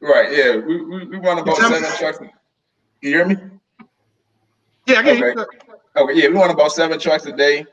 Right, 0.00 0.36
yeah. 0.36 0.56
We, 0.56 0.82
we, 0.82 1.06
we 1.06 1.16
run 1.18 1.38
about 1.38 1.56
Tell 1.56 1.70
me- 1.70 1.78
seven 1.78 1.98
trucks. 1.98 2.18
You 3.00 3.10
hear 3.10 3.26
me? 3.26 3.36
Yeah, 4.86 5.00
I 5.00 5.10
you. 5.12 5.24
Okay. 5.24 5.44
Okay, 5.94 6.14
yeah, 6.14 6.28
we 6.28 6.34
run 6.34 6.50
about 6.50 6.72
seven 6.72 6.98
trucks 6.98 7.26
a 7.26 7.32
day. 7.32 7.64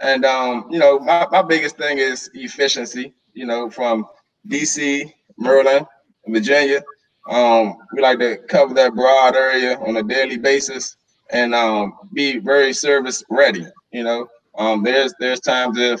And 0.00 0.24
um, 0.24 0.66
you 0.70 0.78
know, 0.78 0.98
my, 0.98 1.26
my 1.30 1.42
biggest 1.42 1.76
thing 1.76 1.98
is 1.98 2.30
efficiency, 2.34 3.14
you 3.34 3.46
know, 3.46 3.70
from 3.70 4.06
DC, 4.48 5.12
Maryland, 5.38 5.86
Virginia. 6.26 6.82
Um, 7.28 7.76
we 7.92 8.02
like 8.02 8.18
to 8.20 8.36
cover 8.48 8.74
that 8.74 8.94
broad 8.94 9.36
area 9.36 9.78
on 9.78 9.96
a 9.96 10.02
daily 10.02 10.38
basis 10.38 10.96
and 11.32 11.54
um 11.54 11.92
be 12.12 12.38
very 12.38 12.72
service 12.72 13.22
ready, 13.30 13.66
you 13.92 14.04
know. 14.04 14.26
Um 14.58 14.82
there's 14.82 15.14
there's 15.20 15.40
times 15.40 15.78
if 15.78 16.00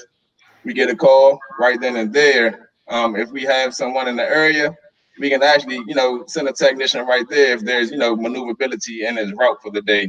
we 0.64 0.74
get 0.74 0.90
a 0.90 0.96
call 0.96 1.38
right 1.58 1.80
then 1.80 1.96
and 1.96 2.12
there. 2.12 2.70
Um, 2.88 3.16
if 3.16 3.30
we 3.30 3.42
have 3.42 3.74
someone 3.74 4.08
in 4.08 4.16
the 4.16 4.24
area, 4.24 4.74
we 5.18 5.30
can 5.30 5.42
actually, 5.42 5.80
you 5.86 5.94
know, 5.94 6.24
send 6.26 6.48
a 6.48 6.52
technician 6.52 7.06
right 7.06 7.24
there 7.28 7.54
if 7.54 7.62
there's, 7.64 7.90
you 7.90 7.96
know, 7.96 8.14
maneuverability 8.16 9.06
in 9.06 9.16
his 9.16 9.32
route 9.32 9.58
for 9.62 9.70
the 9.70 9.82
day. 9.82 10.08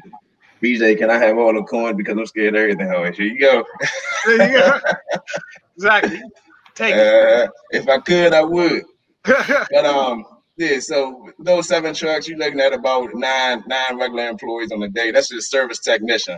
BJ, 0.63 0.97
can 0.97 1.09
I 1.09 1.17
have 1.17 1.37
all 1.37 1.53
the 1.53 1.63
coins 1.63 1.95
because 1.95 2.17
I'm 2.17 2.25
scared 2.25 2.55
of 2.55 2.61
everything? 2.61 2.91
Oh, 2.91 3.03
here 3.11 3.25
you 3.25 3.39
go. 3.39 3.63
There 4.25 4.47
you 4.47 4.57
go. 4.57 4.79
exactly. 5.75 6.21
Take 6.75 6.95
Uh, 6.95 7.47
if 7.71 7.87
I 7.87 7.99
could, 7.99 8.33
I 8.33 8.43
would. 8.43 8.83
But 9.23 9.85
um, 9.85 10.25
yeah. 10.57 10.79
So 10.79 11.29
those 11.39 11.67
seven 11.67 11.93
trucks, 11.93 12.27
you're 12.27 12.37
looking 12.37 12.59
at 12.59 12.73
about 12.73 13.13
nine 13.13 13.63
nine 13.67 13.97
regular 13.97 14.27
employees 14.27 14.71
on 14.71 14.83
a 14.83 14.89
day. 14.89 15.11
That's 15.11 15.29
just 15.29 15.49
service 15.49 15.79
technician. 15.79 16.37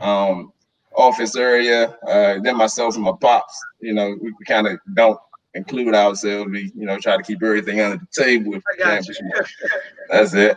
Um, 0.00 0.52
office 0.96 1.36
area. 1.36 1.96
Uh, 2.06 2.38
then 2.42 2.56
myself 2.56 2.94
and 2.94 3.04
my 3.04 3.12
pops. 3.20 3.58
You 3.80 3.94
know, 3.94 4.16
we, 4.20 4.32
kind 4.46 4.66
of 4.66 4.78
don't 4.94 5.18
include 5.54 5.94
ourselves. 5.94 6.50
We 6.50 6.72
you 6.74 6.86
know 6.86 6.98
try 6.98 7.16
to 7.16 7.22
keep 7.22 7.42
everything 7.42 7.80
under 7.80 7.98
the 7.98 8.22
table. 8.22 8.54
I 8.54 8.78
got 8.78 9.08
you. 9.08 9.14
That's 10.10 10.34
it. 10.34 10.56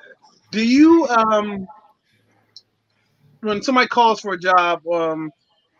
Do 0.51 0.66
you 0.66 1.08
um 1.08 1.68
when 3.41 3.62
somebody 3.62 3.88
calls 3.88 4.22
for 4.22 4.34
a 4.34 4.39
job, 4.39 4.86
um, 4.88 5.32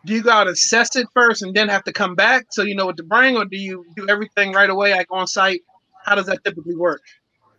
do 0.04 0.14
you 0.14 0.22
gotta 0.22 0.50
assess 0.50 0.94
it 0.96 1.06
first 1.14 1.42
and 1.42 1.54
then 1.54 1.68
have 1.68 1.84
to 1.84 1.92
come 1.92 2.14
back 2.14 2.46
so 2.50 2.62
you 2.62 2.74
know 2.74 2.86
what 2.86 2.96
to 2.96 3.02
bring, 3.02 3.36
or 3.36 3.44
do 3.44 3.56
you 3.56 3.84
do 3.96 4.06
everything 4.08 4.52
right 4.52 4.70
away, 4.70 4.92
like 4.92 5.08
on 5.10 5.26
site? 5.26 5.60
How 6.04 6.14
does 6.14 6.26
that 6.26 6.42
typically 6.44 6.76
work? 6.76 7.02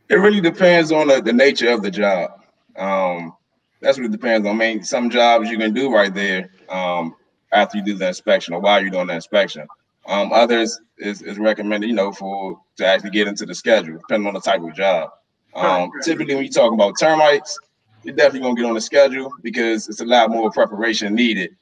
It 0.09 0.15
really 0.15 0.41
depends 0.41 0.91
on 0.91 1.07
the, 1.07 1.21
the 1.21 1.33
nature 1.33 1.69
of 1.69 1.81
the 1.83 1.91
job. 1.91 2.41
Um, 2.77 3.35
that's 3.81 3.97
what 3.97 4.05
it 4.05 4.11
depends 4.11 4.47
on. 4.47 4.55
I 4.55 4.57
mean, 4.57 4.83
some 4.83 5.09
jobs 5.09 5.49
you 5.49 5.57
can 5.57 5.73
do 5.73 5.93
right 5.93 6.13
there 6.13 6.49
um, 6.69 7.15
after 7.53 7.77
you 7.77 7.83
do 7.83 7.93
the 7.95 8.07
inspection 8.07 8.53
or 8.53 8.59
while 8.59 8.81
you're 8.81 8.89
doing 8.89 9.07
the 9.07 9.13
inspection. 9.13 9.67
Um, 10.07 10.33
others 10.33 10.79
is, 10.97 11.21
is 11.21 11.37
recommended, 11.37 11.87
you 11.87 11.95
know, 11.95 12.11
for 12.11 12.59
to 12.77 12.85
actually 12.85 13.11
get 13.11 13.27
into 13.27 13.45
the 13.45 13.53
schedule, 13.53 13.97
depending 13.97 14.27
on 14.27 14.33
the 14.33 14.41
type 14.41 14.61
of 14.61 14.73
job. 14.73 15.11
Um, 15.55 15.91
typically, 16.03 16.35
when 16.35 16.43
you 16.43 16.49
talk 16.49 16.73
about 16.73 16.95
termites, 16.99 17.59
you're 18.03 18.15
definitely 18.15 18.41
gonna 18.41 18.55
get 18.55 18.65
on 18.65 18.75
the 18.75 18.81
schedule 18.81 19.31
because 19.43 19.87
it's 19.89 19.99
a 19.99 20.05
lot 20.05 20.29
more 20.29 20.49
preparation 20.51 21.13
needed 21.13 21.55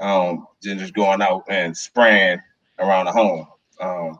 um, 0.00 0.46
than 0.62 0.78
just 0.78 0.94
going 0.94 1.22
out 1.22 1.44
and 1.48 1.76
spraying 1.76 2.40
around 2.78 3.06
the 3.06 3.12
home. 3.12 3.46
Um, 3.80 4.18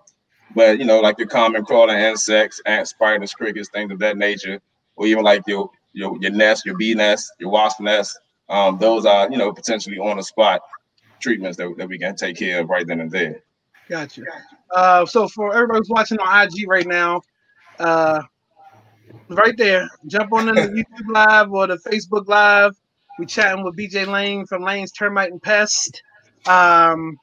but 0.55 0.79
you 0.79 0.85
know, 0.85 1.01
like 1.01 1.19
your 1.19 1.29
common 1.29 1.65
crawling 1.65 1.99
insects, 1.99 2.61
ants, 2.67 2.91
spiders, 2.91 3.33
crickets, 3.35 3.69
things 3.69 3.91
of 3.93 3.99
that 3.99 4.17
nature, 4.17 4.61
or 4.97 5.07
even 5.07 5.25
like 5.25 5.43
your 5.47 5.71
your 5.93 6.17
your 6.21 6.31
nest, 6.31 6.65
your 6.65 6.77
bee 6.77 6.95
nest, 6.95 7.33
your 7.39 7.51
wasp 7.51 7.81
nest. 7.81 8.19
Um, 8.49 8.79
those 8.79 9.07
are 9.07 9.31
you 9.31 9.39
know 9.39 9.53
potentially 9.53 9.99
on 9.99 10.17
the 10.17 10.23
spot 10.23 10.61
treatments 11.21 11.57
that, 11.57 11.75
that 11.79 11.89
we 11.89 11.99
can 11.99 12.15
take 12.15 12.37
care 12.37 12.61
of 12.61 12.69
right 12.69 12.87
then 12.87 13.01
and 13.01 13.11
there. 13.11 13.43
Gotcha. 13.89 14.23
Uh, 14.71 15.07
so 15.07 15.29
for 15.29 15.55
everybody 15.55 15.79
who's 15.79 15.89
watching 15.89 16.19
on 16.19 16.47
IG 16.47 16.69
right 16.69 16.87
now, 16.87 17.23
uh, 17.79 18.23
right 19.29 19.57
there, 19.57 19.89
jump 20.07 20.33
on 20.33 20.47
the 20.47 20.53
YouTube 20.53 21.13
live 21.13 21.53
or 21.53 21.67
the 21.67 21.77
Facebook 21.79 22.29
live. 22.29 22.77
We 23.19 23.27
chatting 23.27 23.65
with 23.65 23.77
BJ 23.77 24.07
Lane 24.07 24.45
from 24.47 24.63
Lane's 24.63 24.91
Termite 24.91 25.31
and 25.31 25.43
Pest. 25.43 26.03
Um, 26.47 27.19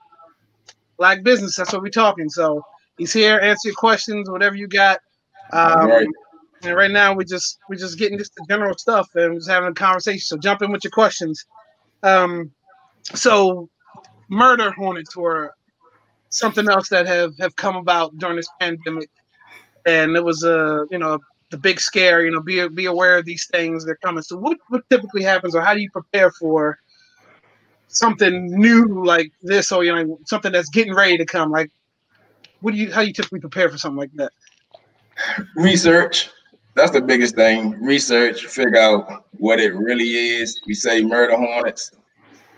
like 0.98 1.24
business, 1.24 1.56
that's 1.56 1.74
what 1.74 1.82
we're 1.82 1.90
talking. 1.90 2.30
So 2.30 2.64
he's 2.98 3.14
here, 3.14 3.40
answer 3.40 3.70
your 3.70 3.76
questions, 3.76 4.30
whatever 4.30 4.56
you 4.56 4.68
got. 4.68 5.00
Um, 5.54 5.90
Right. 5.90 6.08
And 6.64 6.76
right 6.76 6.92
now 6.92 7.14
we 7.14 7.26
just 7.26 7.58
we're 7.70 7.76
just 7.76 7.98
getting 7.98 8.18
just 8.18 8.36
the 8.36 8.46
general 8.48 8.78
stuff 8.78 9.10
and 9.16 9.36
just 9.36 9.50
having 9.50 9.72
a 9.72 9.74
conversation. 9.74 10.20
So 10.20 10.38
jump 10.38 10.62
in 10.62 10.72
with 10.72 10.84
your 10.84 10.92
questions. 10.92 11.46
Um, 12.04 12.52
so 13.04 13.70
murder 14.30 14.72
hornets 14.72 15.16
were 15.16 15.54
something 16.30 16.70
else 16.70 16.90
that 16.90 17.08
have 17.08 17.38
have 17.40 17.56
come 17.56 17.76
about 17.76 18.18
during 18.18 18.36
this 18.36 18.50
pandemic, 18.60 19.10
and 19.86 20.16
it 20.16 20.24
was 20.24 20.44
a 20.44 20.86
you 20.92 20.98
know 20.98 21.20
the 21.50 21.58
big 21.58 21.80
scare. 21.80 22.24
You 22.24 22.32
know, 22.32 22.42
be 22.42 22.68
be 22.70 22.86
aware 22.86 23.18
of 23.18 23.26
these 23.26 23.48
things 23.52 23.86
they're 23.86 23.98
coming. 24.04 24.24
So 24.24 24.38
what 24.38 24.58
what 24.70 24.84
typically 24.90 25.24
happens, 25.24 25.56
or 25.56 25.62
how 25.62 25.74
do 25.74 25.82
you 25.82 25.90
prepare 25.92 26.32
for 26.32 26.78
something 27.88 28.48
new 28.52 29.04
like 29.04 29.32
this, 29.42 29.72
or 29.72 29.84
you 29.84 29.94
know 29.94 30.20
something 30.26 30.52
that's 30.52 30.70
getting 30.70 30.96
ready 30.96 31.18
to 31.18 31.26
come? 31.26 31.52
Like, 31.52 31.72
what 32.62 32.74
do 32.74 32.78
you 32.80 32.92
how 32.92 33.02
do 33.02 33.08
you 33.08 33.14
typically 33.14 33.40
prepare 33.40 33.70
for 33.70 33.78
something 33.78 33.98
like 33.98 34.14
that? 34.16 34.32
Research. 35.56 36.30
That's 36.76 36.92
the 36.92 37.02
biggest 37.02 37.36
thing. 37.36 37.72
Research, 37.82 38.46
figure 38.46 38.80
out 38.80 39.26
what 39.38 39.60
it 39.60 39.74
really 39.76 40.10
is. 40.10 40.62
We 40.66 40.74
say 40.74 41.02
murder 41.04 41.36
hornets. 41.36 41.92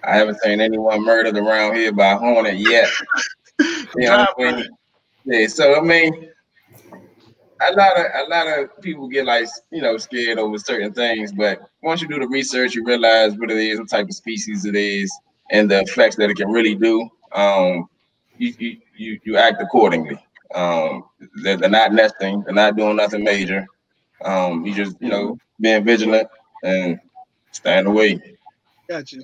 I 0.04 0.16
haven't 0.16 0.40
seen 0.42 0.62
anyone 0.62 1.04
murdered 1.04 1.38
around 1.38 1.76
here 1.76 1.92
by 1.92 2.12
a 2.12 2.18
hornet 2.18 2.58
yet. 2.58 2.90
You 3.96 4.10
know 4.10 4.26
what 4.36 4.54
I 4.54 4.56
mean? 4.58 4.68
Yeah, 5.26 5.48
so 5.48 5.76
I 5.76 5.82
mean, 5.82 6.28
a 6.92 7.74
lot 7.74 7.98
of 7.98 8.06
a 8.06 8.30
lot 8.30 8.48
of 8.48 8.82
people 8.82 9.08
get 9.08 9.26
like 9.26 9.48
you 9.72 9.82
know 9.82 9.96
scared 9.98 10.40
over 10.40 10.58
certain 10.58 10.92
things, 10.92 11.32
but 11.32 11.62
once 11.82 12.02
you 12.02 12.08
do 12.08 12.20
the 12.20 12.28
research, 12.28 12.74
you 12.74 12.84
realize 12.84 13.36
what 13.38 13.52
it 13.52 13.58
is, 13.58 13.80
what 13.80 13.90
type 13.90 14.08
of 14.08 14.16
species 14.16 14.66
it 14.66 14.76
is, 14.76 15.12
and 15.52 15.70
the 15.70 15.82
effects 15.82 16.16
that 16.18 16.30
it 16.30 16.38
can 16.38 16.50
really 16.50 16.76
do. 16.76 17.08
Um, 17.34 17.88
you 18.38 18.54
you 18.58 18.78
you, 18.96 19.20
you 19.24 19.38
act 19.38 19.62
accordingly. 19.62 20.18
Um, 20.56 21.04
they're, 21.42 21.58
they're 21.58 21.70
not 21.70 21.94
nesting, 21.94 22.44
they're 22.44 22.54
not 22.54 22.76
doing 22.76 22.96
nothing 22.96 23.24
major. 23.24 23.66
Um, 24.24 24.66
you 24.66 24.74
just 24.74 24.96
you 25.02 25.10
know 25.10 25.38
being 25.60 25.84
vigilant 25.84 26.28
and 26.64 27.00
staying 27.52 27.86
away. 27.88 28.20
Gotcha. 28.88 29.18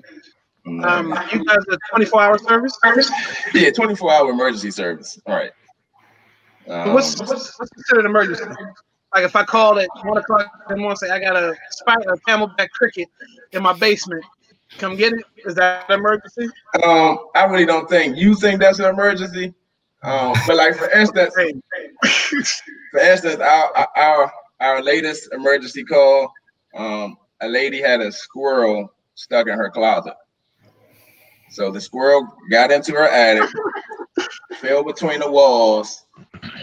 Um, 0.65 0.83
Um, 0.83 1.19
you 1.31 1.43
guys 1.45 1.57
a 1.71 1.77
24 1.91 2.21
hour 2.21 2.37
service? 2.37 2.79
yeah, 3.53 3.71
24 3.71 4.11
hour 4.11 4.29
emergency 4.29 4.71
service. 4.71 5.19
All 5.25 5.35
right. 5.35 5.51
Um, 6.67 6.93
what's, 6.93 7.19
what's 7.19 7.57
what's 7.57 7.71
considered 7.71 8.05
emergency? 8.05 8.43
Like 9.13 9.23
if 9.23 9.35
I 9.35 9.43
called 9.43 9.79
at 9.79 9.89
one 10.03 10.17
o'clock 10.17 10.47
in 10.69 10.75
the 10.75 10.81
morning, 10.81 10.97
say 10.97 11.09
I 11.09 11.19
got 11.19 11.35
a 11.35 11.55
spider, 11.71 12.13
a 12.13 12.19
camelback 12.19 12.69
cricket 12.71 13.07
in 13.53 13.63
my 13.63 13.73
basement, 13.73 14.23
come 14.77 14.95
get 14.95 15.13
it. 15.13 15.25
Is 15.45 15.55
that 15.55 15.89
an 15.89 15.99
emergency? 15.99 16.47
Um, 16.83 17.19
I 17.35 17.45
really 17.45 17.65
don't 17.65 17.89
think 17.89 18.17
you 18.17 18.35
think 18.35 18.59
that's 18.59 18.79
an 18.79 18.85
emergency. 18.85 19.53
Um, 20.03 20.33
but 20.47 20.55
like 20.55 20.75
for 20.75 20.89
instance, 20.91 21.33
for 22.91 22.99
instance, 22.99 23.41
our 23.41 23.87
our 23.97 24.31
our 24.61 24.81
latest 24.81 25.29
emergency 25.33 25.83
call, 25.83 26.31
um, 26.75 27.17
a 27.41 27.47
lady 27.47 27.81
had 27.81 28.01
a 28.01 28.11
squirrel 28.11 28.93
stuck 29.15 29.47
in 29.47 29.57
her 29.57 29.69
closet. 29.69 30.13
So 31.51 31.71
the 31.71 31.81
squirrel 31.81 32.27
got 32.51 32.71
into 32.71 32.93
her 32.93 33.09
attic, 33.09 33.49
fell 34.61 34.83
between 34.83 35.19
the 35.19 35.29
walls, 35.29 36.05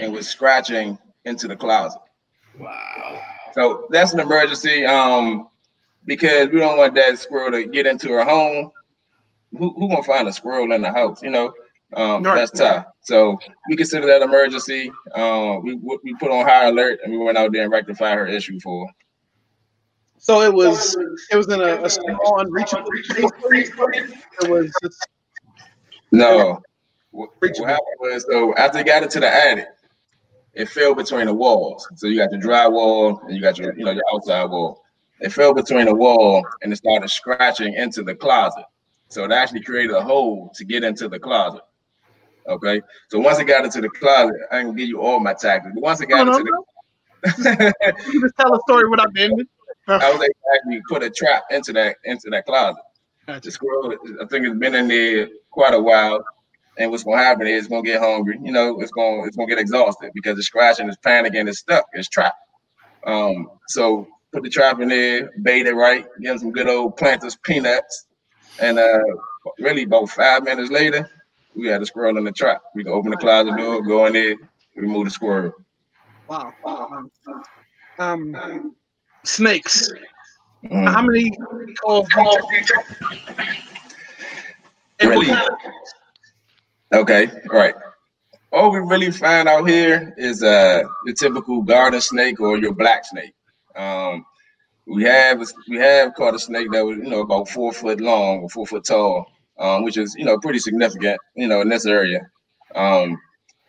and 0.00 0.12
was 0.12 0.28
scratching 0.28 0.96
into 1.24 1.48
the 1.48 1.57
closet. 1.57 2.00
Wow. 2.59 3.20
So 3.52 3.86
that's 3.90 4.14
an 4.14 4.20
emergency. 4.20 4.86
Um, 4.86 5.48
because 6.07 6.48
we 6.48 6.61
don't 6.61 6.78
want 6.78 6.94
that 6.94 7.18
squirrel 7.18 7.50
to 7.52 7.66
get 7.66 7.86
into 7.86 8.11
her 8.12 8.24
home. 8.24 8.70
Who 9.52 9.72
who 9.74 9.88
gonna 9.88 10.02
find 10.02 10.28
a 10.28 10.32
squirrel 10.32 10.72
in 10.72 10.82
the 10.82 10.92
house? 10.92 11.22
You 11.22 11.30
know, 11.30 11.52
um, 11.94 12.22
Right. 12.22 12.36
that's 12.36 12.50
tough. 12.50 12.86
So 13.02 13.38
we 13.68 13.76
consider 13.76 14.07
that 14.07 14.22
emergency. 14.22 14.92
Um, 15.14 15.62
we 15.62 15.74
we 15.74 16.14
put 16.18 16.30
on 16.30 16.44
high 16.44 16.66
alert 16.68 17.00
and 17.02 17.12
we 17.12 17.18
went 17.18 17.38
out 17.38 17.52
there 17.52 17.62
and 17.62 17.72
rectified 17.72 18.18
her 18.18 18.26
issue 18.26 18.59
for. 18.61 18.86
her. 18.86 18.92
So 20.18 20.42
it 20.42 20.52
was 20.52 20.96
it 21.30 21.36
was 21.36 21.48
in 21.48 21.61
a, 21.61 21.82
a 21.84 21.90
small 21.90 22.40
unreachable. 22.40 22.88
It 22.92 24.50
was 24.50 24.72
just, 24.82 25.07
No. 26.12 26.61
What, 27.12 27.30
what 27.40 27.57
happened 27.57 27.96
was 28.00 28.26
so 28.28 28.54
after 28.57 28.78
they 28.78 28.84
got 28.84 29.02
into 29.02 29.20
the 29.20 29.28
attic, 29.28 29.68
it 30.52 30.68
fell 30.68 30.94
between 30.94 31.26
the 31.26 31.34
walls. 31.34 31.86
So 31.94 32.09
you 32.09 32.16
got 32.18 32.32
your 32.32 32.40
drywall 32.40 33.22
and 33.26 33.34
you 33.36 33.40
got 33.40 33.59
your 33.59 33.76
you 33.78 33.84
know 33.84 33.92
your 33.92 34.04
outside 34.12 34.44
wall. 34.50 34.82
It 35.20 35.32
fell 35.32 35.54
between 35.54 35.86
the 35.86 35.94
wall 35.94 36.46
and 36.62 36.72
it 36.72 36.76
started 36.76 37.08
scratching 37.10 37.74
into 37.74 38.02
the 38.02 38.14
closet. 38.14 38.64
So 39.08 39.24
it 39.24 39.32
actually 39.32 39.62
created 39.62 39.96
a 39.96 40.02
hole 40.02 40.50
to 40.54 40.64
get 40.64 40.84
into 40.84 41.08
the 41.08 41.18
closet. 41.18 41.62
Okay. 42.48 42.80
So 43.08 43.18
once 43.18 43.38
it 43.38 43.44
got 43.44 43.64
into 43.64 43.80
the 43.80 43.88
closet, 43.90 44.36
I 44.52 44.62
can 44.62 44.74
give 44.74 44.88
you 44.88 45.00
all 45.00 45.20
my 45.20 45.34
tactics. 45.34 45.74
But 45.74 45.82
once 45.82 46.00
it 46.00 46.06
got 46.06 46.24
No, 46.24 46.24
into 46.26 46.42
no, 46.42 46.44
the 46.44 46.52
you 48.12 48.20
just 48.20 48.36
tell 48.38 48.54
a 48.54 48.60
story 48.68 48.88
without 48.88 49.12
the 49.14 49.22
ending. 49.22 49.46
I 49.98 50.10
was 50.10 50.16
able 50.22 50.28
to 50.34 50.54
actually 50.54 50.82
put 50.88 51.02
a 51.02 51.10
trap 51.10 51.44
into 51.50 51.72
that 51.74 51.96
into 52.04 52.30
that 52.30 52.46
closet. 52.46 52.82
The 53.42 53.50
squirrel, 53.50 53.92
I 54.22 54.26
think, 54.26 54.46
it's 54.46 54.58
been 54.58 54.74
in 54.74 54.88
there 54.88 55.28
quite 55.50 55.74
a 55.74 55.80
while. 55.80 56.24
And 56.78 56.90
what's 56.90 57.04
gonna 57.04 57.18
happen 57.18 57.46
is 57.46 57.64
it's 57.64 57.68
gonna 57.68 57.82
get 57.82 58.00
hungry. 58.00 58.38
You 58.42 58.52
know, 58.52 58.80
it's 58.80 58.92
gonna 58.92 59.24
it's 59.26 59.36
gonna 59.36 59.48
get 59.48 59.58
exhausted 59.58 60.12
because 60.14 60.38
it's 60.38 60.46
scratching, 60.48 60.88
it's 60.88 60.98
panicking, 61.04 61.48
it's 61.48 61.60
stuck, 61.60 61.86
it's 61.94 62.08
trapped. 62.08 62.38
Um, 63.06 63.50
so 63.68 64.08
put 64.37 64.43
the 64.43 64.51
trap 64.51 64.80
in 64.80 64.89
there, 64.89 65.30
bait 65.41 65.66
it 65.66 65.74
right, 65.74 66.05
give 66.20 66.28
them 66.28 66.39
some 66.39 66.53
good 66.53 66.68
old 66.68 66.95
planters 66.99 67.39
peanuts, 67.43 68.07
and 68.61 68.78
uh, 68.78 68.99
really 69.59 69.84
about 69.84 70.11
five 70.11 70.45
minutes 70.45 70.70
later, 70.70 71.09
we 71.55 71.68
had 71.68 71.80
a 71.80 71.87
squirrel 71.87 72.18
in 72.18 72.24
the 72.24 72.32
trap. 72.32 72.61
We 72.74 72.84
can 72.84 72.93
open 72.93 73.12
the 73.12 73.16
closet 73.16 73.57
door, 73.57 73.80
go 73.82 74.05
in 74.05 74.12
there, 74.12 74.34
remove 74.74 75.07
the 75.07 75.11
squirrel. 75.11 75.55
Wow. 76.28 76.53
Um, 76.66 77.11
um, 77.99 78.76
snakes. 79.24 79.91
Mhm. 80.66 80.87
How 80.93 81.01
many 81.01 81.30
calls? 81.82 82.07
do 82.12 82.20
you 82.20 82.62
take? 82.62 83.49
Really? 85.03 85.34
Okay, 86.93 87.30
right. 87.51 87.74
All 88.53 88.70
we 88.70 88.80
really 88.80 89.11
find 89.11 89.49
out 89.49 89.66
here 89.66 90.14
is 90.18 90.43
uh 90.43 90.82
the 91.07 91.14
typical 91.14 91.62
garden 91.62 92.03
snake 92.03 92.39
or 92.39 92.59
your 92.59 92.74
black 92.74 93.07
snake. 93.07 93.32
Um, 93.77 94.24
we 94.87 95.03
have 95.03 95.43
we 95.68 95.77
have 95.77 96.14
caught 96.14 96.35
a 96.35 96.39
snake 96.39 96.70
that 96.72 96.85
was 96.85 96.97
you 96.97 97.09
know 97.09 97.20
about 97.20 97.49
four 97.49 97.72
foot 97.72 98.01
long 98.01 98.41
or 98.41 98.49
four 98.49 98.66
foot 98.66 98.85
tall, 98.85 99.27
um, 99.59 99.85
which 99.85 99.97
is 99.97 100.14
you 100.16 100.24
know 100.24 100.39
pretty 100.39 100.59
significant 100.59 101.18
you 101.35 101.49
know 101.49 101.61
in 101.61 101.68
this 101.68 101.87
area. 101.87 102.20
Um, 102.74 103.18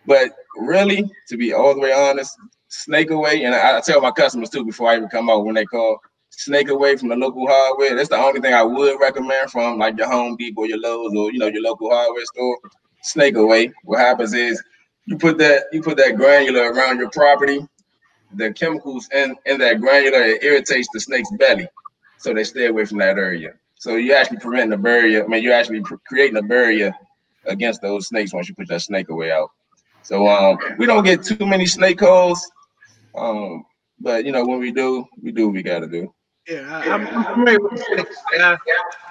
but 0.06 0.32
really, 0.58 1.10
to 1.30 1.38
be 1.38 1.54
all 1.54 1.74
the 1.74 1.82
way 1.82 1.92
honest, 1.92 2.38
snake 2.70 3.10
away, 3.10 3.44
and 3.44 3.56
I, 3.56 3.78
I 3.78 3.82
tell 3.82 4.02
my 4.02 4.12
customers 4.12 4.50
too 4.50 4.66
before 4.66 4.90
I 4.90 4.98
even 4.98 5.10
come 5.10 5.30
out 5.30 5.46
when 5.46 5.56
they 5.56 5.66
call 5.66 6.00
snake 6.30 6.70
away 6.70 6.96
from 6.96 7.10
the 7.10 7.16
local 7.16 7.48
hardware. 7.48 7.96
That's 7.96 8.10
the 8.10 8.18
only 8.18 8.40
thing 8.40 8.54
I 8.54 8.64
would 8.64 9.00
recommend 9.00 9.50
from 9.52 9.80
like 9.80 9.98
your 9.98 10.08
Home 10.08 10.36
Depot, 10.38 10.64
your 10.66 10.80
Lowe's, 10.80 11.14
or 11.16 11.32
you 11.32 11.40
know 11.40 11.48
your 11.48 11.64
local 11.64 11.90
hardware 11.90 12.26
store. 12.26 12.58
Snake 13.02 13.36
away. 13.36 13.72
What 13.84 14.00
happens 14.00 14.34
is 14.34 14.62
you 15.06 15.18
put 15.18 15.38
that 15.40 15.64
you 15.72 15.82
put 15.82 15.98
that 15.98 16.16
granular 16.16 16.72
around 16.72 17.00
your 17.00 17.10
property. 17.10 17.66
The 18.36 18.52
chemicals 18.54 19.08
in 19.14 19.36
in 19.46 19.58
that 19.60 19.80
granular 19.80 20.22
it 20.22 20.44
irritates 20.44 20.88
the 20.94 21.00
snake's 21.00 21.32
belly, 21.38 21.68
so 22.18 22.34
they 22.34 22.44
stay 22.44 22.68
away 22.68 22.86
from 22.86 22.98
that 23.00 23.18
area. 23.18 23.54
So 23.76 23.96
you 23.96 24.14
actually 24.14 24.40
preventing 24.40 24.74
a 24.74 24.78
barrier. 24.78 25.24
I 25.24 25.28
mean, 25.28 25.44
you're 25.44 25.54
actually 25.54 25.82
creating 26.08 26.38
a 26.38 26.42
barrier 26.42 26.94
against 27.46 27.82
those 27.82 28.08
snakes 28.08 28.34
once 28.34 28.50
you 28.50 28.56
put 28.56 28.68
that 28.68 28.82
snake 28.82 29.10
away 29.10 29.32
out. 29.32 29.50
So 30.02 30.28
um, 30.28 30.58
we 30.78 30.86
don't 30.86 31.04
get 31.04 31.24
too 31.24 31.46
many 31.46 31.66
snake 31.66 32.00
calls, 32.00 32.50
um, 33.16 33.66
but 34.00 34.26
you 34.26 34.32
know 34.32 34.46
when 34.46 34.60
we 34.60 34.72
do, 34.72 35.06
we 35.22 35.32
do 35.32 35.48
what 35.48 35.54
we 35.54 35.64
got 35.64 35.80
to 35.80 35.88
do. 35.88 36.14
Yeah, 36.48 36.64
I- 36.70 36.92
I'm, 36.94 37.24
familiar 37.26 37.60
with 37.60 37.84
snakes. 37.86 38.18
I 38.40 38.58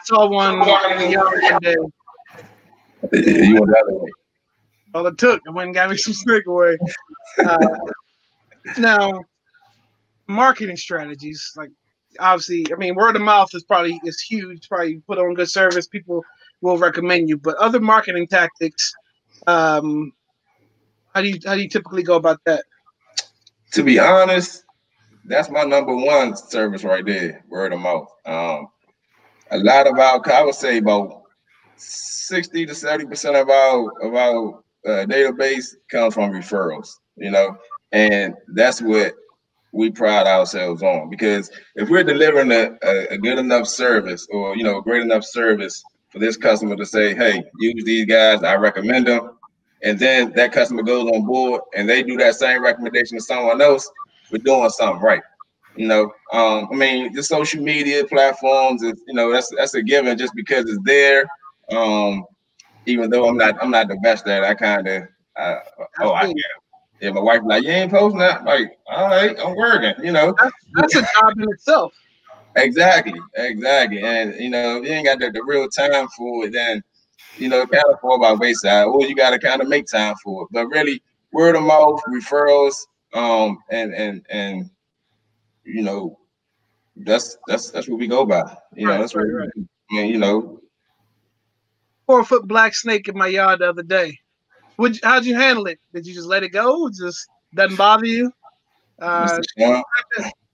saw 0.05 0.29
one 0.29 0.55
in 0.55 0.61
the 0.61 1.59
day. 1.63 1.77
You 3.13 3.55
want 3.57 3.71
that 3.71 3.85
way. 3.89 4.11
All 4.95 5.07
it 5.07 5.19
took, 5.19 5.43
I 5.47 5.51
went 5.51 5.67
and 5.67 5.75
got 5.75 5.91
me 5.91 5.97
some 5.99 6.15
snake 6.15 6.47
away. 6.47 6.79
Uh, 7.45 7.59
now, 8.79 9.25
marketing 10.27 10.77
strategies, 10.77 11.53
like 11.57 11.71
obviously, 12.21 12.67
I 12.73 12.77
mean, 12.77 12.95
word 12.95 13.17
of 13.17 13.23
mouth 13.23 13.51
is 13.55 13.65
probably 13.65 14.01
is 14.05 14.21
huge. 14.21 14.69
Probably 14.69 15.01
put 15.07 15.19
on 15.19 15.35
good 15.35 15.51
service, 15.51 15.87
people 15.87 16.25
will 16.61 16.79
recommend 16.79 17.29
you. 17.29 17.37
But 17.37 17.57
other 17.57 17.81
marketing 17.81 18.27
tactics, 18.27 18.93
um, 19.47 20.13
how 21.15 21.23
do 21.23 21.29
you 21.29 21.39
how 21.45 21.55
do 21.55 21.63
you 21.63 21.69
typically 21.69 22.03
go 22.03 22.17
about 22.17 22.41
that? 22.47 22.65
to 23.73 23.83
be 23.83 23.99
honest, 23.99 24.65
that's 25.25 25.51
my 25.51 25.63
number 25.63 25.95
one 25.95 26.37
service 26.37 26.85
right 26.85 27.05
there, 27.05 27.45
word 27.49 27.73
of 27.73 27.81
mouth. 27.81 28.09
Um, 28.25 28.69
a 29.51 29.59
lot 29.59 29.87
of 29.87 29.99
our, 29.99 30.23
I 30.33 30.43
would 30.43 30.55
say 30.55 30.79
about 30.79 31.23
sixty 31.77 32.65
to 32.67 32.75
seventy 32.75 33.07
percent 33.07 33.37
of 33.37 33.49
our 33.49 34.03
of 34.03 34.15
our 34.15 34.63
uh, 34.87 35.05
database 35.07 35.75
comes 35.91 36.15
from 36.15 36.33
referrals. 36.33 36.89
You 37.17 37.31
know, 37.31 37.57
and 37.93 38.35
that's 38.55 38.83
what 38.83 39.15
we 39.73 39.91
pride 39.91 40.27
ourselves 40.27 40.83
on 40.83 41.11
because 41.11 41.51
if 41.75 41.89
we're 41.91 42.03
delivering 42.03 42.51
a, 42.51 42.77
a, 42.83 43.07
a 43.15 43.19
good 43.19 43.39
enough 43.39 43.67
service 43.67 44.27
or 44.31 44.57
you 44.57 44.65
know 44.65 44.79
a 44.79 44.83
great 44.83 45.03
enough 45.03 45.25
service 45.25 45.83
for 46.09 46.19
this 46.19 46.37
customer 46.37 46.77
to 46.77 46.87
say, 46.87 47.15
hey, 47.15 47.45
use 47.59 47.85
these 47.85 48.07
guys, 48.07 48.43
I 48.43 48.55
recommend 48.55 49.07
them, 49.07 49.37
and 49.83 49.99
then 49.99 50.33
that 50.33 50.53
customer 50.53 50.83
goes 50.83 51.11
on 51.11 51.27
board 51.27 51.61
and 51.75 51.89
they 51.89 52.03
do 52.03 52.17
that 52.17 52.37
same 52.37 52.63
recommendation 52.63 53.19
to 53.19 53.23
someone 53.23 53.61
else, 53.61 53.91
we're 54.31 54.39
doing 54.39 54.71
something 54.71 55.03
right. 55.03 55.23
You 55.77 55.89
know, 55.89 56.05
um, 56.33 56.69
I 56.73 56.75
mean, 56.75 57.13
the 57.13 57.23
social 57.23 57.63
media 57.63 58.05
platforms, 58.07 58.83
is, 58.83 59.03
you 59.07 59.13
know, 59.13 59.31
that's 59.31 59.53
that's 59.57 59.75
a 59.75 59.83
given 59.83 60.17
just 60.17 60.35
because 60.35 60.65
it's 60.65 60.81
there. 60.85 61.27
Um, 61.71 62.25
even 62.87 63.11
though 63.11 63.29
I'm 63.29 63.37
not 63.37 63.63
I'm 63.63 63.71
not 63.71 63.89
the 63.89 63.97
best 63.97 64.27
at 64.27 64.43
it, 64.43 64.47
I 64.47 64.55
kind 64.55 64.89
of 64.89 65.03
uh, 65.37 65.57
oh 66.01 66.13
I 66.13 66.33
yeah, 67.01 67.11
my 67.11 67.21
wife 67.21 67.43
like 67.45 67.63
you 67.65 67.71
ain't 67.71 67.91
posting 67.91 68.19
that 68.21 68.45
like 68.45 68.79
all 68.87 69.09
right, 69.09 69.37
I'm 69.39 69.55
working, 69.57 69.95
you 70.05 70.13
know. 70.13 70.35
That's 70.75 70.95
a 70.95 71.01
job 71.01 71.33
in 71.39 71.51
itself. 71.51 71.93
Exactly, 72.57 73.21
exactly. 73.35 74.03
And 74.03 74.35
you 74.41 74.49
know, 74.49 74.79
if 74.79 74.85
you 74.89 74.93
ain't 74.95 75.07
got 75.07 75.19
the, 75.19 75.31
the 75.31 75.43
real 75.45 75.69
time 75.69 76.09
for 76.17 76.47
it, 76.47 76.53
then 76.53 76.83
you 77.37 77.49
know, 77.49 77.67
kind 77.67 77.85
of 77.93 78.01
fall 78.01 78.19
by 78.19 78.33
wayside, 78.33 78.87
or 78.87 79.03
you 79.03 79.15
gotta 79.15 79.39
kind 79.39 79.61
of 79.61 79.69
make 79.69 79.87
time 79.87 80.15
for 80.25 80.45
it. 80.45 80.49
But 80.51 80.67
really, 80.69 81.03
word 81.33 81.55
of 81.55 81.63
mouth, 81.63 82.01
referrals, 82.09 82.75
um, 83.15 83.59
and 83.71 83.95
and 83.95 84.25
and 84.31 84.71
you 85.65 85.83
know, 85.83 86.19
that's 86.97 87.37
that's 87.47 87.71
that's 87.71 87.89
what 87.89 87.99
we 87.99 88.07
go 88.07 88.25
by. 88.25 88.43
You 88.75 88.87
know, 88.87 88.93
Right, 88.93 89.01
that's 89.01 89.15
what 89.15 89.23
right, 89.23 89.51
I 89.57 89.95
mean, 89.95 90.11
you 90.11 90.19
know, 90.19 90.61
Four 92.07 92.25
foot 92.25 92.47
black 92.47 92.75
snake 92.75 93.09
in 93.09 93.19
my 93.19 93.27
yard 93.27 93.59
the 93.59 93.69
other 93.69 93.83
day. 93.83 94.19
Would 94.79 94.97
you, 94.97 95.01
how'd 95.05 95.25
you 95.25 95.35
handle 95.35 95.67
it? 95.67 95.79
Did 95.93 96.07
you 96.07 96.15
just 96.15 96.27
let 96.27 96.43
it 96.43 96.51
go? 96.51 96.89
Just 96.91 97.29
doesn't 97.55 97.77
bother 97.77 98.07
you? 98.07 98.33
Uh, 99.01 99.27
Mr. 99.27 99.43
Sean, 99.59 99.83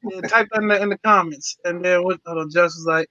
yeah, 0.05 0.21
type 0.23 0.49
that 0.53 0.63
in 0.63 0.69
the, 0.69 0.83
in 0.83 0.89
the 0.91 0.99
comments. 0.99 1.59
And 1.65 1.85
then 1.85 2.05
what 2.05 2.21
hold 2.27 2.39
on, 2.39 2.51
Just 2.51 2.77
was 2.77 2.87
like, 2.87 3.09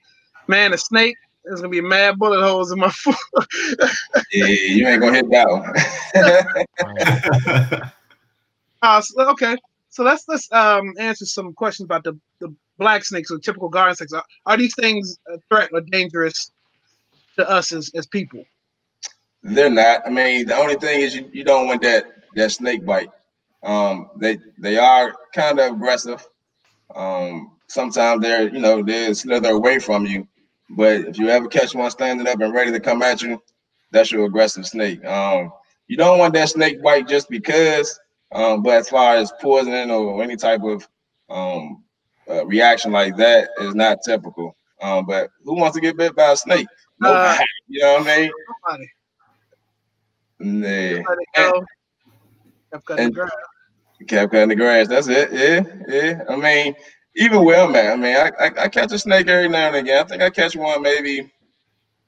man, 0.47 0.74
a 0.74 0.78
snake, 0.78 1.18
there's 1.43 1.62
gonna 1.62 1.70
be 1.70 1.82
mad 1.82 2.18
bullet 2.18 2.41
holes 2.41 2.72
in 2.72 2.80
my 2.80 2.89
foot. 2.89 3.16
yeah, 4.32 4.45
you 4.45 4.88
ain't 4.88 5.01
gonna 5.01 5.16
hit 5.16 5.30
that 5.32 5.49
one. 5.49 5.74
uh, 8.82 9.01
so, 9.01 9.30
okay. 9.30 9.57
So 9.89 10.03
let's 10.03 10.24
let's 10.28 10.51
um 10.51 10.93
answer 10.99 11.26
some 11.26 11.53
questions 11.53 11.86
about 11.86 12.03
the, 12.03 12.18
the 12.39 12.53
black 12.78 13.03
snakes 13.03 13.32
or 13.32 13.39
typical 13.39 13.70
garden 13.70 13.95
snakes. 13.95 14.14
Are, 14.14 14.24
are 14.45 14.57
these 14.57 14.76
things 14.76 15.18
a 15.28 15.39
threat 15.49 15.70
or 15.74 15.82
dangerous 15.82 16.51
to 17.38 17.49
us 17.49 17.72
as, 17.72 17.89
as 17.95 18.05
people? 18.07 18.43
They're 19.44 19.70
not. 19.70 20.06
I 20.06 20.10
mean, 20.10 20.48
the 20.48 20.56
only 20.56 20.76
thing 20.76 21.02
is 21.02 21.16
you, 21.16 21.30
you 21.34 21.44
don't 21.44 21.68
want 21.68 21.82
that 21.82 22.06
that 22.36 22.52
snake 22.52 22.86
bite. 22.86 23.10
Um, 23.64 24.10
they 24.18 24.38
they 24.60 24.78
are 24.78 25.16
kind 25.34 25.60
of 25.60 25.74
aggressive. 25.74 26.28
Um, 26.96 27.58
sometimes 27.68 28.22
they're 28.22 28.50
you 28.50 28.60
know 28.60 28.84
they 28.84 29.14
slither 29.14 29.50
away 29.50 29.80
from 29.80 30.06
you, 30.06 30.28
but 30.70 31.02
if 31.02 31.18
you 31.18 31.30
ever 31.30 31.48
catch 31.48 31.74
one 31.74 31.89
standing 31.92 32.28
up 32.28 32.39
and 32.39 32.54
ready 32.54 32.72
to 32.72 32.80
come 32.80 33.02
at 33.02 33.22
you, 33.22 33.42
that's 33.92 34.12
your 34.12 34.26
aggressive 34.26 34.66
snake. 34.66 35.04
Um, 35.06 35.52
you 35.88 35.98
don't 35.98 36.20
want 36.20 36.34
that 36.36 36.50
snake 36.50 36.82
bite 36.82 37.08
just 37.08 37.30
because. 37.30 38.00
Um, 38.34 38.64
but 38.64 38.76
as 38.76 38.89
far 38.89 39.16
as 39.16 39.34
poisoning 39.42 39.92
or 39.92 40.24
any 40.24 40.38
type 40.38 40.64
of 40.64 40.88
um, 41.30 41.84
uh, 42.30 42.46
reaction 42.46 42.92
like 42.92 43.18
that 43.18 43.50
is 43.60 43.76
not 43.76 44.00
typical. 44.06 44.56
Um, 44.82 45.06
but 45.06 45.30
who 45.44 45.56
wants 45.56 45.76
to 45.76 45.82
get 45.82 45.98
bit 45.98 46.16
by 46.16 46.32
a 46.32 46.38
snake? 46.38 46.68
Nobody. 47.00 47.42
Uh, 47.42 47.46
you 47.68 47.82
know 47.82 47.94
what 47.96 48.08
I 48.08 48.18
mean? 48.22 48.32
Nobody. 48.70 48.89
It 50.42 51.06
go. 51.36 51.66
I've 52.74 52.86
got 52.86 52.98
the 52.98 53.12
ground. 53.12 53.32
Kept 54.08 54.32
cutting 54.32 54.50
the 54.50 54.56
grass. 54.56 54.88
That's 54.88 55.08
it. 55.08 55.32
Yeah, 55.32 55.62
yeah. 55.88 56.24
I 56.30 56.36
mean, 56.36 56.74
even 57.16 57.46
where 57.46 57.62
I'm 57.62 57.76
at, 57.76 57.94
I 57.94 57.96
mean, 57.96 58.16
I, 58.16 58.32
I, 58.39 58.64
I 58.64 58.68
catch 58.68 58.92
a 58.94 59.00
snake 59.00 59.28
every 59.28 59.48
now 59.48 59.68
and 59.68 59.76
again. 59.76 60.04
I 60.04 60.08
think 60.08 60.22
I 60.24 60.30
catch 60.30 60.56
one 60.56 60.82
maybe 60.82 61.32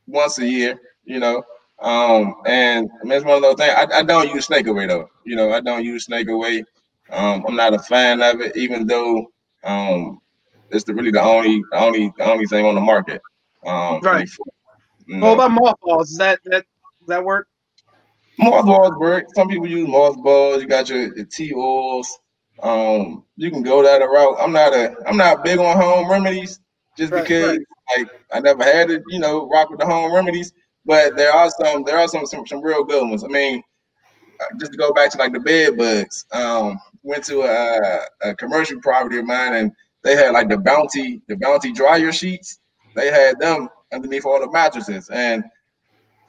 once 0.08 0.40
a 0.40 0.48
year. 0.48 0.80
You 1.06 1.20
know, 1.20 1.44
um, 1.82 2.36
and 2.46 2.90
I 3.02 3.04
mean, 3.04 3.14
it's 3.14 3.26
one 3.26 3.36
of 3.36 3.42
those 3.44 3.56
things. 3.58 3.74
I, 3.76 4.00
I 4.00 4.04
don't 4.04 4.34
use 4.34 4.46
snake 4.46 4.68
away 4.68 4.88
though. 4.88 5.10
You 5.26 5.36
know, 5.36 5.52
I 5.54 5.62
don't 5.62 5.84
use 5.84 6.06
snake 6.06 6.30
away. 6.30 6.64
Um, 7.12 7.46
I'm 7.48 7.56
not 7.56 7.74
a 7.74 7.80
fan 7.80 8.22
of 8.22 8.42
it, 8.42 8.56
even 8.56 8.88
though 8.88 9.28
um, 9.64 10.20
it's 10.72 10.84
the, 10.86 10.94
really 10.96 11.12
the 11.12 11.22
only, 11.22 11.62
the 11.72 11.78
only, 11.78 12.14
the 12.18 12.26
only 12.26 12.46
thing 12.48 12.66
on 12.66 12.76
the 12.76 12.82
market. 12.82 13.22
Um, 13.66 14.00
Right. 14.02 14.28
you 15.06 15.20
What 15.20 15.34
about 15.34 15.52
mothballs? 15.52 16.12
Is 16.12 16.18
that 16.18 16.40
that 16.46 16.66
does 17.00 17.08
that 17.08 17.24
work? 17.24 17.48
Mothballs 18.40 18.94
work. 19.00 19.26
Some 19.36 19.48
people 19.48 19.68
use 19.68 19.88
mothballs. 19.88 20.62
You 20.62 20.68
got 20.68 20.90
your, 20.90 21.16
your 21.16 21.26
tea 21.26 21.54
oils. 21.54 22.20
Um, 22.62 23.26
you 23.36 23.52
can 23.52 23.64
go 23.64 23.84
that 23.84 23.98
route. 23.98 24.38
I'm 24.40 24.52
not 24.52 24.74
a 24.74 24.96
I'm 25.08 25.18
not 25.18 25.44
big 25.44 25.60
on 25.60 25.78
home 25.80 26.10
remedies 26.10 26.60
just 26.98 27.12
Right, 27.12 27.24
because 27.24 27.58
right. 27.58 27.60
like 27.98 28.10
I 28.32 28.40
never 28.40 28.64
had 28.64 28.88
to, 28.90 29.04
you 29.08 29.20
know, 29.20 29.50
rock 29.50 29.70
with 29.70 29.80
the 29.80 29.86
home 29.86 30.14
remedies. 30.14 30.54
But 30.86 31.16
there 31.18 31.32
are 31.34 31.50
some 31.50 31.84
there 31.84 31.98
are 31.98 32.08
some 32.08 32.26
some, 32.26 32.46
some 32.48 32.62
real 32.62 32.84
good 32.84 33.08
ones. 33.10 33.24
I 33.24 33.28
mean, 33.28 33.64
uh, 34.40 34.46
just 34.60 34.72
to 34.72 34.78
go 34.78 34.94
back 34.94 35.12
to 35.12 35.18
like 35.18 35.34
the 35.34 35.40
bed 35.40 35.78
bugs. 35.78 36.26
Um, 36.32 36.80
went 37.04 37.24
to 37.26 37.42
a, 37.42 38.30
a 38.30 38.36
commercial 38.36 38.80
property 38.82 39.18
of 39.20 39.26
mine 39.26 39.56
and 39.56 39.72
they 40.04 40.16
had 40.16 40.32
like 40.32 40.50
the 40.50 40.58
bounty 40.58 41.22
the 41.28 41.36
bounty 41.36 41.72
dryer 41.74 42.12
sheets. 42.12 42.60
They 42.96 43.12
had 43.12 43.40
them 43.40 43.70
underneath 43.92 44.26
all 44.26 44.40
the 44.40 44.52
mattresses 44.52 45.10
and 45.10 45.44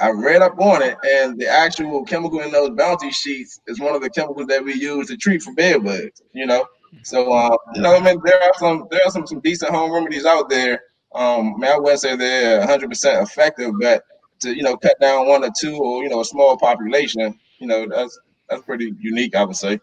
I 0.01 0.11
read 0.11 0.43
up 0.43 0.59
on 0.59 0.83
it, 0.83 0.97
and 1.05 1.39
the 1.39 1.49
actual 1.49 2.05
chemical 2.05 2.41
in 2.41 2.51
those 2.51 2.71
bounty 2.71 3.11
sheets 3.11 3.61
is 3.67 3.81
one 3.81 3.95
of 3.95 4.03
the 4.03 4.11
chemicals 4.11 4.47
that 4.49 4.65
we 4.65 4.75
use 4.75 5.09
to 5.09 5.17
treat 5.17 5.43
for 5.43 5.55
bed 5.55 5.85
bugs. 5.85 6.21
You 6.33 6.47
know, 6.47 6.67
so 7.03 7.33
um, 7.33 7.57
you 7.75 7.83
know, 7.83 7.97
I 7.97 8.01
mean, 8.01 8.21
there 8.25 8.43
are 8.43 8.55
some 8.59 8.87
there 8.91 9.01
are 9.05 9.11
some 9.11 9.27
some 9.27 9.41
decent 9.41 9.71
home 9.71 9.93
remedies 9.93 10.27
out 10.27 10.49
there. 10.49 10.81
Um, 11.15 11.55
I, 11.55 11.59
mean, 11.59 11.71
I 11.71 11.79
wouldn't 11.79 12.01
say 12.01 12.17
they're 12.17 12.59
100 12.61 12.89
percent 12.89 13.23
effective, 13.23 13.73
but 13.81 14.03
to 14.41 14.55
you 14.55 14.63
know 14.63 14.77
cut 14.77 14.99
down 15.01 15.29
one 15.29 15.45
or 15.45 15.51
two 15.59 15.77
or 15.77 16.03
you 16.03 16.09
know 16.09 16.21
a 16.21 16.25
small 16.25 16.57
population, 16.57 17.39
you 17.59 17.67
know, 17.67 17.87
that's 17.89 18.19
that's 18.49 18.63
pretty 18.63 18.93
unique, 19.01 19.35
I 19.35 19.45
would 19.45 19.57
say. 19.57 19.81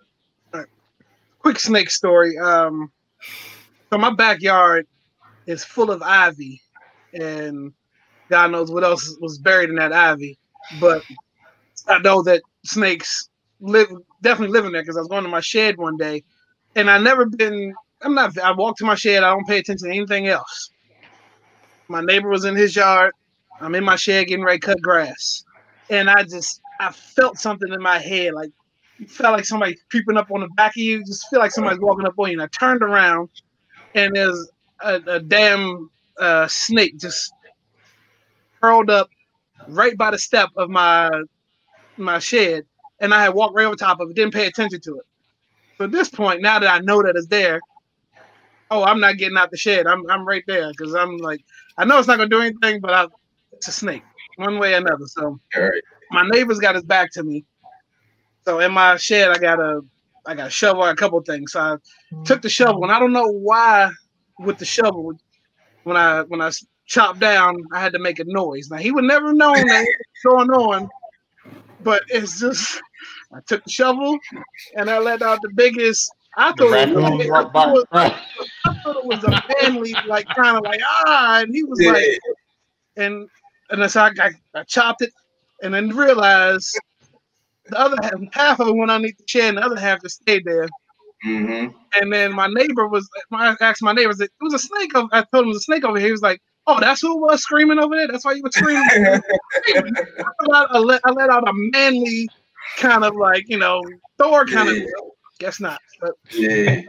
Quick 1.39 1.59
snake 1.59 1.89
story. 1.89 2.38
Um, 2.38 2.91
so 3.89 3.97
my 3.97 4.14
backyard 4.14 4.86
is 5.47 5.64
full 5.64 5.89
of 5.89 6.03
ivy, 6.03 6.62
and 7.14 7.74
God 8.32 8.51
knows 8.53 8.71
what 8.71 8.86
else 8.86 9.17
was 9.21 9.39
buried 9.39 9.71
in 9.71 9.77
that 9.77 9.93
ivy. 9.93 10.39
But 10.71 11.03
I 11.88 11.99
know 11.99 12.23
that 12.23 12.43
snakes 12.65 13.29
live 13.61 13.89
definitely 14.21 14.53
live 14.53 14.65
in 14.65 14.73
there 14.73 14.84
because 14.84 14.97
I 14.97 15.01
was 15.01 15.09
going 15.09 15.23
to 15.23 15.29
my 15.29 15.41
shed 15.41 15.77
one 15.77 15.97
day, 15.97 16.23
and 16.75 16.89
I 16.91 16.99
never 16.99 17.27
been. 17.27 17.73
I'm 18.01 18.15
not. 18.15 18.38
I 18.39 18.53
walk 18.53 18.77
to 18.79 18.86
my 18.86 18.95
shed. 18.95 19.23
I 19.23 19.32
don't 19.32 19.47
pay 19.47 19.59
attention 19.59 19.89
to 19.89 19.95
anything 19.95 20.27
else. 20.27 20.71
My 21.89 22.01
neighbor 22.01 22.29
was 22.29 22.45
in 22.45 22.55
his 22.55 22.75
yard. 22.75 23.13
I'm 23.61 23.75
in 23.75 23.86
my 23.86 23.97
shed 23.97 24.27
getting 24.27 24.45
ready 24.45 24.59
to 24.59 24.67
cut 24.67 24.82
grass, 24.82 25.45
and 25.89 26.09
I 26.09 26.23
just 26.23 26.61
I 26.79 26.91
felt 26.91 27.39
something 27.39 27.71
in 27.73 27.82
my 27.82 27.99
head 27.99 28.34
like 28.34 28.51
felt 29.09 29.36
like 29.38 29.45
somebody 29.45 29.77
creeping 29.91 30.17
up 30.17 30.32
on 30.32 30.41
the 30.41 30.49
back 30.57 30.71
of 30.71 30.84
you. 30.84 30.99
You 30.99 31.05
Just 31.05 31.27
feel 31.29 31.39
like 31.39 31.51
somebody's 31.51 31.82
walking 31.82 32.07
up 32.07 32.15
on 32.17 32.27
you. 32.29 32.34
And 32.34 32.43
I 32.43 32.47
turned 32.59 32.84
around, 32.84 33.29
and 33.95 34.15
there's 34.15 34.51
a, 34.84 34.95
a 35.07 35.19
damn 35.21 35.89
uh, 36.19 36.47
snake 36.47 36.97
just 36.99 37.34
curled 38.62 38.89
up 38.89 39.09
right 39.68 39.97
by 39.97 40.12
the 40.12 40.18
step 40.18 40.49
of 40.57 40.70
my 40.70 41.09
my 41.97 42.20
shed, 42.20 42.66
and 42.99 43.14
I 43.14 43.24
had 43.24 43.34
walked 43.34 43.55
right 43.55 43.66
over 43.66 43.76
top 43.76 43.99
of 43.99 44.09
it. 44.09 44.16
Didn't 44.16 44.34
pay 44.34 44.47
attention 44.47 44.82
to 44.82 44.97
it. 44.97 45.05
So 45.78 45.86
at 45.86 45.91
this 45.91 46.09
point, 46.09 46.41
now 46.41 46.59
that 46.59 46.70
I 46.70 46.80
know 46.80 47.01
that 47.03 47.16
it's 47.16 47.28
there, 47.28 47.59
oh, 48.70 48.84
I'm 48.84 48.99
not 48.99 49.18
getting 49.18 49.38
out 49.38 49.51
the 49.51 49.57
shed. 49.57 49.88
I'm 49.88 50.09
I'm 50.09 50.28
right 50.28 50.43
there 50.47 50.70
because 50.72 50.95
I'm 50.95 51.18
like 51.18 51.41
I 51.78 51.86
know 51.86 51.99
it's 51.99 52.07
not 52.07 52.18
gonna 52.18 52.30
do 52.30 52.41
anything, 52.41 52.80
but 52.80 52.93
I, 52.93 53.07
it's 53.53 53.68
a 53.68 53.72
snake 53.72 54.03
one 54.38 54.59
way 54.59 54.74
or 54.74 54.78
another. 54.78 55.05
So 55.07 55.39
right. 55.55 55.82
my 56.12 56.28
neighbor's 56.28 56.59
got 56.59 56.76
his 56.76 56.84
back 56.84 57.12
to 57.14 57.24
me. 57.24 57.45
So 58.43 58.59
in 58.59 58.72
my 58.72 58.97
shed, 58.97 59.30
I 59.30 59.38
got 59.38 59.59
a 59.59 59.82
I 60.26 60.36
got 60.36 60.47
a 60.47 60.51
shovel, 60.51 60.84
a 60.84 60.95
couple 60.95 61.20
things. 61.22 61.53
So 61.53 61.59
I 61.59 61.78
took 62.26 62.41
the 62.41 62.49
shovel, 62.49 62.84
and 62.84 62.91
I 62.91 62.99
don't 62.99 63.14
know 63.14 63.28
why 63.28 63.91
with 64.39 64.57
the 64.57 64.66
shovel 64.66 65.14
when 65.84 65.97
I 65.97 66.22
when 66.24 66.41
I 66.41 66.51
chopped 66.91 67.19
down, 67.19 67.63
I 67.73 67.79
had 67.79 67.93
to 67.93 67.99
make 67.99 68.19
a 68.19 68.25
noise. 68.25 68.69
Now 68.69 68.77
he 68.77 68.91
would 68.91 69.05
never 69.05 69.27
have 69.27 69.35
known 69.35 69.55
that 69.67 69.85
was 70.25 70.47
going 70.47 70.49
on, 70.49 70.89
but 71.79 72.03
it's 72.09 72.39
just 72.39 72.81
I 73.33 73.39
took 73.47 73.63
the 73.63 73.69
shovel 73.71 74.17
and 74.75 74.89
I 74.89 74.99
let 74.99 75.21
out 75.21 75.39
the 75.41 75.51
biggest. 75.55 76.11
I 76.37 76.51
thought, 76.51 76.59
it 76.61 76.63
was, 76.65 76.71
raccoon 76.73 77.33
I 77.33 77.43
thought 77.51 77.69
it 77.69 77.71
was- 77.71 77.85
Right. 77.93 78.13
I 78.65 78.73
thought 78.83 78.97
it 78.97 79.05
was 79.05 79.23
a 79.23 79.41
manly, 79.61 79.95
like 80.05 80.27
kind 80.35 80.57
of 80.57 80.63
like 80.63 80.81
ah, 81.05 81.39
and 81.41 81.53
he 81.55 81.63
was 81.63 81.79
Yeah. 81.81 81.93
like, 81.93 82.19
and 82.97 83.27
and 83.69 83.89
so 83.89 84.01
I, 84.01 84.11
I, 84.19 84.31
I 84.53 84.63
chopped 84.63 85.01
it, 85.01 85.11
and 85.63 85.73
then 85.73 85.95
realized 85.95 86.77
the 87.67 87.79
other 87.79 87.95
half, 88.01 88.13
half 88.33 88.59
of 88.59 88.67
it 88.67 88.75
went 88.75 88.91
underneath 88.91 89.17
the 89.17 89.23
chair, 89.23 89.47
and 89.47 89.57
the 89.57 89.61
other 89.65 89.79
half 89.79 90.01
just 90.01 90.21
stayed 90.21 90.43
there. 90.43 90.67
hmm 91.23 91.67
And 91.99 92.11
then 92.11 92.33
my 92.33 92.47
neighbor 92.47 92.87
was, 92.87 93.07
I 93.31 93.55
asked 93.61 93.81
my 93.81 93.93
neighbor, 93.93 94.09
I 94.11 94.13
said, 94.15 94.25
it 94.25 94.43
was 94.43 94.53
a 94.53 94.59
snake. 94.59 94.93
Over, 94.95 95.07
I 95.13 95.23
told 95.31 95.43
him 95.43 95.51
it 95.51 95.53
was 95.53 95.57
a 95.57 95.61
snake 95.61 95.85
over 95.85 95.97
here. 95.97 96.07
He 96.07 96.11
was 96.11 96.21
like, 96.21 96.41
oh, 96.68 96.80
that's 96.80 97.01
who 97.01 97.18
was 97.20 97.41
screaming 97.41 97.80
over 97.80 97.95
there. 97.95 98.07
That's 98.07 98.26
why 98.26 98.34
you 98.34 98.43
were 98.43 98.51
screaming. 98.51 98.84
I, 98.93 99.22
let 100.47 100.55
out, 100.55 100.68
I, 100.72 100.78
let, 100.80 101.01
I 101.05 101.12
let 101.12 101.30
out 101.30 101.47
a 101.47 101.53
manly 101.53 102.30
kind 102.78 103.03
of 103.03 103.16
like, 103.16 103.47
you 103.49 103.57
know, 103.57 103.82
Thor 104.18 104.45
kind 104.45 104.70
of. 104.70 104.89
Guess 105.39 105.59
not. 105.59 105.80
But 105.99 106.12
yeah, 106.30 106.82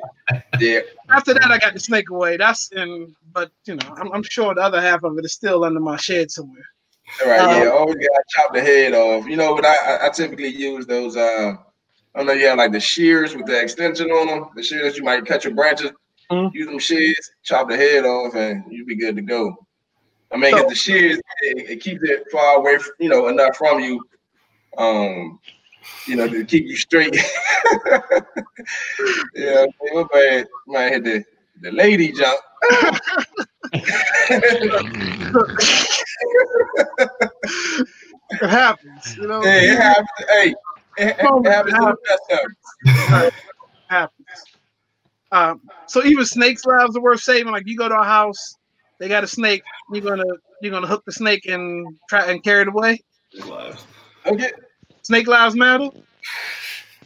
yeah. 0.61 0.81
after 1.09 1.33
that, 1.33 1.51
I 1.51 1.57
got 1.57 1.73
the 1.73 1.81
snake 1.81 2.11
away. 2.11 2.37
That's 2.37 2.71
and 2.73 3.17
but 3.33 3.51
you 3.65 3.77
know, 3.77 3.95
I'm, 3.97 4.13
I'm 4.13 4.23
sure 4.23 4.55
the 4.55 4.61
other 4.61 4.79
half 4.79 5.05
of 5.05 5.17
it 5.17 5.25
is 5.25 5.33
still 5.33 5.65
under 5.65 5.81
my 5.81 5.97
shed 5.97 6.31
somewhere. 6.31 6.67
All 7.25 7.31
right, 7.31 7.41
Um, 7.41 7.63
yeah, 7.63 7.71
Oh 7.73 7.89
yeah, 7.99 8.09
I 8.15 8.21
chopped 8.29 8.55
the 8.55 8.61
head 8.61 8.93
off. 8.93 9.27
You 9.27 9.37
know, 9.37 9.55
but 9.55 9.65
I, 9.65 10.07
I- 10.07 10.11
typically 10.11 10.49
use 10.49 10.87
those. 10.87 11.17
Uh, 11.17 11.55
I 12.15 12.19
don't 12.19 12.27
know, 12.27 12.35
yeah, 12.35 12.53
like 12.53 12.73
the 12.73 12.81
shears 12.81 13.35
with 13.35 13.47
the 13.47 13.59
extension 13.59 14.11
on 14.11 14.27
them. 14.27 14.51
The 14.55 14.63
shears 14.63 14.83
that 14.93 14.99
you 14.99 15.05
might 15.05 15.25
cut 15.25 15.45
your 15.45 15.55
branches. 15.55 15.93
Mhm. 16.33 16.55
Use 16.55 16.67
them 16.67 16.79
shears, 16.79 17.31
chop 17.43 17.69
the 17.69 17.77
head 17.77 18.05
off, 18.05 18.35
and 18.35 18.65
you'll 18.71 18.87
be 18.87 18.97
good 18.97 19.17
to 19.17 19.23
go. 19.23 19.55
I 20.33 20.37
mean, 20.39 20.51
So- 20.53 20.59
get 20.61 20.69
the 20.69 20.75
shears, 20.75 21.19
it, 21.43 21.71
it 21.71 21.81
keeps 21.81 22.03
it 22.03 22.25
far 22.33 22.57
away, 22.57 22.79
from, 22.79 22.93
you 22.99 23.09
know, 23.11 23.29
enough 23.29 23.57
from 23.57 23.81
you. 23.81 24.03
Um, 24.79 25.39
you 26.07 26.17
know, 26.17 26.27
to 26.29 26.45
keep 26.45 26.65
you 26.67 26.77
straight. 26.77 27.15
yeah, 29.35 29.67
my 29.93 30.05
bad. 30.13 30.47
Might 30.67 30.93
hit 30.93 31.05
the 31.05 31.25
the 31.61 31.71
lady 31.73 32.13
jump. 32.13 32.41
It 38.31 38.49
happens, 38.49 39.17
you 39.17 39.27
know. 39.27 39.43
Hey, 39.43 39.71
it 39.71 39.79
happens. 39.79 40.09
Hey, 40.29 40.55
it, 40.97 41.17
it 41.19 41.47
happens 41.47 41.75
to 41.75 41.81
the 41.81 41.97
best 42.09 42.23
of 42.31 42.39
us. 42.39 43.27
It 43.27 43.35
happens. 43.89 44.22
Um, 45.33 45.61
so 45.87 46.05
even 46.05 46.25
snakes' 46.25 46.65
lives 46.65 46.97
are 46.97 47.01
worth 47.01 47.21
saving. 47.21 47.53
Like 47.53 47.65
you 47.67 47.77
go 47.77 47.89
to 47.89 47.99
a 47.99 48.05
house, 48.05 48.55
they 49.01 49.09
got 49.09 49.25
a 49.25 49.27
snake. 49.27 49.63
You're 49.93 50.03
gonna 50.03 50.25
you're 50.61 50.73
gonna 50.73 50.87
hook 50.87 51.03
the 51.07 51.13
snake 51.13 51.47
and 51.47 51.87
try 52.09 52.27
and 52.31 52.43
carry 52.45 52.63
it 52.63 52.69
away. 52.69 53.01
Okay. 54.27 54.53
Snake 55.03 55.27
lives 55.27 55.57
matter. 55.57 55.89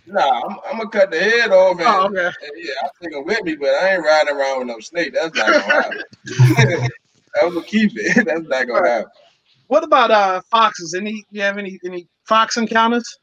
Nah, 0.06 0.42
I'm, 0.42 0.56
I'm 0.70 0.78
gonna 0.78 0.90
cut 0.90 1.10
the 1.10 1.18
head 1.18 1.50
off 1.50 1.78
and, 1.78 1.86
Oh, 1.88 2.06
okay. 2.06 2.26
and 2.26 2.52
yeah, 2.56 2.74
I 2.82 2.88
take 3.02 3.12
him 3.14 3.24
with 3.24 3.42
me, 3.44 3.56
but 3.56 3.70
I 3.70 3.94
ain't 3.94 4.04
riding 4.04 4.36
around 4.36 4.58
with 4.58 4.68
no 4.68 4.78
snake. 4.80 5.14
That's 5.14 5.34
not 5.34 5.46
gonna 5.46 5.62
happen. 5.62 6.02
I'm 7.42 7.54
gonna 7.54 7.66
keep 7.66 7.92
it. 7.94 8.24
That's 8.26 8.46
not 8.46 8.66
gonna 8.66 8.88
happen. 8.88 9.10
What 9.68 9.82
about 9.84 10.10
uh 10.10 10.40
foxes? 10.50 10.94
Any 10.94 11.24
you 11.30 11.42
have 11.42 11.58
any 11.58 11.78
any 11.84 12.06
fox 12.28 12.56
encounters? 12.56 13.18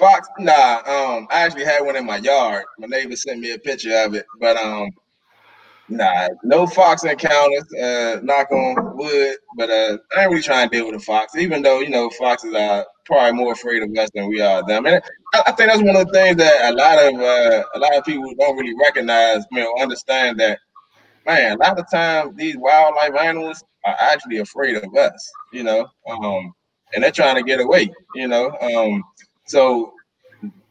Fox, 0.00 0.28
nah. 0.38 0.78
Um, 0.86 1.28
I 1.30 1.42
actually 1.42 1.66
had 1.66 1.82
one 1.82 1.94
in 1.94 2.06
my 2.06 2.16
yard. 2.16 2.64
My 2.78 2.86
neighbor 2.86 3.14
sent 3.16 3.38
me 3.38 3.52
a 3.52 3.58
picture 3.58 3.94
of 3.98 4.14
it, 4.14 4.24
but 4.40 4.56
um, 4.56 4.88
nah, 5.90 6.28
no 6.42 6.66
fox 6.66 7.04
encounters. 7.04 7.70
Uh, 7.74 8.18
knock 8.22 8.50
on 8.50 8.96
wood, 8.96 9.36
but 9.58 9.68
uh, 9.68 9.98
I 10.16 10.22
ain't 10.22 10.30
really 10.30 10.40
trying 10.40 10.70
to 10.70 10.74
deal 10.74 10.86
with 10.86 10.94
a 10.94 11.04
fox, 11.04 11.36
even 11.36 11.60
though 11.60 11.80
you 11.80 11.90
know 11.90 12.08
foxes 12.18 12.54
are 12.54 12.86
probably 13.04 13.32
more 13.32 13.52
afraid 13.52 13.82
of 13.82 13.90
us 13.94 14.08
than 14.14 14.28
we 14.28 14.40
are 14.40 14.66
them. 14.66 14.86
And 14.86 15.02
I, 15.34 15.42
I 15.48 15.52
think 15.52 15.70
that's 15.70 15.82
one 15.82 15.96
of 15.96 16.06
the 16.06 16.12
things 16.14 16.38
that 16.38 16.72
a 16.72 16.74
lot 16.74 16.98
of 16.98 17.20
uh, 17.20 17.64
a 17.74 17.78
lot 17.78 17.94
of 17.94 18.02
people 18.04 18.32
don't 18.38 18.56
really 18.56 18.74
recognize, 18.80 19.44
you 19.52 19.60
know, 19.60 19.74
understand 19.82 20.40
that. 20.40 20.58
Man, 21.26 21.52
a 21.52 21.56
lot 21.58 21.78
of 21.78 21.84
times 21.90 22.34
these 22.36 22.56
wildlife 22.56 23.14
animals 23.14 23.62
are 23.84 23.96
actually 24.00 24.38
afraid 24.38 24.76
of 24.76 24.96
us, 24.96 25.30
you 25.52 25.62
know, 25.62 25.86
um, 26.08 26.54
and 26.94 27.04
they're 27.04 27.12
trying 27.12 27.36
to 27.36 27.42
get 27.42 27.60
away, 27.60 27.90
you 28.14 28.26
know. 28.26 28.50
Um, 28.62 29.04
so, 29.50 29.94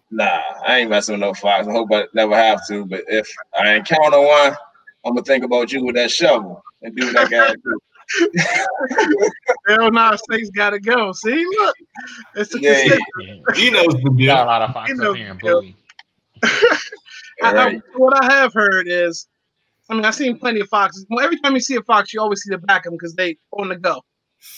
nah, 0.09 0.41
I 0.65 0.79
ain't 0.79 0.89
messing 0.89 1.13
with 1.13 1.21
no 1.21 1.33
fox. 1.33 1.67
I 1.67 1.71
hope 1.71 1.89
I 1.91 2.05
never 2.13 2.35
have 2.35 2.65
to. 2.67 2.85
But 2.85 3.03
if 3.07 3.29
I 3.59 3.75
encounter 3.75 4.21
one, 4.21 4.55
I'm 5.05 5.13
gonna 5.13 5.23
think 5.23 5.43
about 5.43 5.71
you 5.71 5.85
with 5.85 5.95
that 5.95 6.11
shovel 6.11 6.63
and 6.81 6.95
do 6.95 7.07
what 7.07 7.17
I 7.17 7.25
gotta 7.25 7.57
do. 7.57 7.79
Hell 9.67 9.91
no, 9.91 10.15
snakes 10.15 10.49
gotta 10.51 10.79
go. 10.79 11.11
See, 11.11 11.45
look, 11.45 11.75
it's 12.35 12.55
a 12.55 12.59
Yeah. 12.59 12.85
snake. 12.85 13.03
He 13.55 13.69
knows 13.69 13.93
the 14.01 14.13
deal. 14.17 14.33
got 14.35 14.45
a 14.45 14.49
lot 14.49 14.61
of 14.61 14.73
fox 14.73 14.89
You 14.89 14.95
know, 14.95 15.11
up 15.11 15.17
here 15.17 15.31
in 15.31 15.37
Bill. 15.37 15.61
Bowie. 15.61 15.75
I, 17.41 17.55
I, 17.55 17.81
what 17.95 18.23
I 18.23 18.33
have 18.33 18.53
heard 18.53 18.87
is, 18.87 19.27
I 19.89 19.93
mean, 19.93 20.05
I've 20.05 20.15
seen 20.15 20.37
plenty 20.39 20.61
of 20.61 20.69
foxes. 20.69 21.05
Well, 21.09 21.23
every 21.23 21.37
time 21.39 21.53
you 21.53 21.59
see 21.59 21.75
a 21.75 21.81
fox, 21.83 22.13
you 22.13 22.21
always 22.21 22.41
see 22.43 22.51
the 22.51 22.59
back 22.59 22.85
of 22.85 22.91
them 22.91 22.97
because 22.97 23.15
they 23.15 23.37
on 23.51 23.69
the 23.69 23.75
go. 23.75 24.01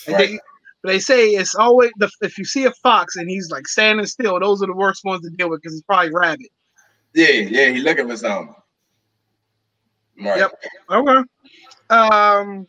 And 0.08 0.16
Right. 0.16 0.30
they, 0.30 0.40
but 0.84 0.90
they 0.92 1.00
say 1.00 1.30
it's 1.30 1.56
always 1.56 1.92
the 1.98 2.10
if 2.22 2.38
you 2.38 2.46
see 2.46 2.66
a 2.66 2.72
fox 2.84 3.16
and 3.16 3.30
he's 3.30 3.50
like 3.52 3.68
standing 3.68 4.06
still, 4.06 4.40
those 4.40 4.62
are 4.64 4.68
the 4.68 4.74
worst 4.74 5.04
ones 5.04 5.22
to 5.22 5.30
deal 5.30 5.50
with 5.50 5.62
because 5.62 5.74
he's 5.74 5.84
probably 5.84 6.12
rabid. 6.12 6.48
Yeah, 7.14 7.28
yeah, 7.32 7.70
he 7.70 7.80
looking 7.82 8.08
for 8.08 8.18
something. 8.18 8.56
Right. 10.20 10.40
Yep. 10.40 10.52
Okay. 10.92 11.22
Um. 11.90 12.68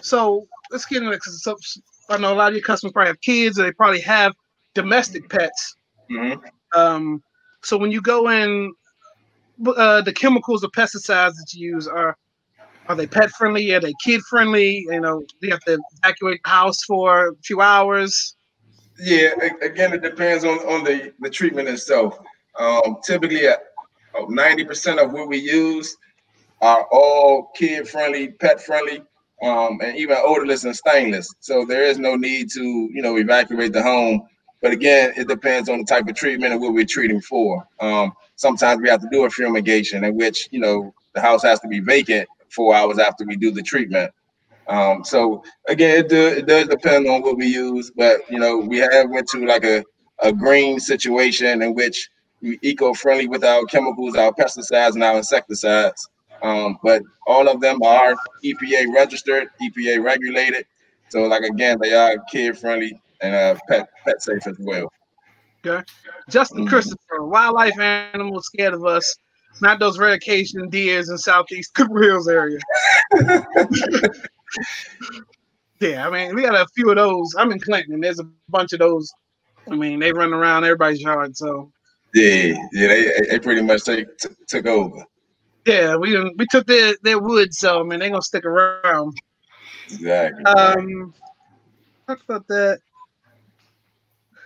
So 0.00 0.46
let's 0.70 0.86
get 0.86 1.02
into 1.02 1.12
it. 1.12 1.20
'cause 1.20 1.42
So, 1.42 1.56
I 2.08 2.18
know 2.18 2.32
a 2.32 2.36
lot 2.36 2.48
of 2.48 2.54
your 2.54 2.62
customers 2.64 2.92
probably 2.92 3.08
have 3.08 3.20
kids, 3.20 3.58
or 3.58 3.64
they 3.64 3.72
probably 3.72 4.00
have 4.02 4.32
domestic 4.74 5.28
pets. 5.28 5.76
Mhm. 6.10 6.40
Um. 6.74 7.22
So 7.62 7.76
when 7.76 7.90
you 7.90 8.00
go 8.00 8.28
in, 8.30 8.72
uh, 9.66 10.02
the 10.02 10.12
chemicals 10.12 10.62
or 10.62 10.68
pesticides 10.68 11.34
that 11.34 11.52
you 11.54 11.74
use 11.74 11.88
are 11.88 12.16
are 12.88 12.94
they 12.96 13.06
pet 13.06 13.30
friendly? 13.30 13.72
Are 13.74 13.80
they 13.80 13.94
kid 14.04 14.20
friendly? 14.22 14.86
You 14.90 15.00
know, 15.00 15.20
do 15.20 15.46
you 15.46 15.50
have 15.50 15.60
to 15.60 15.78
evacuate 16.02 16.40
the 16.44 16.50
house 16.50 16.82
for 16.84 17.28
a 17.28 17.34
few 17.44 17.60
hours? 17.60 18.36
Yeah, 18.98 19.30
again, 19.62 19.92
it 19.92 20.02
depends 20.02 20.44
on, 20.44 20.58
on 20.60 20.84
the, 20.84 21.12
the 21.20 21.30
treatment 21.30 21.68
itself. 21.68 22.18
Um, 22.58 22.96
typically, 23.04 23.46
uh, 23.46 23.56
ninety 24.28 24.64
percent 24.64 24.98
of 24.98 25.12
what 25.12 25.28
we 25.28 25.38
use 25.38 25.94
are 26.62 26.86
all 26.90 27.50
kid 27.54 27.86
friendly, 27.86 28.28
pet 28.28 28.62
friendly, 28.62 29.02
um, 29.42 29.78
and 29.82 29.96
even 29.96 30.16
odorless 30.24 30.64
and 30.64 30.74
stainless. 30.74 31.30
So 31.40 31.66
there 31.66 31.84
is 31.84 31.98
no 31.98 32.16
need 32.16 32.50
to, 32.52 32.62
you 32.62 33.02
know, 33.02 33.16
evacuate 33.18 33.72
the 33.74 33.82
home. 33.82 34.22
But 34.62 34.72
again, 34.72 35.12
it 35.16 35.28
depends 35.28 35.68
on 35.68 35.80
the 35.80 35.84
type 35.84 36.08
of 36.08 36.14
treatment 36.14 36.52
and 36.54 36.62
what 36.62 36.72
we're 36.72 36.86
treating 36.86 37.20
for. 37.20 37.68
Um, 37.80 38.14
sometimes 38.36 38.80
we 38.80 38.88
have 38.88 39.02
to 39.02 39.08
do 39.12 39.24
a 39.24 39.30
fumigation, 39.30 40.02
in 40.04 40.16
which 40.16 40.48
you 40.50 40.60
know 40.60 40.94
the 41.14 41.20
house 41.20 41.42
has 41.42 41.60
to 41.60 41.68
be 41.68 41.80
vacant 41.80 42.26
four 42.56 42.74
hours 42.74 42.98
after 42.98 43.26
we 43.26 43.36
do 43.36 43.52
the 43.52 43.62
treatment. 43.62 44.12
Um, 44.68 45.04
so 45.04 45.42
again, 45.68 45.98
it, 46.00 46.08
do, 46.08 46.28
it 46.28 46.46
does 46.46 46.68
depend 46.68 47.08
on 47.08 47.22
what 47.22 47.38
we 47.38 47.46
use, 47.46 47.92
but 47.96 48.20
you 48.30 48.38
know, 48.38 48.58
we 48.58 48.78
have 48.78 49.10
went 49.10 49.28
to 49.30 49.46
like 49.46 49.64
a, 49.64 49.84
a 50.22 50.32
green 50.32 50.80
situation 50.80 51.62
in 51.62 51.74
which 51.74 52.10
we 52.42 52.58
eco-friendly 52.62 53.28
with 53.28 53.44
our 53.44 53.64
chemicals, 53.66 54.16
our 54.16 54.32
pesticides, 54.32 54.94
and 54.94 55.04
our 55.04 55.18
insecticides. 55.18 56.08
Um, 56.42 56.78
but 56.82 57.02
all 57.26 57.48
of 57.48 57.60
them 57.60 57.82
are 57.84 58.14
EPA 58.44 58.92
registered, 58.94 59.48
EPA 59.62 60.02
regulated. 60.02 60.64
So 61.08 61.22
like 61.24 61.42
again, 61.44 61.78
they 61.82 61.94
are 61.94 62.16
kid-friendly 62.30 63.00
and 63.22 63.34
uh, 63.34 63.56
pet 63.68 63.88
pet 64.06 64.22
safe 64.22 64.46
as 64.46 64.56
well. 64.60 64.88
Okay. 65.66 65.82
Justin 66.30 66.64
Mhm. 66.64 66.68
Christopher, 66.68 67.24
wildlife 67.24 67.78
animals 67.78 68.46
scared 68.46 68.74
of 68.74 68.84
us, 68.84 69.16
not 69.60 69.78
those 69.80 69.98
rare 69.98 70.18
Cajun 70.18 70.68
deers 70.68 71.08
in 71.08 71.18
southeast 71.18 71.74
Cooper 71.74 72.02
Hills 72.02 72.28
area. 72.28 72.58
yeah, 75.80 76.06
I 76.06 76.10
mean, 76.10 76.34
we 76.34 76.42
got 76.42 76.54
a 76.54 76.66
few 76.74 76.90
of 76.90 76.96
those. 76.96 77.34
I'm 77.38 77.52
in 77.52 77.60
Clinton, 77.60 77.94
and 77.94 78.04
there's 78.04 78.20
a 78.20 78.24
bunch 78.24 78.72
of 78.72 78.80
those. 78.80 79.12
I 79.70 79.76
mean, 79.76 80.00
they 80.00 80.12
run 80.12 80.32
around 80.32 80.64
everybody's 80.64 81.00
yard. 81.00 81.36
So 81.36 81.70
Yeah, 82.14 82.54
yeah, 82.72 82.88
they, 82.88 83.10
they 83.30 83.38
pretty 83.38 83.62
much 83.62 83.84
take, 83.84 84.06
t- 84.18 84.28
took 84.46 84.66
over. 84.66 85.04
yeah, 85.66 85.96
we 85.96 86.18
we 86.38 86.46
took 86.50 86.66
their 86.66 86.94
their 87.02 87.18
wood. 87.18 87.52
So 87.52 87.80
I 87.80 87.82
mean, 87.82 87.98
they're 88.00 88.10
gonna 88.10 88.22
stick 88.22 88.44
around. 88.44 89.16
Exactly. 89.90 90.44
Um, 90.44 91.14
talk 92.06 92.20
about 92.28 92.46
that. 92.48 92.80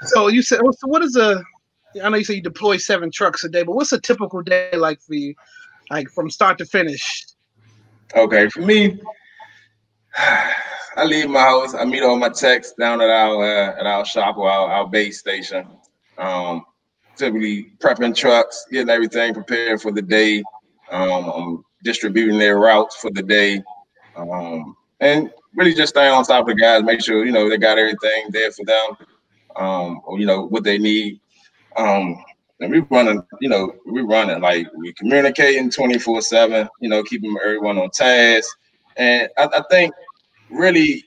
So 0.03 0.29
you 0.29 0.43
said, 0.43 0.61
so 0.61 0.87
what 0.87 1.03
is 1.03 1.17
a? 1.17 1.43
I 2.03 2.09
know 2.09 2.17
you 2.17 2.25
say 2.25 2.35
you 2.35 2.43
deploy 2.43 2.77
seven 2.77 3.11
trucks 3.11 3.45
a 3.45 3.49
day, 3.49 3.63
but 3.63 3.75
what's 3.75 3.93
a 3.93 4.01
typical 4.01 4.43
day 4.43 4.71
like 4.77 5.01
for 5.01 5.15
you, 5.15 5.35
like 5.91 6.09
from 6.11 6.31
start 6.31 6.59
to 6.59 6.65
finish? 6.65 7.27
Okay, 8.15 8.49
for 8.49 8.61
me, 8.61 9.01
I 10.17 11.05
leave 11.05 11.31
my 11.31 11.41
house. 11.41 11.75
I 11.75 11.85
meet 11.85 12.03
all 12.03 12.19
my 12.19 12.29
techs 12.29 12.73
down 12.73 13.01
at 13.01 13.11
our 13.11 13.45
uh, 13.45 13.79
at 13.79 13.87
our 13.87 14.05
shop 14.05 14.37
or 14.37 14.51
our, 14.51 14.71
our 14.71 14.89
base 14.89 15.19
station. 15.19 15.67
Um, 16.19 16.65
typically 17.17 17.73
prepping 17.79 18.15
trucks, 18.15 18.67
getting 18.71 18.91
everything 18.91 19.35
prepared 19.35 19.81
for 19.81 19.93
the 19.93 20.03
day. 20.03 20.43
Um, 20.91 21.65
distributing 21.83 22.39
their 22.39 22.59
routes 22.59 22.97
for 22.97 23.11
the 23.11 23.23
day, 23.23 23.63
um, 24.17 24.77
and 25.01 25.31
really 25.55 25.75
just 25.75 25.91
staying 25.91 26.13
on 26.13 26.25
top 26.25 26.49
of 26.49 26.49
the 26.49 26.61
guys, 26.61 26.83
make 26.83 27.03
sure 27.03 27.25
you 27.25 27.33
know 27.33 27.49
they 27.49 27.59
got 27.59 27.79
everything 27.79 28.27
there 28.31 28.51
for 28.53 28.65
them, 28.65 28.97
um, 29.57 30.01
or 30.05 30.19
you 30.19 30.27
know 30.27 30.47
what 30.47 30.65
they 30.65 30.79
need. 30.79 31.21
Um, 31.77 32.17
and 32.61 32.71
we 32.71 32.81
running, 32.91 33.23
you 33.41 33.49
know, 33.49 33.75
we 33.87 34.03
running 34.03 34.41
like 34.41 34.67
we 34.77 34.93
communicating 34.95 35.71
24 35.71 36.21
seven, 36.23 36.69
you 36.81 36.89
know, 36.89 37.03
keeping 37.03 37.35
everyone 37.43 37.79
on 37.79 37.91
task. 37.91 38.49
And 38.97 39.29
I, 39.39 39.45
I 39.47 39.63
think 39.71 39.95
really 40.51 41.05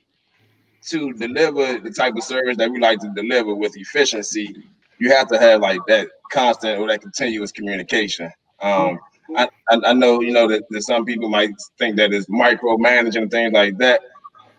to 0.87 1.13
deliver 1.13 1.79
the 1.79 1.91
type 1.91 2.15
of 2.15 2.23
service 2.23 2.57
that 2.57 2.69
we 2.69 2.79
like 2.79 2.99
to 2.99 3.11
deliver 3.15 3.55
with 3.55 3.77
efficiency, 3.77 4.55
you 4.99 5.11
have 5.11 5.27
to 5.27 5.39
have 5.39 5.61
like 5.61 5.79
that 5.87 6.07
constant 6.31 6.79
or 6.79 6.87
that 6.87 7.01
continuous 7.01 7.51
communication. 7.51 8.31
Um, 8.61 8.99
I, 9.35 9.47
I, 9.69 9.93
know, 9.93 10.21
you 10.21 10.31
know, 10.31 10.47
that, 10.47 10.63
that 10.69 10.81
some 10.83 11.05
people 11.05 11.29
might 11.29 11.51
think 11.77 11.95
that 11.97 12.13
it's 12.13 12.27
micromanaging 12.27 13.31
things 13.31 13.53
like 13.53 13.77
that. 13.77 14.01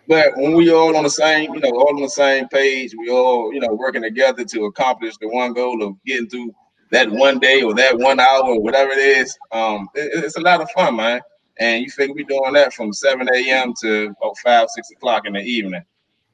But 0.08 0.36
when 0.36 0.54
we 0.54 0.70
all 0.72 0.96
on 0.96 1.04
the 1.04 1.10
same, 1.10 1.54
you 1.54 1.60
know, 1.60 1.70
all 1.70 1.96
on 1.96 2.02
the 2.02 2.08
same 2.08 2.48
page, 2.48 2.94
we 2.98 3.10
all, 3.10 3.52
you 3.52 3.60
know, 3.60 3.72
working 3.72 4.02
together 4.02 4.44
to 4.44 4.64
accomplish 4.66 5.16
the 5.18 5.28
one 5.28 5.52
goal 5.54 5.82
of 5.82 5.94
getting 6.04 6.28
through 6.28 6.54
that 6.90 7.10
one 7.10 7.38
day 7.38 7.62
or 7.62 7.74
that 7.74 7.96
one 7.98 8.20
hour 8.20 8.42
or 8.44 8.60
whatever 8.60 8.92
it 8.92 8.98
is. 8.98 9.36
Um, 9.52 9.88
it- 9.94 10.24
it's 10.24 10.36
a 10.36 10.40
lot 10.40 10.60
of 10.60 10.70
fun, 10.72 10.96
man. 10.96 11.20
And 11.58 11.82
you 11.82 11.90
figure 11.90 12.14
we 12.14 12.24
doing 12.24 12.52
that 12.54 12.74
from 12.74 12.92
7 12.92 13.28
a.m. 13.32 13.72
to 13.80 14.14
about 14.20 14.36
five, 14.38 14.68
six 14.70 14.90
o'clock 14.90 15.26
in 15.26 15.34
the 15.34 15.40
evening. 15.42 15.82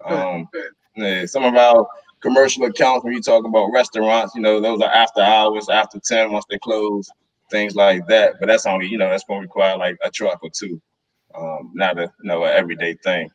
Um, 0.05 0.49
yeah, 0.97 1.27
some 1.27 1.45
of 1.45 1.55
our 1.55 1.87
commercial 2.21 2.65
accounts, 2.65 3.05
when 3.05 3.13
you 3.15 3.23
talk 3.23 3.45
about 3.45 3.71
restaurants, 3.73 4.35
you 4.35 4.41
know, 4.41 4.61
those 4.61 4.81
are 4.81 4.91
after 4.91 5.21
hours, 5.21 5.69
after 5.69 5.99
10, 6.01 6.33
once 6.33 6.45
they 6.51 6.59
close, 6.59 7.09
things 7.51 7.77
like 7.77 8.07
that. 8.09 8.35
But 8.41 8.47
that's 8.49 8.67
only, 8.67 8.87
you 8.87 8.99
know, 8.99 9.09
that's 9.11 9.25
going 9.25 9.41
to 9.41 9.47
require 9.47 9.77
like 9.77 9.97
a 10.03 10.11
truck 10.11 10.41
or 10.43 10.51
two, 10.51 10.81
um, 11.35 11.71
not 11.75 11.99
a, 11.99 12.03
you 12.23 12.29
know, 12.29 12.45
an 12.45 12.53
everyday 12.57 12.95
thing. 13.05 13.31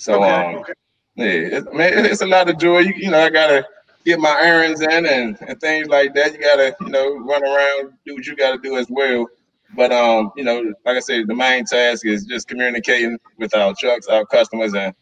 So, 0.00 0.22
Okay, 0.22 0.32
um, 0.32 0.56
okay. 0.60 0.72
yeah, 1.16 1.58
it, 1.58 1.68
I 1.68 1.76
mean, 1.76 2.04
it's 2.06 2.22
a 2.22 2.26
lot 2.26 2.48
of 2.48 2.58
joy. 2.58 2.80
You, 2.80 2.94
you 2.96 3.10
know, 3.10 3.20
I 3.20 3.30
gotta 3.30 3.66
get 4.04 4.20
my 4.20 4.40
errands 4.40 4.80
in 4.80 5.06
and, 5.06 5.38
and 5.46 5.60
things 5.60 5.88
like 5.88 6.14
that. 6.14 6.32
You 6.32 6.40
gotta, 6.40 6.76
you 6.80 6.90
know, 6.90 7.18
run 7.18 7.44
around, 7.44 7.92
do 8.06 8.14
what 8.14 8.26
you 8.26 8.36
gotta 8.36 8.58
do 8.58 8.76
as 8.78 8.86
well. 8.90 9.26
But 9.74 9.92
um, 9.92 10.32
you 10.36 10.44
know, 10.44 10.62
like 10.86 10.96
I 10.96 11.00
said, 11.00 11.26
the 11.28 11.34
main 11.34 11.64
task 11.64 12.06
is 12.06 12.24
just 12.24 12.48
communicating 12.48 13.18
with 13.38 13.54
our 13.54 13.74
trucks, 13.78 14.08
our 14.08 14.26
customers, 14.26 14.74
and 14.74 14.94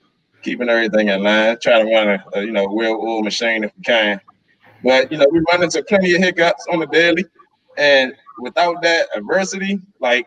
keeping 0.42 0.68
everything 0.68 1.08
in 1.08 1.22
line. 1.22 1.58
Try 1.62 1.82
to 1.82 1.84
run 1.90 2.08
a, 2.08 2.24
a 2.34 2.42
you 2.44 2.52
know 2.52 2.66
well-oiled 2.70 3.24
machine 3.24 3.64
if 3.64 3.72
we 3.76 3.82
can. 3.82 4.20
But 4.82 5.10
you 5.12 5.18
know, 5.18 5.26
we 5.30 5.40
run 5.52 5.62
into 5.62 5.82
plenty 5.84 6.14
of 6.14 6.22
hiccups 6.22 6.66
on 6.72 6.80
the 6.80 6.86
daily, 6.86 7.24
and 7.76 8.14
without 8.38 8.82
that 8.82 9.08
adversity, 9.16 9.80
like 10.00 10.26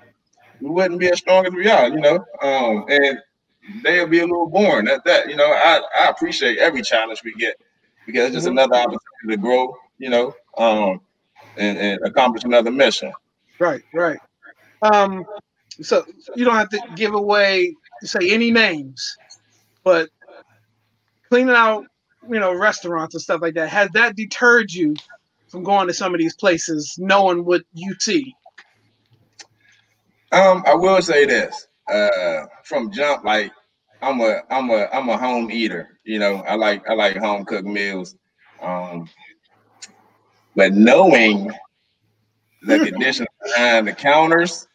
we 0.60 0.70
wouldn't 0.70 1.00
be 1.00 1.10
as 1.10 1.20
strong 1.20 1.46
as 1.46 1.54
we 1.54 1.70
are. 1.70 1.90
You 1.90 2.02
know, 2.02 2.26
um, 2.42 2.86
and 2.90 3.20
they'll 3.84 4.08
be 4.08 4.20
a 4.20 4.26
little 4.26 4.50
boring 4.50 4.88
at 4.88 5.04
that. 5.06 5.30
You 5.30 5.36
know, 5.36 5.52
I, 5.52 5.82
I 6.00 6.10
appreciate 6.10 6.58
every 6.58 6.82
challenge 6.82 7.22
we 7.24 7.34
get 7.34 7.56
because 8.06 8.28
it's 8.28 8.36
just 8.36 8.48
Mhm. 8.48 8.52
another 8.52 8.76
opportunity 8.76 9.00
to 9.30 9.38
grow, 9.38 9.76
you 9.98 10.10
know, 10.10 10.34
um, 10.58 11.02
and, 11.58 11.78
and 11.78 12.00
accomplish 12.06 12.44
another 12.44 12.72
mission. 12.72 13.12
Right, 13.60 13.84
right. 13.94 14.20
Um, 14.82 15.26
so 15.82 16.06
you 16.36 16.46
don't 16.46 16.56
have 16.56 16.70
to 16.70 16.82
give 16.96 17.14
away 17.14 17.76
say 18.04 18.32
any 18.32 18.52
names, 18.52 19.18
but 19.84 20.10
cleaning 21.30 21.56
out, 21.56 21.86
you 22.30 22.40
know, 22.40 22.54
restaurants 22.54 23.16
and 23.16 23.22
stuff 23.22 23.42
like 23.42 23.54
that. 23.56 23.70
Has 23.70 23.90
that 23.92 24.16
deterred 24.16 24.72
you 24.72 24.96
from 25.50 25.64
going 25.64 25.88
to 25.88 25.94
some 25.94 26.14
of 26.14 26.20
these 26.20 26.36
places, 26.36 26.96
knowing 26.98 27.46
what 27.46 27.62
you 27.74 27.96
see? 28.00 28.34
Um, 30.32 30.64
I 30.66 30.74
will 30.74 31.02
say 31.02 31.26
this. 31.26 31.68
Uh, 31.92 32.46
from 32.64 32.92
jump, 32.92 33.24
like 33.26 33.52
I'm 34.02 34.20
a 34.22 34.42
I'm 34.50 34.70
a 34.70 34.88
I'm 34.94 35.10
a 35.10 35.18
home 35.18 35.52
eater. 35.52 36.00
You 36.04 36.20
know, 36.20 36.38
I 36.48 36.56
like 36.56 36.88
I 36.90 36.94
like 36.94 37.18
home 37.18 37.46
cooked 37.46 37.68
meals. 37.68 38.16
Um, 38.62 39.10
but 40.56 40.74
knowing 40.74 41.52
the 42.64 42.80
conditions 42.80 43.28
behind 43.44 43.88
the 43.88 43.94
counters 43.94 44.68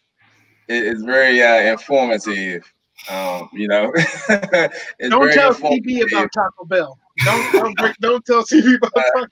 it 0.68 0.82
is 0.82 1.02
very 1.02 1.42
uh, 1.42 1.72
informative. 1.72 2.64
Um, 3.10 3.48
you 3.52 3.68
know, 3.68 3.92
it's 3.94 5.10
Don't 5.10 5.20
very 5.22 5.32
tell 5.32 5.48
informative. 5.48 5.84
CB 5.84 6.12
about 6.12 6.32
Taco 6.32 6.64
Bell. 6.64 6.98
Don't 7.24 7.52
don't, 7.52 7.76
break, 7.78 7.96
don't 7.98 8.24
tell 8.26 8.42
CB 8.42 8.76
about 8.78 8.92
Taco. 8.94 9.26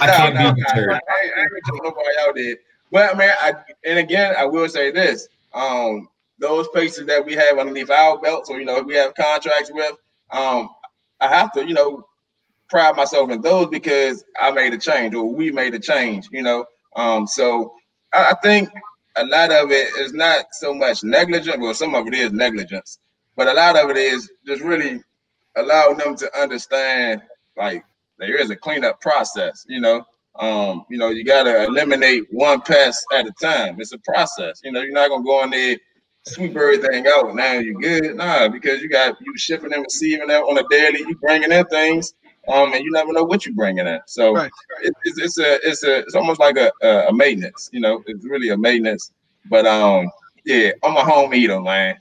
I 0.00 0.06
No, 0.06 0.12
can't 0.12 0.34
no, 0.34 0.40
be 0.54 0.60
no, 0.60 0.66
deterred. 0.66 0.90
I, 0.90 0.94
ain't- 0.94 1.32
I 1.36 1.40
ain't 1.42 1.50
gonna 1.50 1.60
tell 1.66 1.84
nobody 1.84 2.08
out 2.20 2.34
there. 2.34 2.56
But 2.90 3.14
I 3.14 3.18
mean, 3.18 3.30
I 3.40 3.52
and 3.84 3.98
again, 3.98 4.34
I 4.36 4.44
will 4.44 4.68
say 4.68 4.90
this: 4.90 5.28
um, 5.54 6.08
those 6.42 6.68
places 6.68 7.06
that 7.06 7.24
we 7.24 7.34
have 7.34 7.58
underneath 7.58 7.90
our 7.90 8.20
belts, 8.20 8.50
or 8.50 8.58
you 8.58 8.66
know, 8.66 8.82
we 8.82 8.94
have 8.96 9.14
contracts 9.14 9.70
with, 9.72 9.96
um, 10.32 10.68
I 11.20 11.28
have 11.28 11.52
to, 11.52 11.66
you 11.66 11.72
know, 11.72 12.04
pride 12.68 12.96
myself 12.96 13.30
in 13.30 13.40
those 13.40 13.68
because 13.68 14.24
I 14.40 14.50
made 14.50 14.74
a 14.74 14.78
change, 14.78 15.14
or 15.14 15.32
we 15.32 15.50
made 15.52 15.72
a 15.74 15.78
change. 15.78 16.28
You 16.32 16.42
know, 16.42 16.66
um, 16.96 17.26
so 17.26 17.72
I, 18.12 18.30
I 18.30 18.34
think 18.42 18.68
a 19.16 19.24
lot 19.24 19.52
of 19.52 19.70
it 19.70 19.88
is 19.98 20.12
not 20.12 20.46
so 20.52 20.74
much 20.74 21.04
negligence. 21.04 21.56
Well, 21.58 21.74
some 21.74 21.94
of 21.94 22.06
it 22.08 22.14
is 22.14 22.32
negligence, 22.32 22.98
but 23.36 23.46
a 23.46 23.54
lot 23.54 23.78
of 23.78 23.88
it 23.90 23.96
is 23.96 24.28
just 24.44 24.62
really 24.62 25.00
allowing 25.56 25.98
them 25.98 26.16
to 26.16 26.40
understand 26.40 27.22
like 27.56 27.84
there 28.18 28.36
is 28.36 28.50
a 28.50 28.56
cleanup 28.56 29.00
process. 29.00 29.64
You 29.68 29.80
know, 29.80 30.04
um, 30.40 30.86
you 30.90 30.98
know, 30.98 31.10
you 31.10 31.24
gotta 31.24 31.66
eliminate 31.66 32.24
one 32.32 32.62
pest 32.62 33.04
at 33.14 33.28
a 33.28 33.32
time. 33.40 33.80
It's 33.80 33.92
a 33.92 33.98
process. 33.98 34.60
You 34.64 34.72
know, 34.72 34.80
you're 34.80 34.92
not 34.92 35.08
gonna 35.08 35.22
go 35.22 35.44
in 35.44 35.50
there 35.50 35.76
sweep 36.26 36.56
everything 36.56 37.06
out. 37.06 37.34
Now 37.34 37.54
you're 37.54 37.80
good, 37.80 38.16
nah, 38.16 38.48
because 38.48 38.82
you 38.82 38.88
got 38.88 39.16
you 39.20 39.36
shipping 39.36 39.72
and 39.72 39.82
receiving 39.82 40.28
that 40.28 40.42
on 40.42 40.58
a 40.58 40.68
daily. 40.68 41.00
You 41.00 41.16
bringing 41.16 41.52
in 41.52 41.64
things, 41.66 42.14
um, 42.48 42.72
and 42.72 42.84
you 42.84 42.90
never 42.92 43.12
know 43.12 43.24
what 43.24 43.46
you're 43.46 43.54
bringing 43.54 43.86
in. 43.86 44.00
So 44.06 44.34
Right. 44.34 44.50
it, 44.82 44.94
it's, 45.04 45.18
it's 45.18 45.38
a 45.38 45.68
it's 45.68 45.84
a 45.84 45.98
it's 46.00 46.14
almost 46.14 46.40
like 46.40 46.56
a, 46.56 46.72
a 46.82 47.08
a 47.08 47.12
maintenance. 47.12 47.70
You 47.72 47.80
know, 47.80 48.02
it's 48.06 48.24
really 48.24 48.50
a 48.50 48.56
maintenance. 48.56 49.12
But 49.48 49.66
um, 49.66 50.10
yeah, 50.44 50.72
I'm 50.82 50.96
a 50.96 51.04
home 51.04 51.34
eater, 51.34 51.60
man. 51.60 51.96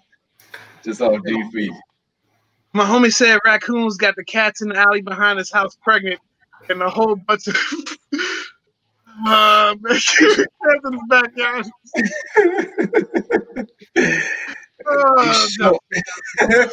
Just 0.83 1.01
on 1.01 1.21
GP. 1.23 1.69
My 2.73 2.85
homie 2.85 3.13
said 3.13 3.39
raccoons 3.45 3.97
got 3.97 4.15
the 4.15 4.23
cats 4.23 4.61
in 4.61 4.69
the 4.69 4.77
alley 4.77 5.01
behind 5.01 5.37
his 5.39 5.51
house 5.51 5.77
pregnant 5.83 6.19
and 6.69 6.81
a 6.81 6.89
whole 6.89 7.15
bunch 7.15 7.47
of 7.47 7.55
uh, 9.27 9.75
cats 9.87 10.19
in 10.85 10.93
his 10.93 11.01
backyard. 11.09 11.65
Oh, 14.87 15.47
no. 15.59 15.79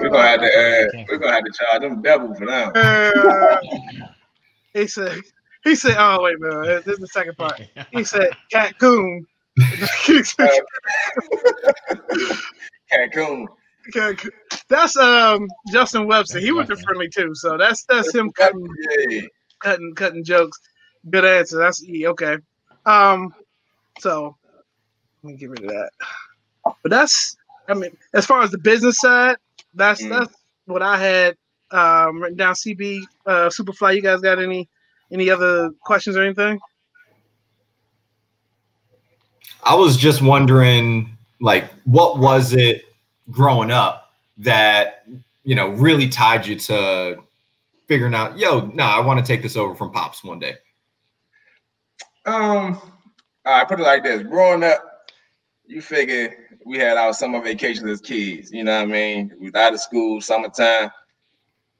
we're 0.00 0.08
gonna 0.08 0.28
have 0.28 0.40
to 0.40 0.46
uh, 0.46 1.04
we're 1.08 1.18
gonna 1.18 1.32
have 1.32 1.44
to 1.44 1.52
charge 1.52 1.82
them 1.82 2.02
double 2.02 2.34
for 2.34 2.46
them. 2.46 2.72
Uh, 4.74 4.82
he 4.82 4.86
said, 4.86 5.20
he 5.64 5.74
said, 5.74 5.96
oh, 5.98 6.22
wait 6.22 6.36
man. 6.38 6.62
This 6.62 6.86
is 6.86 6.98
the 6.98 7.06
second 7.08 7.36
part. 7.36 7.60
He 7.90 8.04
said, 8.04 8.28
cat 8.50 8.78
coon. 8.78 9.26
He 10.04 10.22
Cancun. 13.92 14.30
That's 14.68 14.96
um 14.96 15.48
Justin 15.72 16.06
Webster. 16.06 16.38
He 16.38 16.52
was 16.52 16.68
friendly 16.82 17.08
too. 17.08 17.34
So 17.34 17.56
that's 17.56 17.84
that's 17.84 18.14
him 18.14 18.30
cutting 18.32 18.68
cutting 19.60 19.94
cutting 19.94 20.24
jokes. 20.24 20.58
Good 21.10 21.24
answer. 21.24 21.58
That's 21.58 21.82
E. 21.84 22.06
Okay. 22.06 22.36
Um. 22.86 23.34
So 24.00 24.36
let 25.22 25.32
me 25.32 25.36
get 25.36 25.50
rid 25.50 25.64
of 25.64 25.70
that. 25.70 25.90
But 26.82 26.90
that's. 26.90 27.36
I 27.68 27.74
mean, 27.74 27.90
as 28.14 28.24
far 28.24 28.42
as 28.42 28.50
the 28.50 28.58
business 28.58 28.98
side, 28.98 29.36
that's 29.74 30.02
Mm. 30.02 30.10
that's 30.10 30.34
what 30.66 30.82
I 30.82 30.98
had 30.98 31.36
um, 31.70 32.20
written 32.20 32.36
down. 32.36 32.54
CB 32.54 33.02
uh, 33.26 33.48
Superfly. 33.48 33.94
You 33.94 34.02
guys 34.02 34.20
got 34.20 34.38
any 34.38 34.68
any 35.12 35.30
other 35.30 35.70
questions 35.82 36.16
or 36.16 36.22
anything? 36.22 36.60
I 39.64 39.74
was 39.74 39.96
just 39.96 40.22
wondering, 40.22 41.16
like, 41.40 41.70
what 41.84 42.18
was 42.18 42.52
it 42.54 42.84
growing 43.30 43.70
up 43.70 44.12
that 44.38 45.04
you 45.44 45.54
know 45.54 45.68
really 45.70 46.08
tied 46.08 46.46
you 46.46 46.56
to 46.56 47.22
figuring 47.86 48.14
out, 48.14 48.38
yo, 48.38 48.66
no, 48.74 48.84
I 48.84 49.00
want 49.00 49.18
to 49.18 49.24
take 49.24 49.42
this 49.42 49.56
over 49.56 49.74
from 49.74 49.90
pops 49.90 50.22
one 50.22 50.38
day. 50.38 50.54
Um, 52.26 52.80
I 53.44 53.64
put 53.64 53.80
it 53.80 53.84
like 53.84 54.04
this: 54.04 54.22
growing 54.22 54.62
up, 54.62 55.10
you 55.66 55.80
figure 55.80 56.34
we 56.64 56.78
had 56.78 56.96
our 56.96 57.12
summer 57.12 57.40
vacations 57.42 57.88
as 57.88 58.00
kids. 58.00 58.50
You 58.52 58.64
know 58.64 58.76
what 58.76 58.88
I 58.88 58.92
mean? 58.92 59.32
We 59.38 59.50
was 59.50 59.54
out 59.54 59.74
of 59.74 59.80
school, 59.80 60.20
summertime. 60.20 60.90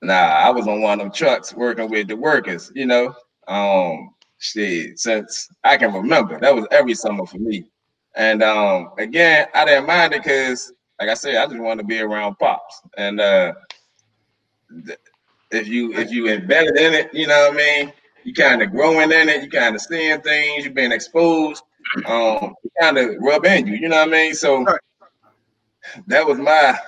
Nah, 0.01 0.15
I 0.15 0.51
was 0.51 0.69
on 0.69 0.81
one 0.81 1.01
of 1.01 1.05
them 1.05 1.13
trucks 1.13 1.53
working 1.55 1.91
with 1.91 2.09
the 2.09 2.17
workers. 2.17 2.73
You 2.75 2.87
know, 2.87 3.15
um, 3.49 4.15
shit. 4.39 4.99
Since 4.99 5.51
I 5.65 5.77
can 5.77 5.93
remember, 5.93 6.39
that 6.41 6.55
was 6.55 6.67
every 6.71 6.95
summer 6.95 7.27
for 7.27 7.39
me. 7.39 7.65
And 8.17 8.43
um, 8.43 8.91
again, 8.99 9.49
I 9.55 9.65
didn't 9.65 9.87
mind 9.87 10.15
it 10.15 10.23
because, 10.23 10.73
like 11.01 11.09
I 11.09 11.15
said, 11.15 11.37
I 11.37 11.47
just 11.47 11.61
wanted 11.61 11.83
to 11.83 11.89
be 11.89 12.01
around 12.01 12.37
pops. 12.39 12.81
And 12.97 13.21
uh, 13.21 13.53
if 15.51 15.69
you 15.69 15.93
if 15.95 16.11
you 16.11 16.29
embedded 16.29 16.79
in 16.79 16.95
it, 16.95 17.13
you 17.13 17.27
know 17.27 17.49
what 17.49 17.55
I 17.55 17.57
mean 17.57 17.93
you 18.29 18.35
kind 18.35 18.63
of 18.63 18.71
growing 18.71 19.11
in 19.11 19.29
it, 19.31 19.43
you 19.43 19.49
kind 19.49 19.75
of 19.75 19.81
seeing 19.81 20.21
things, 20.21 20.65
you've 20.65 20.75
been 20.75 20.93
exposed, 20.93 21.63
um, 22.07 22.55
kind 22.79 22.99
of 22.99 23.17
rub 23.21 23.47
in 23.47 23.67
you, 23.67 23.75
you 23.75 23.89
know 23.89 23.97
what 23.97 24.09
I 24.09 24.13
mean? 24.13 24.35
So 24.35 24.65
Right. 24.65 24.81
that 26.09 26.27
was 26.27 26.39
my 26.39 26.79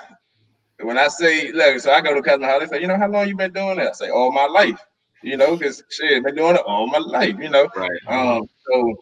when 0.82 0.98
I 0.98 1.08
say 1.08 1.50
look, 1.52 1.80
so 1.80 1.92
I 1.92 2.02
go 2.02 2.14
to 2.14 2.22
cousin 2.22 2.42
house, 2.42 2.60
they 2.60 2.66
say, 2.76 2.82
you 2.82 2.88
know, 2.88 2.98
how 2.98 3.08
long 3.08 3.26
you 3.26 3.36
been 3.36 3.52
doing 3.54 3.76
that? 3.78 3.88
I 3.88 3.92
say, 3.92 4.10
all 4.10 4.30
my 4.32 4.44
life, 4.46 4.84
you 5.22 5.38
know, 5.38 5.56
because 5.56 5.82
shit, 5.90 6.22
been 6.22 6.34
doing 6.34 6.56
it 6.56 6.62
all 6.66 6.86
my 6.86 6.98
life, 6.98 7.36
you 7.38 7.48
know. 7.48 7.68
Right. 7.74 8.00
Um, 8.08 8.46
so 8.66 8.94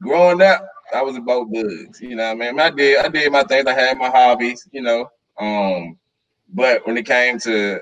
growing 0.00 0.40
up, 0.42 0.64
I 0.94 1.02
was 1.02 1.16
about 1.16 1.52
bugs, 1.52 2.00
you 2.00 2.14
know 2.14 2.32
what 2.32 2.46
I 2.46 2.52
mean? 2.52 2.60
I 2.60 2.70
did 2.70 2.98
I 3.04 3.08
did 3.08 3.32
my 3.32 3.42
things, 3.42 3.66
I 3.66 3.74
had 3.74 3.98
my 3.98 4.08
hobbies, 4.08 4.68
you 4.70 4.82
know. 4.82 5.10
Um, 5.38 5.98
but 6.54 6.86
when 6.86 6.96
it 6.96 7.06
came 7.06 7.40
to 7.40 7.80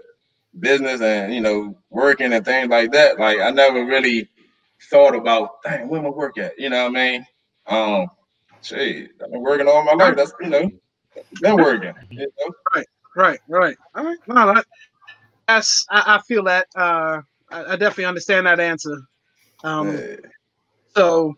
business 0.61 1.01
and 1.01 1.35
you 1.35 1.41
know 1.41 1.77
working 1.91 2.33
and 2.33 2.45
things 2.45 2.69
like 2.71 2.93
that, 2.93 3.19
like 3.19 3.41
I 3.41 3.51
never 3.51 3.85
really 3.85 4.29
thought 4.91 5.15
about 5.15 5.63
dang, 5.65 5.89
where 5.89 6.03
my 6.03 6.11
work 6.11 6.39
at, 6.39 6.59
you 6.59 6.71
know 6.71 6.85
what 6.91 6.99
I 6.99 7.05
mean? 7.13 7.27
Um 7.67 8.07
shit, 8.63 9.11
I've 9.23 9.31
been 9.33 9.43
working 9.43 9.69
all 9.69 9.85
my 9.85 9.93
life. 9.95 10.17
That's 10.17 10.33
you 10.41 10.49
know, 10.49 10.71
been 11.41 11.59
working. 11.59 11.95
You 12.11 12.29
know? 12.41 12.55
Right, 13.17 13.39
right. 13.49 13.77
All 13.95 14.05
right. 14.05 14.19
No, 14.27 14.55
that, 14.55 14.67
that's 15.49 15.87
I, 15.91 16.17
I 16.17 16.21
feel 16.23 16.45
that. 16.45 16.67
Uh, 16.77 17.23
I, 17.51 17.65
I 17.65 17.77
definitely 17.77 18.07
understand 18.07 18.47
that 18.47 18.61
answer. 18.61 18.99
Um, 19.65 19.91
Yeah. 19.91 20.17
so 20.97 21.35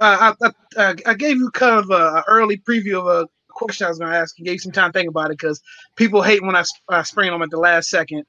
uh, 0.00 0.34
I, 0.42 0.50
I 0.78 0.94
I 1.06 1.14
gave 1.14 1.36
you 1.36 1.50
kind 1.52 1.78
of 1.78 1.90
a, 1.90 1.94
a 2.18 2.24
early 2.28 2.58
preview 2.58 2.98
of 3.00 3.06
a 3.06 3.28
question 3.48 3.86
I 3.86 3.90
was 3.90 3.98
going 3.98 4.10
to 4.12 4.18
ask. 4.18 4.38
You 4.38 4.44
gave 4.44 4.54
you 4.54 4.58
some 4.60 4.72
time 4.72 4.92
to 4.92 4.98
think 4.98 5.08
about 5.10 5.26
it 5.30 5.38
because 5.38 5.60
people 5.96 6.22
hate 6.22 6.42
when 6.42 6.56
I 6.56 7.02
spring 7.02 7.30
them 7.30 7.42
at 7.42 7.50
the 7.50 7.58
last 7.58 7.88
second. 7.90 8.24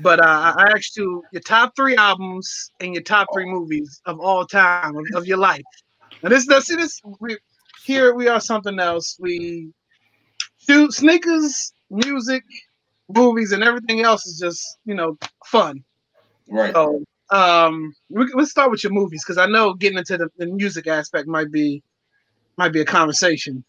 But 0.00 0.20
uh, 0.20 0.54
I 0.56 0.72
asked 0.74 0.96
you 0.96 1.24
your 1.32 1.42
top 1.42 1.74
three 1.74 1.96
albums 1.96 2.70
and 2.80 2.92
your 2.94 3.02
top 3.02 3.28
three 3.32 3.46
movies 3.46 4.00
of 4.06 4.20
all 4.20 4.44
time 4.46 4.96
of, 4.96 5.04
of 5.14 5.26
your 5.26 5.38
life. 5.38 5.62
And 6.22 6.32
this, 6.32 6.46
this, 6.46 6.68
this, 6.68 7.00
we, 7.20 7.38
here 7.84 8.14
we 8.14 8.28
are 8.28 8.40
something 8.40 8.78
else. 8.78 9.16
We 9.18 9.70
shoot 10.58 10.92
sneakers, 10.92 11.72
music, 11.90 12.44
movies, 13.08 13.52
and 13.52 13.62
everything 13.62 14.02
else 14.02 14.26
is 14.26 14.38
just 14.38 14.78
you 14.84 14.94
know 14.94 15.16
fun. 15.46 15.82
Right. 16.48 16.74
So, 16.74 17.02
um, 17.30 17.92
we, 18.08 18.26
let's 18.34 18.50
start 18.50 18.70
with 18.70 18.84
your 18.84 18.92
movies 18.92 19.24
because 19.24 19.38
I 19.38 19.46
know 19.46 19.74
getting 19.74 19.98
into 19.98 20.16
the, 20.16 20.28
the 20.38 20.46
music 20.46 20.86
aspect 20.86 21.26
might 21.26 21.50
be 21.50 21.82
might 22.56 22.72
be 22.72 22.80
a 22.80 22.84
conversation. 22.84 23.64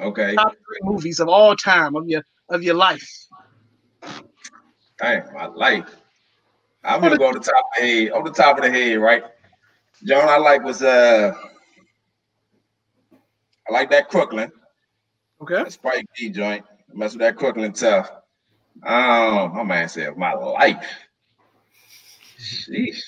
Okay. 0.00 0.34
Top 0.34 0.52
three 0.52 0.80
movies 0.82 1.20
of 1.20 1.28
all 1.28 1.54
time 1.54 1.94
of 1.96 2.08
your 2.08 2.22
of 2.48 2.62
your 2.62 2.74
life. 2.74 3.08
Dang, 4.98 5.22
my 5.34 5.46
life. 5.46 5.96
I'm 6.84 7.00
gonna 7.00 7.18
go 7.18 7.32
to 7.32 7.38
the 7.38 7.44
top 7.44 7.54
of 7.56 7.80
the 7.80 7.86
head. 7.86 8.12
On 8.12 8.24
the 8.24 8.30
top 8.30 8.58
of 8.58 8.64
the 8.64 8.70
head, 8.70 8.98
right? 8.98 9.24
John, 10.04 10.28
I 10.28 10.36
like 10.36 10.62
was 10.62 10.82
uh 10.82 11.32
I 13.68 13.72
like 13.72 13.90
that 13.90 14.08
Crooklyn. 14.08 14.52
Okay. 15.40 15.54
That 15.54 15.72
Spike 15.72 16.06
Lee 16.20 16.30
joint. 16.30 16.64
Mess 16.92 17.12
with 17.12 17.20
that 17.20 17.36
Crooklyn 17.36 17.72
tough. 17.72 18.10
Um, 18.82 19.54
my 19.54 19.62
man 19.62 19.88
said 19.88 20.16
my 20.16 20.34
life. 20.34 20.86
Sheesh. 22.38 23.00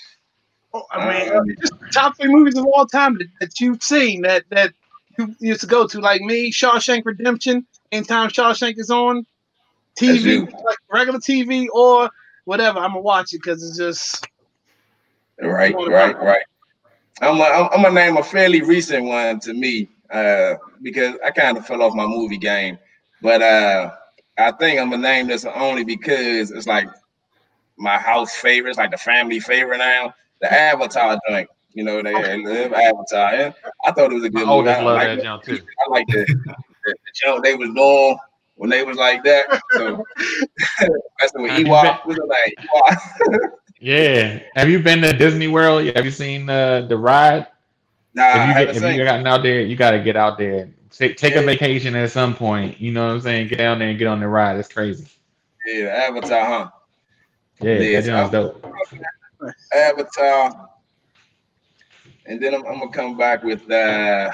Oh, 0.72 0.84
I 0.90 1.24
mean, 1.24 1.32
uh, 1.32 1.40
just 1.60 1.74
top 1.92 2.16
three 2.16 2.32
movies 2.32 2.56
of 2.56 2.66
all 2.66 2.86
time 2.86 3.18
that, 3.18 3.28
that 3.40 3.60
you've 3.60 3.82
seen 3.82 4.22
that 4.22 4.44
that 4.50 4.72
you 5.18 5.34
used 5.38 5.60
to 5.62 5.66
go 5.66 5.86
to, 5.86 6.00
like 6.00 6.20
me, 6.20 6.50
Shawshank 6.50 7.04
Redemption. 7.04 7.66
Anytime 7.92 8.28
Shawshank 8.28 8.78
is 8.78 8.90
on 8.90 9.26
TV, 9.96 10.38
like 10.40 10.78
regular 10.92 11.18
TV 11.20 11.68
or 11.72 12.10
whatever, 12.44 12.78
I'm 12.78 12.90
gonna 12.90 13.00
watch 13.00 13.32
it 13.32 13.38
because 13.42 13.62
it's 13.66 13.76
just 13.78 14.26
Right, 15.40 15.74
right, 15.88 16.16
right. 16.22 16.42
I'm 17.20 17.40
i 17.40 17.68
I'm 17.72 17.82
gonna 17.82 17.94
name 17.94 18.16
a 18.16 18.22
fairly 18.22 18.62
recent 18.62 19.04
one 19.04 19.40
to 19.40 19.54
me, 19.54 19.88
uh, 20.10 20.54
because 20.82 21.16
I 21.24 21.30
kind 21.30 21.56
of 21.56 21.66
fell 21.66 21.82
off 21.82 21.94
my 21.94 22.06
movie 22.06 22.38
game. 22.38 22.78
But 23.22 23.42
uh 23.42 23.92
I 24.38 24.52
think 24.52 24.80
I'm 24.80 24.90
gonna 24.90 25.02
name 25.02 25.26
this 25.28 25.44
only 25.44 25.84
because 25.84 26.50
it's 26.50 26.66
like 26.66 26.88
my 27.78 27.98
house 27.98 28.34
favorite, 28.34 28.70
it's 28.70 28.78
like 28.78 28.90
the 28.90 28.96
family 28.98 29.40
favorite 29.40 29.78
now. 29.78 30.14
The 30.40 30.52
Avatar 30.52 31.18
joint. 31.28 31.48
You 31.72 31.84
know, 31.84 32.02
they 32.02 32.42
live 32.42 32.72
Avatar. 32.72 33.34
And 33.34 33.54
I 33.84 33.92
thought 33.92 34.10
it 34.10 34.14
was 34.14 34.24
a 34.24 34.30
My 34.30 34.40
good 34.40 34.48
movie. 34.48 34.70
I 34.70 34.82
like 34.82 35.18
that 35.18 35.42
the- 35.44 35.56
too. 35.56 35.62
I 35.86 35.90
like 35.90 36.06
the, 36.08 36.24
the, 36.24 36.54
the 36.84 36.96
jump 37.14 37.44
they 37.44 37.54
was 37.54 37.70
doing 37.74 38.16
when 38.56 38.70
they 38.70 38.82
was 38.82 38.96
like 38.96 39.22
that. 39.24 39.46
So 39.72 40.04
that's 41.18 41.32
the 41.32 41.42
way 41.42 41.50
Have 41.50 41.60
you 41.60 41.66
Ewok 41.66 42.04
was 42.06 42.18
like 42.28 42.54
Ewok. 42.60 43.50
Yeah. 43.78 44.40
Have 44.56 44.70
you 44.70 44.82
been 44.82 45.02
to 45.02 45.12
Disney 45.12 45.48
World? 45.48 45.84
Have 45.94 46.04
you 46.04 46.10
seen 46.10 46.48
uh, 46.48 46.80
the 46.88 46.96
ride? 46.96 47.46
Nah, 48.14 48.28
if 48.30 48.34
you 48.34 48.40
haven't 48.40 48.74
get, 48.74 48.90
if 48.90 48.96
you 48.96 49.04
gotten 49.04 49.26
out 49.26 49.42
there, 49.42 49.60
you 49.60 49.76
got 49.76 49.90
to 49.90 50.00
get 50.00 50.16
out 50.16 50.38
there. 50.38 50.70
Take, 50.90 51.18
take 51.18 51.34
Yeah. 51.34 51.40
a 51.40 51.44
vacation 51.44 51.94
at 51.94 52.10
some 52.10 52.34
point. 52.34 52.80
You 52.80 52.90
know 52.92 53.06
what 53.06 53.12
I'm 53.12 53.20
saying? 53.20 53.48
Get 53.48 53.58
down 53.58 53.78
there 53.78 53.90
and 53.90 53.98
get 53.98 54.08
on 54.08 54.20
the 54.20 54.28
ride. 54.28 54.56
It's 54.56 54.72
crazy. 54.72 55.06
yeah, 55.66 55.88
Avatar, 56.08 56.46
huh? 56.46 56.70
Yeah, 57.60 57.78
Yes, 57.80 58.06
that 58.06 58.10
sounds 58.12 58.32
dope. 58.32 58.64
Avatar. 59.74 60.70
and 62.24 62.40
then 62.42 62.54
I'm, 62.54 62.66
I'm 62.66 62.78
gonna 62.78 62.90
come 62.90 63.16
back 63.18 63.42
with 63.42 63.70
uh, 63.70 64.32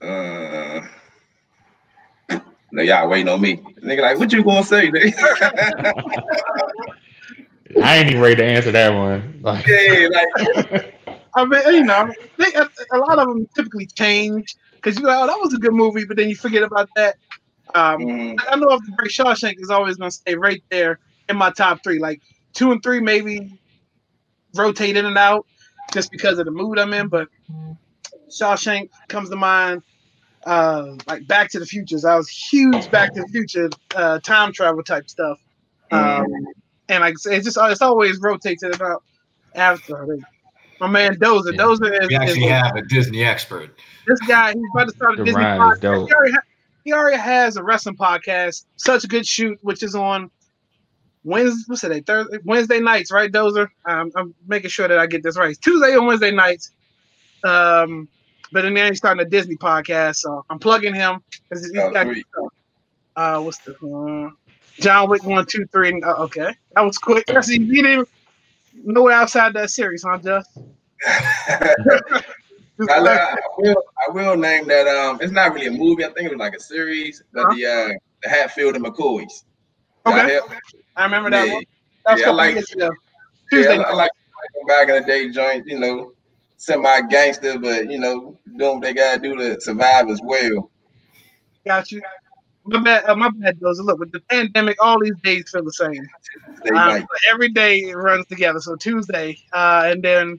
uh, 0.00 0.80
no, 2.72 2.82
y'all 2.82 3.08
waiting 3.08 3.28
on 3.28 3.40
me. 3.40 3.58
Nigga, 3.82 4.00
like, 4.00 4.18
what 4.18 4.32
you 4.32 4.42
gonna 4.42 4.64
say? 4.64 4.90
I 7.82 7.96
ain't 7.96 8.08
even 8.10 8.20
ready 8.20 8.36
to 8.36 8.44
answer 8.44 8.72
that 8.72 8.94
one. 8.94 9.40
Like, 9.42 9.66
yeah, 9.66 10.08
like, 10.10 10.94
I 11.34 11.44
mean, 11.44 11.62
you 11.74 11.84
know, 11.84 12.10
they, 12.38 12.52
a, 12.54 12.68
a 12.92 12.98
lot 12.98 13.18
of 13.18 13.28
them 13.28 13.46
typically 13.54 13.86
change 13.86 14.56
because 14.72 14.96
you 14.96 15.04
go, 15.04 15.10
oh, 15.10 15.26
that 15.26 15.38
was 15.38 15.54
a 15.54 15.58
good 15.58 15.74
movie, 15.74 16.04
but 16.04 16.16
then 16.16 16.28
you 16.28 16.36
forget 16.36 16.62
about 16.62 16.88
that. 16.96 17.16
Um, 17.74 18.00
mm, 18.00 18.38
I 18.50 18.56
know 18.56 18.70
if 18.72 18.84
the 18.84 18.92
Great 18.96 19.10
Shawshank 19.10 19.54
is 19.58 19.70
always 19.70 19.96
going 19.96 20.10
to 20.10 20.16
stay 20.16 20.34
right 20.34 20.62
there 20.70 20.98
in 21.28 21.36
my 21.36 21.50
top 21.50 21.82
three. 21.84 21.98
Like 21.98 22.20
two 22.52 22.72
and 22.72 22.82
three, 22.82 23.00
maybe 23.00 23.58
rotate 24.54 24.96
in 24.96 25.06
and 25.06 25.16
out 25.16 25.46
just 25.92 26.10
because 26.10 26.38
of 26.38 26.46
the 26.46 26.50
mood 26.50 26.78
I'm 26.78 26.92
in. 26.92 27.08
But 27.08 27.28
Shawshank 28.28 28.90
comes 29.08 29.30
to 29.30 29.36
mind. 29.36 29.82
Uh, 30.44 30.96
like 31.06 31.26
Back 31.28 31.50
to 31.50 31.58
the 31.60 31.66
Futures, 31.66 32.04
I 32.04 32.16
was 32.16 32.28
huge 32.28 32.90
Back 32.90 33.14
to 33.14 33.20
the 33.22 33.28
Future 33.28 33.70
uh, 33.94 34.18
time 34.20 34.52
travel 34.52 34.82
type 34.82 35.08
stuff. 35.08 35.38
Um, 35.92 36.26
and 36.88 37.00
like 37.02 37.12
I 37.12 37.16
say, 37.16 37.36
it's 37.36 37.44
just 37.44 37.58
it's 37.60 37.82
always 37.82 38.18
rotates 38.20 38.62
in 38.62 38.72
and 38.72 38.82
out 38.82 39.02
after. 39.54 40.18
My 40.80 40.88
man 40.88 41.14
Dozer, 41.14 41.52
Yeah. 41.52 41.62
Dozer 41.62 42.02
is, 42.02 42.08
We 42.08 42.16
actually 42.16 42.44
is 42.46 42.50
have 42.50 42.74
a 42.74 42.82
Disney 42.82 43.22
expert. 43.22 43.78
this 44.08 44.18
guy. 44.26 44.48
He's 44.52 44.62
about 44.74 44.88
to 44.88 44.94
start 44.96 45.14
a 45.14 45.16
The 45.18 45.24
Disney 45.26 45.42
podcast. 45.44 46.08
He 46.08 46.12
already, 46.14 46.32
ha- 46.32 46.42
he 46.84 46.92
already 46.92 47.18
has 47.18 47.56
a 47.56 47.62
wrestling 47.62 47.96
podcast. 47.96 48.64
Such 48.76 49.04
a 49.04 49.06
good 49.06 49.24
shoot, 49.24 49.56
which 49.62 49.84
is 49.84 49.94
on 49.94 50.28
Wednesday. 51.22 51.62
What's 51.68 51.82
today? 51.82 52.00
Thursday, 52.00 52.38
Wednesday 52.44 52.80
nights, 52.80 53.12
right, 53.12 53.30
Dozer? 53.30 53.68
Um, 53.84 54.10
I'm 54.16 54.34
making 54.48 54.70
sure 54.70 54.88
that 54.88 54.98
I 54.98 55.06
get 55.06 55.22
this 55.22 55.38
right. 55.38 55.56
Tuesday 55.60 55.92
and 55.92 56.04
Wednesday 56.04 56.32
nights. 56.32 56.72
Um, 57.44 58.08
but 58.52 58.62
then 58.62 58.76
he's 58.76 58.98
starting 58.98 59.24
a 59.24 59.28
Disney 59.28 59.56
podcast, 59.56 60.16
so 60.16 60.44
I'm 60.50 60.58
plugging 60.58 60.94
him 60.94 61.20
because 61.48 61.64
he's 61.64 61.72
got 61.72 62.06
uh, 63.16 63.40
what's 63.40 63.58
the 63.58 63.72
uh, 63.74 64.30
John 64.80 65.08
Wick 65.10 65.22
one, 65.24 65.44
two, 65.46 65.66
three. 65.72 65.90
and- 65.90 66.04
Uh, 66.04 66.14
okay, 66.18 66.54
that 66.74 66.80
was 66.82 66.96
quick. 66.98 67.24
See, 67.42 67.60
you 67.60 67.82
didn't 67.82 68.08
know 68.84 69.10
outside 69.10 69.52
that 69.54 69.70
series, 69.70 70.04
huh, 70.06 70.18
Just? 70.24 70.48
I, 72.88 72.98
I 72.98 73.36
will, 73.58 73.82
I 74.08 74.10
will 74.10 74.36
name 74.36 74.66
that. 74.68 74.86
Um, 74.88 75.18
it's 75.20 75.32
not 75.32 75.52
really 75.52 75.66
a 75.66 75.70
movie. 75.70 76.04
I 76.04 76.08
think 76.08 76.26
it 76.26 76.30
was 76.30 76.38
like 76.38 76.54
a 76.54 76.60
series, 76.60 77.22
but 77.32 77.44
Huh? 77.44 77.54
the 77.54 77.66
uh, 77.66 77.88
the 78.22 78.28
Hatfield 78.28 78.76
and 78.76 78.84
McCoys. 78.84 79.44
Okay. 80.06 80.34
Y'all 80.36 80.48
I 80.96 81.04
remember 81.04 81.30
that 81.30 81.46
Yeah. 81.46 81.54
one. 81.54 81.64
That 82.06 82.18
Yeah, 82.18 82.28
I 82.30 82.32
like-. 82.32 82.56
Yeah, 82.76 82.88
Tuesday. 83.50 83.76
I, 83.78 83.82
I 83.82 83.92
like 83.94 84.10
back 84.66 84.88
in 84.88 84.94
the 84.96 85.00
day 85.02 85.30
joint, 85.30 85.66
you 85.66 85.78
know, 85.78 86.12
semi 86.62 87.00
gangster, 87.08 87.58
but 87.58 87.90
you 87.90 87.98
know, 87.98 88.38
doing 88.56 88.74
what 88.76 88.82
they 88.82 88.94
gotta 88.94 89.20
do 89.20 89.36
to 89.36 89.60
survive 89.60 90.08
as 90.08 90.20
well. 90.22 90.70
Got 91.66 91.90
you. 91.90 92.00
My 92.64 92.80
bad. 92.80 93.04
Uh, 93.06 93.16
my 93.16 93.30
bad. 93.30 93.58
Those 93.58 93.80
look 93.80 93.98
with 93.98 94.12
the 94.12 94.20
pandemic, 94.20 94.76
all 94.80 95.00
these 95.00 95.18
days 95.24 95.50
feel 95.50 95.64
the 95.64 95.72
same. 95.72 96.06
Um, 96.76 97.04
every 97.28 97.48
day 97.48 97.78
it 97.80 97.96
runs 97.96 98.26
together. 98.26 98.60
So 98.60 98.76
Tuesday, 98.76 99.36
uh, 99.52 99.82
and 99.92 100.02
then 100.02 100.38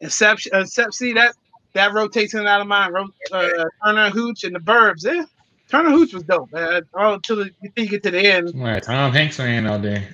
Inception. 0.00 0.54
Inception. 0.56 1.14
That 1.14 1.34
that 1.74 1.92
rotates 1.92 2.32
in 2.32 2.40
and 2.40 2.48
out 2.48 2.62
of 2.62 2.66
mine. 2.66 2.92
Ro- 2.92 3.08
Uh, 3.30 3.64
Turner 3.84 4.04
and 4.06 4.14
Hooch 4.14 4.44
and 4.44 4.54
the 4.54 4.60
Burbs. 4.60 5.04
Yeah, 5.04 5.24
Turner 5.70 5.90
and 5.90 5.94
Hooch 5.98 6.14
was 6.14 6.22
dope. 6.22 6.50
Man. 6.52 6.82
Oh, 6.94 7.14
until 7.14 7.44
you 7.44 7.50
think 7.60 7.76
you 7.76 7.88
get 7.88 8.02
to 8.04 8.10
the 8.12 8.20
end. 8.26 8.52
Right, 8.54 8.82
Tom 8.82 9.12
Hanks 9.12 9.36
fan 9.36 9.66
out 9.66 9.82
there. 9.82 10.08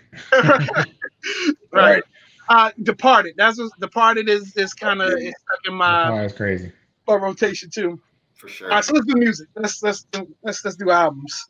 right. 1.72 2.02
Uh, 2.49 2.70
Departed. 2.82 3.34
That's 3.36 3.59
what 3.59 3.70
Departed 3.80 4.28
is. 4.28 4.57
Is 4.57 4.74
kind 4.74 5.01
of 5.03 5.12
is 5.12 5.34
stuck 5.40 5.61
in 5.66 5.74
my, 5.74 6.09
Oh, 6.11 6.16
that's 6.18 6.34
crazy. 6.34 6.72
my 7.07 7.14
rotation 7.14 7.70
too. 7.70 8.01
For 8.34 8.49
sure. 8.49 8.68
All 8.68 8.76
right, 8.76 8.84
so 8.84 8.92
let's 8.95 9.07
do 9.07 9.14
music. 9.18 9.49
Let's 9.57 9.82
let's 9.82 10.03
do, 10.05 10.26
let's 10.42 10.64
let's 10.64 10.76
do 10.76 10.90
albums. 10.90 11.49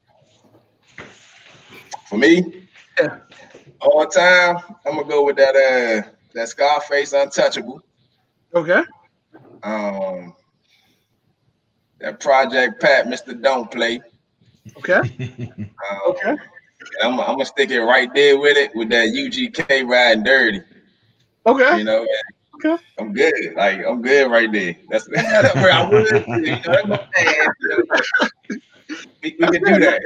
for 2.08 2.18
me, 2.18 2.66
Yeah. 3.00 3.18
all 3.80 4.06
time, 4.06 4.58
I'm 4.86 4.94
gonna 4.96 5.08
go 5.08 5.24
with 5.24 5.36
that 5.36 5.56
uh 5.56 6.08
that 6.34 6.48
Scarface 6.48 7.12
Untouchable. 7.12 7.82
Okay. 8.54 8.82
Um 9.62 10.34
that 12.00 12.20
Project 12.20 12.80
Pat, 12.80 13.06
Mr. 13.06 13.40
Don't 13.40 13.70
Play. 13.70 14.00
Okay. 14.76 14.94
Um, 15.50 15.70
Okay. 16.08 16.36
I'm, 17.02 17.18
I'm 17.18 17.26
gonna 17.26 17.44
stick 17.46 17.70
it 17.70 17.80
right 17.80 18.12
there 18.14 18.38
with 18.38 18.56
it 18.56 18.70
with 18.74 18.90
that 18.90 19.08
UGK 19.08 19.88
riding 19.88 20.22
dirty. 20.22 20.60
Okay. 21.46 21.78
You 21.78 21.84
know, 21.84 22.06
Okay. 22.56 22.82
I'm 22.98 23.12
good. 23.12 23.34
Like 23.56 23.84
I'm 23.84 24.00
good 24.00 24.30
right 24.30 24.50
there. 24.50 24.76
That's, 24.88 25.06
that's 25.08 25.54
where 25.56 25.72
I 25.72 25.88
would. 25.88 26.08
You 26.46 26.56
know, 26.62 26.84
man, 26.86 27.08
we, 29.22 29.36
we 29.38 29.46
can 29.48 29.52
do 29.52 29.78
that. 29.80 30.00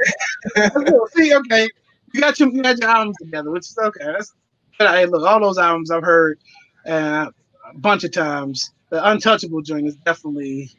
Cool. 0.73 1.07
See, 1.13 1.35
okay, 1.35 1.69
you 2.13 2.21
got 2.21 2.39
your 2.39 2.49
you 2.49 2.63
got 2.63 2.79
your 2.79 2.89
albums 2.89 3.17
together, 3.21 3.51
which 3.51 3.67
is 3.67 3.77
okay. 3.77 4.05
That's 4.05 4.33
but 4.77 4.91
hey, 4.95 5.05
look, 5.05 5.23
all 5.25 5.39
those 5.39 5.57
albums 5.57 5.91
I've 5.91 6.03
heard 6.03 6.39
uh, 6.87 7.29
a 7.71 7.77
bunch 7.77 8.03
of 8.03 8.11
times. 8.11 8.71
The 8.89 9.07
Untouchable 9.07 9.61
joint 9.61 9.85
is 9.87 9.95
definitely 9.97 10.63
He 10.63 10.77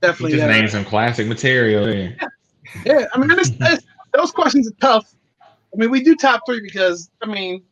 definitely 0.00 0.36
just 0.38 0.48
name 0.48 0.66
some 0.68 0.84
classic 0.84 1.28
material 1.28 1.84
there. 1.86 2.16
yeah. 2.84 3.06
I 3.14 3.18
mean, 3.18 3.30
it's, 3.30 3.52
it's, 3.60 3.86
those 4.12 4.32
questions 4.32 4.66
are 4.68 4.74
tough. 4.80 5.14
I 5.40 5.76
mean, 5.76 5.90
we 5.90 6.02
do 6.02 6.16
top 6.16 6.42
three 6.44 6.60
because 6.60 7.10
I 7.22 7.26
mean, 7.26 7.62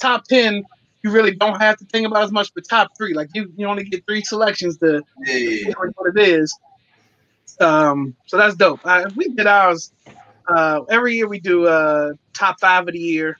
top 0.00 0.24
ten 0.24 0.62
you 1.02 1.10
really 1.10 1.34
don't 1.34 1.60
have 1.60 1.76
to 1.78 1.84
think 1.86 2.06
about 2.06 2.24
as 2.24 2.32
much, 2.32 2.52
but 2.54 2.64
top 2.68 2.88
three, 2.96 3.14
like 3.14 3.28
you, 3.34 3.52
you 3.56 3.66
only 3.66 3.84
get 3.84 4.04
three 4.06 4.22
selections 4.22 4.78
to 4.78 5.02
Yeah. 5.24 5.72
what 5.76 6.16
it 6.16 6.18
is. 6.18 6.56
Um, 7.60 8.14
so 8.26 8.36
that's 8.36 8.54
dope. 8.56 8.80
Uh, 8.84 9.08
we 9.16 9.28
did 9.28 9.46
ours 9.46 9.92
uh, 10.48 10.80
every 10.90 11.16
year. 11.16 11.28
We 11.28 11.40
do 11.40 11.66
uh, 11.66 12.12
top 12.36 12.60
five 12.60 12.86
of 12.86 12.92
the 12.94 12.98
year, 12.98 13.38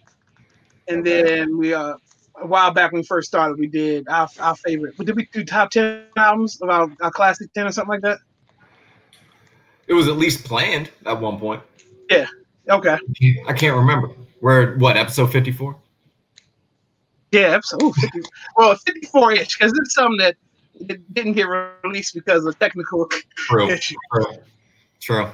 and 0.88 1.04
then 1.04 1.56
we 1.56 1.74
uh, 1.74 1.94
a 2.40 2.46
while 2.46 2.70
back 2.70 2.92
when 2.92 3.00
we 3.00 3.06
first 3.06 3.28
started, 3.28 3.58
we 3.58 3.66
did 3.66 4.08
our, 4.08 4.28
our 4.40 4.56
favorite. 4.56 4.94
But 4.96 5.06
did 5.06 5.16
we 5.16 5.28
do 5.32 5.44
top 5.44 5.70
ten 5.70 6.04
albums 6.16 6.60
of 6.60 6.68
our, 6.68 6.90
our 7.00 7.10
classic 7.10 7.52
ten 7.52 7.66
or 7.66 7.72
something 7.72 7.90
like 7.90 8.02
that? 8.02 8.18
It 9.86 9.94
was 9.94 10.08
at 10.08 10.16
least 10.16 10.44
planned 10.44 10.90
at 11.06 11.18
one 11.20 11.38
point. 11.38 11.62
Yeah. 12.10 12.26
Okay, 12.68 12.98
I 13.46 13.52
can't 13.54 13.76
remember. 13.76 14.10
We're 14.42 14.76
what 14.76 14.96
episode 14.98 15.32
54? 15.32 15.74
Yeah, 17.32 17.40
episode 17.54 17.82
ooh, 17.82 17.92
50, 17.92 18.20
well 18.56 18.74
fifty 18.76 19.06
four 19.06 19.32
inch 19.32 19.58
because 19.58 19.72
it's 19.78 19.94
something 19.94 20.16
that 20.18 20.36
it 20.88 21.14
didn't 21.14 21.32
get 21.34 21.46
released 21.84 22.14
because 22.14 22.44
of 22.46 22.58
technical 22.58 23.06
True. 23.34 23.68
issue. 23.68 23.96
True. 24.12 24.38
True. 25.00 25.28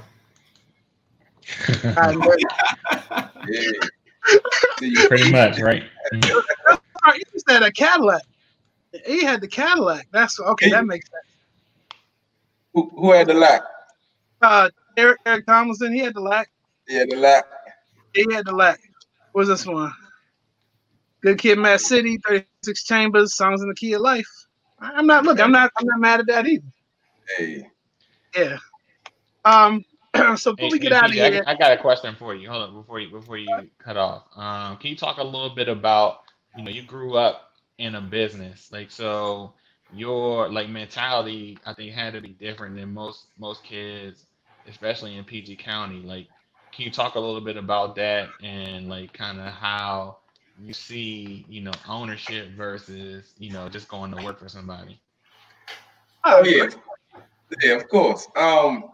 But- 1.95 3.31
Yeah. 3.49 3.73
Pretty 5.07 5.31
much, 5.31 5.61
right? 5.61 5.85
He 6.13 6.21
just 7.33 7.49
had 7.49 7.63
a 7.63 7.71
Cadillac. 7.71 8.23
He 9.07 9.23
had 9.23 9.41
the 9.43 9.49
Cadillac. 9.49 10.09
That's 10.13 10.41
okay. 10.41 10.71
That 10.71 10.87
makes 10.87 11.11
sense. 11.11 12.01
Who, 12.73 12.91
who 12.97 13.13
had 13.13 13.27
the 13.27 13.35
lack? 13.35 13.63
Uh, 14.41 14.71
Eric 14.97 15.19
Eric 15.27 15.47
Tomlinson. 15.47 15.93
He 15.93 15.99
had 15.99 16.15
the 16.15 16.21
lack. 16.21 16.51
Yeah, 16.89 17.05
the 17.09 17.17
lack. 17.17 17.45
He 18.15 18.25
had 18.33 18.47
the 18.47 18.53
lack. 18.53 18.81
What's 19.33 19.49
this 19.49 19.67
one? 19.67 19.93
Good 21.25 21.39
Kid, 21.39 21.59
Mad 21.59 21.81
City, 21.81 22.19
36 22.19 22.85
Chambers, 22.85 23.35
Songs 23.35 23.63
in 23.63 23.69
the 23.69 23.75
Key 23.75 23.95
of 23.95 24.03
Life. 24.03 24.29
I- 24.79 24.93
I'm 24.93 25.07
not. 25.07 25.25
Look, 25.25 25.41
I'm 25.41 25.51
not. 25.51 25.73
I'm 25.79 25.87
not 25.87 25.99
mad 25.99 26.21
at 26.21 26.27
that 26.27 26.47
either. 26.47 26.67
Hey. 27.39 27.67
Yeah. 28.37 28.59
Um. 29.45 29.85
So 30.37 30.53
before 30.55 30.69
Hey, 30.69 30.73
we 30.73 30.79
get 30.79 30.93
hey, 30.93 30.99
out 30.99 31.05
of 31.07 31.11
I- 31.11 31.31
here, 31.31 31.45
I, 31.45 31.55
got 31.57 31.73
a 31.73 31.77
question 31.77 32.15
for 32.17 32.37
you. 32.37 32.49
Hold 32.49 32.63
on, 32.63 32.75
before 32.75 33.01
you 33.01 33.11
before 33.11 33.37
you 33.37 33.49
cut 33.79 33.97
off. 33.97 34.25
Um, 34.37 34.77
can 34.77 34.91
you 34.91 34.97
talk 34.97 35.17
a 35.19 35.25
little 35.25 35.51
bit 35.51 35.69
about 35.69 36.21
you 36.57 36.63
know 36.63 36.71
you 36.71 36.83
grew 36.83 37.17
up 37.17 37.51
in 37.79 37.97
a 37.97 38.01
business 38.01 38.71
like 38.71 38.93
so 38.93 39.53
your 39.93 40.49
like 40.49 40.69
mentality 40.69 41.59
I 41.67 41.75
think 41.75 41.93
had 41.93 42.13
to 42.13 42.21
be 42.21 42.29
different 42.29 42.77
than 42.77 42.95
most 42.95 43.25
most 43.41 43.65
kids, 43.65 44.27
especially 44.69 45.17
in 45.17 45.25
PG 45.25 45.57
County. 45.57 46.01
Like, 46.03 46.29
can 46.71 46.85
you 46.85 46.93
talk 46.93 47.17
a 47.17 47.21
little 47.21 47.41
bit 47.41 47.57
about 47.57 47.97
that 47.97 48.29
and 48.41 48.89
like 48.89 49.13
kind 49.13 49.41
of 49.41 49.47
how 49.47 50.19
you 50.61 50.73
see 50.73 51.45
you 51.49 51.61
know 51.61 51.73
ownership 51.89 52.51
versus 52.51 53.35
you 53.39 53.53
know 53.53 53.69
just 53.69 53.89
going 53.89 54.15
to 54.15 54.23
work 54.23 54.39
for 54.39 54.49
somebody? 54.49 55.01
Oh 56.25 56.45
yeah, 56.45 56.69
yeah, 57.63 57.75
of 57.75 57.89
course. 57.89 58.29
Um, 58.37 58.85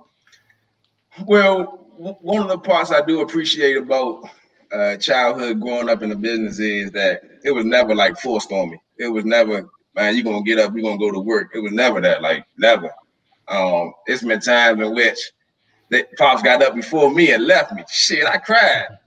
well, 1.26 1.86
w- 1.96 2.16
one 2.20 2.42
of 2.42 2.48
the 2.48 2.58
parts 2.58 2.90
I 2.90 3.04
do 3.04 3.20
appreciate 3.20 3.76
about 3.76 4.28
uh, 4.72 4.96
childhood 4.96 5.60
growing 5.60 5.88
up 5.88 6.02
in 6.02 6.10
the 6.10 6.16
business 6.16 6.58
is 6.58 6.90
that 6.92 7.22
it 7.44 7.50
was 7.50 7.64
never 7.64 7.94
like 7.94 8.18
forced 8.18 8.52
on 8.52 8.70
me. 8.70 8.80
It 8.98 9.08
was 9.08 9.24
never, 9.24 9.68
man, 9.94 10.14
you're 10.14 10.24
gonna 10.24 10.42
get 10.42 10.58
up, 10.58 10.74
you're 10.74 10.82
gonna 10.82 10.98
go 10.98 11.12
to 11.12 11.20
work. 11.20 11.50
It 11.54 11.60
was 11.60 11.72
never 11.72 12.00
that, 12.00 12.22
like 12.22 12.44
never. 12.56 12.90
Um, 13.48 13.92
it's 14.06 14.22
been 14.22 14.40
times 14.40 14.80
in 14.80 14.94
which 14.94 15.18
that 15.90 16.16
pops 16.16 16.42
got 16.42 16.62
up 16.62 16.74
before 16.74 17.12
me 17.12 17.32
and 17.32 17.46
left 17.46 17.72
me. 17.72 17.84
Shit, 17.90 18.26
I 18.26 18.38
cried. 18.38 18.86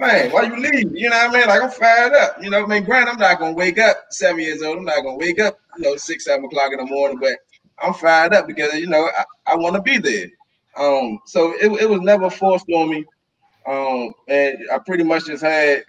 man, 0.00 0.32
why 0.32 0.42
you 0.42 0.56
leave? 0.56 0.96
You 0.96 1.10
know 1.10 1.16
what 1.16 1.30
I 1.30 1.38
mean? 1.38 1.46
Like 1.46 1.62
I'm 1.62 1.70
fired 1.70 2.14
up. 2.14 2.42
You 2.42 2.50
know, 2.50 2.60
what 2.62 2.70
I 2.70 2.74
mean, 2.74 2.84
granted, 2.84 3.12
I'm 3.12 3.18
not 3.18 3.38
gonna 3.38 3.52
wake 3.52 3.78
up 3.78 4.06
seven 4.10 4.40
years 4.40 4.62
old. 4.62 4.78
I'm 4.78 4.84
not 4.84 5.02
gonna 5.02 5.18
wake 5.18 5.38
up, 5.38 5.58
you 5.76 5.84
know, 5.84 5.96
six, 5.96 6.24
seven 6.24 6.46
o'clock 6.46 6.72
in 6.72 6.78
the 6.78 6.86
morning, 6.86 7.18
but 7.20 7.36
I'm 7.80 7.94
fired 7.94 8.34
up 8.34 8.46
because 8.46 8.74
you 8.74 8.86
know 8.86 9.08
I, 9.16 9.24
I 9.52 9.56
want 9.56 9.76
to 9.76 9.82
be 9.82 9.98
there. 9.98 10.26
Um, 10.76 11.18
so 11.26 11.52
it, 11.52 11.70
it 11.82 11.88
was 11.88 12.00
never 12.00 12.30
forced 12.30 12.68
on 12.70 12.90
me. 12.90 13.04
Um, 13.66 14.12
and 14.28 14.58
I 14.72 14.78
pretty 14.78 15.04
much 15.04 15.26
just 15.26 15.42
had 15.42 15.84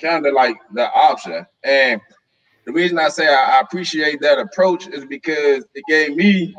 kind 0.00 0.24
of 0.24 0.32
like 0.32 0.56
the 0.72 0.90
option. 0.92 1.44
And 1.64 2.00
the 2.64 2.72
reason 2.72 2.98
I 2.98 3.08
say 3.08 3.26
I, 3.28 3.58
I 3.58 3.60
appreciate 3.60 4.20
that 4.20 4.38
approach 4.38 4.86
is 4.86 5.04
because 5.04 5.64
it 5.74 5.84
gave 5.88 6.16
me 6.16 6.54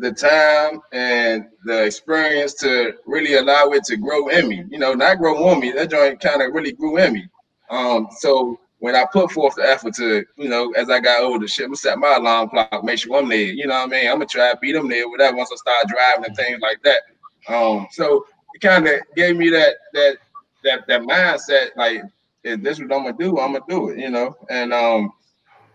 the 0.00 0.12
time 0.12 0.80
and 0.92 1.46
the 1.64 1.84
experience 1.84 2.54
to 2.54 2.94
really 3.06 3.34
allow 3.34 3.70
it 3.70 3.84
to 3.84 3.96
grow 3.96 4.28
in 4.28 4.48
me. 4.48 4.64
You 4.68 4.78
know, 4.78 4.94
not 4.94 5.18
grow 5.18 5.48
on 5.48 5.60
me. 5.60 5.72
That 5.72 5.90
joint 5.90 6.20
kind 6.20 6.42
of 6.42 6.52
really 6.52 6.72
grew 6.72 6.98
in 6.98 7.12
me. 7.12 7.28
Um, 7.70 8.08
so 8.18 8.58
when 8.78 8.94
I 8.94 9.04
put 9.10 9.32
forth 9.32 9.54
the 9.54 9.62
effort 9.62 9.94
to, 9.94 10.24
you 10.36 10.48
know, 10.48 10.72
as 10.72 10.90
I 10.90 11.00
got 11.00 11.22
older, 11.22 11.48
shit, 11.48 11.66
I'm 11.66 11.74
set 11.74 11.98
my 11.98 12.16
alarm 12.16 12.50
clock, 12.50 12.84
make 12.84 12.98
sure 12.98 13.16
I'm 13.16 13.28
there. 13.28 13.38
You 13.38 13.66
know 13.66 13.74
what 13.74 13.88
I 13.88 13.90
mean? 13.90 14.08
I'm 14.08 14.16
gonna 14.16 14.26
try 14.26 14.52
to 14.52 14.58
beat 14.60 14.72
them 14.72 14.88
there, 14.88 15.08
whatever. 15.08 15.36
Once 15.36 15.50
I 15.52 15.56
start 15.56 15.88
driving 15.88 16.26
and 16.26 16.36
things 16.36 16.60
like 16.60 16.82
that. 16.82 17.00
Um, 17.48 17.86
so 17.90 18.26
it 18.54 18.60
kind 18.60 18.86
of 18.86 19.00
gave 19.14 19.36
me 19.36 19.50
that 19.50 19.76
that 19.94 20.18
that 20.64 20.86
that 20.88 21.02
mindset, 21.02 21.70
like 21.76 22.02
if 22.44 22.62
this 22.62 22.78
is 22.78 22.84
what 22.84 22.96
I'm 22.96 23.04
gonna 23.04 23.16
do, 23.18 23.38
I'm 23.38 23.52
gonna 23.52 23.64
do 23.68 23.88
it. 23.90 23.98
You 23.98 24.10
know, 24.10 24.36
and 24.50 24.72
um, 24.72 25.12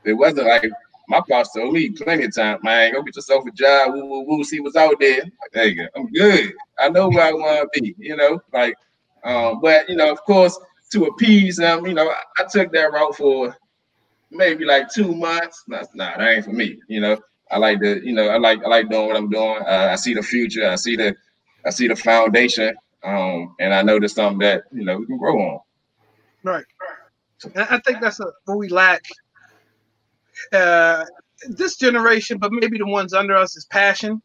it 0.03 0.13
wasn't 0.13 0.47
like 0.47 0.69
my 1.11 1.21
boss 1.27 1.51
told 1.51 1.73
me 1.73 1.89
plenty 1.89 2.23
of 2.23 2.33
times, 2.33 2.63
man, 2.63 2.93
go 2.93 3.03
get 3.03 3.17
yourself 3.17 3.45
a 3.45 3.51
job, 3.51 3.93
woo, 3.93 4.05
woo, 4.05 4.21
woo, 4.21 4.43
see 4.45 4.61
what's 4.61 4.77
out 4.77 4.95
there. 4.97 5.17
Like, 5.17 5.51
there 5.51 5.67
you 5.67 5.75
go. 5.75 5.87
I'm 5.95 6.09
good. 6.09 6.53
I 6.79 6.87
know 6.87 7.09
where 7.09 7.25
I 7.25 7.33
want 7.33 7.69
to 7.73 7.81
be, 7.81 7.93
you 7.97 8.15
know, 8.15 8.41
like, 8.53 8.75
um, 9.25 9.59
but 9.61 9.89
you 9.89 9.97
know, 9.97 10.09
of 10.09 10.23
course, 10.23 10.57
to 10.93 11.05
appease 11.05 11.57
them, 11.57 11.85
you 11.85 11.93
know, 11.93 12.09
I, 12.09 12.43
I 12.43 12.45
took 12.49 12.71
that 12.71 12.93
route 12.93 13.15
for 13.15 13.55
maybe 14.31 14.63
like 14.63 14.89
two 14.89 15.13
months. 15.13 15.65
Nah, 15.67 15.83
nah, 15.93 16.17
that 16.17 16.27
ain't 16.29 16.45
for 16.45 16.53
me, 16.53 16.79
you 16.87 17.01
know. 17.01 17.19
I 17.51 17.57
like 17.57 17.81
to, 17.81 18.01
you 18.05 18.13
know, 18.13 18.29
I 18.29 18.37
like 18.37 18.63
I 18.63 18.69
like 18.69 18.89
doing 18.89 19.07
what 19.07 19.17
I'm 19.17 19.29
doing. 19.29 19.63
Uh, 19.67 19.89
I 19.91 19.95
see 19.95 20.13
the 20.13 20.21
future. 20.21 20.69
I 20.69 20.75
see 20.75 20.95
the, 20.95 21.13
I 21.65 21.69
see 21.71 21.89
the 21.89 21.95
foundation, 21.97 22.73
um, 23.03 23.53
and 23.59 23.73
I 23.73 23.81
know 23.81 23.99
there's 23.99 24.13
something 24.13 24.39
that 24.39 24.63
you 24.71 24.85
know 24.85 24.99
we 24.99 25.05
can 25.05 25.17
grow 25.17 25.37
on. 25.37 25.59
Right. 26.43 26.65
I 27.57 27.79
think 27.79 27.99
that's 27.99 28.21
a, 28.21 28.31
what 28.45 28.57
we 28.57 28.69
lack. 28.69 29.03
Uh, 30.51 31.05
this 31.49 31.77
generation, 31.77 32.37
but 32.37 32.51
maybe 32.51 32.77
the 32.77 32.85
ones 32.85 33.13
under 33.13 33.35
us, 33.35 33.55
is 33.55 33.65
passion. 33.65 34.21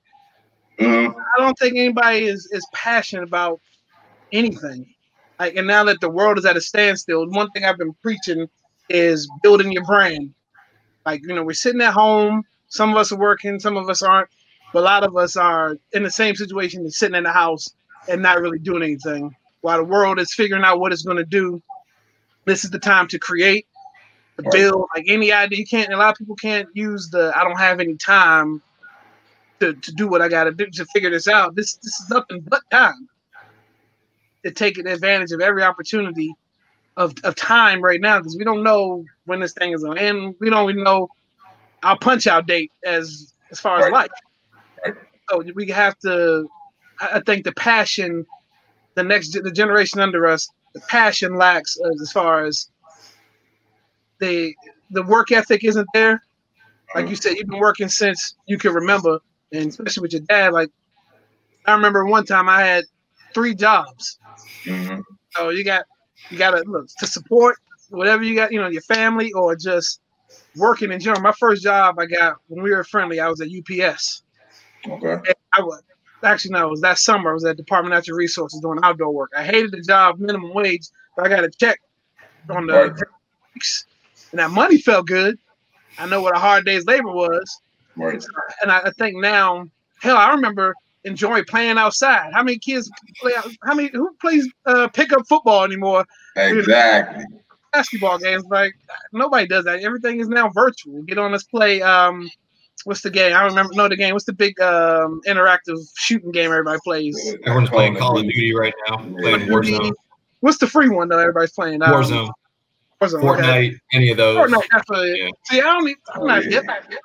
Mm-hmm. 0.79 1.19
I 1.19 1.41
don't 1.41 1.59
think 1.59 1.77
anybody 1.77 2.27
is 2.27 2.49
is 2.53 2.67
passionate 2.73 3.25
about 3.25 3.61
anything. 4.33 4.95
Like, 5.39 5.57
and 5.57 5.67
now 5.67 5.85
that 5.85 6.01
the 6.01 6.11
world 6.11 6.39
is 6.39 6.45
at 6.47 6.57
a 6.57 6.61
standstill, 6.61 7.29
one 7.31 7.51
thing 7.51 7.65
I've 7.65 7.79
been 7.79 7.95
preaching 8.03 8.49
is 8.89 9.29
building 9.43 9.73
your 9.73 9.85
brand. 9.85 10.35
Like, 11.05 11.23
you 11.23 11.35
know, 11.35 11.45
we're 11.45 11.53
sitting 11.53 11.81
at 11.83 11.93
home. 11.93 12.43
Some 12.69 12.91
of 12.91 12.97
us 12.97 13.13
are 13.13 13.19
working, 13.19 13.61
some 13.61 13.77
of 13.77 13.89
us 13.89 14.03
aren't, 14.03 14.29
but 14.73 14.81
a 14.81 14.83
lot 14.83 15.05
of 15.05 15.17
us 15.17 15.37
are 15.37 15.77
in 15.93 16.03
the 16.03 16.11
same 16.11 16.35
situation 16.35 16.85
as 16.85 16.99
sitting 16.99 17.15
in 17.15 17.25
the 17.25 17.33
house 17.33 17.69
and 18.09 18.21
not 18.21 18.41
really 18.41 18.59
doing 18.59 18.83
anything. 18.83 19.35
While 19.61 19.79
the 19.79 19.85
world 19.85 20.19
is 20.19 20.35
figuring 20.35 20.65
out 20.65 20.81
what 20.81 20.93
it's 20.93 21.03
going 21.03 21.17
to 21.17 21.25
do, 21.25 21.63
this 22.45 22.65
is 22.65 22.71
the 22.71 22.79
time 22.79 23.09
to 23.09 23.19
create, 23.19 23.67
Right. 24.39 24.53
build. 24.53 24.87
Like 24.95 25.07
any 25.09 25.33
idea, 25.33 25.59
you 25.59 25.67
can't. 25.67 25.93
A 25.93 25.97
lot 25.97 26.11
of 26.11 26.19
people 26.19 26.37
can't 26.37 26.69
use 26.75 27.09
the 27.11 27.33
"I 27.35 27.43
don't 27.43 27.59
have 27.59 27.81
any 27.81 27.97
time" 27.97 28.63
to, 29.61 29.75
to 29.75 29.93
do 29.93 30.09
what 30.09 30.21
I 30.23 30.29
got 30.29 30.45
to 30.45 30.53
do 30.53 30.67
to 30.67 30.85
figure 30.87 31.11
this 31.11 31.29
out. 31.29 31.55
This 31.55 31.77
this 31.77 32.01
is 32.01 32.11
nothing 32.11 32.41
but 32.41 32.63
time 32.71 33.09
to 34.45 34.51
take 34.51 34.79
advantage 34.79 35.33
of 35.33 35.41
every 35.41 35.63
opportunity 35.63 36.35
of, 36.97 37.15
of 37.25 37.35
time 37.35 37.83
right 37.83 38.01
now 38.01 38.19
because 38.19 38.37
we 38.37 38.45
don't 38.45 38.63
know 38.63 39.05
when 39.25 39.41
this 39.41 39.53
thing 39.53 39.73
is 39.73 39.83
going 39.83 39.97
to 39.97 40.03
end. 40.03 40.35
We 40.41 40.51
don't 40.51 40.71
even 40.71 40.85
know 40.85 41.09
our 41.83 41.99
punch 41.99 42.27
out 42.27 42.47
date 42.47 42.73
as 42.85 43.33
as 43.51 43.61
far 43.61 43.79
as 43.79 43.91
life. 43.91 44.11
Right. 44.85 44.95
So 45.31 45.43
we 45.55 45.69
have 45.69 45.99
to. 46.01 46.49
I 47.01 47.17
I 47.17 47.21
think 47.21 47.45
the 47.45 47.53
passion, 47.53 48.27
the 48.95 49.03
next 49.03 49.33
the 49.33 49.51
generation 49.51 50.01
under 50.01 50.27
us, 50.27 50.49
the 50.75 50.81
passion 50.81 51.37
lacks 51.37 51.77
as, 51.79 52.01
as 52.01 52.13
far 52.13 52.45
as 52.45 52.71
the 54.21 54.55
the 54.91 55.03
work 55.03 55.33
ethic 55.33 55.65
isn't 55.65 55.89
there. 55.93 56.23
Like 56.95 57.09
you 57.09 57.17
said, 57.17 57.37
you've 57.37 57.49
been 57.49 57.59
working 57.59 57.89
since 57.89 58.37
you 58.47 58.59
can 58.59 58.73
remember, 58.73 59.19
and 59.53 59.69
especially 59.69 60.03
with 60.03 60.13
your 60.13 60.23
dad. 60.23 60.53
Like 60.53 60.71
I 61.67 61.75
remember 61.75 62.07
one 62.07 62.25
time 62.25 62.49
I 62.49 62.63
had 62.63 62.85
three 63.35 63.55
jobs. 63.55 64.19
Mm-hmm. 64.65 65.01
So 65.33 65.51
you 65.51 65.65
got 65.65 65.85
you 66.31 66.39
got 66.39 66.53
to 66.53 66.63
look 66.67 66.89
to 66.99 67.07
support 67.07 67.57
whatever 67.91 68.23
you 68.23 68.35
got, 68.35 68.53
you 68.53 68.61
know, 68.61 68.69
your 68.69 68.83
family 68.83 69.33
or 69.33 69.55
just 69.57 70.01
working 70.57 70.93
in 70.93 71.01
general. 71.01 71.23
My 71.23 71.33
first 71.33 71.63
job 71.63 71.99
I 71.99 72.07
got 72.07 72.37
when 72.49 72.63
we 72.63 72.71
were 72.71 72.85
friendly, 72.85 73.21
I 73.21 73.29
was 73.29 73.41
at 73.41 73.49
UPS. 73.49 74.23
Okay. 74.89 75.13
And 75.13 75.35
I 75.53 75.61
was 75.61 75.83
actually 76.23 76.53
no, 76.53 76.69
it 76.69 76.71
was 76.71 76.81
that 76.81 76.99
summer. 76.99 77.31
I 77.31 77.35
was 77.35 77.45
at 77.45 77.57
Department 77.57 77.95
of 77.95 77.99
Natural 77.99 78.17
Resources 78.17 78.61
doing 78.61 78.79
outdoor 78.83 79.13
work. 79.13 79.33
I 79.37 79.45
hated 79.45 79.73
the 79.73 79.83
job, 79.83 80.19
minimum 80.19 80.55
wage, 80.55 80.89
but 81.17 81.27
I 81.27 81.29
got 81.29 81.45
a 81.45 81.51
check 81.51 81.81
on 82.51 82.67
the 82.67 82.73
Right. 82.73 83.86
And 84.33 84.39
that 84.41 84.51
money 84.51 84.79
felt 84.79 85.07
good. 85.07 85.39
I 85.99 86.07
know 86.07 86.21
what 86.21 86.37
a 86.37 86.39
hard 86.39 86.65
day's 86.67 86.85
labor 86.87 87.11
was, 87.13 87.61
Right. 87.97 88.23
and 88.63 88.71
I, 88.71 88.81
I 88.81 88.91
think 88.99 89.17
now, 89.17 89.67
hell, 90.01 90.17
I 90.17 90.31
remember 90.31 90.75
enjoying 91.05 91.45
playing 91.45 91.79
outside. 91.79 92.33
How 92.35 92.43
many 92.43 92.59
kids 92.59 92.91
play? 93.21 93.33
out- 93.37 93.49
How 93.65 93.75
many 93.75 93.89
who 93.93 94.15
plays 94.21 94.47
uh, 94.67 94.89
pickup 94.89 95.27
football 95.29 95.65
anymore? 95.65 96.05
Exactly. 96.37 97.25
Basketball 97.73 98.19
games, 98.19 98.45
like 98.51 98.75
nobody 99.13 99.47
does 99.47 99.65
that. 99.65 99.81
Everything 99.81 100.21
is 100.21 100.29
now 100.29 100.49
virtual. 100.51 101.03
Get 101.03 101.19
on, 101.19 101.33
let's 101.33 101.45
play. 101.45 101.83
Um, 101.83 102.31
what's 102.85 103.03
the 103.03 103.11
game? 103.11 103.35
I 103.37 103.41
don't 103.41 103.51
remember. 103.51 103.75
No, 103.75 103.89
the 103.89 103.97
game. 103.97 104.13
What's 104.15 104.25
the 104.25 104.33
big 104.33 104.59
um 104.61 105.21
interactive 105.27 105.79
shooting 105.97 106.31
game 106.33 106.51
everybody 106.53 106.79
plays? 106.85 107.35
Everyone's 107.45 107.69
playing 107.71 107.97
Call 107.97 108.19
of 108.19 108.25
Duty 108.25 108.55
right 108.55 108.73
now, 108.89 108.97
playing 108.99 109.41
Warzone, 109.49 109.93
What's 110.41 110.59
the 110.59 110.67
free 110.67 110.89
one 110.89 111.09
though? 111.09 111.19
Everybody's 111.19 111.53
playing. 111.53 111.83
Um, 111.83 111.93
Warzone, 111.93 112.31
Warzone. 113.01 113.23
okay. 113.39 113.43
Fortnite, 113.43 113.79
any 113.93 114.11
of 114.11 114.17
those. 114.17 114.51
Fortnite. 114.51 114.63
That's 114.73 114.89
what 114.91 115.07
it- 115.09 115.19
Yeah. 115.19 115.31
See, 115.45 115.59
I 115.61 115.65
don't. 115.65 115.89
Even, 115.89 116.01
I'm 116.15 116.23
Oh, 116.23 116.27
not 116.27 116.45
yeah. 116.45 116.61
hip. 116.63 117.01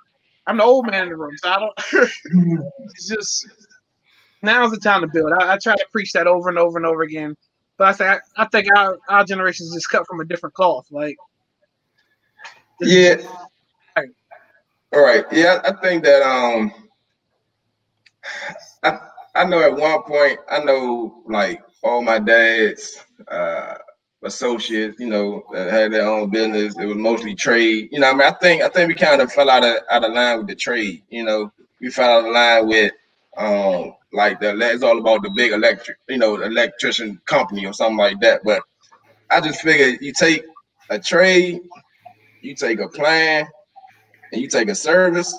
I'm 0.47 0.57
the 0.57 0.63
old 0.63 0.87
man 0.87 1.03
in 1.03 1.09
the 1.09 1.15
room, 1.17 1.37
so 1.37 1.49
I 1.49 1.59
don't. 1.59 1.73
it's 2.85 3.07
just 3.07 3.47
now's 4.41 4.71
the 4.71 4.77
time 4.79 5.01
to 5.01 5.07
build. 5.07 5.31
I, 5.39 5.53
I 5.53 5.57
try 5.57 5.75
to 5.75 5.85
preach 5.91 6.11
that 6.13 6.27
over 6.27 6.49
and 6.49 6.57
over 6.57 6.77
and 6.77 6.85
over 6.85 7.03
again, 7.03 7.35
but 7.77 7.87
I 7.87 7.93
think 7.93 8.21
I, 8.37 8.45
think 8.45 8.67
our 8.75 8.97
our 9.09 9.23
generation 9.23 9.65
is 9.65 9.73
just 9.73 9.89
cut 9.89 10.07
from 10.07 10.19
a 10.19 10.25
different 10.25 10.55
cloth. 10.55 10.87
Like, 10.91 11.15
Yeah. 12.79 13.15
Right. 13.95 14.09
All 14.93 15.01
right. 15.03 15.25
Yeah, 15.31 15.61
I 15.63 15.73
think 15.73 16.03
that 16.05 16.21
um 16.23 16.73
I 18.83 18.99
I 19.35 19.43
know 19.45 19.61
at 19.61 19.75
one 19.75 20.01
point 20.03 20.39
I 20.49 20.63
know 20.63 21.23
like 21.27 21.61
all 21.83 22.01
my 22.01 22.19
dad's 22.19 23.03
uh 23.27 23.75
associates, 24.23 24.99
you 24.99 25.07
know, 25.09 25.43
had 25.53 25.93
their 25.93 26.07
own 26.07 26.29
business. 26.29 26.77
It 26.77 26.85
was 26.85 26.97
mostly 26.97 27.35
trade. 27.35 27.89
You 27.91 27.99
know, 27.99 28.09
I 28.09 28.13
mean 28.13 28.21
I 28.21 28.31
think 28.31 28.61
I 28.61 28.69
think 28.69 28.87
we 28.87 28.95
kind 28.95 29.21
of 29.21 29.31
fell 29.31 29.49
out 29.49 29.63
of 29.63 29.77
out 29.89 30.03
of 30.05 30.13
line 30.13 30.39
with 30.39 30.47
the 30.47 30.55
trade, 30.55 31.03
you 31.09 31.23
know. 31.23 31.51
We 31.79 31.89
fell 31.89 32.19
out 32.19 32.27
of 32.27 32.33
line 32.33 32.67
with 32.67 32.91
um 33.37 33.93
like 34.13 34.39
the 34.39 34.55
it's 34.59 34.83
all 34.83 34.99
about 34.99 35.23
the 35.23 35.31
big 35.35 35.51
electric, 35.51 35.97
you 36.09 36.17
know, 36.17 36.41
electrician 36.41 37.19
company 37.25 37.65
or 37.65 37.73
something 37.73 37.97
like 37.97 38.19
that. 38.21 38.41
But 38.43 38.61
I 39.29 39.41
just 39.41 39.61
figured 39.61 40.01
you 40.01 40.13
take 40.13 40.43
a 40.89 40.99
trade 40.99 41.61
you 42.41 42.55
take 42.55 42.79
a 42.79 42.87
plan 42.87 43.47
and 44.31 44.41
you 44.41 44.47
take 44.47 44.69
a 44.69 44.75
service, 44.75 45.37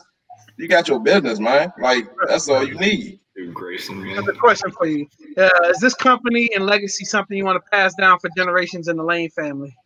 you 0.56 0.68
got 0.68 0.88
your 0.88 1.00
business, 1.00 1.38
man. 1.38 1.72
Like 1.78 2.08
that's 2.28 2.48
all 2.48 2.66
you 2.66 2.78
need. 2.78 3.20
Dude, 3.42 3.54
Grayson, 3.54 4.00
man. 4.00 4.14
That's 4.14 4.28
a 4.28 4.32
question 4.32 4.70
for 4.70 4.86
you. 4.86 5.08
Uh, 5.36 5.48
is 5.68 5.78
this 5.78 5.94
company 5.94 6.48
and 6.54 6.64
legacy 6.64 7.04
something 7.04 7.36
you 7.36 7.44
want 7.44 7.56
to 7.56 7.70
pass 7.72 7.92
down 7.94 8.20
for 8.20 8.30
generations 8.36 8.86
in 8.86 8.96
the 8.96 9.02
Lane 9.02 9.30
family? 9.30 9.76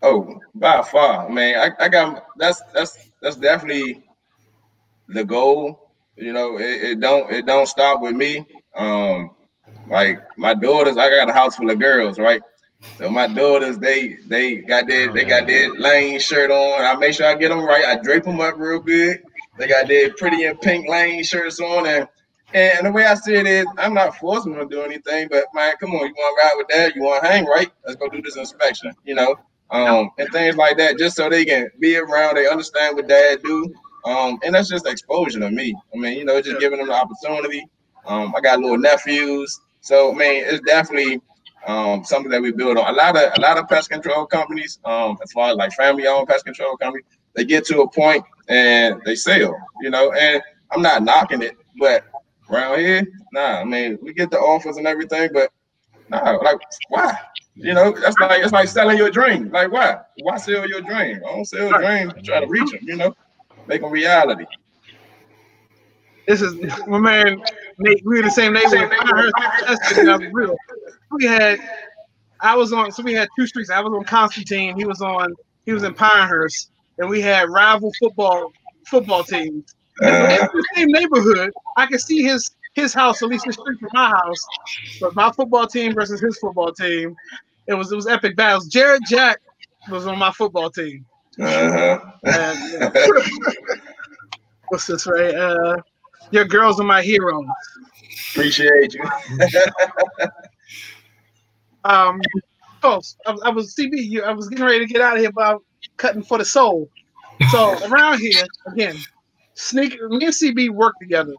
Oh, 0.00 0.38
by 0.54 0.82
far, 0.82 1.28
man. 1.28 1.72
I, 1.80 1.84
I 1.84 1.88
got 1.88 2.24
that's 2.36 2.62
that's 2.72 3.10
that's 3.20 3.34
definitely 3.34 4.04
the 5.08 5.24
goal. 5.24 5.90
You 6.16 6.32
know, 6.32 6.56
it, 6.58 6.82
it 6.82 7.00
don't 7.00 7.28
it 7.32 7.46
don't 7.46 7.66
stop 7.66 8.00
with 8.00 8.14
me. 8.14 8.46
Um, 8.76 9.32
like 9.88 10.20
my 10.36 10.54
daughters, 10.54 10.96
I 10.96 11.10
got 11.10 11.28
a 11.28 11.32
house 11.32 11.56
full 11.56 11.70
of 11.70 11.80
girls, 11.80 12.20
right? 12.20 12.42
So 12.96 13.10
my 13.10 13.26
daughters, 13.26 13.78
they 13.78 14.18
they 14.28 14.56
got 14.56 14.86
their 14.86 15.12
they 15.12 15.24
got 15.24 15.48
their 15.48 15.74
lane 15.74 16.20
shirt 16.20 16.52
on. 16.52 16.84
I 16.84 16.94
make 16.94 17.14
sure 17.14 17.26
I 17.26 17.34
get 17.34 17.48
them 17.48 17.64
right. 17.64 17.86
I 17.86 18.00
drape 18.00 18.22
them 18.22 18.40
up 18.40 18.56
real 18.56 18.78
good. 18.78 19.20
They 19.58 19.66
got 19.66 19.88
their 19.88 20.12
pretty 20.12 20.44
and 20.44 20.60
pink 20.60 20.88
lane 20.88 21.24
shirts 21.24 21.58
on, 21.58 21.84
and 21.88 22.08
and 22.54 22.86
the 22.86 22.92
way 22.92 23.04
I 23.04 23.14
see 23.14 23.34
it 23.34 23.46
is, 23.46 23.66
I'm 23.78 23.94
not 23.94 24.16
forcing 24.16 24.52
them 24.54 24.68
to 24.68 24.76
do 24.76 24.82
anything. 24.82 25.28
But 25.30 25.44
man, 25.54 25.74
come 25.78 25.90
on, 25.90 26.06
you 26.06 26.14
want 26.16 26.38
to 26.38 26.44
ride 26.44 26.52
with 26.56 26.68
dad? 26.68 26.92
You 26.94 27.02
want 27.02 27.22
to 27.22 27.28
hang 27.28 27.46
right? 27.46 27.70
Let's 27.84 27.96
go 27.96 28.08
do 28.08 28.22
this 28.22 28.36
inspection. 28.36 28.92
You 29.04 29.14
know, 29.16 29.36
um, 29.70 30.10
and 30.18 30.28
things 30.32 30.56
like 30.56 30.76
that, 30.78 30.98
just 30.98 31.16
so 31.16 31.28
they 31.28 31.44
can 31.44 31.70
be 31.80 31.96
around. 31.96 32.36
They 32.36 32.46
understand 32.46 32.96
what 32.96 33.08
dad 33.08 33.40
do. 33.42 33.74
Um, 34.04 34.38
and 34.44 34.54
that's 34.54 34.68
just 34.68 34.86
exposure 34.86 35.40
to 35.40 35.50
me. 35.50 35.74
I 35.94 35.98
mean, 35.98 36.18
you 36.18 36.24
know, 36.24 36.40
just 36.40 36.60
giving 36.60 36.78
them 36.78 36.88
the 36.88 36.94
opportunity. 36.94 37.66
Um, 38.06 38.34
I 38.34 38.40
got 38.40 38.60
little 38.60 38.78
nephews, 38.78 39.60
so 39.80 40.12
I 40.12 40.16
mean, 40.16 40.44
it's 40.46 40.60
definitely 40.60 41.20
Um, 41.66 42.04
something 42.04 42.30
that 42.30 42.40
we 42.40 42.52
build 42.52 42.78
on. 42.78 42.86
A 42.88 42.96
lot 42.96 43.16
of 43.16 43.32
a 43.36 43.40
lot 43.40 43.58
of 43.58 43.68
pest 43.68 43.90
control 43.90 44.24
companies, 44.26 44.78
um, 44.84 45.18
as 45.22 45.32
far 45.32 45.50
as 45.50 45.56
like 45.56 45.72
family-owned 45.72 46.28
pest 46.28 46.44
control 46.44 46.76
companies, 46.76 47.04
they 47.34 47.44
get 47.44 47.66
to 47.66 47.82
a 47.82 47.90
point 47.90 48.24
and 48.48 49.02
they 49.04 49.16
sell, 49.16 49.52
you 49.82 49.90
know. 49.90 50.12
And 50.12 50.40
I'm 50.70 50.82
not 50.82 51.02
knocking 51.02 51.42
it, 51.42 51.56
but 51.78 52.04
around 52.50 52.78
here, 52.80 53.06
nah. 53.32 53.60
I 53.60 53.64
mean, 53.64 53.98
we 54.02 54.12
get 54.12 54.30
the 54.30 54.38
offers 54.38 54.76
and 54.76 54.86
everything, 54.86 55.30
but 55.32 55.50
nah, 56.08 56.32
like 56.42 56.58
why? 56.88 57.16
You 57.54 57.74
know, 57.74 57.92
that's 57.92 58.16
like 58.20 58.42
it's 58.42 58.52
like 58.52 58.68
selling 58.68 58.98
your 58.98 59.10
dream. 59.10 59.50
Like 59.50 59.72
why? 59.72 59.98
Why 60.22 60.36
sell 60.36 60.68
your 60.68 60.80
dream? 60.80 61.20
I 61.26 61.32
don't 61.32 61.44
sell 61.44 61.74
a 61.74 61.78
dream. 61.78 62.12
Try 62.24 62.40
to 62.40 62.46
reach 62.46 62.70
them. 62.70 62.80
You 62.82 62.96
know, 62.96 63.14
make 63.66 63.80
them 63.82 63.90
reality. 63.90 64.44
This 66.28 66.42
is 66.42 66.54
my 66.86 66.98
man 66.98 67.42
Nate. 67.78 68.02
We 68.04 68.16
were 68.16 68.22
the 68.22 68.30
same 68.30 68.52
neighborhood. 68.52 68.92
I 68.92 69.76
heard 69.94 70.06
that 70.06 70.30
real. 70.32 70.54
We 71.12 71.24
had, 71.24 71.58
I 72.40 72.54
was 72.54 72.72
on, 72.72 72.92
so 72.92 73.02
we 73.02 73.14
had 73.14 73.28
two 73.36 73.46
streets. 73.46 73.70
I 73.70 73.80
was 73.80 73.92
on 73.94 74.04
Constantine. 74.04 74.76
He 74.76 74.84
was 74.84 75.00
on, 75.00 75.34
he 75.64 75.72
was 75.72 75.84
in 75.84 75.94
Pinehurst, 75.94 76.70
and 76.98 77.08
we 77.08 77.22
had 77.22 77.48
rival 77.48 77.90
football 77.98 78.52
football 78.86 79.24
teams. 79.24 79.74
And 80.00 80.32
in 80.32 80.48
the 80.52 80.64
same 80.74 80.88
neighborhood, 80.88 81.50
I 81.76 81.86
can 81.86 81.98
see 81.98 82.22
his 82.22 82.50
his 82.74 82.94
house, 82.94 83.22
at 83.22 83.28
least 83.28 83.44
the 83.44 83.52
street 83.52 83.78
from 83.80 83.90
my 83.92 84.10
house, 84.10 84.46
but 85.00 85.14
my 85.16 85.32
football 85.32 85.66
team 85.66 85.94
versus 85.94 86.20
his 86.20 86.38
football 86.38 86.72
team. 86.72 87.16
It 87.66 87.74
was 87.74 87.90
it 87.92 87.96
was 87.96 88.06
epic 88.06 88.36
battles. 88.36 88.68
Jared 88.68 89.02
Jack 89.08 89.40
was 89.90 90.06
on 90.06 90.18
my 90.18 90.30
football 90.32 90.70
team. 90.70 91.04
Uh-huh. 91.40 92.00
And, 92.24 92.82
uh, 92.82 92.90
what's 94.68 94.86
this 94.86 95.06
right? 95.06 95.34
Uh, 95.34 95.76
your 96.30 96.44
girls 96.44 96.80
are 96.80 96.84
my 96.84 97.02
heroes. 97.02 97.46
Appreciate 98.32 98.94
you. 98.94 99.04
Um, 101.84 102.20
oh, 102.82 103.00
I, 103.26 103.36
I 103.44 103.48
was 103.48 103.74
CB. 103.74 104.22
I 104.22 104.32
was 104.32 104.48
getting 104.48 104.64
ready 104.64 104.80
to 104.80 104.86
get 104.86 105.00
out 105.00 105.14
of 105.14 105.20
here, 105.20 105.32
but 105.32 105.54
I'm 105.54 105.58
cutting 105.96 106.22
for 106.22 106.38
the 106.38 106.44
soul. 106.44 106.90
So 107.50 107.78
around 107.88 108.18
here 108.18 108.44
again, 108.66 108.96
sneak. 109.58 109.92
Me 110.08 110.24
and 110.24 110.34
CB 110.34 110.70
worked 110.70 111.00
together, 111.00 111.34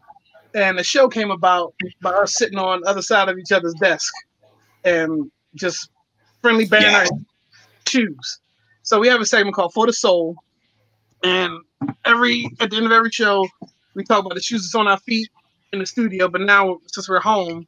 and 0.54 0.78
the 0.78 0.84
show 0.84 1.08
came 1.08 1.30
about 1.30 1.74
by 2.02 2.10
us 2.10 2.36
sitting 2.36 2.58
on 2.58 2.82
the 2.82 2.88
other 2.88 3.02
side 3.02 3.28
of 3.28 3.38
each 3.38 3.52
other's 3.52 3.74
desk, 3.74 4.12
and 4.84 5.30
just 5.54 5.90
friendly 6.42 6.66
banner 6.66 7.04
Yeah. 7.04 7.08
shoes. 7.88 8.40
So 8.82 9.00
we 9.00 9.08
have 9.08 9.20
a 9.20 9.26
segment 9.26 9.56
called 9.56 9.72
For 9.72 9.86
the 9.86 9.92
Soul, 9.92 10.36
and 11.24 11.58
every 12.04 12.46
at 12.60 12.70
the 12.70 12.76
end 12.76 12.86
of 12.86 12.92
every 12.92 13.10
show, 13.10 13.46
we 13.94 14.04
talk 14.04 14.24
about 14.24 14.34
the 14.34 14.42
shoes 14.42 14.62
that's 14.62 14.74
on 14.74 14.86
our 14.86 14.98
feet 15.00 15.28
in 15.72 15.78
the 15.78 15.86
studio. 15.86 16.28
But 16.28 16.42
now 16.42 16.78
since 16.86 17.08
we're 17.08 17.20
home, 17.20 17.66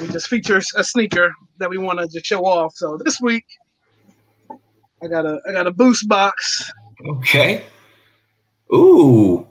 we 0.00 0.08
just 0.08 0.28
feature 0.28 0.60
a 0.76 0.84
sneaker 0.84 1.32
that 1.58 1.70
we 1.70 1.78
want 1.78 1.98
to 1.98 2.06
just 2.08 2.26
show 2.26 2.44
off. 2.44 2.74
So 2.76 2.98
this 3.04 3.20
week, 3.20 3.44
I 5.02 5.06
got 5.08 5.26
a 5.26 5.40
I 5.48 5.52
got 5.52 5.66
a 5.66 5.72
boost 5.72 6.08
box. 6.08 6.72
Okay. 7.06 7.64
Ooh. 8.74 9.46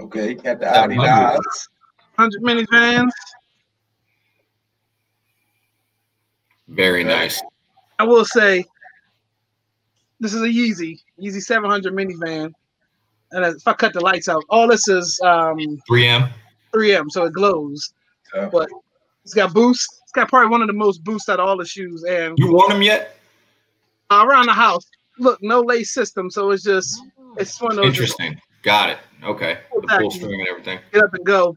Okay, 0.00 0.34
got 0.34 0.58
the 0.58 0.64
That 0.64 0.88
Adidas. 0.88 1.68
Hundred 2.16 2.42
minivans. 2.42 3.10
Very 6.68 7.04
nice. 7.04 7.42
I 7.98 8.04
will 8.04 8.24
say, 8.24 8.64
this 10.20 10.32
is 10.32 10.42
a 10.42 10.46
Yeezy 10.46 11.00
Yeezy 11.20 11.42
700 11.42 11.92
minivan, 11.92 12.52
and 13.32 13.44
if 13.44 13.66
I 13.66 13.74
cut 13.74 13.92
the 13.92 14.00
lights 14.00 14.28
out, 14.28 14.44
all 14.48 14.68
this 14.68 14.88
is 14.88 15.20
um 15.22 15.58
3M. 15.88 16.30
3M, 16.74 17.10
so 17.10 17.24
it 17.24 17.32
glows. 17.32 17.92
But 18.50 18.68
it's 19.24 19.34
got 19.34 19.52
boost. 19.52 19.88
It's 20.04 20.12
got 20.12 20.28
probably 20.28 20.48
one 20.48 20.62
of 20.62 20.66
the 20.68 20.72
most 20.72 21.04
boost 21.04 21.28
out 21.28 21.40
of 21.40 21.46
all 21.48 21.56
the 21.56 21.66
shoes, 21.66 22.04
and 22.04 22.38
You 22.38 22.52
worn 22.52 22.70
them 22.70 22.82
yet? 22.82 23.16
uh, 24.10 24.24
around 24.26 24.46
the 24.46 24.52
house, 24.52 24.84
look, 25.18 25.38
no 25.42 25.60
lace 25.60 25.92
system, 25.92 26.30
so 26.30 26.50
it's 26.52 26.64
just 26.64 27.02
it's 27.36 27.60
one 27.60 27.72
of 27.72 27.76
those 27.76 27.96
just 27.96 28.18
Interesting. 28.18 28.40
Got 28.62 28.90
it. 28.90 28.98
Okay. 29.24 29.58
The 29.82 29.98
full 29.98 30.10
string 30.10 30.40
and 30.40 30.48
everything. 30.48 30.78
get 30.92 31.04
up 31.04 31.14
and 31.14 31.24
go. 31.24 31.56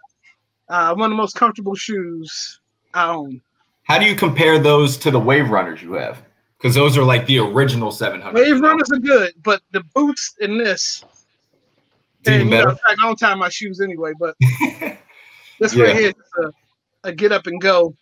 Uh, 0.70 0.94
one 0.96 1.06
of 1.06 1.12
the 1.12 1.16
most 1.22 1.36
comfortable 1.36 1.76
shoes 1.76 2.60
I 2.94 3.10
own. 3.10 3.42
How 3.84 4.00
do 4.00 4.06
you 4.06 4.16
compare 4.16 4.60
those 4.60 4.98
to 4.98 5.12
the 5.12 5.20
Wave 5.20 5.50
Runners 5.50 5.82
you 5.82 5.94
have? 5.94 6.22
Because 6.58 6.74
those 6.76 6.98
are 6.98 7.04
like 7.04 7.26
the 7.26 7.40
original 7.40 7.92
700. 7.92 8.34
Wave 8.40 8.62
runners 8.62 8.90
are 8.92 9.00
good, 9.00 9.34
but 9.44 9.62
the 9.72 9.84
boost 9.94 10.40
in 10.40 10.58
this. 10.58 11.04
And, 12.26 12.46
you 12.46 12.50
know, 12.50 12.52
better. 12.52 12.70
in 12.70 12.76
fact, 12.76 12.96
I 13.00 13.06
don't 13.06 13.20
tie 13.20 13.36
my 13.36 13.50
shoes 13.50 13.82
anyway, 13.82 14.14
but 14.18 14.36
this 15.60 15.74
Yeah. 15.76 15.84
right 15.84 15.96
here 15.98 16.08
is 16.10 16.14
a, 17.04 17.10
a 17.10 17.12
get 17.14 17.34
up 17.34 17.48
and 17.48 17.60
go 17.60 17.94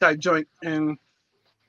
type 0.00 0.18
joint, 0.20 0.46
and 0.62 0.96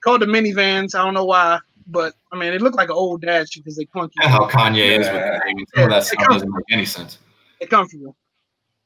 called 0.03 0.21
the 0.21 0.27
minivans. 0.27 0.93
I 0.93 1.03
don't 1.03 1.15
know 1.15 1.25
why, 1.25 1.59
but 1.87 2.13
I 2.31 2.37
mean, 2.37 2.51
they 2.51 2.57
look 2.59 2.75
like 2.75 2.89
an 2.89 2.95
old 2.95 3.21
dad 3.21 3.51
shoe 3.51 3.61
because 3.61 3.75
they 3.77 3.85
clunky. 3.85 4.11
How 4.17 4.47
Kanye 4.47 4.99
is 4.99 5.07
with 5.07 5.07
that. 5.13 5.41
the 5.45 5.53
name. 5.53 5.65
Some 5.75 5.83
of 5.85 5.89
that 5.91 6.03
stuff 6.03 6.27
doesn't 6.27 6.51
make 6.53 6.65
any 6.71 6.85
sense. 6.85 7.19
They're 7.59 7.67
comfortable. 7.67 8.15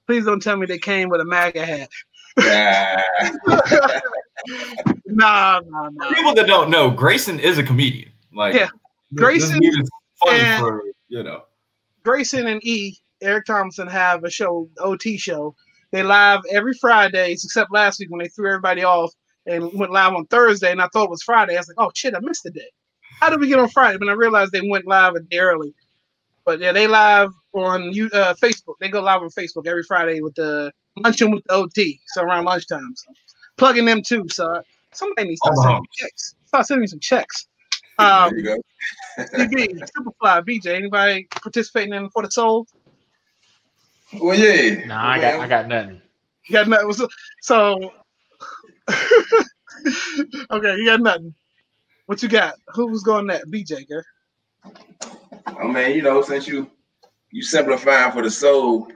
Please 0.07 0.25
don't 0.25 0.41
tell 0.41 0.55
me 0.57 0.65
they 0.65 0.77
came 0.77 1.09
with 1.09 1.21
a 1.21 1.25
MAGA 1.25 1.65
hat. 1.65 1.89
yeah. 2.37 3.01
Nah, 5.05 5.61
nah, 5.67 5.89
nah. 5.91 6.13
People 6.13 6.33
that 6.35 6.47
don't 6.47 6.69
know, 6.69 6.89
Grayson 6.91 7.39
is 7.39 7.57
a 7.57 7.63
comedian. 7.63 8.11
Like, 8.33 8.53
Yeah. 8.53 8.67
Grayson 9.15 9.63
is 9.63 9.89
funny 10.23 10.39
and- 10.39 10.59
for 10.59 10.83
you 11.07 11.23
know. 11.23 11.43
Grayson 12.03 12.47
and 12.47 12.63
E, 12.65 12.97
Eric 13.21 13.45
Thompson 13.45 13.87
have 13.87 14.23
a 14.23 14.29
show, 14.29 14.69
OT 14.79 15.17
show. 15.17 15.55
They 15.91 16.03
live 16.03 16.41
every 16.51 16.73
Fridays, 16.75 17.43
except 17.43 17.71
last 17.71 17.99
week 17.99 18.09
when 18.11 18.19
they 18.19 18.27
threw 18.27 18.47
everybody 18.49 18.83
off 18.83 19.11
and 19.45 19.69
went 19.73 19.91
live 19.91 20.13
on 20.13 20.25
Thursday. 20.27 20.71
And 20.71 20.81
I 20.81 20.87
thought 20.93 21.05
it 21.05 21.09
was 21.09 21.23
Friday. 21.23 21.55
I 21.55 21.59
was 21.59 21.67
like, 21.67 21.75
oh 21.79 21.91
shit, 21.95 22.13
I 22.15 22.19
missed 22.21 22.43
the 22.43 22.51
day. 22.51 22.69
How 23.19 23.29
did 23.29 23.39
we 23.39 23.47
get 23.47 23.59
on 23.59 23.69
Friday? 23.69 23.97
But 23.97 24.09
I 24.09 24.13
realized 24.13 24.51
they 24.51 24.67
went 24.67 24.87
live 24.87 25.15
a 25.15 25.19
day 25.19 25.39
early. 25.39 25.73
But 26.45 26.59
yeah, 26.59 26.71
they 26.71 26.87
live 26.87 27.31
on 27.53 27.91
you 27.91 28.09
uh, 28.13 28.33
Facebook. 28.35 28.75
They 28.79 28.89
go 28.89 29.01
live 29.01 29.21
on 29.21 29.29
Facebook 29.29 29.67
every 29.67 29.83
Friday 29.83 30.21
with 30.21 30.35
the 30.35 30.71
luncheon 30.97 31.31
with 31.31 31.43
the 31.45 31.53
OT. 31.53 31.99
So 32.07 32.21
around 32.23 32.45
lunchtime. 32.45 32.93
So 32.95 33.11
plugging 33.57 33.85
them 33.85 34.01
too. 34.01 34.25
So 34.29 34.61
somebody 34.93 35.29
needs 35.29 35.41
to 35.41 35.49
All 35.49 35.55
the 35.55 35.61
start 35.61 35.65
sending 35.65 35.81
me 35.81 35.87
checks. 35.93 36.35
Start 36.45 36.65
sending 36.67 36.81
me 36.81 36.87
some 36.87 36.99
checks. 36.99 37.47
Um, 37.99 38.29
there 38.29 38.39
you 38.39 38.43
go. 38.45 38.61
CB, 39.17 39.89
Superfly, 39.89 40.45
BJ, 40.47 40.75
anybody 40.75 41.27
participating 41.31 41.93
in 41.93 42.09
For 42.11 42.21
the 42.21 42.31
Soul? 42.31 42.67
Well, 44.21 44.37
yeah. 44.37 44.85
Nah, 44.85 45.09
I 45.09 45.19
got 45.19 45.39
I 45.39 45.47
got 45.47 45.67
nothing. 45.67 46.01
You 46.47 46.53
got 46.53 46.67
nothing. 46.67 46.93
So, 46.93 47.07
so 47.41 47.91
okay, 50.51 50.77
you 50.77 50.85
got 50.85 51.01
nothing. 51.01 51.33
What 52.07 52.23
you 52.23 52.29
got? 52.29 52.55
Who's 52.69 53.03
going 53.03 53.27
that? 53.27 53.47
BJ, 53.47 53.87
girl. 53.87 54.03
Oh, 54.65 55.57
I 55.59 55.67
mean, 55.71 55.95
you 55.95 56.01
know, 56.01 56.21
since 56.21 56.47
you 56.47 56.69
you 57.31 57.43
simplifying 57.43 58.11
for 58.13 58.21
the 58.23 58.31
soul, 58.31 58.87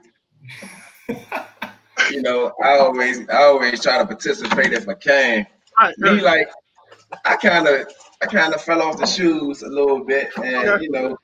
you 2.10 2.22
know, 2.22 2.54
I 2.64 2.78
always 2.80 3.28
I 3.30 3.44
always 3.44 3.84
try 3.84 3.98
to 3.98 4.06
participate 4.06 4.72
if 4.74 4.88
I 4.88 4.94
can. 4.94 5.46
All 5.80 5.88
right, 5.88 5.98
Me, 6.00 6.16
girl. 6.16 6.24
like, 6.24 6.50
I 7.26 7.36
kind 7.36 7.68
of 7.68 7.88
I 8.22 8.28
kind 8.28 8.54
of 8.54 8.62
fell 8.62 8.82
off 8.82 8.98
the 8.98 9.06
shoes 9.06 9.62
a 9.62 9.68
little 9.68 10.04
bit, 10.06 10.30
and 10.38 10.68
Okay. 10.70 10.84
you 10.84 10.92
know, 10.92 11.18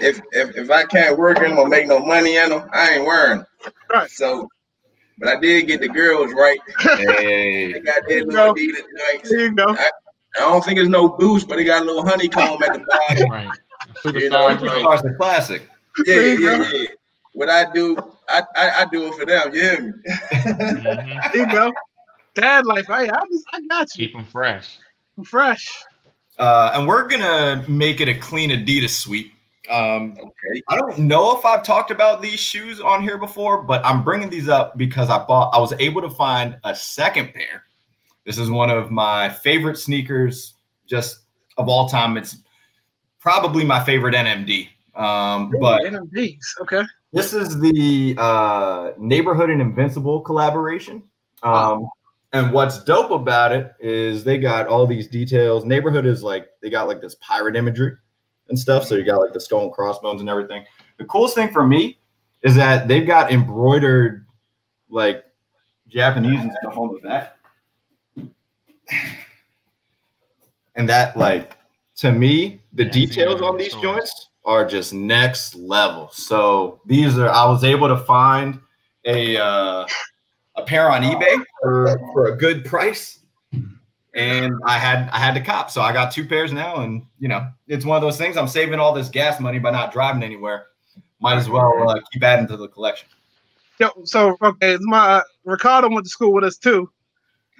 if 0.00 0.18
if 0.32 0.56
if 0.56 0.70
I 0.70 0.84
can't 0.84 1.18
work 1.18 1.38
in 1.38 1.50
them 1.50 1.58
or 1.58 1.68
make 1.68 1.86
no 1.86 1.98
money 1.98 2.36
in 2.36 2.48
them, 2.50 2.68
I 2.72 2.90
ain't 2.94 3.04
wearing. 3.06 3.40
'em. 3.40 3.46
Right. 3.92 4.10
So, 4.10 4.48
but 5.18 5.28
I 5.28 5.38
did 5.38 5.66
get 5.66 5.80
the 5.80 5.88
girls 5.88 6.32
right. 6.32 6.58
Hey. 6.96 7.72
They 7.74 7.80
got 7.80 8.02
There 8.08 8.20
their 8.20 8.26
little 8.26 8.54
go. 8.54 8.54
Adidas 8.54 8.82
joints. 9.12 9.30
There 9.30 9.40
you 9.40 9.54
go. 9.54 9.66
I 9.68 9.90
don't 10.40 10.64
think 10.64 10.78
it's 10.78 10.88
no 10.88 11.08
boost, 11.08 11.48
but 11.48 11.58
it 11.58 11.64
got 11.64 11.82
a 11.82 11.84
little 11.84 12.06
honeycomb 12.06 12.62
at 12.62 12.72
the 12.74 12.80
bottom. 12.80 13.30
Right. 14.04 14.14
You 14.14 14.30
know, 14.30 14.48
Superstar 14.48 14.60
joint. 14.84 15.12
A 15.12 15.16
classic. 15.16 15.62
Yeah, 16.06 16.20
yeah, 16.20 16.70
yeah. 16.72 16.84
What 17.34 17.48
I 17.50 17.70
do, 17.72 17.96
I, 18.28 18.42
I 18.56 18.70
I 18.82 18.84
do 18.90 19.06
it 19.06 19.14
for 19.14 19.26
them. 19.26 19.52
You 19.54 19.60
hear 19.60 19.80
me? 19.82 19.92
Mhm. 20.32 21.32
There 21.32 21.46
you 21.46 21.52
go. 21.52 21.72
Dad 22.34 22.64
life. 22.64 22.86
Hey, 22.86 23.10
I, 23.10 23.20
just, 23.30 23.44
I 23.52 23.60
got 23.68 23.88
you. 23.96 24.06
Keep 24.06 24.14
them 24.14 24.24
fresh. 24.24 24.78
I'm 25.18 25.24
fresh. 25.24 25.68
Uh, 26.38 26.72
and 26.74 26.86
we're 26.88 27.06
gonna 27.08 27.64
make 27.68 28.00
it 28.00 28.08
a 28.08 28.14
clean 28.14 28.50
Adidas 28.50 28.90
sweep. 28.90 29.34
Um, 29.70 30.12
Okay. 30.18 30.62
I 30.68 30.76
don't 30.76 30.98
know 30.98 31.36
if 31.38 31.44
I've 31.44 31.62
talked 31.62 31.90
about 31.90 32.22
these 32.22 32.40
shoes 32.40 32.80
on 32.80 33.02
here 33.02 33.18
before, 33.18 33.62
but 33.62 33.84
I'm 33.84 34.02
bringing 34.04 34.30
these 34.30 34.48
up 34.48 34.78
because 34.78 35.10
I 35.10 35.24
bought. 35.24 35.54
I 35.54 35.58
was 35.58 35.72
able 35.78 36.00
to 36.02 36.10
find 36.10 36.56
a 36.64 36.74
second 36.74 37.34
pair. 37.34 37.64
This 38.24 38.38
is 38.38 38.50
one 38.50 38.70
of 38.70 38.90
my 38.90 39.28
favorite 39.28 39.76
sneakers, 39.76 40.54
just 40.86 41.20
of 41.56 41.68
all 41.68 41.88
time. 41.88 42.16
It's 42.16 42.36
probably 43.18 43.64
my 43.64 43.82
favorite 43.82 44.14
NMD. 44.14 44.68
Um, 44.94 45.52
but 45.60 45.82
NMDs. 45.82 46.60
Okay. 46.60 46.82
this 47.12 47.32
is 47.32 47.58
the 47.60 48.14
uh, 48.18 48.92
Neighborhood 48.98 49.50
and 49.50 49.60
Invincible 49.60 50.20
collaboration. 50.20 51.02
Um, 51.42 51.88
and 52.32 52.52
what's 52.52 52.82
dope 52.84 53.10
about 53.10 53.52
it 53.52 53.74
is 53.80 54.24
they 54.24 54.38
got 54.38 54.66
all 54.66 54.86
these 54.86 55.08
details. 55.08 55.64
Neighborhood 55.64 56.06
is 56.06 56.22
like 56.22 56.48
they 56.62 56.70
got 56.70 56.88
like 56.88 57.00
this 57.00 57.16
pirate 57.16 57.56
imagery 57.56 57.96
and 58.48 58.58
stuff. 58.58 58.84
So 58.84 58.94
you 58.94 59.04
got 59.04 59.20
like 59.20 59.32
the 59.32 59.40
skull 59.40 59.64
and 59.64 59.72
crossbones 59.72 60.20
and 60.20 60.30
everything. 60.30 60.64
The 60.98 61.04
coolest 61.04 61.34
thing 61.34 61.52
for 61.52 61.66
me 61.66 61.98
is 62.42 62.54
that 62.54 62.88
they've 62.88 63.06
got 63.06 63.32
embroidered 63.32 64.26
like 64.88 65.24
Japanese 65.88 66.40
and 66.40 66.52
stuff 66.60 66.76
on 66.76 66.94
the 66.94 67.00
back. 67.00 67.36
And 70.74 70.88
that 70.88 71.16
like 71.16 71.56
to 71.96 72.12
me, 72.12 72.60
the 72.72 72.84
Yeah, 72.84 72.90
details 72.90 73.42
on 73.42 73.56
these 73.56 73.68
stores. 73.72 73.82
joints 73.82 74.28
are 74.44 74.64
just 74.64 74.92
next 74.92 75.54
level. 75.54 76.08
So 76.12 76.80
these 76.86 77.18
are 77.18 77.28
I 77.28 77.44
was 77.46 77.64
able 77.64 77.88
to 77.88 77.96
find 77.98 78.58
a 79.04 79.36
uh, 79.36 79.86
a 80.56 80.62
pair 80.64 80.90
on 80.90 81.02
eBay 81.02 81.44
for, 81.60 81.98
for 82.12 82.26
a 82.26 82.36
good 82.36 82.64
price. 82.64 83.20
And 84.14 84.54
I 84.66 84.78
had 84.78 85.08
I 85.10 85.18
had 85.18 85.34
to 85.34 85.40
cop. 85.40 85.70
So 85.70 85.80
I 85.80 85.92
got 85.92 86.12
two 86.12 86.26
pairs 86.26 86.52
now. 86.52 86.82
And 86.82 87.04
you 87.18 87.28
know, 87.28 87.48
it's 87.68 87.84
one 87.84 87.96
of 87.96 88.02
those 88.02 88.18
things. 88.18 88.36
I'm 88.36 88.48
saving 88.48 88.78
all 88.78 88.92
this 88.92 89.08
gas 89.08 89.40
money 89.40 89.58
by 89.58 89.70
not 89.70 89.92
driving 89.92 90.22
anywhere. 90.22 90.66
Might 91.20 91.36
as 91.36 91.48
well 91.48 91.88
uh, 91.88 92.00
keep 92.12 92.22
adding 92.22 92.48
to 92.48 92.56
the 92.56 92.68
collection. 92.68 93.08
Yo, 93.78 93.88
so 94.04 94.36
okay, 94.42 94.74
it's 94.74 94.84
my 94.86 95.22
Ricardo 95.44 95.88
went 95.88 96.04
to 96.04 96.10
school 96.10 96.32
with 96.32 96.44
us 96.44 96.56
too. 96.58 96.90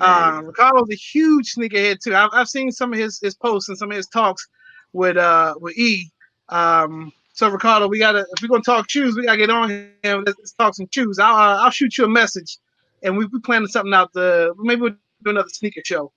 Uh, 0.02 0.42
Ricardo's 0.44 0.90
a 0.90 0.96
huge 0.96 1.54
sneakerhead 1.54 2.00
too. 2.00 2.14
I've, 2.14 2.30
I've 2.32 2.48
seen 2.48 2.72
some 2.72 2.92
of 2.92 2.98
his 2.98 3.20
his 3.20 3.34
posts 3.34 3.68
and 3.68 3.78
some 3.78 3.90
of 3.90 3.96
his 3.96 4.08
talks 4.08 4.46
with 4.92 5.16
uh 5.16 5.54
with 5.60 5.76
E. 5.78 6.10
Um, 6.48 7.12
so 7.32 7.48
Ricardo, 7.48 7.88
we 7.88 7.98
gotta 7.98 8.20
if 8.20 8.42
we're 8.42 8.48
gonna 8.48 8.62
talk 8.62 8.90
shoes, 8.90 9.16
we 9.16 9.24
gotta 9.24 9.38
get 9.38 9.50
on 9.50 9.68
here. 9.70 9.94
Let's, 10.04 10.38
let's 10.38 10.52
talk 10.52 10.74
some 10.74 10.88
shoes. 10.90 11.18
I'll 11.18 11.34
uh, 11.34 11.62
I'll 11.62 11.70
shoot 11.70 11.96
you 11.96 12.04
a 12.04 12.08
message, 12.08 12.58
and 13.02 13.16
we 13.16 13.26
we 13.26 13.40
planning 13.40 13.68
something 13.68 13.94
out. 13.94 14.12
The 14.12 14.54
maybe 14.58 14.82
we'll 14.82 14.96
do 15.24 15.30
another 15.30 15.48
sneaker 15.48 15.82
show, 15.84 16.12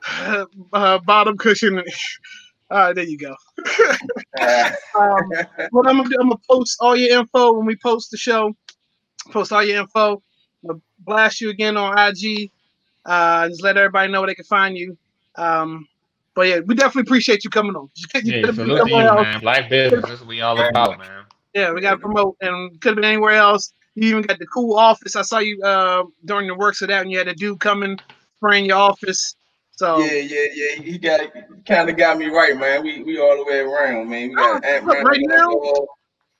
uh, 0.73 0.99
bottom 0.99 1.37
cushion. 1.37 1.77
All 2.71 2.77
right, 2.77 2.95
there 2.95 3.05
you 3.05 3.17
go. 3.17 3.35
Um, 4.95 5.37
what 5.71 5.87
I'm 5.87 5.97
gonna 5.97 6.09
do, 6.09 6.17
I'm 6.19 6.29
gonna 6.29 6.41
post 6.49 6.77
all 6.79 6.95
your 6.95 7.19
info 7.19 7.53
when 7.53 7.65
we 7.65 7.75
post 7.77 8.11
the 8.11 8.17
show. 8.17 8.53
Post 9.31 9.51
all 9.53 9.63
your 9.63 9.81
info. 9.81 10.23
I'm 10.63 10.67
gonna 10.69 10.81
blast 10.99 11.41
you 11.41 11.49
again 11.49 11.77
on 11.77 11.97
IG. 11.97 12.51
Uh, 13.05 13.49
just 13.49 13.63
let 13.63 13.77
everybody 13.77 14.11
know 14.11 14.21
where 14.21 14.27
they 14.27 14.35
can 14.35 14.45
find 14.45 14.77
you. 14.77 14.97
Um, 15.35 15.87
but 16.35 16.47
yeah, 16.47 16.59
we 16.65 16.75
definitely 16.75 17.07
appreciate 17.07 17.43
you 17.43 17.49
coming 17.49 17.75
on. 17.75 17.89
You 17.95 18.07
could- 18.07 18.25
you 18.25 18.33
Yeah, 18.33 18.41
could've 18.41 18.55
salute 18.55 18.83
to 18.85 18.89
you, 18.89 18.95
else. 18.97 19.21
man. 19.21 19.39
Black 19.41 19.69
business. 19.69 20.05
That's 20.05 20.19
what 20.21 20.29
we 20.29 20.41
all 20.41 20.59
about, 20.59 20.97
man. 20.99 21.23
Yeah, 21.53 21.71
we 21.71 21.81
got 21.81 21.91
to 21.91 21.97
promote, 21.97 22.35
and 22.41 22.79
could 22.81 22.89
have 22.89 22.95
been 22.95 23.05
anywhere 23.05 23.33
else. 23.35 23.73
You 23.95 24.09
even 24.09 24.23
got 24.23 24.39
the 24.39 24.47
cool 24.47 24.75
office. 24.75 25.15
I 25.15 25.21
saw 25.21 25.37
you 25.37 25.61
uh, 25.61 26.03
during 26.25 26.47
the 26.47 26.55
works 26.55 26.81
of 26.81 26.87
that, 26.87 27.03
and 27.03 27.11
you 27.11 27.19
had 27.19 27.27
a 27.27 27.35
dude 27.35 27.59
coming 27.59 27.99
spraying 28.37 28.65
your 28.65 28.77
office. 28.77 29.35
So 29.75 29.99
yeah, 29.99 30.13
yeah, 30.13 30.45
yeah. 30.53 30.75
He 30.83 30.97
got 30.97 31.21
kind 31.67 31.89
of 31.89 31.95
got 31.97 32.17
me 32.17 32.27
right, 32.27 32.57
man. 32.57 32.81
We 32.83 33.03
we 33.03 33.19
all 33.19 33.35
the 33.37 33.43
way 33.43 33.59
around, 33.59 34.09
man. 34.09 34.29
We 34.29 34.35
got 34.35 34.63
Oh, 34.63 34.67
Ant 34.67 34.85
look, 34.85 34.97
right 34.97 35.05
on 35.05 35.21
the 35.21 35.27
now, 35.27 35.47
wall. 35.49 35.87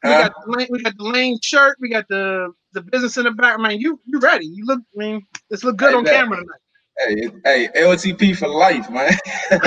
we 0.04 0.10
got 0.10 0.32
the 0.46 0.52
lane, 0.58 0.68
we 0.72 0.82
got 0.82 0.98
the 0.98 1.04
lane 1.04 1.38
shirt. 1.44 1.78
We 1.80 1.90
got 1.90 2.08
the 2.08 2.52
the 2.74 2.82
business 2.82 3.18
in 3.18 3.26
the 3.26 3.32
back. 3.32 3.60
Man, 3.60 3.80
you 3.80 4.00
you 4.06 4.20
ready? 4.20 4.48
You 4.48 4.66
look. 4.66 4.80
I 4.96 5.00
mean, 5.00 5.22
this 5.52 5.64
look 5.64 5.78
good 5.78 5.92
Hey, 5.92 5.96
on 5.98 6.04
look. 6.04 6.12
camera 6.12 6.38
tonight. 6.38 6.60
Hey, 6.98 7.30
hey, 7.44 7.70
LTP 7.76 8.38
for 8.38 8.48
life, 8.48 8.90
man. 8.90 9.12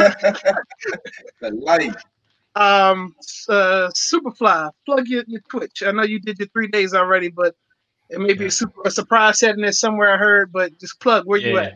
for 1.41 1.51
life. 1.51 1.97
Um, 2.55 3.15
uh, 3.49 3.91
Superfly, 3.95 4.71
plug 4.87 5.09
your, 5.09 5.25
your 5.27 5.43
Twitch. 5.51 5.83
I 5.85 5.91
know 5.91 6.05
you 6.05 6.21
did 6.21 6.39
your 6.39 6.49
three 6.49 6.69
days 6.69 6.95
already, 6.95 7.29
but 7.29 7.55
it 8.09 8.21
may 8.21 8.35
be 8.35 8.47
a 8.47 8.51
super 8.51 8.83
a 8.85 8.91
surprise 8.91 9.41
setting 9.41 9.63
there 9.63 9.73
somewhere. 9.73 10.15
I 10.15 10.17
heard, 10.17 10.53
but 10.53 10.79
just 10.79 11.01
plug 11.01 11.25
where 11.27 11.41
you 11.41 11.59
at. 11.59 11.75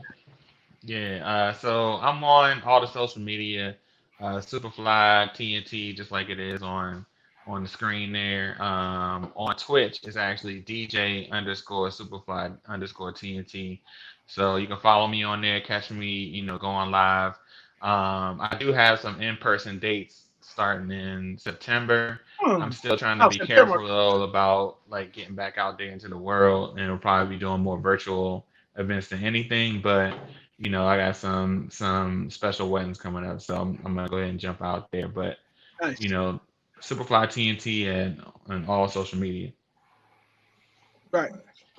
Yeah. 0.82 1.27
Uh, 1.27 1.52
so 1.55 1.94
I'm 1.94 2.22
on 2.24 2.62
all 2.62 2.81
the 2.81 2.86
social 2.86 3.20
media, 3.20 3.77
uh, 4.20 4.36
Superfly 4.36 5.35
TNT, 5.35 5.97
just 5.97 6.12
like 6.12 6.31
it 6.31 6.40
is 6.40 6.62
on 6.62 7.05
on 7.47 7.62
the 7.62 7.69
screen 7.69 8.12
there. 8.12 8.61
Um, 8.62 9.33
on 9.37 9.57
Twitch, 9.57 10.01
it's 10.05 10.17
actually 10.17 10.62
DJ 10.62 11.31
underscore 11.31 11.89
Superfly 11.89 12.57
underscore 12.69 13.12
TNT. 13.12 13.81
So 14.27 14.57
you 14.57 14.67
can 14.67 14.79
follow 14.79 15.09
me 15.09 15.25
on 15.25 15.41
there, 15.41 15.61
catch 15.61 15.91
me, 15.91 16.09
you 16.09 16.43
know, 16.43 16.59
go 16.59 16.69
on 16.69 16.91
live. 16.91 17.33
Um, 17.83 18.41
I 18.41 18.57
do 18.59 18.73
have 18.73 19.01
some 19.01 19.21
in-person 19.21 19.79
dates 19.79 20.27
starting 20.41 20.91
in 20.91 21.39
September. 21.39 22.21
Hmm. 22.39 22.62
I'm 22.62 22.73
still 22.73 22.97
trying 22.97 23.19
to 23.19 23.27
Oh, 23.27 23.29
be 23.29 23.39
September. 23.39 23.79
careful 23.79 23.89
though 23.89 24.23
about 24.23 24.79
like 24.89 25.12
getting 25.12 25.35
back 25.35 25.59
out 25.59 25.79
there 25.79 25.91
into 25.91 26.09
the 26.09 26.17
world, 26.17 26.79
and 26.79 26.89
we'll 26.89 26.99
probably 26.99 27.35
be 27.37 27.41
doing 27.41 27.61
more 27.61 27.79
virtual 27.79 28.47
events 28.77 29.09
than 29.09 29.25
anything. 29.25 29.81
But 29.81 30.15
you 30.59 30.71
know, 30.71 30.87
I 30.87 30.99
got 30.99 31.17
some 31.17 31.69
some 31.71 32.31
special 32.31 32.69
weddings 32.69 32.99
coming 32.99 33.25
up, 33.25 33.41
so 33.41 33.61
I'm, 33.61 33.79
I'm 33.85 33.95
gonna 33.95 34.09
go 34.09 34.19
ahead 34.19 34.31
and 34.31 34.41
jump 34.41 34.62
out 34.62 34.91
there. 34.93 35.09
But 35.09 35.39
Nice. 35.81 36.01
you 36.01 36.11
know, 36.11 36.41
Superfly 36.81 37.27
TNT 37.27 37.86
and 37.89 38.23
and 38.48 38.66
all 38.69 38.89
social 38.89 39.19
media. 39.19 39.52
Right. 41.12 41.32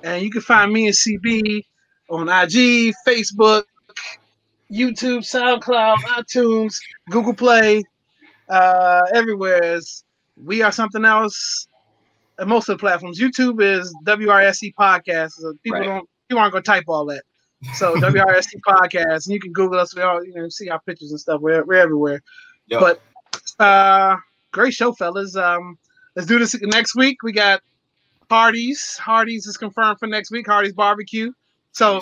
And 0.04 0.24
you 0.24 0.32
can 0.32 0.42
find 0.42 0.72
me 0.72 0.88
and 0.88 0.96
CB 0.96 1.64
on 2.10 2.28
IG, 2.28 2.94
Facebook, 3.08 3.64
YouTube, 4.72 5.20
SoundCloud, 5.20 5.98
iTunes, 5.98 6.76
Google 7.10 7.34
Play, 7.34 7.84
uh, 8.50 9.02
everywhere. 9.14 9.64
Is 9.64 10.04
we 10.42 10.62
are 10.62 10.72
something 10.72 11.06
else. 11.06 11.68
And 12.40 12.50
most 12.50 12.70
of 12.70 12.78
the 12.78 12.82
platforms. 12.82 13.20
YouTube 13.20 13.62
is 13.62 13.94
WRSC 14.06 14.74
podcast. 14.74 15.32
So 15.34 15.54
people 15.64 15.80
Right. 15.80 15.86
don't 15.86 16.10
you 16.30 16.38
aren't 16.38 16.54
gonna 16.54 16.64
type 16.64 16.86
all 16.88 17.06
that. 17.06 17.24
So 17.76 17.96
WRSC 17.96 18.54
podcast, 18.68 19.28
and 19.28 19.34
you 19.34 19.40
can 19.40 19.52
Google 19.52 19.80
us. 19.80 19.96
We 19.96 20.02
all 20.02 20.24
you 20.26 20.34
know 20.34 20.50
see 20.50 20.70
our 20.70 20.80
pictures 20.82 21.12
and 21.12 21.20
stuff. 21.20 21.42
We're, 21.42 21.64
we're 21.64 21.76
everywhere. 21.76 22.22
Yep. 22.68 22.80
But 22.80 23.64
uh, 23.64 24.16
great 24.52 24.74
show, 24.74 24.92
fellas. 24.94 25.36
Um, 25.36 25.78
let's 26.16 26.28
do 26.28 26.40
this 26.40 26.56
next 26.62 26.96
week. 26.96 27.24
We 27.24 27.32
got 27.32 27.62
Hardy's. 28.30 28.98
Hardy's 28.98 29.48
is 29.48 29.58
confirmed 29.58 30.00
for 30.00 30.08
next 30.08 30.32
week. 30.32 30.48
Hardy's 30.48 30.74
barbecue. 30.74 31.32
So 31.72 31.98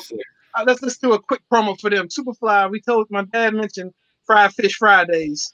uh, 0.56 0.64
let's 0.66 0.82
let's 0.82 0.98
do 0.98 1.14
a 1.14 1.20
quick 1.22 1.42
promo 1.52 1.80
for 1.80 1.90
them. 1.90 2.08
Superfly. 2.08 2.70
We 2.72 2.82
told 2.82 3.10
my 3.10 3.24
dad 3.24 3.54
mentioned 3.54 3.94
Fried 4.26 4.54
Fish 4.54 4.76
Fridays, 4.76 5.54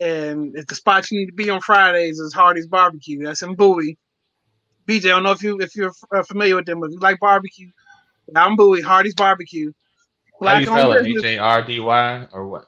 and 0.00 0.56
if 0.56 0.66
the 0.66 0.74
spot 0.74 1.10
you 1.10 1.18
need 1.20 1.26
to 1.26 1.32
be 1.32 1.50
on 1.50 1.60
Fridays 1.60 2.18
is 2.18 2.32
Hardy's 2.32 2.66
barbecue. 2.66 3.24
That's 3.24 3.42
in 3.42 3.54
Bowie. 3.54 3.98
BJ, 4.86 5.06
I 5.06 5.08
don't 5.08 5.22
know 5.22 5.30
if 5.30 5.42
you 5.42 5.60
if 5.60 5.76
you're 5.76 5.92
uh, 6.14 6.22
familiar 6.24 6.56
with 6.56 6.66
them, 6.66 6.80
but 6.80 6.86
if 6.86 6.92
you 6.92 6.98
like 6.98 7.20
barbecue, 7.20 7.70
I'm 8.34 8.56
Bowie. 8.56 8.82
Hardy's 8.82 9.14
barbecue. 9.14 9.72
How 10.40 10.54
do 10.54 10.60
you 10.60 10.66
spell 10.66 10.92
it? 10.92 11.06
H 11.06 11.24
A 11.24 11.38
R 11.38 11.62
D 11.62 11.78
Y 11.78 12.26
or 12.32 12.48
what? 12.48 12.66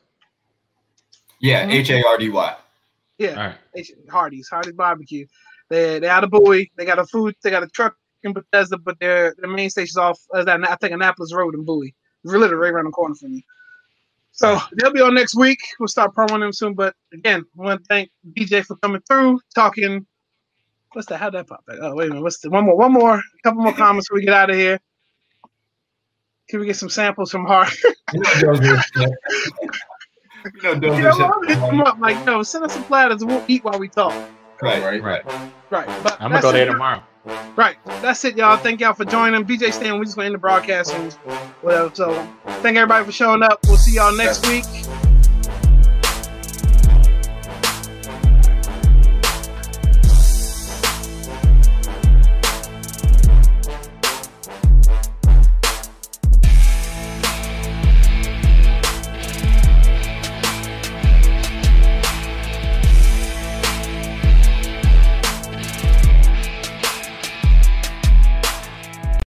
Yeah, 1.41 1.67
Mhm. 1.67 1.73
H 1.73 1.91
A 1.91 2.07
R 2.07 2.19
D 2.19 2.29
Y. 2.31 2.57
Yeah. 3.19 3.31
All 3.31 3.37
right. 3.37 3.57
H- 3.77 3.93
Hardy's, 4.11 4.49
Hardy's 4.49 4.75
barbecue. 4.75 5.27
They 5.71 5.99
they 5.99 6.09
out 6.09 6.25
of 6.25 6.31
Bowie. 6.31 6.71
They 6.77 6.85
got 6.85 6.99
a 6.99 7.07
food. 7.07 7.35
They 7.43 7.51
got 7.51 7.63
a 7.63 7.69
truck 7.69 7.97
in 8.23 8.33
Bethesda, 8.33 8.79
but 8.79 8.99
their 9.01 9.35
their 9.39 9.51
main 9.51 9.71
station's 9.71 9.97
off. 9.97 10.21
Uh, 10.35 10.45
that 10.45 10.69
I 10.69 10.77
think 10.77 10.93
Annapolis 10.93 11.33
Road 11.33 11.55
in 11.55 11.65
Bowie. 11.65 11.95
It's 12.25 12.33
literally 12.33 12.55
right 12.55 12.73
around 12.73 12.87
the 12.87 12.91
corner 12.91 13.15
from 13.15 13.33
me. 13.33 13.45
So 14.33 14.59
they'll 14.77 14.93
be 14.93 15.01
on 15.01 15.15
next 15.15 15.37
week. 15.37 15.61
We'll 15.79 15.87
start 15.87 16.13
promoting 16.13 16.41
them 16.41 16.53
soon. 16.53 16.75
But 16.75 16.97
again, 17.13 17.45
I 17.57 17.63
want 17.63 17.81
to 17.83 17.87
thank 17.89 18.11
DJ 18.37 18.65
for 18.65 18.75
coming 18.77 19.01
through, 19.09 19.41
talking. 19.55 20.05
What's 20.93 21.07
that? 21.09 21.19
How'd 21.19 21.35
that 21.35 21.47
pop 21.47 21.65
back? 21.67 21.77
Oh, 21.81 21.95
wait 21.95 22.07
a 22.07 22.09
minute. 22.11 22.23
What's 22.23 22.41
the 22.41 22.51
one 22.51 22.65
more? 22.65 22.77
One 22.77 22.93
more. 22.93 23.15
A 23.17 23.23
couple 23.45 23.63
more 23.63 23.73
comments 23.73 24.09
before 24.09 24.21
we 24.21 24.25
get 24.25 24.35
out 24.35 24.51
of 24.51 24.57
here. 24.57 24.81
Can 26.49 26.61
we 26.61 26.67
get 26.67 26.77
some 26.77 26.91
samples 26.91 27.31
from 27.31 27.47
Hard? 27.47 27.69
You 30.45 30.63
know, 30.63 30.75
Dozer 30.75 30.81
shit. 30.81 30.97
You 30.97 31.03
know, 31.03 31.13
you 31.13 31.19
know. 31.19 31.33
I'm 31.33 31.47
hit 31.49 31.61
them 31.61 31.81
up 31.81 31.99
like, 31.99 32.25
no, 32.27 32.43
send 32.43 32.65
us 32.65 32.73
some 32.75 32.85
platters 32.85 33.23
and 33.23 33.31
we'll 33.31 33.45
eat 33.49 33.65
while 33.65 33.79
we 33.79 33.89
talk. 33.89 34.13
Right, 34.63 34.83
Right. 34.83 35.03
right. 35.03 35.25
Right. 35.71 35.87
But 36.03 36.21
I'm 36.21 36.31
gonna 36.31 36.43
go 36.43 36.53
there 36.53 36.67
tomorrow. 36.67 37.03
Right. 37.57 37.77
That's 38.03 38.25
it, 38.25 38.37
y'all. 38.37 38.57
Thank 38.57 38.81
y'all 38.81 38.93
for 38.95 39.05
joining. 39.05 39.45
BJ 39.45 39.73
Stan, 39.73 39.99
we 39.99 40.05
just 40.05 40.17
gonna 40.17 40.27
end 40.27 40.35
the 40.35 40.39
broadcast 40.39 40.93
and 40.95 41.13
whatever. 41.63 41.91
So 41.95 42.13
thank 42.63 42.77
everybody 42.77 43.05
for 43.05 43.13
showing 43.13 43.43
up. 43.43 43.61
We'll 43.67 43.77
see 43.79 43.95
y'all 43.97 44.15
next 44.15 44.47
week. 44.47 44.65